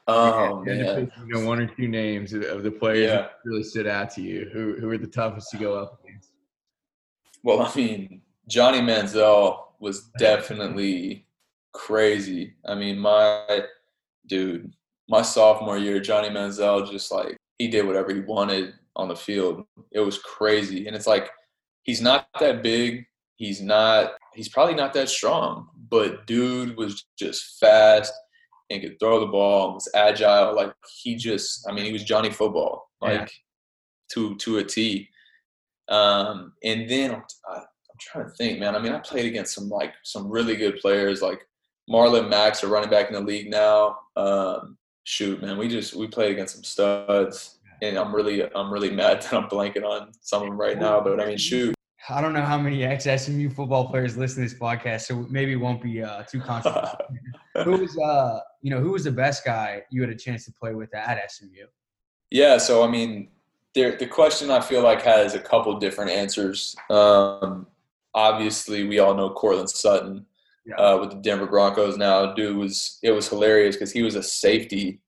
oh 0.08 0.62
yeah, 0.68 0.74
man, 0.74 1.12
you 1.26 1.34
know 1.34 1.48
one 1.48 1.62
or 1.62 1.68
two 1.68 1.88
names 1.88 2.34
of 2.34 2.64
the 2.64 2.72
players 2.72 3.08
yeah. 3.08 3.16
that 3.16 3.32
really 3.46 3.64
stood 3.64 3.88
out 3.88 4.10
to 4.12 4.22
you. 4.22 4.50
Who 4.52 4.76
who 4.78 4.88
were 4.88 4.98
the 4.98 5.08
toughest 5.08 5.52
to 5.52 5.58
go 5.58 5.80
up 5.80 6.04
against? 6.04 6.32
Well, 7.44 7.62
I 7.62 7.74
mean, 7.74 8.22
Johnny 8.50 8.82
Manziel 8.82 9.58
was 9.80 10.02
definitely 10.20 11.26
crazy. 11.74 12.54
I 12.66 12.76
mean, 12.76 12.98
my 12.98 13.66
dude, 14.28 14.74
my 15.10 15.22
sophomore 15.22 15.78
year, 15.78 16.00
Johnny 16.00 16.30
Manziel 16.30 16.90
just 16.90 17.12
like 17.12 17.38
he 17.58 17.68
did 17.68 17.86
whatever 17.86 18.14
he 18.14 18.22
wanted 18.22 18.74
on 18.96 19.08
the 19.08 19.16
field. 19.16 19.64
It 19.92 20.00
was 20.00 20.20
crazy. 20.20 20.88
And 20.88 20.96
it's 20.96 21.08
like 21.08 21.30
he's 21.84 22.02
not 22.02 22.28
that 22.40 22.64
big. 22.64 23.06
He's 23.36 23.62
not 23.62 24.14
he's 24.34 24.50
probably 24.50 24.76
not 24.76 24.94
that 24.94 25.10
strong, 25.10 25.68
but 25.90 26.26
dude 26.26 26.78
was 26.78 27.06
just 27.18 27.60
fast 27.60 28.14
and 28.70 28.82
could 28.82 29.00
throw 29.00 29.20
the 29.20 29.28
ball 29.28 29.66
and 29.66 29.74
was 29.76 29.90
agile. 29.94 30.56
Like 30.56 30.74
he 31.02 31.16
just 31.16 31.68
I 31.70 31.74
mean, 31.74 31.86
he 31.86 31.94
was 31.94 32.04
Johnny 32.04 32.30
football, 32.30 32.90
like 33.02 33.20
yeah. 33.20 33.26
to 34.14 34.36
to 34.36 34.58
a 34.60 34.64
T. 34.64 35.10
Um, 35.90 36.54
and 36.64 36.90
then 36.90 37.12
I, 37.12 37.56
I'm 37.56 38.00
trying 38.00 38.26
to 38.26 38.32
think, 38.32 38.60
man. 38.60 38.76
I 38.76 38.80
mean, 38.80 38.94
I 38.94 39.00
played 39.00 39.26
against 39.26 39.54
some 39.54 39.70
like 39.70 39.94
some 40.04 40.30
really 40.30 40.56
good 40.56 40.80
players, 40.80 41.22
like 41.22 41.42
Marlon 41.90 42.30
Mack, 42.30 42.62
a 42.64 42.68
running 42.68 42.90
back 42.90 43.08
in 43.08 43.14
the 43.14 43.22
league 43.22 43.50
now. 43.50 43.98
Um, 44.16 44.78
shoot, 45.04 45.42
man, 45.42 45.58
we 45.58 45.68
just 45.68 45.96
we 45.96 46.08
played 46.08 46.32
against 46.32 46.56
some 46.56 46.64
studs, 46.64 47.60
and 47.82 47.98
I'm 47.98 48.16
really 48.16 48.44
I'm 48.56 48.72
really 48.72 48.92
mad 48.92 49.22
that 49.24 49.34
I'm 49.34 49.50
blanking 49.50 49.84
on 49.84 50.12
some 50.22 50.42
of 50.42 50.48
them 50.48 50.60
right 50.60 50.78
now. 50.78 51.02
But 51.02 51.20
I 51.20 51.26
mean, 51.26 51.38
shoot. 51.38 51.76
I 52.10 52.20
don't 52.20 52.34
know 52.34 52.42
how 52.42 52.58
many 52.58 52.84
ex 52.84 53.06
SMU 53.06 53.50
football 53.50 53.88
players 53.88 54.18
listen 54.18 54.44
to 54.44 54.50
this 54.50 54.60
podcast, 54.60 55.02
so 55.02 55.26
maybe 55.30 55.54
it 55.54 55.58
won't 55.58 55.82
be 55.82 56.04
uh, 56.04 56.24
too 56.24 56.42
controversial. 56.42 56.98
who 57.64 57.78
was 57.78 57.98
uh 57.98 58.40
you 58.62 58.70
know 58.72 58.80
who 58.80 58.92
was 58.92 59.04
the 59.04 59.12
best 59.12 59.46
guy 59.46 59.84
you 59.90 60.02
had 60.02 60.10
a 60.10 60.16
chance 60.16 60.46
to 60.46 60.52
play 60.52 60.74
with 60.74 60.94
at 60.94 61.32
SMU? 61.32 61.66
Yeah, 62.30 62.58
so 62.58 62.84
I 62.84 62.88
mean, 62.88 63.30
there, 63.76 63.96
the 63.96 64.08
question 64.08 64.50
I 64.50 64.60
feel 64.60 64.82
like 64.82 65.02
has 65.04 65.36
a 65.36 65.40
couple 65.40 65.78
different 65.80 66.12
answers. 66.12 66.76
Um, 66.90 67.68
obviously, 68.14 68.86
we 68.88 69.00
all 69.00 69.14
know 69.14 69.30
Courtland 69.30 69.70
Sutton 69.70 70.26
yeah. 70.66 70.76
uh, 70.76 70.98
with 70.98 71.12
the 71.12 71.18
Denver 71.18 71.48
Broncos 71.48 71.98
now. 71.98 72.34
Dude 72.34 72.58
was 72.58 73.00
it 73.04 73.12
was 73.12 73.28
hilarious 73.28 73.76
because 73.76 73.92
he 73.92 74.04
was 74.04 74.16
a 74.16 74.24
safety 74.24 75.02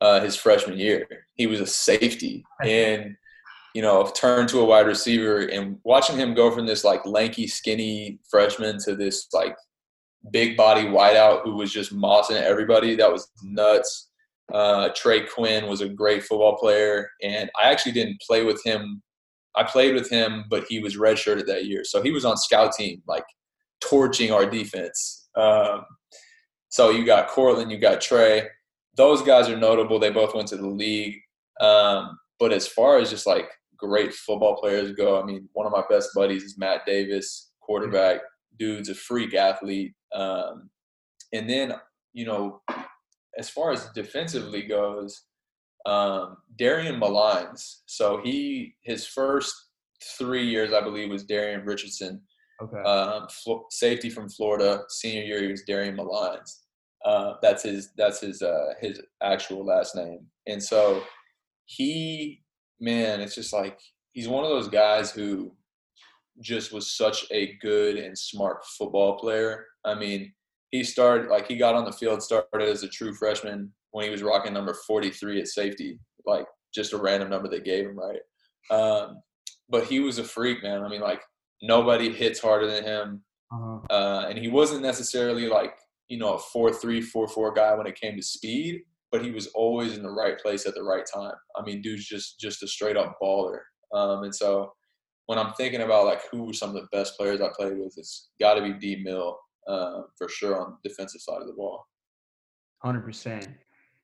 uh, 0.00 0.20
his 0.20 0.36
freshman 0.36 0.78
year. 0.78 1.06
He 1.34 1.46
was 1.46 1.60
a 1.60 1.66
safety 1.66 2.44
and 2.64 3.16
you 3.74 3.82
know 3.82 4.10
turned 4.14 4.48
to 4.50 4.60
a 4.60 4.64
wide 4.64 4.86
receiver 4.86 5.42
and 5.42 5.78
watching 5.84 6.16
him 6.16 6.34
go 6.34 6.50
from 6.50 6.66
this 6.66 6.84
like 6.84 7.04
lanky, 7.06 7.46
skinny 7.46 8.18
freshman 8.30 8.78
to 8.84 8.96
this 8.96 9.28
like 9.32 9.56
big 10.32 10.56
body 10.56 10.82
wideout 10.82 11.42
who 11.44 11.56
was 11.56 11.72
just 11.72 11.94
mossing 11.94 12.40
everybody. 12.40 12.96
That 12.96 13.12
was 13.12 13.30
nuts. 13.42 14.08
Uh, 14.52 14.88
Trey 14.96 15.26
Quinn 15.26 15.68
was 15.68 15.80
a 15.80 15.88
great 15.88 16.24
football 16.24 16.56
player, 16.56 17.08
and 17.22 17.48
I 17.60 17.70
actually 17.70 17.92
didn't 17.92 18.20
play 18.20 18.44
with 18.44 18.60
him. 18.64 19.00
I 19.54 19.62
played 19.62 19.94
with 19.94 20.10
him, 20.10 20.44
but 20.50 20.64
he 20.68 20.80
was 20.80 20.96
redshirted 20.96 21.46
that 21.46 21.66
year, 21.66 21.84
so 21.84 22.02
he 22.02 22.10
was 22.10 22.24
on 22.24 22.36
scout 22.36 22.72
team. 22.72 23.02
Like 23.06 23.24
torching 23.80 24.32
our 24.32 24.46
defense. 24.46 25.28
Um, 25.36 25.84
so 26.68 26.90
you 26.90 27.04
got 27.04 27.28
Courtland, 27.28 27.70
you 27.70 27.78
got 27.78 28.00
Trey. 28.00 28.48
Those 28.96 29.22
guys 29.22 29.48
are 29.48 29.56
notable. 29.56 29.98
They 29.98 30.10
both 30.10 30.34
went 30.34 30.48
to 30.48 30.56
the 30.56 30.66
league. 30.66 31.16
Um, 31.60 32.18
but 32.38 32.52
as 32.52 32.66
far 32.66 32.98
as 32.98 33.10
just 33.10 33.26
like 33.26 33.48
great 33.80 34.12
football 34.12 34.56
players 34.56 34.92
go. 34.92 35.20
I 35.20 35.24
mean, 35.24 35.48
one 35.52 35.66
of 35.66 35.72
my 35.72 35.82
best 35.88 36.10
buddies 36.14 36.42
is 36.42 36.58
Matt 36.58 36.84
Davis, 36.86 37.50
quarterback. 37.60 38.20
Dude's 38.58 38.90
a 38.90 38.94
freak 38.94 39.34
athlete. 39.34 39.94
Um, 40.14 40.68
and 41.32 41.48
then, 41.48 41.74
you 42.12 42.26
know, 42.26 42.60
as 43.38 43.48
far 43.48 43.72
as 43.72 43.88
defensively 43.94 44.62
goes, 44.62 45.22
um, 45.86 46.36
Darian 46.56 47.00
Millines. 47.00 47.76
So 47.86 48.20
he 48.22 48.74
his 48.82 49.06
first 49.06 49.54
three 50.18 50.46
years, 50.46 50.74
I 50.74 50.82
believe, 50.82 51.08
was 51.08 51.24
Darian 51.24 51.64
Richardson, 51.64 52.20
Okay. 52.62 52.82
um, 52.82 53.26
safety 53.70 54.10
from 54.10 54.28
Florida. 54.28 54.82
Senior 54.88 55.22
year, 55.22 55.42
he 55.42 55.48
was 55.48 55.62
Darian 55.62 55.96
Millines. 55.96 56.60
Uh, 57.04 57.34
that's 57.40 57.62
his 57.62 57.90
that's 57.96 58.20
his 58.20 58.42
uh, 58.42 58.74
his 58.80 59.00
actual 59.22 59.64
last 59.64 59.96
name. 59.96 60.26
And 60.46 60.62
so 60.62 61.02
he, 61.64 62.42
man, 62.80 63.20
it's 63.20 63.34
just 63.34 63.52
like 63.52 63.80
he's 64.12 64.28
one 64.28 64.44
of 64.44 64.50
those 64.50 64.68
guys 64.68 65.10
who 65.10 65.52
just 66.40 66.72
was 66.72 66.92
such 66.92 67.26
a 67.30 67.54
good 67.60 67.96
and 67.96 68.16
smart 68.16 68.64
football 68.66 69.18
player. 69.18 69.66
I 69.84 69.94
mean, 69.94 70.32
he 70.70 70.84
started 70.84 71.28
like 71.28 71.46
he 71.46 71.56
got 71.56 71.74
on 71.74 71.84
the 71.84 71.92
field, 71.92 72.22
started 72.22 72.62
as 72.62 72.82
a 72.82 72.88
true 72.88 73.14
freshman 73.14 73.72
when 73.92 74.04
he 74.04 74.10
was 74.10 74.22
rocking 74.22 74.52
number 74.52 74.74
43 74.74 75.40
at 75.40 75.48
safety, 75.48 75.98
like 76.26 76.46
just 76.74 76.92
a 76.92 76.98
random 76.98 77.30
number 77.30 77.48
they 77.48 77.60
gave 77.60 77.86
him, 77.86 77.98
right? 77.98 78.20
Um, 78.70 79.22
but 79.68 79.84
he 79.84 80.00
was 80.00 80.18
a 80.18 80.24
freak, 80.24 80.62
man. 80.62 80.82
I 80.82 80.88
mean, 80.88 81.00
like 81.00 81.22
nobody 81.62 82.12
hits 82.12 82.40
harder 82.40 82.66
than 82.66 82.84
him, 82.84 83.22
Uh-huh. 83.52 83.80
uh, 83.90 84.26
and 84.28 84.38
he 84.38 84.48
wasn't 84.48 84.82
necessarily 84.82 85.46
like 85.48 85.74
you 86.08 86.18
know 86.18 86.34
a 86.34 86.38
four 86.38 86.72
three 86.72 87.00
four 87.00 87.28
four 87.28 87.52
guy 87.52 87.74
when 87.74 87.86
it 87.86 88.00
came 88.00 88.16
to 88.16 88.22
speed, 88.22 88.82
but 89.12 89.24
he 89.24 89.30
was 89.30 89.46
always 89.48 89.96
in 89.96 90.02
the 90.02 90.10
right 90.10 90.38
place 90.38 90.66
at 90.66 90.74
the 90.74 90.82
right 90.82 91.04
time. 91.12 91.34
I 91.56 91.62
mean, 91.62 91.82
dude's 91.82 92.06
just 92.06 92.38
just 92.40 92.62
a 92.62 92.68
straight 92.68 92.96
up 92.96 93.16
baller. 93.22 93.60
Um, 93.94 94.22
and 94.24 94.34
so 94.34 94.72
when 95.26 95.38
I'm 95.38 95.52
thinking 95.54 95.82
about 95.82 96.06
like 96.06 96.22
who 96.30 96.44
were 96.44 96.52
some 96.52 96.70
of 96.70 96.76
the 96.76 96.88
best 96.92 97.16
players 97.16 97.40
I 97.40 97.48
played 97.56 97.76
with, 97.78 97.94
it's 97.96 98.30
got 98.40 98.54
to 98.54 98.62
be 98.62 98.72
D 98.72 99.02
Mill 99.04 99.38
uh, 99.68 100.02
for 100.16 100.28
sure 100.28 100.60
on 100.60 100.76
the 100.82 100.88
defensive 100.88 101.20
side 101.20 101.40
of 101.40 101.46
the 101.46 101.52
ball. 101.54 101.86
Hundred 102.82 103.02
percent. 103.04 103.48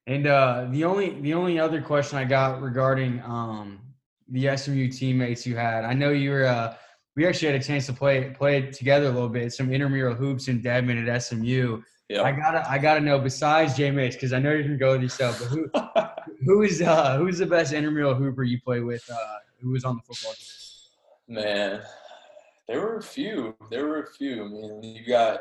And 0.06 0.26
uh, 0.28 0.66
the 0.70 0.84
only 0.84 1.20
the 1.20 1.34
only 1.34 1.58
other 1.58 1.80
question 1.82 2.18
I 2.18 2.24
got 2.24 2.62
regarding 2.62 3.20
um, 3.22 3.80
the 4.28 4.56
SMU 4.56 4.88
teammates 4.88 5.44
you 5.46 5.56
had, 5.56 5.84
I 5.84 5.94
know 5.94 6.10
you 6.10 6.30
were. 6.30 6.46
Uh, 6.46 6.74
we 7.16 7.26
actually 7.26 7.52
had 7.52 7.60
a 7.60 7.64
chance 7.64 7.86
to 7.86 7.92
play 7.92 8.30
play 8.30 8.70
together 8.70 9.06
a 9.06 9.10
little 9.10 9.28
bit, 9.28 9.52
some 9.52 9.72
intramural 9.72 10.14
hoops 10.14 10.48
in 10.48 10.62
Dedman 10.62 11.08
at 11.08 11.22
SMU. 11.22 11.82
Yeah. 12.08 12.22
I 12.22 12.32
gotta 12.32 12.70
I 12.70 12.78
gotta 12.78 13.00
know 13.00 13.18
besides 13.18 13.76
Jay 13.76 13.90
Mace 13.90 14.14
because 14.14 14.32
I 14.32 14.38
know 14.38 14.52
you 14.52 14.62
can 14.62 14.78
go 14.78 14.92
with 14.92 15.02
yourself, 15.02 15.40
but 15.40 15.48
who 15.48 15.70
who 16.44 16.62
is 16.62 16.82
uh 16.82 17.16
who's 17.16 17.38
the 17.38 17.46
best 17.46 17.72
intramural 17.72 18.14
hooper 18.14 18.44
you 18.44 18.60
play 18.60 18.80
with? 18.80 19.08
Uh, 19.10 19.16
who 19.60 19.70
was 19.70 19.84
on 19.84 19.96
the 19.96 20.02
football 20.02 20.34
team? 20.34 20.46
Man, 21.28 21.82
there 22.68 22.80
were 22.80 22.98
a 22.98 23.02
few. 23.02 23.56
There 23.70 23.86
were 23.86 24.02
a 24.02 24.06
few. 24.06 24.44
I 24.44 24.48
mean, 24.48 24.82
you 24.82 25.06
got 25.06 25.40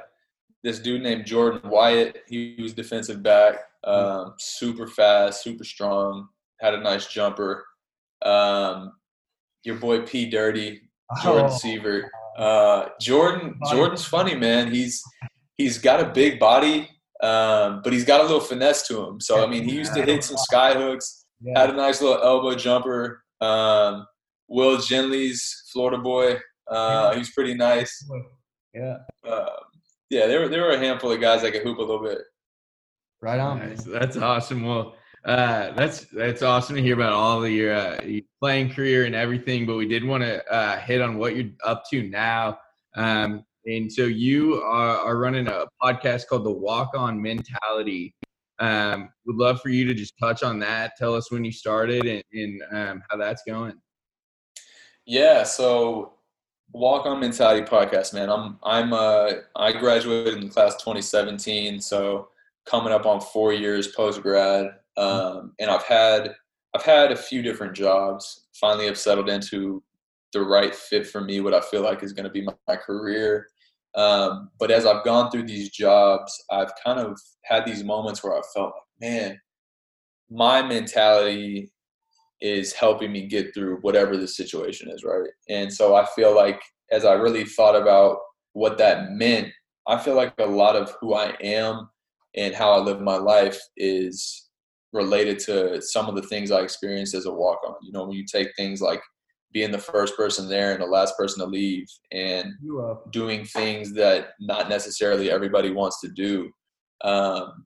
this 0.63 0.79
dude 0.79 1.03
named 1.03 1.25
Jordan 1.25 1.69
Wyatt. 1.69 2.23
He 2.27 2.57
was 2.59 2.73
defensive 2.73 3.21
back, 3.21 3.57
um, 3.83 4.33
super 4.39 4.87
fast, 4.87 5.43
super 5.43 5.63
strong, 5.63 6.29
had 6.59 6.73
a 6.73 6.79
nice 6.79 7.05
jumper. 7.05 7.65
Um, 8.23 8.93
your 9.63 9.75
boy 9.75 10.01
P 10.01 10.27
Dirty, 10.27 10.84
Jordan 11.23 11.45
Oh, 11.51 11.59
Sievert. 11.63 12.03
Uh, 12.37 12.89
Jordan 12.99 13.59
Jordan's 13.71 14.05
funny, 14.05 14.35
man. 14.35 14.71
He's 14.71 15.01
he's 15.57 15.77
got 15.77 15.99
a 16.01 16.09
big 16.09 16.39
body, 16.39 16.89
um, 17.21 17.81
but 17.83 17.93
he's 17.93 18.03
got 18.05 18.19
a 18.19 18.23
little 18.23 18.39
finesse 18.41 18.87
to 18.87 19.05
him. 19.05 19.19
So 19.21 19.43
I 19.43 19.47
mean, 19.47 19.63
he 19.63 19.75
used 19.75 19.93
to 19.93 20.03
hit 20.03 20.23
some 20.23 20.37
sky 20.37 20.73
hooks 20.73 21.25
yeah. 21.41 21.59
had 21.59 21.69
a 21.69 21.73
nice 21.73 22.01
little 22.01 22.21
elbow 22.23 22.55
jumper. 22.55 23.23
Um, 23.41 24.05
Will 24.47 24.77
Genley's 24.77 25.69
Florida 25.71 25.97
boy. 25.97 26.37
Uh, 26.69 27.13
he 27.13 27.19
was 27.19 27.31
pretty 27.31 27.53
nice. 27.53 28.05
yeah, 28.73 28.97
Um, 29.27 29.47
yeah, 30.09 30.27
there 30.27 30.41
were 30.41 30.47
there 30.47 30.61
were 30.63 30.71
a 30.71 30.79
handful 30.79 31.11
of 31.11 31.21
guys 31.21 31.41
that 31.41 31.51
could 31.51 31.63
hoop 31.63 31.77
a 31.77 31.81
little 31.81 32.03
bit. 32.03 32.19
right 33.21 33.39
on. 33.39 33.59
Nice. 33.59 33.83
That's 33.83 34.17
awesome. 34.17 34.63
Well, 34.65 34.95
uh, 35.25 35.71
that's 35.71 36.01
that's 36.05 36.43
awesome 36.43 36.75
to 36.75 36.81
hear 36.81 36.93
about 36.93 37.13
all 37.13 37.43
of 37.43 37.51
your, 37.51 37.73
uh, 37.73 37.99
your 38.03 38.21
playing 38.39 38.71
career 38.71 39.05
and 39.05 39.15
everything. 39.15 39.65
But 39.65 39.75
we 39.75 39.87
did 39.87 40.03
want 40.03 40.23
to 40.23 40.45
uh, 40.51 40.77
hit 40.77 41.01
on 41.01 41.17
what 41.17 41.35
you're 41.35 41.51
up 41.63 41.83
to 41.91 42.03
now. 42.03 42.59
Um, 42.95 43.43
and 43.65 43.91
so 43.91 44.03
you 44.03 44.61
are, 44.61 44.97
are 44.97 45.17
running 45.17 45.47
a 45.47 45.65
podcast 45.81 46.27
called 46.27 46.45
The 46.45 46.51
Walk 46.51 46.91
On 46.95 47.19
Mentality. 47.19 48.13
Um, 48.59 49.09
would 49.25 49.37
love 49.37 49.59
for 49.61 49.69
you 49.69 49.85
to 49.85 49.93
just 49.93 50.13
touch 50.19 50.43
on 50.43 50.59
that. 50.59 50.93
Tell 50.97 51.15
us 51.15 51.31
when 51.31 51.43
you 51.43 51.51
started 51.51 52.05
and, 52.05 52.23
and 52.31 52.61
um, 52.71 53.03
how 53.09 53.17
that's 53.17 53.41
going. 53.47 53.73
Yeah, 55.07 55.43
so 55.43 56.13
Walk 56.71 57.07
On 57.07 57.19
Mentality 57.19 57.65
podcast, 57.65 58.13
man. 58.13 58.29
I'm 58.29 58.59
I'm 58.63 58.93
uh 58.93 59.31
I 59.55 59.71
graduated 59.71 60.35
in 60.35 60.49
class 60.49 60.75
2017, 60.75 61.81
so 61.81 62.29
coming 62.65 62.93
up 62.93 63.05
on 63.05 63.21
four 63.21 63.53
years 63.53 63.87
post 63.87 64.21
grad, 64.21 64.71
um, 64.97 65.53
and 65.59 65.69
I've 65.69 65.83
had 65.83 66.35
I've 66.75 66.83
had 66.83 67.11
a 67.11 67.15
few 67.15 67.41
different 67.41 67.73
jobs. 67.73 68.47
Finally, 68.53 68.89
I've 68.89 68.97
settled 68.97 69.29
into 69.29 69.81
the 70.33 70.41
right 70.41 70.75
fit 70.75 71.07
for 71.07 71.21
me, 71.21 71.39
what 71.39 71.53
I 71.53 71.61
feel 71.61 71.81
like 71.81 72.03
is 72.03 72.11
going 72.11 72.25
to 72.25 72.29
be 72.29 72.41
my, 72.41 72.53
my 72.67 72.75
career. 72.75 73.47
Um, 73.95 74.49
but 74.59 74.71
as 74.71 74.85
I've 74.85 75.05
gone 75.05 75.31
through 75.31 75.43
these 75.43 75.69
jobs, 75.69 76.43
I've 76.51 76.71
kind 76.83 76.99
of 76.99 77.17
had 77.45 77.65
these 77.65 77.83
moments 77.83 78.21
where 78.21 78.33
I 78.33 78.41
felt 78.53 78.73
like, 78.73 79.09
man, 79.09 79.39
my 80.29 80.61
mentality 80.61 81.71
is 82.41 82.73
helping 82.73 83.13
me 83.13 83.27
get 83.27 83.53
through 83.53 83.77
whatever 83.77 84.17
the 84.17 84.27
situation 84.27 84.89
is, 84.89 85.05
right? 85.05 85.29
And 85.47 85.73
so 85.73 85.95
I 85.95 86.05
feel 86.15 86.35
like 86.35 86.61
as 86.91 87.05
I 87.05 87.13
really 87.13 87.45
thought 87.45 87.81
about 87.81 88.17
what 88.51 88.77
that 88.79 89.11
meant, 89.11 89.47
I 89.87 89.97
feel 89.97 90.15
like 90.15 90.33
a 90.39 90.45
lot 90.45 90.75
of 90.75 90.93
who 90.99 91.13
I 91.13 91.35
am 91.41 91.89
and 92.35 92.53
how 92.53 92.71
I 92.71 92.79
live 92.79 92.99
my 92.99 93.17
life 93.17 93.59
is 93.77 94.44
related 94.95 95.37
to 95.39 95.81
some 95.81 96.07
of 96.07 96.15
the 96.15 96.23
things 96.23 96.51
I 96.51 96.61
experienced 96.61 97.13
as 97.13 97.25
a 97.25 97.31
walk 97.31 97.59
on. 97.67 97.75
You 97.83 97.91
know, 97.91 98.05
when 98.05 98.17
you 98.17 98.25
take 98.25 98.55
things 98.55 98.81
like 98.81 99.01
being 99.53 99.71
the 99.71 99.77
first 99.77 100.17
person 100.17 100.49
there 100.49 100.73
and 100.73 100.81
the 100.81 100.85
last 100.85 101.17
person 101.17 101.39
to 101.39 101.45
leave 101.45 101.87
and 102.11 102.45
doing 103.11 103.45
things 103.45 103.93
that 103.93 104.29
not 104.39 104.69
necessarily 104.69 105.31
everybody 105.31 105.71
wants 105.71 106.01
to 106.01 106.09
do. 106.09 106.49
Um, 107.03 107.65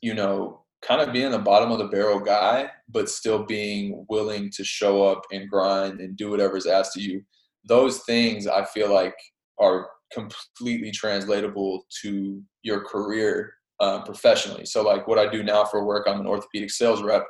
you 0.00 0.14
know, 0.14 0.64
kind 0.82 1.00
of 1.00 1.12
being 1.12 1.30
the 1.30 1.38
bottom 1.38 1.72
of 1.72 1.78
the 1.78 1.88
barrel 1.88 2.20
guy, 2.20 2.70
but 2.88 3.10
still 3.10 3.44
being 3.44 4.06
willing 4.08 4.50
to 4.52 4.64
show 4.64 5.02
up 5.02 5.22
and 5.32 5.50
grind 5.50 6.00
and 6.00 6.16
do 6.16 6.30
whatever's 6.30 6.66
asked 6.66 6.96
of 6.96 7.02
you. 7.02 7.22
Those 7.64 7.98
things 8.04 8.46
I 8.46 8.64
feel 8.64 8.92
like 8.92 9.16
are 9.58 9.90
completely 10.12 10.90
translatable 10.90 11.84
to 12.02 12.42
your 12.62 12.84
career 12.84 13.52
uh, 13.80 14.02
professionally. 14.02 14.66
So, 14.66 14.82
like 14.82 15.06
what 15.06 15.18
I 15.18 15.30
do 15.30 15.42
now 15.42 15.64
for 15.64 15.84
work, 15.84 16.06
I'm 16.08 16.20
an 16.20 16.26
orthopedic 16.26 16.70
sales 16.70 17.02
rep, 17.02 17.26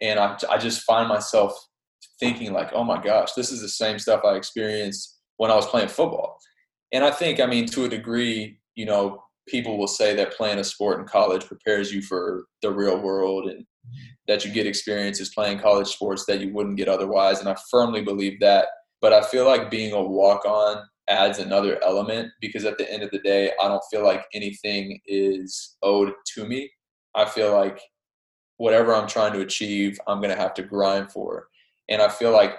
and 0.00 0.18
I, 0.18 0.36
I 0.50 0.58
just 0.58 0.82
find 0.82 1.08
myself 1.08 1.58
thinking 2.20 2.52
like, 2.52 2.70
oh 2.72 2.84
my 2.84 3.00
gosh, 3.00 3.32
this 3.32 3.52
is 3.52 3.60
the 3.60 3.68
same 3.68 3.98
stuff 3.98 4.22
I 4.24 4.34
experienced 4.34 5.18
when 5.36 5.50
I 5.50 5.54
was 5.54 5.66
playing 5.66 5.88
football. 5.88 6.38
And 6.92 7.04
I 7.04 7.10
think, 7.10 7.40
I 7.40 7.46
mean, 7.46 7.66
to 7.66 7.84
a 7.84 7.88
degree, 7.88 8.58
you 8.74 8.86
know, 8.86 9.22
people 9.46 9.78
will 9.78 9.88
say 9.88 10.14
that 10.14 10.36
playing 10.36 10.58
a 10.58 10.64
sport 10.64 11.00
in 11.00 11.06
college 11.06 11.46
prepares 11.46 11.92
you 11.92 12.02
for 12.02 12.44
the 12.62 12.70
real 12.70 13.00
world 13.00 13.48
and 13.48 13.64
that 14.26 14.44
you 14.44 14.52
get 14.52 14.66
experiences 14.66 15.32
playing 15.34 15.58
college 15.58 15.88
sports 15.88 16.24
that 16.26 16.40
you 16.40 16.52
wouldn't 16.52 16.76
get 16.76 16.88
otherwise. 16.88 17.40
And 17.40 17.48
I 17.48 17.56
firmly 17.70 18.02
believe 18.02 18.40
that. 18.40 18.66
But 19.00 19.12
I 19.12 19.22
feel 19.22 19.46
like 19.46 19.70
being 19.70 19.92
a 19.92 20.02
walk 20.02 20.44
on 20.44 20.82
adds 21.08 21.38
another 21.38 21.82
element 21.82 22.30
because 22.40 22.64
at 22.64 22.78
the 22.78 22.90
end 22.92 23.02
of 23.02 23.10
the 23.10 23.20
day, 23.20 23.52
I 23.62 23.68
don't 23.68 23.82
feel 23.90 24.04
like 24.04 24.24
anything 24.34 25.00
is 25.06 25.76
owed 25.82 26.12
to 26.34 26.46
me. 26.46 26.70
I 27.14 27.24
feel 27.24 27.52
like 27.52 27.80
whatever 28.58 28.94
I'm 28.94 29.08
trying 29.08 29.32
to 29.32 29.40
achieve, 29.40 29.98
I'm 30.06 30.20
going 30.20 30.34
to 30.34 30.40
have 30.40 30.54
to 30.54 30.62
grind 30.62 31.10
for. 31.10 31.48
And 31.88 32.02
I 32.02 32.08
feel 32.08 32.32
like 32.32 32.54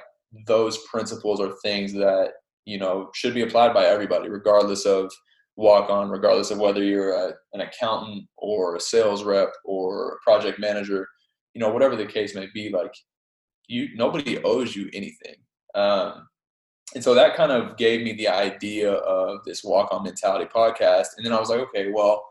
those 0.47 0.77
principles 0.89 1.39
are 1.39 1.53
things 1.63 1.93
that, 1.93 2.33
you 2.65 2.79
know, 2.79 3.09
should 3.13 3.33
be 3.33 3.41
applied 3.41 3.73
by 3.73 3.85
everybody, 3.85 4.29
regardless 4.29 4.85
of 4.85 5.11
walk 5.55 5.89
on, 5.89 6.09
regardless 6.09 6.51
of 6.51 6.57
whether 6.57 6.83
you're 6.83 7.13
a, 7.13 7.33
an 7.53 7.61
accountant 7.61 8.25
or 8.37 8.75
a 8.75 8.79
sales 8.79 9.23
rep 9.23 9.49
or 9.65 10.13
a 10.13 10.17
project 10.23 10.59
manager, 10.59 11.07
you 11.53 11.59
know, 11.59 11.69
whatever 11.69 11.95
the 11.95 12.05
case 12.05 12.33
may 12.33 12.47
be, 12.53 12.69
like 12.69 12.93
you, 13.67 13.89
nobody 13.95 14.41
owes 14.43 14.75
you 14.75 14.89
anything. 14.93 15.35
Um, 15.75 16.27
and 16.95 17.03
so 17.03 17.13
that 17.13 17.35
kind 17.35 17.51
of 17.51 17.77
gave 17.77 18.01
me 18.01 18.13
the 18.13 18.27
idea 18.27 18.91
of 18.91 19.43
this 19.45 19.63
walk 19.63 19.89
on 19.91 20.03
mentality 20.03 20.45
podcast. 20.45 21.07
And 21.17 21.25
then 21.25 21.33
I 21.33 21.39
was 21.39 21.49
like, 21.49 21.59
okay, 21.59 21.91
well, 21.91 22.25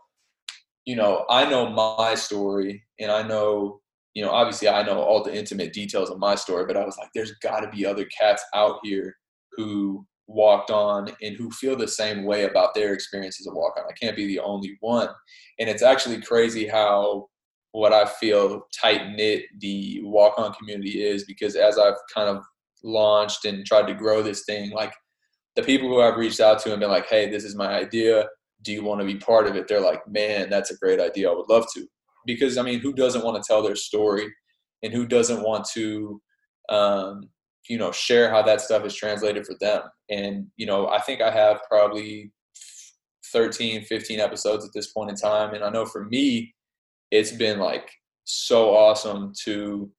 you 0.85 0.95
know, 0.95 1.25
I 1.29 1.49
know 1.49 1.69
my 1.69 2.15
story 2.15 2.83
and 2.99 3.11
I 3.11 3.23
know, 3.23 3.79
you 4.15 4.23
know, 4.23 4.31
obviously 4.31 4.67
I 4.67 4.83
know 4.83 4.99
all 4.99 5.23
the 5.23 5.33
intimate 5.35 5.71
details 5.71 6.09
of 6.09 6.19
my 6.19 6.35
story, 6.35 6.65
but 6.65 6.75
I 6.75 6.85
was 6.85 6.97
like, 6.97 7.09
there's 7.13 7.33
got 7.41 7.61
to 7.61 7.69
be 7.69 7.85
other 7.85 8.05
cats 8.05 8.43
out 8.53 8.79
here 8.83 9.15
who 9.53 10.05
walked 10.27 10.71
on 10.71 11.09
and 11.21 11.35
who 11.35 11.49
feel 11.51 11.75
the 11.75 11.87
same 11.87 12.23
way 12.23 12.43
about 12.43 12.73
their 12.75 12.93
experience 12.93 13.39
as 13.39 13.47
a 13.47 13.55
walk 13.55 13.75
on. 13.77 13.85
I 13.89 13.93
can't 13.93 14.15
be 14.15 14.27
the 14.27 14.39
only 14.39 14.77
one. 14.81 15.09
And 15.59 15.69
it's 15.69 15.83
actually 15.83 16.21
crazy 16.21 16.67
how 16.67 17.29
what 17.71 17.93
I 17.93 18.05
feel 18.05 18.63
tight 18.79 19.15
knit 19.15 19.43
the 19.59 20.01
walk 20.03 20.37
on 20.37 20.53
community 20.53 21.03
is 21.03 21.23
because 21.23 21.55
as 21.55 21.77
I've 21.77 21.95
kind 22.13 22.29
of 22.29 22.43
launched 22.83 23.45
and 23.45 23.65
tried 23.65 23.87
to 23.87 23.93
grow 23.93 24.21
this 24.21 24.43
thing, 24.45 24.71
like 24.71 24.93
the 25.55 25.63
people 25.63 25.89
who 25.89 26.01
I've 26.01 26.17
reached 26.17 26.39
out 26.39 26.59
to 26.59 26.71
and 26.71 26.79
been 26.79 26.89
like, 26.89 27.07
hey, 27.07 27.29
this 27.29 27.43
is 27.43 27.55
my 27.55 27.73
idea. 27.73 28.27
Do 28.61 28.71
you 28.71 28.83
want 28.83 29.01
to 29.01 29.05
be 29.05 29.17
part 29.17 29.47
of 29.47 29.55
it? 29.55 29.67
They're 29.67 29.81
like, 29.81 30.07
man, 30.07 30.49
that's 30.49 30.71
a 30.71 30.77
great 30.77 30.99
idea. 30.99 31.29
I 31.29 31.35
would 31.35 31.49
love 31.49 31.65
to. 31.75 31.87
Because, 32.25 32.57
I 32.57 32.61
mean, 32.61 32.79
who 32.79 32.93
doesn't 32.93 33.23
want 33.23 33.41
to 33.41 33.47
tell 33.47 33.61
their 33.61 33.75
story 33.75 34.33
and 34.83 34.93
who 34.93 35.05
doesn't 35.05 35.41
want 35.41 35.65
to, 35.73 36.21
um, 36.69 37.29
you 37.69 37.77
know, 37.77 37.91
share 37.91 38.29
how 38.29 38.41
that 38.43 38.61
stuff 38.61 38.85
is 38.85 38.95
translated 38.95 39.45
for 39.45 39.55
them? 39.59 39.83
And, 40.09 40.47
you 40.57 40.65
know, 40.65 40.87
I 40.87 40.99
think 40.99 41.21
I 41.21 41.31
have 41.31 41.61
probably 41.69 42.31
13, 43.31 43.83
15 43.83 44.19
episodes 44.19 44.65
at 44.65 44.71
this 44.73 44.91
point 44.91 45.09
in 45.09 45.15
time. 45.15 45.53
And 45.53 45.63
I 45.63 45.69
know 45.69 45.85
for 45.85 46.05
me, 46.05 46.53
it's 47.11 47.31
been 47.31 47.59
like 47.59 47.89
so 48.25 48.75
awesome 48.75 49.33
to 49.45 49.89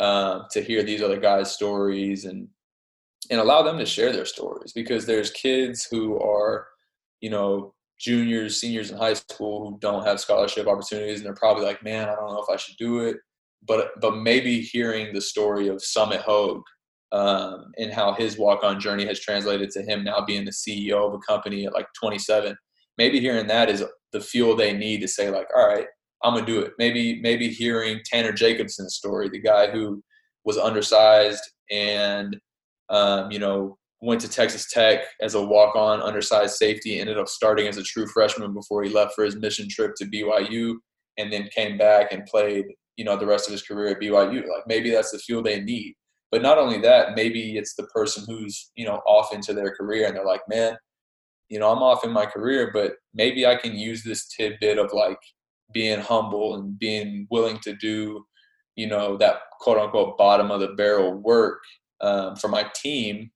uh, 0.00 0.40
to 0.50 0.62
hear 0.62 0.82
these 0.82 1.02
other 1.02 1.20
guys' 1.20 1.52
stories 1.52 2.24
and 2.24 2.48
and 3.30 3.40
allow 3.40 3.62
them 3.62 3.78
to 3.78 3.86
share 3.86 4.12
their 4.12 4.24
stories 4.24 4.72
because 4.72 5.04
there's 5.04 5.30
kids 5.32 5.88
who 5.90 6.20
are, 6.20 6.68
you 7.20 7.30
know, 7.30 7.74
juniors, 7.98 8.60
seniors 8.60 8.90
in 8.90 8.98
high 8.98 9.14
school 9.14 9.68
who 9.68 9.78
don't 9.80 10.06
have 10.06 10.20
scholarship 10.20 10.68
opportunities, 10.68 11.18
and 11.18 11.26
they're 11.26 11.34
probably 11.34 11.64
like, 11.64 11.82
"Man, 11.82 12.08
I 12.08 12.14
don't 12.14 12.32
know 12.32 12.42
if 12.42 12.50
I 12.50 12.56
should 12.56 12.76
do 12.76 13.00
it." 13.00 13.16
But 13.66 14.00
but 14.00 14.16
maybe 14.16 14.60
hearing 14.60 15.12
the 15.12 15.20
story 15.20 15.68
of 15.68 15.82
Summit 15.82 16.20
Hogue 16.20 16.62
um, 17.12 17.72
and 17.78 17.92
how 17.92 18.12
his 18.12 18.38
walk-on 18.38 18.80
journey 18.80 19.06
has 19.06 19.20
translated 19.20 19.70
to 19.70 19.82
him 19.82 20.04
now 20.04 20.24
being 20.24 20.44
the 20.44 20.52
CEO 20.52 21.06
of 21.06 21.14
a 21.14 21.18
company 21.18 21.66
at 21.66 21.74
like 21.74 21.86
27. 22.00 22.56
Maybe 22.98 23.20
hearing 23.20 23.46
that 23.48 23.70
is 23.70 23.84
the 24.12 24.20
fuel 24.20 24.56
they 24.56 24.72
need 24.72 25.00
to 25.00 25.08
say 25.08 25.30
like, 25.30 25.48
"All 25.56 25.66
right, 25.66 25.86
I'm 26.26 26.34
gonna 26.34 26.46
do 26.46 26.60
it." 26.60 26.72
Maybe 26.78 27.20
maybe 27.20 27.48
hearing 27.48 28.00
Tanner 28.04 28.32
Jacobson's 28.32 28.96
story, 28.96 29.28
the 29.28 29.40
guy 29.40 29.70
who 29.70 30.02
was 30.44 30.58
undersized 30.58 31.42
and 31.70 32.36
um, 32.88 33.30
you 33.30 33.38
know, 33.38 33.78
went 34.00 34.20
to 34.20 34.28
Texas 34.28 34.70
Tech 34.70 35.00
as 35.20 35.34
a 35.34 35.44
walk-on 35.44 36.02
undersized 36.02 36.56
safety, 36.56 37.00
ended 37.00 37.18
up 37.18 37.28
starting 37.28 37.66
as 37.66 37.76
a 37.76 37.82
true 37.82 38.06
freshman 38.06 38.52
before 38.54 38.82
he 38.82 38.90
left 38.90 39.14
for 39.14 39.24
his 39.24 39.36
mission 39.36 39.68
trip 39.68 39.94
to 39.96 40.04
BYU, 40.04 40.74
and 41.18 41.32
then 41.32 41.48
came 41.54 41.78
back 41.78 42.12
and 42.12 42.26
played, 42.26 42.66
you 42.96 43.04
know, 43.04 43.16
the 43.16 43.26
rest 43.26 43.48
of 43.48 43.52
his 43.52 43.62
career 43.62 43.88
at 43.88 44.00
BYU. 44.00 44.42
Like 44.42 44.66
maybe 44.66 44.90
that's 44.90 45.12
the 45.12 45.18
fuel 45.18 45.42
they 45.42 45.60
need. 45.60 45.94
But 46.30 46.42
not 46.42 46.58
only 46.58 46.80
that, 46.80 47.14
maybe 47.14 47.56
it's 47.56 47.74
the 47.74 47.86
person 47.86 48.24
who's, 48.26 48.70
you 48.74 48.84
know, 48.84 49.00
off 49.06 49.32
into 49.32 49.54
their 49.54 49.74
career 49.74 50.06
and 50.06 50.16
they're 50.16 50.26
like, 50.26 50.42
man, 50.48 50.76
you 51.48 51.58
know, 51.58 51.70
I'm 51.70 51.82
off 51.82 52.04
in 52.04 52.12
my 52.12 52.26
career, 52.26 52.70
but 52.72 52.94
maybe 53.14 53.46
I 53.46 53.56
can 53.56 53.76
use 53.76 54.02
this 54.02 54.28
tidbit 54.28 54.78
of 54.78 54.92
like 54.92 55.18
being 55.72 56.00
humble 56.00 56.54
and 56.54 56.78
being 56.78 57.26
willing 57.30 57.58
to 57.60 57.74
do, 57.74 58.24
you 58.76 58.86
know, 58.86 59.16
that 59.16 59.36
quote 59.60 59.78
unquote 59.78 60.16
bottom 60.18 60.50
of 60.50 60.60
the 60.60 60.68
barrel 60.68 61.14
work 61.14 61.60
um, 62.00 62.36
for 62.36 62.48
my 62.48 62.66
team, 62.74 63.30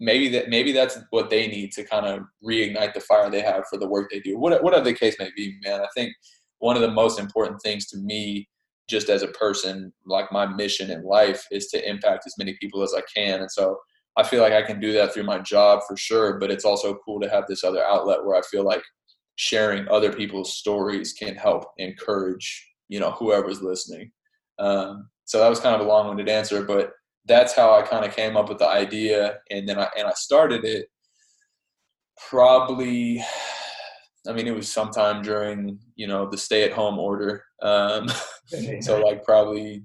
maybe 0.00 0.28
that 0.28 0.48
maybe 0.48 0.72
that's 0.72 0.98
what 1.10 1.30
they 1.30 1.46
need 1.46 1.72
to 1.72 1.84
kind 1.84 2.06
of 2.06 2.22
reignite 2.44 2.94
the 2.94 3.00
fire 3.00 3.30
they 3.30 3.40
have 3.40 3.64
for 3.68 3.78
the 3.78 3.88
work 3.88 4.10
they 4.10 4.20
do. 4.20 4.38
What 4.38 4.62
whatever 4.62 4.84
the 4.84 4.94
case 4.94 5.16
may 5.18 5.30
be, 5.36 5.56
man. 5.64 5.80
I 5.80 5.88
think 5.94 6.12
one 6.58 6.76
of 6.76 6.82
the 6.82 6.90
most 6.90 7.18
important 7.18 7.60
things 7.62 7.86
to 7.86 7.98
me, 7.98 8.48
just 8.88 9.08
as 9.08 9.22
a 9.22 9.28
person, 9.28 9.92
like 10.06 10.32
my 10.32 10.46
mission 10.46 10.90
in 10.90 11.04
life, 11.04 11.44
is 11.50 11.68
to 11.68 11.88
impact 11.88 12.24
as 12.26 12.34
many 12.38 12.56
people 12.60 12.82
as 12.82 12.94
I 12.96 13.02
can. 13.14 13.40
And 13.40 13.50
so 13.50 13.78
I 14.16 14.22
feel 14.22 14.42
like 14.42 14.52
I 14.52 14.62
can 14.62 14.80
do 14.80 14.92
that 14.92 15.14
through 15.14 15.24
my 15.24 15.38
job 15.38 15.80
for 15.86 15.96
sure. 15.96 16.38
But 16.38 16.50
it's 16.50 16.64
also 16.64 16.98
cool 17.04 17.20
to 17.20 17.30
have 17.30 17.44
this 17.48 17.64
other 17.64 17.84
outlet 17.84 18.24
where 18.24 18.36
I 18.36 18.42
feel 18.42 18.64
like 18.64 18.82
sharing 19.38 19.88
other 19.88 20.12
people's 20.12 20.52
stories 20.52 21.12
can 21.12 21.36
help 21.36 21.64
encourage 21.78 22.66
you 22.88 22.98
know 23.00 23.12
whoever's 23.12 23.62
listening. 23.62 24.10
Um, 24.58 25.08
so 25.24 25.38
that 25.38 25.48
was 25.48 25.60
kind 25.60 25.74
of 25.74 25.80
a 25.80 25.88
long-winded 25.88 26.28
answer, 26.28 26.64
but 26.64 26.92
that's 27.26 27.54
how 27.54 27.74
I 27.74 27.82
kind 27.82 28.04
of 28.04 28.16
came 28.16 28.36
up 28.36 28.48
with 28.48 28.58
the 28.58 28.68
idea, 28.68 29.38
and 29.50 29.68
then 29.68 29.78
I 29.78 29.88
and 29.96 30.06
I 30.06 30.12
started 30.12 30.64
it 30.64 30.88
probably. 32.28 33.22
I 34.26 34.32
mean, 34.32 34.48
it 34.48 34.54
was 34.54 34.70
sometime 34.70 35.22
during 35.22 35.78
you 35.94 36.08
know 36.08 36.28
the 36.28 36.36
stay-at-home 36.36 36.98
order. 36.98 37.44
Um, 37.62 38.08
so 38.80 39.00
like 39.00 39.24
probably 39.24 39.84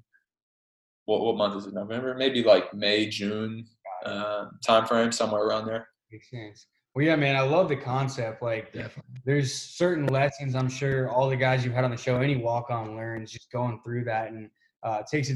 what 1.05 1.21
what 1.21 1.37
month 1.37 1.57
is 1.57 1.67
it? 1.67 1.73
November? 1.73 2.15
Maybe 2.15 2.43
like 2.43 2.73
May, 2.73 3.07
June 3.07 3.65
uh, 4.05 4.45
time 4.65 4.85
frame, 4.87 5.11
somewhere 5.11 5.43
around 5.43 5.67
there. 5.67 5.87
Makes 6.11 6.31
sense. 6.31 6.67
Well, 6.95 7.05
yeah, 7.05 7.15
man, 7.15 7.35
I 7.35 7.41
love 7.41 7.69
the 7.69 7.75
concept. 7.75 8.41
Like, 8.41 8.71
Definitely. 8.71 9.21
there's 9.25 9.51
certain 9.51 10.05
lessons 10.07 10.53
I'm 10.53 10.69
sure 10.69 11.09
all 11.09 11.27
the 11.27 11.35
guys 11.35 11.65
you've 11.65 11.73
had 11.73 11.83
on 11.83 11.91
the 11.91 11.97
show, 11.97 12.17
any 12.17 12.35
walk 12.35 12.69
on 12.69 12.95
learns 12.95 13.31
just 13.31 13.51
going 13.51 13.79
through 13.83 14.03
that, 14.05 14.29
and 14.29 14.49
uh, 14.83 15.01
takes 15.09 15.29
a 15.29 15.35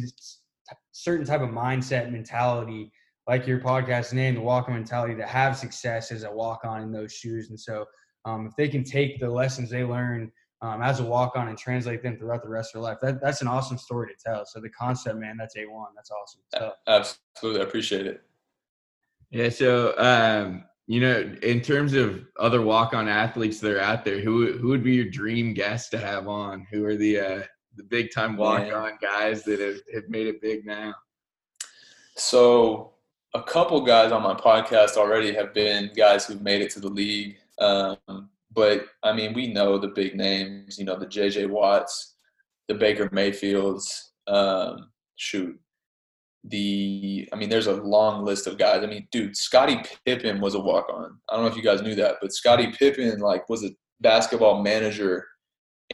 certain 0.91 1.25
type 1.25 1.41
of 1.41 1.49
mindset 1.49 2.11
mentality 2.11 2.91
like 3.27 3.45
your 3.45 3.59
podcast 3.59 4.13
name 4.13 4.35
the 4.35 4.41
walk 4.41 4.67
on 4.67 4.73
mentality 4.73 5.15
to 5.15 5.25
have 5.25 5.57
success 5.57 6.11
as 6.11 6.23
a 6.23 6.31
walk 6.31 6.61
on 6.63 6.81
in 6.81 6.91
those 6.91 7.13
shoes 7.13 7.49
and 7.49 7.59
so 7.59 7.85
um, 8.25 8.47
if 8.47 8.55
they 8.55 8.67
can 8.67 8.83
take 8.83 9.19
the 9.19 9.29
lessons 9.29 9.69
they 9.69 9.83
learn 9.83 10.31
um, 10.61 10.81
as 10.81 10.99
a 10.99 11.03
walk 11.03 11.35
on 11.35 11.47
and 11.47 11.57
translate 11.57 12.01
them 12.01 12.17
throughout 12.17 12.41
the 12.41 12.49
rest 12.49 12.75
of 12.75 12.81
their 12.81 12.89
life 12.91 12.97
that, 13.01 13.21
that's 13.21 13.41
an 13.41 13.47
awesome 13.47 13.77
story 13.77 14.07
to 14.07 14.15
tell 14.21 14.45
so 14.45 14.59
the 14.59 14.69
concept 14.69 15.17
man 15.17 15.37
that's 15.37 15.55
a1 15.55 15.85
that's 15.95 16.11
awesome 16.11 16.41
so, 16.53 16.73
Absolutely, 16.87 17.61
I 17.61 17.63
appreciate 17.63 18.07
it. 18.07 18.23
Yeah. 19.29 19.49
So, 19.49 19.93
um, 19.97 20.63
you 20.87 21.01
know, 21.01 21.35
in 21.43 21.59
terms 21.59 21.93
of 21.93 22.25
other 22.39 22.61
walk-on 22.61 23.09
athletes 23.09 23.59
that 23.59 23.73
are 23.73 23.81
out 23.81 24.05
there, 24.05 24.19
who 24.19 24.53
who 24.53 24.69
would 24.69 24.83
be 24.83 24.95
your 24.95 25.09
dream 25.09 25.53
guest 25.53 25.91
to 25.91 25.97
have 25.97 26.29
on? 26.29 26.65
Who 26.71 26.85
are 26.85 26.95
the 26.95 27.19
uh, 27.19 27.43
the 27.75 27.83
big 27.83 28.11
time 28.11 28.37
walk-on 28.37 28.93
guys 29.01 29.43
that 29.43 29.59
have, 29.59 29.81
have 29.93 30.09
made 30.09 30.27
it 30.27 30.41
big 30.41 30.65
now? 30.65 30.95
So 32.15 32.93
a 33.33 33.43
couple 33.43 33.81
guys 33.81 34.13
on 34.13 34.23
my 34.23 34.33
podcast 34.33 34.95
already 34.95 35.33
have 35.33 35.53
been 35.53 35.91
guys 35.95 36.25
who've 36.25 36.41
made 36.41 36.61
it 36.61 36.71
to 36.71 36.79
the 36.79 36.89
league. 36.89 37.37
Um, 37.59 38.29
but 38.53 38.87
I 39.03 39.11
mean, 39.11 39.33
we 39.33 39.47
know 39.47 39.77
the 39.77 39.89
big 39.89 40.15
names. 40.15 40.79
You 40.79 40.85
know, 40.85 40.97
the 40.97 41.05
J.J. 41.05 41.47
Watts, 41.47 42.15
the 42.69 42.73
Baker 42.73 43.09
Mayfields. 43.11 44.13
Um, 44.25 44.89
shoot, 45.17 45.59
the 46.43 47.27
I 47.33 47.35
mean, 47.35 47.49
there's 47.49 47.67
a 47.67 47.73
long 47.73 48.23
list 48.23 48.47
of 48.47 48.57
guys. 48.57 48.83
I 48.83 48.87
mean, 48.87 49.07
dude, 49.11 49.35
Scottie 49.35 49.81
Pippen 50.05 50.39
was 50.39 50.55
a 50.55 50.59
walk 50.59 50.87
on. 50.89 51.17
I 51.29 51.35
don't 51.35 51.43
know 51.43 51.51
if 51.51 51.57
you 51.57 51.63
guys 51.63 51.81
knew 51.81 51.95
that, 51.95 52.15
but 52.21 52.33
Scottie 52.33 52.71
Pippen 52.71 53.19
like 53.19 53.47
was 53.49 53.63
a 53.63 53.69
basketball 54.01 54.61
manager 54.61 55.25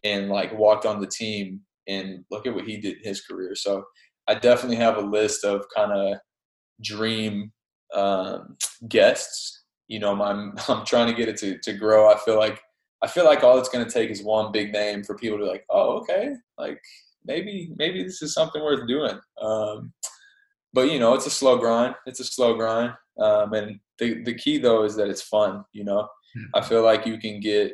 and 0.03 0.29
like 0.29 0.57
walked 0.57 0.85
on 0.85 0.99
the 0.99 1.07
team 1.07 1.61
and 1.87 2.23
look 2.31 2.45
at 2.45 2.53
what 2.53 2.65
he 2.65 2.77
did 2.77 2.97
in 2.97 3.03
his 3.03 3.21
career. 3.21 3.55
So 3.55 3.83
I 4.27 4.35
definitely 4.35 4.77
have 4.77 4.97
a 4.97 5.01
list 5.01 5.43
of 5.43 5.65
kind 5.75 5.91
of 5.91 6.17
dream 6.81 7.51
um, 7.93 8.57
guests. 8.87 9.63
You 9.87 9.99
know, 9.99 10.21
I'm 10.21 10.53
I'm 10.67 10.85
trying 10.85 11.07
to 11.07 11.13
get 11.13 11.29
it 11.29 11.37
to 11.37 11.57
to 11.59 11.73
grow. 11.73 12.11
I 12.11 12.17
feel 12.17 12.37
like 12.37 12.61
I 13.01 13.07
feel 13.07 13.25
like 13.25 13.43
all 13.43 13.57
it's 13.59 13.69
going 13.69 13.85
to 13.85 13.91
take 13.91 14.09
is 14.09 14.23
one 14.23 14.51
big 14.51 14.71
name 14.71 15.03
for 15.03 15.15
people 15.15 15.37
to 15.37 15.45
like, 15.45 15.65
oh, 15.69 15.97
okay, 15.99 16.33
like 16.57 16.79
maybe 17.25 17.71
maybe 17.75 18.03
this 18.03 18.21
is 18.21 18.33
something 18.33 18.63
worth 18.63 18.87
doing. 18.87 19.19
Um, 19.41 19.91
but 20.73 20.91
you 20.91 20.99
know, 20.99 21.13
it's 21.13 21.27
a 21.27 21.31
slow 21.31 21.57
grind. 21.57 21.95
It's 22.05 22.19
a 22.19 22.23
slow 22.23 22.55
grind, 22.55 22.93
um, 23.19 23.53
and 23.53 23.79
the 23.99 24.23
the 24.23 24.33
key 24.33 24.57
though 24.57 24.83
is 24.83 24.95
that 24.95 25.09
it's 25.09 25.21
fun. 25.21 25.63
You 25.71 25.83
know, 25.83 26.07
I 26.53 26.61
feel 26.61 26.83
like 26.83 27.05
you 27.05 27.17
can 27.17 27.39
get 27.39 27.73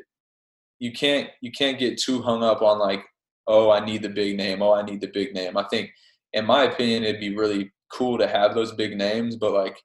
you 0.80 0.92
can't 0.92 1.30
you 1.42 1.52
can't 1.52 1.80
get 1.80 2.00
too 2.00 2.22
hung 2.22 2.44
up 2.44 2.62
on 2.62 2.80
like 2.80 3.04
oh 3.48 3.70
I 3.72 3.84
need 3.84 4.02
the 4.02 4.10
big 4.10 4.38
name 4.38 4.62
oh 4.62 4.74
I 4.74 4.82
need 4.82 5.02
the 5.02 5.12
big 5.14 5.34
name. 5.34 5.58
I 5.58 5.66
think 5.70 5.90
in 6.34 6.46
my 6.46 6.64
opinion 6.64 7.04
it'd 7.04 7.20
be 7.20 7.36
really 7.36 7.72
cool 7.92 8.18
to 8.18 8.28
have 8.28 8.54
those 8.54 8.74
big 8.74 8.98
names, 8.98 9.36
but 9.36 9.54
like 9.54 9.78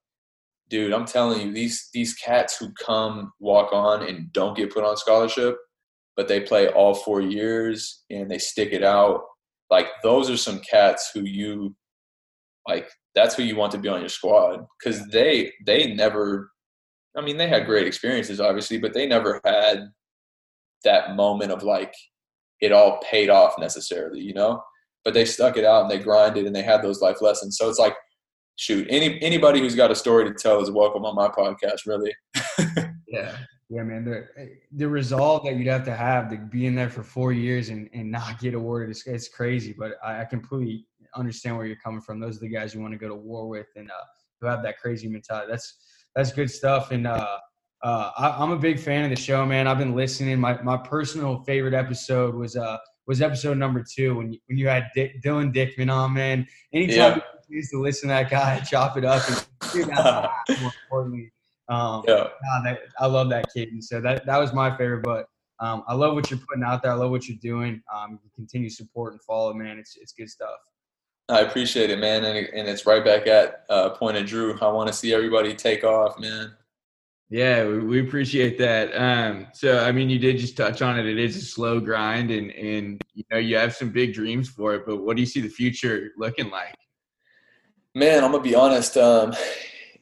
dude, 0.69 0.93
I'm 0.93 1.05
telling 1.05 1.41
you 1.41 1.53
these 1.53 1.89
these 1.93 2.15
cats 2.15 2.57
who 2.57 2.73
come 2.73 3.33
walk 3.39 3.73
on 3.73 4.09
and 4.09 4.33
don't 4.33 4.57
get 4.57 4.73
put 4.73 4.85
on 4.85 4.97
scholarship, 4.97 5.57
but 6.17 6.29
they 6.29 6.41
play 6.41 6.69
all 6.69 6.95
four 6.95 7.21
years 7.21 8.05
and 8.11 8.31
they 8.31 8.39
stick 8.39 8.73
it 8.73 8.83
out. 8.85 9.23
Like 9.71 9.87
those 10.03 10.31
are 10.31 10.37
some 10.37 10.61
cats 10.61 11.11
who 11.13 11.23
you 11.23 11.75
like 12.69 12.89
that's 13.15 13.35
who 13.35 13.43
you 13.43 13.57
want 13.57 13.73
to 13.73 13.79
be 13.79 13.89
on 13.89 14.01
your 14.01 14.09
squad 14.09 14.65
because 14.79 15.07
they 15.09 15.53
they 15.67 15.95
never 15.95 16.51
i 17.17 17.21
mean 17.21 17.37
they 17.37 17.49
had 17.49 17.67
great 17.67 17.87
experiences 17.87 18.41
obviously 18.41 18.79
but 18.79 18.93
they 18.93 19.07
never 19.07 19.41
had 19.45 19.89
that 20.85 21.17
moment 21.17 21.51
of 21.51 21.63
like 21.63 21.95
it 22.61 22.73
all 22.73 22.99
paid 22.99 23.31
off 23.31 23.59
necessarily 23.59 24.21
you 24.21 24.35
know? 24.35 24.63
But 25.05 25.13
they 25.13 25.27
stuck 25.27 25.59
it 25.59 25.67
out 25.67 25.83
and 25.83 25.91
they 25.91 26.03
grinded 26.03 26.47
and 26.47 26.57
they 26.57 26.63
had 26.63 26.83
those 26.83 27.03
life 27.03 27.21
lessons. 27.21 27.59
So 27.59 27.69
it's 27.69 27.79
like 27.79 27.95
shoot 28.57 28.87
any 28.89 29.21
anybody 29.21 29.61
who's 29.61 29.75
got 29.75 29.91
a 29.91 29.95
story 29.95 30.25
to 30.25 30.33
tell 30.33 30.63
is 30.63 30.71
welcome 30.71 31.05
on 31.05 31.15
my 31.15 31.29
podcast 31.29 31.87
really. 31.87 32.15
Yeah. 33.07 33.37
Yeah 33.71 33.85
man 33.85 34.05
the 34.05 34.27
the 34.73 34.89
resolve 34.89 35.45
that 35.45 35.57
you'd 35.57 35.69
have 35.69 35.85
to 35.85 35.95
have 35.95 36.29
to 36.31 36.37
be 36.37 36.67
in 36.67 36.75
there 36.75 36.91
for 36.91 37.05
four 37.05 37.33
years 37.33 37.69
and, 37.69 37.89
and 37.93 38.11
not 38.11 38.41
get 38.41 38.55
awarded 38.55 38.91
is 38.91 39.05
it's 39.07 39.29
crazy 39.29 39.73
but 39.79 39.93
I, 40.03 40.23
I 40.23 40.25
completely 40.25 40.87
understand 41.17 41.57
where 41.57 41.67
you're 41.67 41.77
coming 41.77 42.01
from 42.01 42.21
those 42.21 42.37
are 42.37 42.41
the 42.41 42.49
guys 42.49 42.75
you 42.75 42.81
want 42.81 42.93
to 42.93 42.99
go 42.99 43.09
to 43.09 43.15
war 43.15 43.49
with 43.49 43.67
and 43.77 43.91
uh, 43.91 44.05
who 44.41 44.47
have 44.47 44.63
that 44.63 44.79
crazy 44.81 45.09
mentality 45.09 45.47
that's 45.51 45.77
that's 46.15 46.33
good 46.33 46.51
stuff 46.51 46.91
and 46.91 47.07
uh, 47.07 47.39
uh, 47.85 48.11
I, 48.17 48.43
am 48.43 48.51
a 48.51 48.57
big 48.57 48.81
fan 48.81 49.05
of 49.05 49.11
the 49.11 49.23
show, 49.23 49.45
man. 49.45 49.67
I've 49.69 49.77
been 49.77 49.95
listening. 49.95 50.41
My 50.41 50.61
my 50.63 50.79
personal 50.79 51.43
favorite 51.43 51.75
episode 51.75 52.35
was 52.35 52.57
uh 52.57 52.79
was 53.07 53.21
episode 53.21 53.59
number 53.59 53.85
two 53.85 54.17
when 54.17 54.33
you, 54.33 54.39
when 54.47 54.57
you 54.57 54.69
had 54.69 54.89
Dick, 54.95 55.23
Dylan 55.23 55.55
Dedman 55.55 55.93
on, 55.93 56.15
man. 56.15 56.47
Anytime 56.73 56.97
Yeah. 56.97 57.21
you 57.47 57.57
used 57.57 57.71
to 57.73 57.81
listen 57.81 58.09
to 58.09 58.15
that 58.15 58.31
guy 58.31 58.59
chop 58.71 58.97
it 58.97 59.05
up 59.05 59.23
and 59.29 59.47
dude, 59.71 59.89
that's 59.89 60.61
more 60.63 60.73
importantly. 60.85 61.31
Um, 61.69 62.03
Yeah. 62.09 62.29
nah, 62.43 62.63
that, 62.65 62.79
I 62.99 63.07
love 63.07 63.29
that 63.29 63.53
kid, 63.55 63.69
and 63.69 63.85
so 63.85 64.01
that 64.01 64.25
that 64.25 64.39
was 64.39 64.55
my 64.55 64.75
favorite. 64.79 65.03
But 65.03 65.27
um, 65.61 65.85
I 65.87 65.95
love 65.95 66.15
what 66.15 66.31
you're 66.31 66.41
putting 66.41 66.65
out 66.65 66.83
there. 66.83 66.93
I 66.93 66.95
love 66.95 67.11
what 67.11 67.29
you're 67.29 67.39
doing. 67.43 67.83
Um, 67.95 68.19
continue 68.35 68.71
support 68.71 69.13
and 69.13 69.23
follow, 69.23 69.53
man. 69.53 69.79
It's 69.79 69.99
it's 70.01 70.13
good 70.13 70.31
stuff. 70.31 70.57
I 71.29 71.41
appreciate 71.41 71.91
it, 71.91 71.99
man, 71.99 72.25
and, 72.25 72.37
and 72.37 72.69
it's 72.69 72.85
right 72.85 73.03
back 73.03 73.27
at 73.27 73.65
uh, 73.71 73.91
point 73.91 74.17
of 74.17 74.27
Drew. 74.27 74.59
I 74.61 74.69
want 74.69 74.89
to 74.89 74.93
see 74.93 75.15
everybody 75.15 75.55
take 75.55 75.83
off, 75.83 76.19
man. 76.19 76.53
Yeah, 77.31 77.67
we, 77.67 77.79
we 77.79 78.01
appreciate 78.07 78.59
that. 78.59 78.93
Um, 78.95 79.47
so 79.55 79.79
I 79.79 79.91
mean, 79.91 80.11
you 80.11 80.19
did 80.19 80.39
just 80.39 80.57
touch 80.57 80.83
on 80.83 80.99
it. 80.99 81.07
It 81.07 81.19
is 81.19 81.37
a 81.37 81.41
slow 81.41 81.81
grind, 81.81 82.31
and 82.31 82.51
and 82.51 83.03
you 83.15 83.25
know 83.31 83.39
you 83.39 83.57
have 83.57 83.75
some 83.75 83.91
big 83.91 84.13
dreams 84.13 84.51
for 84.51 84.75
it. 84.75 84.85
But 84.85 84.99
what 84.99 85.17
do 85.17 85.23
you 85.23 85.27
see 85.27 85.41
the 85.41 85.49
future 85.49 86.11
looking 86.19 86.51
like? 86.51 86.77
Man, 87.95 88.23
I'm 88.23 88.33
gonna 88.33 88.43
be 88.43 88.55
honest. 88.55 88.99
Um, 88.99 89.35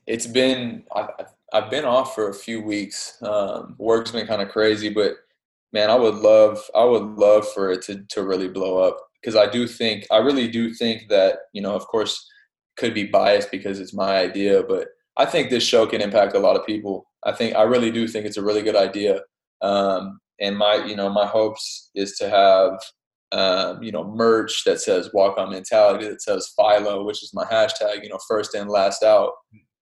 it's 0.07 0.27
been 0.27 0.83
I've, 0.95 1.11
I've 1.53 1.71
been 1.71 1.85
off 1.85 2.17
for 2.17 2.31
a 2.31 2.35
few 2.35 2.61
weeks. 2.61 3.23
Um, 3.23 3.77
work's 3.79 4.11
been 4.11 4.27
kind 4.27 4.43
of 4.43 4.49
crazy, 4.49 4.89
but 4.89 5.15
man, 5.73 5.89
I 5.89 5.95
would 5.95 6.17
love 6.17 6.61
I 6.75 6.85
would 6.85 7.17
love 7.17 7.49
for 7.49 7.71
it 7.71 7.83
to 7.83 8.03
to 8.09 8.25
really 8.25 8.49
blow 8.49 8.79
up 8.79 8.99
because 9.23 9.37
I 9.37 9.51
do 9.51 9.67
think 9.67 10.07
I 10.11 10.19
really 10.19 10.49
do 10.49 10.75
think 10.75 11.09
that 11.09 11.39
you 11.53 11.63
know, 11.63 11.75
of 11.75 11.87
course, 11.87 12.29
could 12.77 12.95
be 12.95 13.05
biased 13.05 13.51
because 13.51 13.81
it's 13.81 13.95
my 13.95 14.17
idea, 14.17 14.63
but 14.63 14.89
I 15.17 15.27
think 15.27 15.51
this 15.51 15.65
show 15.65 15.87
can 15.87 16.01
impact 16.01 16.35
a 16.35 16.41
lot 16.41 16.57
of 16.57 16.67
people. 16.67 17.07
I 17.25 17.33
think 17.33 17.55
I 17.55 17.63
really 17.63 17.91
do 17.91 18.09
think 18.09 18.27
it's 18.27 18.37
a 18.37 18.45
really 18.45 18.63
good 18.63 18.77
idea. 18.77 19.21
Um, 19.61 20.21
and 20.41 20.57
my 20.57 20.85
you 20.85 20.97
know 20.97 21.09
my 21.09 21.27
hopes 21.27 21.91
is 21.95 22.17
to 22.19 22.29
have 22.29 22.79
um, 23.33 23.83
you 23.83 23.91
know, 23.91 24.05
merch 24.05 24.63
that 24.65 24.81
says 24.81 25.11
walk 25.15 25.39
on 25.39 25.51
mentality, 25.51 26.07
that 26.07 26.23
says 26.23 26.53
Philo, 26.55 27.03
which 27.05 27.23
is 27.23 27.33
my 27.33 27.45
hashtag, 27.45 28.03
you 28.03 28.11
know, 28.11 28.19
first 28.29 28.55
in, 28.55 28.69
last 28.69 29.03
out, 29.03 29.33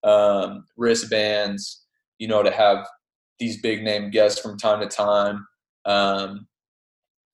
um, 0.05 0.63
wristbands, 0.77 1.83
you 2.17 2.29
know, 2.29 2.41
to 2.43 2.51
have 2.51 2.87
these 3.39 3.61
big 3.61 3.83
name 3.83 4.09
guests 4.09 4.39
from 4.39 4.57
time 4.57 4.79
to 4.79 4.87
time. 4.87 5.45
Um, 5.85 6.47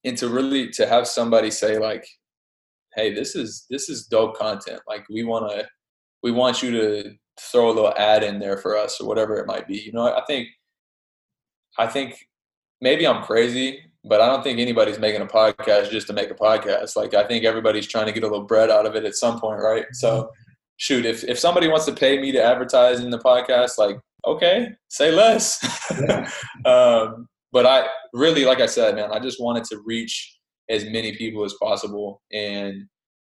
and 0.04 0.16
to 0.18 0.28
really 0.28 0.70
to 0.70 0.86
have 0.86 1.06
somebody 1.06 1.50
say 1.50 1.78
like, 1.78 2.06
hey, 2.94 3.12
this 3.12 3.34
is 3.34 3.66
this 3.70 3.88
is 3.88 4.06
dope 4.06 4.36
content. 4.36 4.80
Like 4.86 5.04
we 5.08 5.24
wanna 5.24 5.64
we 6.22 6.30
want 6.30 6.62
you 6.62 6.70
to 6.72 7.12
throw 7.40 7.70
a 7.70 7.72
little 7.72 7.94
ad 7.96 8.22
in 8.22 8.38
there 8.38 8.56
for 8.56 8.76
us 8.76 9.00
or 9.00 9.06
whatever 9.06 9.36
it 9.36 9.46
might 9.46 9.66
be. 9.66 9.78
You 9.78 9.92
know, 9.92 10.14
I 10.14 10.22
think 10.26 10.48
I 11.78 11.86
think 11.86 12.16
maybe 12.80 13.06
I'm 13.06 13.22
crazy, 13.22 13.80
but 14.04 14.20
I 14.20 14.26
don't 14.26 14.42
think 14.42 14.58
anybody's 14.58 14.98
making 14.98 15.22
a 15.22 15.26
podcast 15.26 15.90
just 15.90 16.06
to 16.08 16.12
make 16.12 16.30
a 16.30 16.34
podcast. 16.34 16.96
Like 16.96 17.14
I 17.14 17.26
think 17.26 17.44
everybody's 17.44 17.86
trying 17.86 18.06
to 18.06 18.12
get 18.12 18.24
a 18.24 18.28
little 18.28 18.46
bread 18.46 18.70
out 18.70 18.86
of 18.86 18.96
it 18.96 19.04
at 19.04 19.14
some 19.14 19.40
point, 19.40 19.60
right? 19.60 19.84
So 19.92 20.30
shoot, 20.76 21.04
if 21.04 21.24
if 21.24 21.38
somebody 21.38 21.68
wants 21.68 21.86
to 21.86 21.92
pay 21.92 22.20
me 22.20 22.32
to 22.32 22.42
advertise 22.42 23.00
in 23.00 23.10
the 23.10 23.18
podcast, 23.18 23.78
like 23.78 23.98
okay, 24.26 24.68
say 24.88 25.10
less. 25.12 25.62
um, 26.64 27.28
but 27.52 27.66
I 27.66 27.86
really, 28.12 28.44
like 28.44 28.60
I 28.60 28.66
said, 28.66 28.94
man, 28.94 29.10
I 29.12 29.18
just 29.18 29.40
wanted 29.40 29.64
to 29.64 29.80
reach 29.84 30.38
as 30.68 30.84
many 30.84 31.16
people 31.16 31.44
as 31.44 31.54
possible, 31.60 32.22
and 32.32 32.84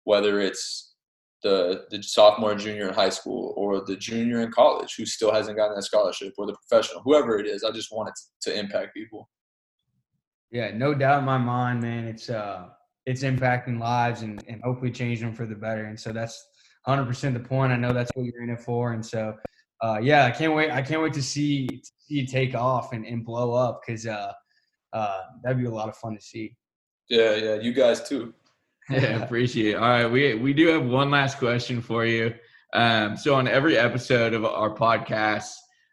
whether 0.05 0.41
it's 0.41 0.95
the 1.43 1.85
the 1.91 2.03
sophomore, 2.03 2.55
junior 2.55 2.89
in 2.89 2.95
high 2.95 3.11
school, 3.11 3.55
or 3.57 3.85
the 3.85 3.97
junior 3.97 4.41
in 4.41 4.51
college 4.51 4.95
who 4.97 5.07
still 5.07 5.33
hasn't 5.33 5.57
gotten 5.57 5.77
that 5.77 5.83
scholarship, 5.83 6.35
or 6.37 6.47
the 6.47 6.57
professional, 6.69 7.03
whoever 7.03 7.39
it 7.39 7.47
is, 7.47 7.63
I 7.63 7.71
just 7.71 7.93
wanted 7.93 8.15
to 8.43 8.59
impact 8.59 8.95
people. 8.95 9.29
Yeah, 10.51 10.71
no 10.75 10.95
doubt 10.95 11.21
in 11.21 11.25
my 11.25 11.39
mind, 11.39 11.83
man. 11.83 12.07
It's 12.07 12.31
uh, 12.31 12.69
it's 13.07 13.23
impacting 13.23 13.79
lives 13.79 14.23
and 14.23 14.43
and 14.49 14.61
hopefully 14.65 14.91
changing 14.91 15.27
them 15.27 15.35
for 15.35 15.47
the 15.47 15.55
better. 15.55 15.85
And 15.85 15.99
so 15.99 16.13
that's 16.13 16.43
100 16.85 17.07
percent 17.07 17.35
the 17.35 17.49
point. 17.49 17.73
I 17.73 17.77
know 17.77 17.93
that's 17.93 18.11
what 18.15 18.25
you're 18.25 18.43
in 18.43 18.51
it 18.51 18.61
for. 18.61 18.93
And 18.93 19.05
so, 19.05 19.35
uh, 19.81 19.99
yeah, 20.03 20.25
I 20.27 20.31
can't 20.31 20.55
wait. 20.55 20.71
I 20.71 20.83
can't 20.83 21.03
wait 21.03 21.13
to 21.15 21.23
see 21.23 21.67
to 21.67 21.91
see 21.99 22.15
you 22.15 22.27
take 22.27 22.55
off 22.55 22.93
and, 22.93 23.07
and 23.07 23.25
blow 23.25 23.55
up 23.55 23.83
because 23.87 24.07
uh, 24.07 24.33
uh, 24.93 25.21
that'd 25.43 25.59
be 25.59 25.67
a 25.67 25.71
lot 25.71 25.89
of 25.89 25.97
fun 25.97 26.15
to 26.15 26.21
see. 26.21 26.57
Yeah, 27.09 27.35
yeah, 27.37 27.55
you 27.57 27.73
guys 27.73 28.07
too. 28.09 28.35
Yeah, 28.91 29.23
appreciate 29.23 29.73
it. 29.73 29.75
All 29.75 29.83
right, 29.83 30.07
we 30.07 30.35
we 30.35 30.55
do 30.55 30.69
have 30.69 30.87
one 30.87 31.11
last 31.11 31.39
question 31.39 31.83
for 31.83 32.07
you. 32.07 32.35
Um, 32.73 33.19
so 33.19 33.35
on 33.35 33.47
every 33.47 33.77
episode 33.77 34.33
of 34.33 34.47
our 34.47 34.75
podcast, 34.75 35.51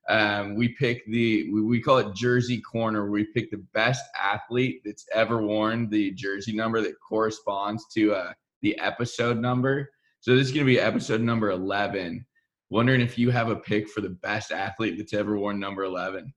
um, 0.07 0.55
we 0.55 0.69
pick 0.69 1.05
the 1.07 1.51
we, 1.51 1.61
we 1.61 1.81
call 1.81 1.97
it 1.97 2.15
Jersey 2.15 2.61
Corner. 2.61 3.11
We 3.11 3.25
pick 3.25 3.51
the 3.51 3.65
best 3.73 4.05
athlete 4.17 4.81
that's 4.85 5.05
ever 5.13 5.41
worn 5.41 5.89
the 5.89 6.11
jersey 6.11 6.55
number 6.55 6.79
that 6.81 6.95
corresponds 7.01 7.85
to 7.95 8.13
uh, 8.13 8.31
the 8.61 8.79
episode 8.79 9.39
number. 9.39 9.89
So 10.21 10.33
this 10.33 10.47
is 10.47 10.53
going 10.53 10.65
to 10.65 10.71
be 10.71 10.79
episode 10.79 11.19
number 11.19 11.51
eleven. 11.51 12.25
Wondering 12.69 13.01
if 13.01 13.17
you 13.17 13.29
have 13.29 13.49
a 13.49 13.55
pick 13.55 13.89
for 13.89 14.01
the 14.01 14.09
best 14.09 14.51
athlete 14.51 14.97
that's 14.97 15.13
ever 15.13 15.37
worn 15.37 15.59
number 15.59 15.83
eleven. 15.83 16.33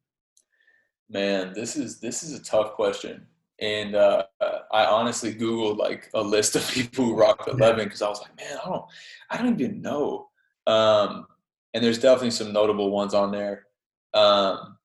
Man, 1.09 1.53
this 1.55 1.77
is 1.77 2.01
this 2.01 2.23
is 2.23 2.39
a 2.39 2.43
tough 2.43 2.73
question, 2.73 3.27
and 3.61 3.95
uh, 3.95 4.25
I 4.73 4.85
honestly 4.85 5.35
googled 5.35 5.79
like 5.79 6.11
a 6.15 6.23
list 6.23 6.55
of 6.57 6.69
people 6.71 7.07
who 7.07 7.15
rock 7.15 7.49
eleven 7.49 7.85
because 7.85 8.03
I 8.03 8.09
was 8.09 8.21
like, 8.21 8.37
man, 8.37 8.59
I 8.63 8.69
don't, 8.69 8.85
I 9.31 9.37
don't 9.39 9.61
even 9.61 9.81
know. 9.81 10.29
Um, 10.67 11.27
and 11.73 11.83
there's 11.83 11.99
definitely 11.99 12.33
some 12.33 12.53
notable 12.53 12.91
ones 12.91 13.15
on 13.15 13.31
there. 13.31 13.67
Um, 14.13 14.77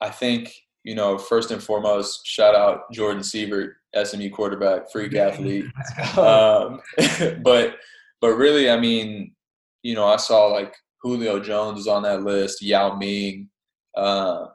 I 0.00 0.10
think 0.10 0.52
you 0.84 0.94
know, 0.94 1.16
first 1.16 1.50
and 1.50 1.62
foremost, 1.62 2.26
shout 2.26 2.54
out 2.54 2.92
Jordan 2.92 3.22
Sievert, 3.22 3.72
SMU 4.04 4.30
quarterback, 4.30 4.92
freak 4.92 5.14
athlete. 5.14 5.64
Um, 6.18 6.80
but 7.42 7.76
but 8.20 8.34
really, 8.36 8.70
I 8.70 8.78
mean, 8.78 9.34
you 9.82 9.94
know, 9.94 10.06
I 10.06 10.16
saw 10.16 10.46
like 10.46 10.74
Julio 11.04 11.38
Jones 11.38 11.78
is 11.78 11.86
on 11.86 12.02
that 12.02 12.22
list, 12.22 12.62
Yao 12.62 12.96
Ming, 12.96 13.48
um, 13.96 14.48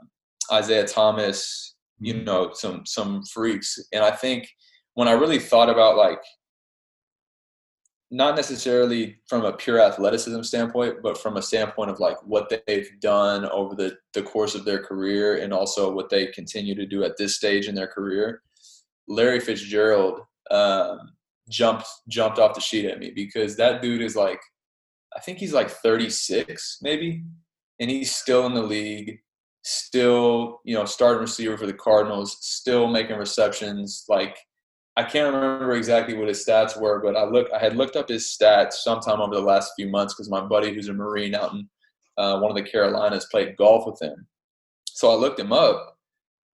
Isiah 0.52 0.86
Thomas, 0.86 1.76
you 2.00 2.24
know, 2.24 2.52
some 2.54 2.86
some 2.86 3.24
freaks. 3.24 3.80
And 3.94 4.04
I 4.04 4.12
think 4.12 4.50
when 4.96 5.08
I 5.08 5.14
really 5.14 5.40
thought 5.40 5.70
about 5.70 5.96
like 5.96 6.22
not 8.12 8.36
necessarily 8.36 9.18
from 9.28 9.46
a 9.46 9.54
pure 9.54 9.80
athleticism 9.80 10.42
standpoint, 10.42 11.04
but 11.04 11.18
from 11.18 11.38
a 11.38 11.42
standpoint 11.42 11.92
of 11.92 12.00
like 12.00 12.18
what 12.26 12.52
they've 12.66 12.90
done 13.00 13.46
over 13.46 13.76
the, 13.76 13.96
the 14.14 14.24
course 14.24 14.56
of 14.56 14.66
their 14.66 14.84
career 14.84 15.38
and 15.38 15.54
also 15.54 15.92
what 15.92 16.10
they 16.10 16.26
continue 16.28 16.74
to 16.74 16.88
do 16.88 17.04
at 17.04 17.18
this 17.18 17.36
stage 17.36 17.68
in 17.68 17.76
their 17.76 17.88
career. 17.88 18.42
Larry 19.08 19.40
Fitzgerald 19.40 20.22
um, 20.50 21.12
jumped 21.50 21.86
jumped 22.08 22.40
off 22.40 22.56
the 22.56 22.62
sheet 22.62 22.86
at 22.86 23.00
me 23.00 23.12
because 23.12 23.56
that 23.58 23.82
dude 23.82 24.02
is 24.02 24.16
like, 24.16 24.40
I 25.20 25.22
think 25.22 25.38
he's 25.38 25.54
like 25.54 25.70
36 25.70 26.80
maybe, 26.82 27.26
and 27.82 27.92
he's 27.92 28.16
still 28.16 28.46
in 28.46 28.54
the 28.54 28.64
league, 28.64 29.20
still 29.64 30.62
you 30.64 30.74
know 30.74 30.86
starting 30.86 31.20
receiver 31.20 31.58
for 31.58 31.66
the 31.66 31.74
Cardinals, 31.74 32.38
still 32.40 32.88
making 32.88 33.18
receptions 33.18 34.06
like 34.08 34.38
I 34.96 35.04
can't 35.04 35.34
remember 35.34 35.76
exactly 35.76 36.16
what 36.16 36.30
his 36.30 36.46
stats 36.46 36.80
were, 36.80 37.02
but 37.02 37.18
I 37.18 37.26
look 37.26 37.50
I 37.54 37.60
had 37.60 37.76
looked 37.76 37.98
up 37.98 38.08
his 38.08 38.34
stats 38.34 38.76
sometime 38.76 39.20
over 39.20 39.36
the 39.36 39.42
last 39.42 39.74
few 39.76 39.90
months 39.90 40.14
because 40.14 40.30
my 40.30 40.40
buddy 40.40 40.74
who's 40.74 40.88
a 40.88 40.94
Marine 40.94 41.36
out 41.36 41.52
in 41.52 41.68
uh, 42.18 42.40
one 42.40 42.50
of 42.50 42.56
the 42.56 42.72
Carolinas 42.72 43.28
played 43.30 43.58
golf 43.58 43.88
with 43.88 44.02
him. 44.02 44.26
So 44.86 45.12
I 45.12 45.16
looked 45.16 45.40
him 45.40 45.52
up, 45.52 45.98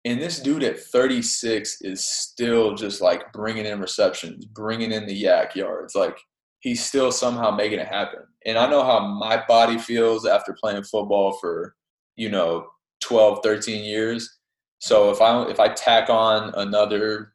and 0.05 0.23
this 0.23 0.39
dude 0.39 0.63
at 0.63 0.79
36 0.79 1.83
is 1.83 2.05
still 2.05 2.77
just 2.77 3.01
like 3.01 3.33
bringing 3.33 3.67
in 3.67 3.81
receptions, 3.81 4.45
bringing 4.47 4.93
in 4.93 5.05
the 5.05 5.25
YAC 5.25 5.57
yards. 5.57 5.97
Like 5.97 6.17
he's 6.63 6.85
still 6.85 7.13
somehow 7.13 7.51
making 7.51 7.79
it 7.79 7.87
happen. 7.87 8.21
And 8.47 8.59
I 8.59 8.69
know 8.69 8.83
how 8.83 9.07
my 9.07 9.45
body 9.47 9.79
feels 9.79 10.27
after 10.27 10.57
playing 10.59 10.83
football 10.85 11.39
for, 11.41 11.75
you 12.17 12.31
know, 12.31 12.67
12, 13.03 13.41
13 13.43 13.85
years. 13.85 14.39
So 14.79 15.11
if 15.11 15.21
I 15.21 15.45
if 15.45 15.61
I 15.61 15.69
tack 15.69 16.11
on 16.11 16.53
another 16.57 17.33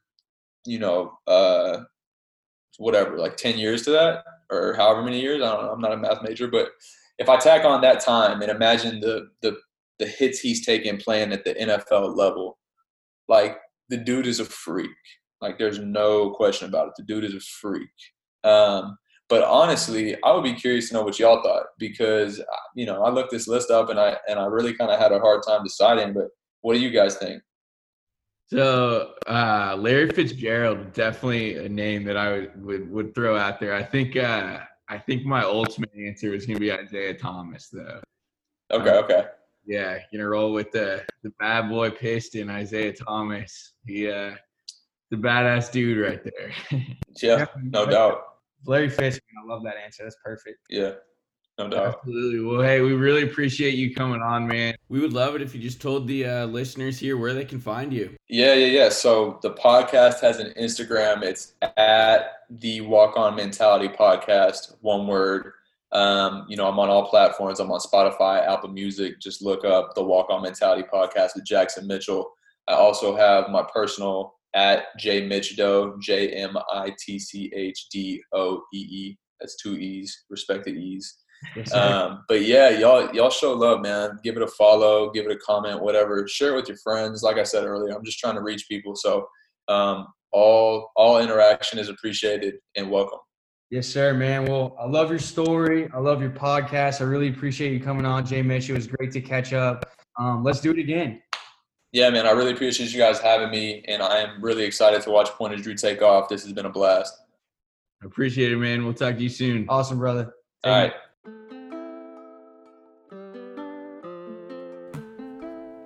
you 0.68 0.78
know, 0.78 1.18
uh, 1.26 1.80
whatever, 2.78 3.18
like 3.18 3.38
10 3.38 3.58
years 3.58 3.84
to 3.84 3.92
that 3.92 4.24
or 4.52 4.76
however 4.76 5.02
many 5.02 5.20
years. 5.20 5.42
I 5.42 5.54
don't 5.54 5.64
know. 5.64 5.72
I'm 5.72 5.82
not 5.82 5.94
a 5.94 5.98
math 5.98 6.22
major, 6.22 6.48
but 6.48 6.70
if 7.18 7.30
I 7.30 7.38
tack 7.38 7.66
on 7.66 7.82
that 7.82 8.02
time 8.02 8.42
and 8.42 8.52
imagine 8.52 9.00
the, 9.00 9.30
the, 9.42 9.58
the 9.98 10.06
hits 10.06 10.40
he's 10.40 10.66
taken 10.66 10.98
playing 10.98 11.32
at 11.32 11.44
the 11.44 11.56
NFL 11.56 12.16
level, 12.16 12.60
like 13.28 13.58
the 13.90 13.98
dude 13.98 14.28
is 14.28 14.40
a 14.40 14.46
freak. 14.46 14.92
Like 15.42 15.58
there's 15.58 15.80
no 15.80 16.32
question 16.32 16.68
about 16.68 16.90
it. 16.90 16.94
The 16.98 17.04
dude 17.04 17.24
is 17.24 17.34
a 17.34 17.40
freak. 17.40 17.90
Um, 18.44 18.98
but 19.30 19.44
honestly, 19.44 20.16
I 20.24 20.32
would 20.34 20.44
be 20.44 20.54
curious 20.54 20.90
to 20.90 20.96
know 20.96 21.04
what 21.04 21.20
y'all 21.20 21.44
thought 21.44 21.68
because 21.78 22.42
you 22.76 22.86
know 22.86 23.04
I 23.04 23.10
looked 23.10 23.32
this 23.32 23.48
list 23.48 23.72
up 23.72 23.90
and 23.90 24.00
I 24.00 24.18
and 24.28 24.40
I 24.40 24.46
really 24.46 24.74
kind 24.74 24.92
of 24.92 25.00
had 25.00 25.12
a 25.12 25.20
hard 25.20 25.44
time 25.46 25.64
deciding. 25.64 26.14
But 26.14 26.30
what 26.62 26.74
do 26.74 26.80
you 26.80 26.92
guys 26.92 27.16
think? 27.16 27.42
So 28.48 29.14
uh, 29.28 29.76
Larry 29.78 30.10
Fitzgerald, 30.10 30.94
definitely 30.94 31.58
a 31.58 31.68
name 31.68 32.06
that 32.06 32.16
I 32.16 32.32
would, 32.32 32.64
would, 32.64 32.92
would 32.92 33.16
throw 33.16 33.38
out 33.38 33.60
there. 33.60 33.74
I 33.74 33.84
think 33.84 34.16
uh, 34.16 34.60
I 34.88 34.98
think 34.98 35.26
my 35.26 35.44
ultimate 35.44 35.92
answer 35.94 36.34
is 36.34 36.46
going 36.46 36.56
to 36.56 36.62
be 36.62 36.70
Isiah 36.70 37.14
Thomas, 37.14 37.68
though. 37.68 38.00
Okay, 38.72 38.92
okay. 38.92 39.26
Yeah, 39.66 40.00
gonna 40.14 40.30
roll 40.30 40.54
with 40.54 40.72
the 40.72 41.04
the 41.24 41.32
bad 41.40 41.70
boy 41.70 41.90
piston, 41.90 42.50
Isiah 42.50 42.94
Thomas. 42.94 43.74
He 43.86 44.10
uh, 44.10 44.32
the 45.12 45.18
badass 45.18 45.70
dude 45.70 46.00
right 46.00 46.24
there. 46.24 46.82
yeah, 47.22 47.46
no 47.62 47.86
doubt. 47.86 48.22
Larry 48.68 48.90
Fitz, 48.90 49.20
I 49.42 49.48
love 49.48 49.64
that 49.64 49.76
answer. 49.84 50.04
That's 50.04 50.18
perfect. 50.24 50.60
Yeah, 50.70 50.94
no 51.58 51.70
doubt. 51.70 51.96
Absolutely. 52.00 52.42
Well, 52.42 52.62
hey, 52.62 52.82
we 52.82 52.94
really 52.94 53.24
appreciate 53.24 53.76
you 53.76 53.96
coming 53.96 54.22
on, 54.22 54.46
man. 54.46 54.76
We 54.90 55.00
would 55.00 55.14
love 55.14 55.36
it 55.36 55.42
if 55.42 55.56
you 55.56 55.62
just 55.62 55.82
told 55.82 56.08
the 56.08 56.26
uh, 56.26 56.46
listeners 56.48 57.00
here 57.00 57.18
where 57.18 57.34
they 57.34 57.46
can 57.46 57.60
find 57.60 57.94
you. 57.94 58.16
Yeah, 58.28 58.54
yeah, 58.54 58.68
yeah. 58.68 58.90
So 58.90 59.40
the 59.42 59.54
podcast 59.54 60.20
has 60.20 60.40
an 60.40 60.54
Instagram. 60.60 61.24
It's 61.24 61.54
at 61.78 62.44
the 62.50 62.82
Walk 62.82 63.18
On 63.18 63.36
Mentality 63.36 63.88
Podcast, 63.88 64.76
one 64.82 65.08
word. 65.08 65.54
Um, 65.94 66.46
you 66.50 66.58
know, 66.58 66.68
I'm 66.68 66.78
on 66.80 66.90
all 66.90 67.10
platforms. 67.10 67.62
I'm 67.62 67.72
on 67.72 67.80
Spotify, 67.80 68.46
Apple 68.46 68.70
Music. 68.70 69.22
Just 69.22 69.42
look 69.42 69.64
up 69.64 69.96
the 69.96 70.04
Walk 70.04 70.30
On 70.30 70.44
Mentality 70.44 70.84
Podcast 70.84 71.36
with 71.36 71.46
Jackson 71.46 71.88
Mitchell. 71.88 72.34
I 72.68 72.74
also 72.74 73.16
have 73.16 73.50
my 73.50 73.64
personal 73.74 74.37
at 74.56 74.86
J 74.98 75.28
Mitch 75.28 75.56
Doe, 75.58 75.98
J 76.02 76.30
M 76.30 76.58
I 76.72 76.94
T 77.06 77.20
C 77.20 77.52
H 77.56 77.88
D 77.92 78.22
O 78.34 78.62
E 78.74 78.78
E. 78.78 79.18
That's 79.40 79.56
two 79.62 79.78
E's, 79.78 80.26
respected 80.30 80.78
E's. 80.78 81.18
Yes. 81.56 81.72
Um, 81.74 82.24
but 82.28 82.42
yeah, 82.42 82.70
y'all 82.70 83.14
y'all 83.14 83.30
show 83.30 83.54
love, 83.54 83.82
man. 83.82 84.18
Give 84.24 84.36
it 84.38 84.42
a 84.42 84.48
follow, 84.48 85.12
give 85.12 85.26
it 85.26 85.32
a 85.32 85.38
comment, 85.38 85.82
whatever. 85.82 86.28
Share 86.28 86.54
it 86.54 86.56
with 86.56 86.68
your 86.68 86.78
friends. 86.78 87.22
Like 87.22 87.38
I 87.38 87.44
said 87.44 87.64
earlier, 87.64 87.96
I'm 87.96 88.04
just 88.04 88.20
trying 88.20 88.36
to 88.36 88.42
reach 88.42 88.68
people. 88.68 88.96
So 88.96 89.28
um, 89.68 90.08
all 90.32 90.92
all 90.96 91.20
interaction 91.20 91.80
is 91.80 91.90
appreciated 91.90 92.56
and 92.76 92.90
welcome. 92.90 93.20
Yes, 93.70 93.88
sir, 93.88 94.14
man. 94.14 94.46
Well, 94.46 94.78
I 94.80 94.86
love 94.86 95.10
your 95.10 95.20
story. 95.20 95.90
I 95.94 96.00
love 96.00 96.22
your 96.22 96.32
podcast. 96.32 97.02
I 97.02 97.04
really 97.04 97.28
appreciate 97.28 97.74
you 97.74 97.82
coming 97.82 98.06
on, 98.06 98.26
Jay 98.26 98.42
Mitch. 98.42 98.70
It 98.70 98.74
was 98.74 98.88
great 98.88 99.12
to 99.12 99.22
catch 99.22 99.52
up. 99.52 99.86
Um, 100.18 100.44
let's 100.44 100.62
do 100.62 100.72
it 100.72 100.80
again. 100.80 101.22
Yeah, 101.94 102.10
man, 102.10 102.28
I 102.28 102.32
really 102.32 102.52
appreciate 102.52 102.92
you 102.92 103.00
guys 103.00 103.20
having 103.20 103.50
me, 103.50 103.84
and 103.88 104.02
I 104.02 104.18
am 104.18 104.42
really 104.42 104.64
excited 104.64 105.02
to 105.04 105.10
watch 105.10 105.30
Point 105.30 105.54
of 105.54 105.62
Drew 105.62 105.74
take 105.74 106.02
off. 106.02 106.28
This 106.28 106.44
has 106.44 106.52
been 106.52 106.66
a 106.66 106.70
blast. 106.70 107.18
Appreciate 108.04 108.52
it, 108.52 108.58
man. 108.58 108.84
We'll 108.84 108.94
talk 108.94 109.16
to 109.16 109.24
you 109.24 109.30
soon. 109.30 109.66
Awesome, 109.70 109.98
brother. 109.98 110.34
All 110.64 110.72
right. 110.72 110.94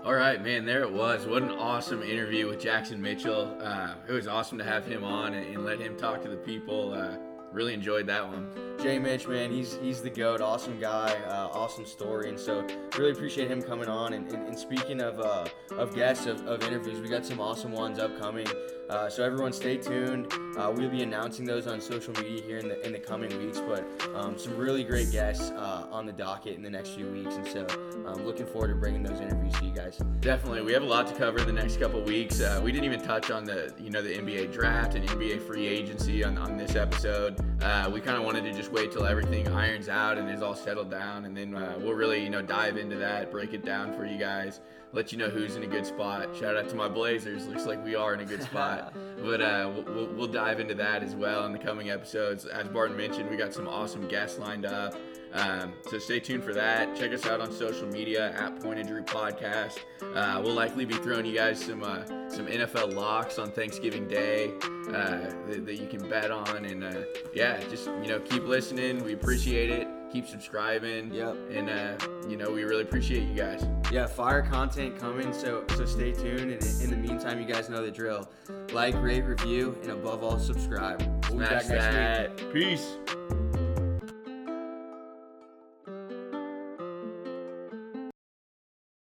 All 0.03 0.14
right, 0.15 0.44
man. 0.44 0.65
There 0.65 0.82
it 0.82 0.91
was. 0.91 1.26
What 1.28 1.44
an 1.44 1.52
awesome 1.52 2.02
interview 2.02 2.48
with 2.48 2.60
Jackson 2.60 3.02
Mitchell. 3.02 3.56
Uh, 3.61 3.94
it 4.10 4.11
was 4.11 4.28
awesome 4.28 4.57
to 4.57 4.64
have 4.64 4.86
him 4.86 5.03
on 5.03 5.36
and, 5.36 5.56
and 5.56 5.64
let 5.64 5.80
him 5.80 5.95
talk 5.95 6.22
to 6.23 6.30
the 6.30 6.38
people. 6.38 6.94
Uh, 6.94 7.15
really 7.52 7.73
enjoyed 7.73 8.07
that 8.07 8.28
one. 8.28 8.49
Jay 8.82 8.98
Mitch, 8.98 9.28
man, 9.28 9.52
he's 9.52 9.78
he's 9.82 10.02
the 10.02 10.10
goat. 10.10 10.41
Awesome 10.41 10.80
guy, 10.80 11.14
uh, 11.28 11.49
awesome 11.53 11.86
story, 11.86 12.30
and 12.30 12.40
so 12.40 12.65
really 12.98 13.11
appreciate 13.11 13.49
him 13.49 13.61
coming 13.61 13.88
on. 13.88 14.14
And, 14.14 14.32
and, 14.32 14.48
and 14.48 14.57
speaking 14.57 15.02
of 15.02 15.19
uh, 15.19 15.45
of 15.78 15.94
guests 15.94 16.26
of, 16.26 16.45
of 16.48 16.64
interviews, 16.64 16.99
we 16.99 17.07
got 17.07 17.26
some 17.26 17.40
awesome 17.40 17.72
ones 17.72 17.99
upcoming. 17.99 18.48
Uh, 18.91 19.09
so 19.09 19.23
everyone, 19.23 19.53
stay 19.53 19.77
tuned. 19.77 20.27
Uh, 20.57 20.69
we'll 20.76 20.89
be 20.89 21.01
announcing 21.01 21.45
those 21.45 21.65
on 21.65 21.80
social 21.80 22.13
media 22.22 22.41
here 22.41 22.57
in 22.57 22.68
the 22.68 22.85
in 22.85 22.91
the 22.91 22.99
coming 22.99 23.30
weeks. 23.38 23.61
But 23.61 23.85
um, 24.13 24.38
some 24.38 24.57
really 24.57 24.84
great 24.84 25.13
guests 25.13 25.49
uh, 25.51 25.88
on 25.89 26.05
the 26.05 26.11
docket 26.11 26.57
in 26.57 26.61
the 26.61 26.69
next 26.69 26.89
few 26.89 27.09
weeks, 27.09 27.35
and 27.35 27.47
so 27.47 27.65
I'm 28.05 28.26
looking 28.26 28.45
forward 28.45 28.68
to 28.68 28.76
bringing 28.76 29.01
those 29.01 29.22
interviews 29.22 29.53
to 29.59 29.65
you 29.65 29.72
guys. 29.72 29.95
Definitely, 30.19 30.63
we 30.63 30.73
have 30.73 30.84
a 30.84 30.88
lot 30.88 31.07
to 31.07 31.13
cover 31.13 31.39
in 31.39 31.47
the 31.47 31.53
next 31.53 31.77
couple 31.77 32.01
weeks. 32.01 32.41
Uh, 32.41 32.59
we 32.61 32.73
didn't 32.73 32.84
even 32.84 32.99
touch 32.99 33.31
on 33.31 33.45
the 33.45 33.73
you 33.80 33.91
know 33.91 34.01
the 34.01 34.13
NBA 34.13 34.51
draft 34.51 34.95
and 34.95 35.07
NBA 35.07 35.47
free 35.47 35.68
agency 35.68 36.26
on, 36.26 36.38
on 36.38 36.57
this 36.57 36.76
episode. 36.76 37.39
Uh, 37.63 37.89
we 37.93 38.01
kind 38.01 38.18
of 38.18 38.26
wanted 38.26 38.43
to 38.43 38.51
just 38.51 38.73
wait 38.73 38.91
till 38.91 39.05
everything 39.05 39.47
irons 39.47 39.88
out 39.88 40.18
and 40.18 40.30
is 40.30 40.41
all 40.41 40.55
settled 40.55 40.91
down, 40.91 41.23
and 41.23 41.38
then 41.38 41.55
uh, 41.55 41.76
we'll 41.80 41.93
really 41.93 42.22
you 42.22 42.30
know 42.30 42.41
dive 42.41 42.76
into 42.76 42.97
that, 42.97 43.31
break 43.31 43.53
it 43.53 43.63
down 43.63 43.93
for 43.93 44.05
you 44.05 44.18
guys, 44.18 44.59
let 44.93 45.11
you 45.11 45.18
know 45.18 45.30
who's 45.30 45.55
in 45.55 45.63
a 45.63 45.68
good 45.68 45.85
spot. 45.85 46.35
Shout 46.35 46.57
out 46.57 46.69
to 46.69 46.76
my 46.76 46.88
Blazers. 46.88 47.47
Looks 47.47 47.65
like 47.65 47.84
we 47.84 47.95
are 47.95 48.13
in 48.13 48.19
a 48.19 48.26
good 48.26 48.43
spot, 48.43 48.93
but 49.23 49.41
uh, 49.41 49.72
we'll, 49.73 50.07
we'll, 50.07 50.27
dive 50.27 50.59
into 50.59 50.76
that 50.76 51.03
as 51.03 51.15
well 51.15 51.45
in 51.45 51.51
the 51.51 51.59
coming 51.59 51.89
episodes. 51.89 52.45
As 52.45 52.68
Barton 52.68 52.95
mentioned, 52.95 53.30
we 53.30 53.38
got 53.38 53.53
some 53.53 53.68
awesome 53.68 54.07
guests 54.07 54.39
lined 54.39 54.65
up. 54.65 54.95
Um, 55.34 55.73
so 55.89 55.97
stay 55.97 56.19
tuned 56.19 56.43
for 56.43 56.53
that. 56.53 56.95
Check 56.95 57.13
us 57.13 57.26
out 57.26 57.39
on 57.39 57.51
social 57.51 57.88
media 57.88 58.31
at 58.34 58.59
Point 58.59 58.80
of 58.80 58.88
Drew 58.88 59.01
Podcast. 59.01 59.80
Uh, 60.13 60.41
we'll 60.43 60.53
likely 60.53 60.84
be 60.85 60.95
throwing 60.95 61.26
you 61.26 61.35
guys 61.35 61.63
some 61.63 61.84
uh, 61.84 62.05
some 62.30 62.47
NFL 62.47 62.93
locks 62.93 63.39
on 63.39 63.51
Thanksgiving 63.51 64.07
Day 64.07 64.51
uh, 64.89 65.31
that, 65.47 65.65
that 65.65 65.76
you 65.76 65.88
can 65.88 66.07
bet 66.09 66.31
on, 66.31 66.65
and 66.65 66.84
uh, 66.84 67.01
yeah, 67.34 67.61
just 67.69 67.85
you 67.85 68.07
know 68.07 68.19
keep 68.19 68.43
listening. 68.43 69.03
We 69.03 69.13
appreciate 69.13 69.69
it. 69.69 70.01
Keep 70.11 70.27
subscribing. 70.27 71.13
Yep. 71.13 71.38
And 71.51 71.69
uh, 71.69 71.97
you 72.27 72.35
know 72.38 72.51
we 72.51 72.63
really 72.63 72.83
appreciate 72.83 73.23
you 73.27 73.33
guys. 73.33 73.65
Yeah, 73.91 74.07
fire 74.07 74.41
content 74.41 74.99
coming, 74.99 75.31
so 75.33 75.63
so 75.75 75.85
stay 75.85 76.11
tuned. 76.11 76.51
And 76.51 76.81
in 76.81 76.89
the 76.89 76.97
meantime, 76.97 77.39
you 77.39 77.45
guys 77.45 77.69
know 77.69 77.83
the 77.83 77.91
drill: 77.91 78.29
like, 78.73 78.95
rate, 79.01 79.23
review, 79.23 79.77
and 79.83 79.91
above 79.91 80.23
all, 80.23 80.38
subscribe. 80.38 81.01
We'll 81.29 81.39
be 81.39 81.45
Smash 81.45 81.67
back 81.67 81.69
next 81.69 82.39
week. 82.41 82.47
that. 82.47 82.53
Peace. 82.53 83.40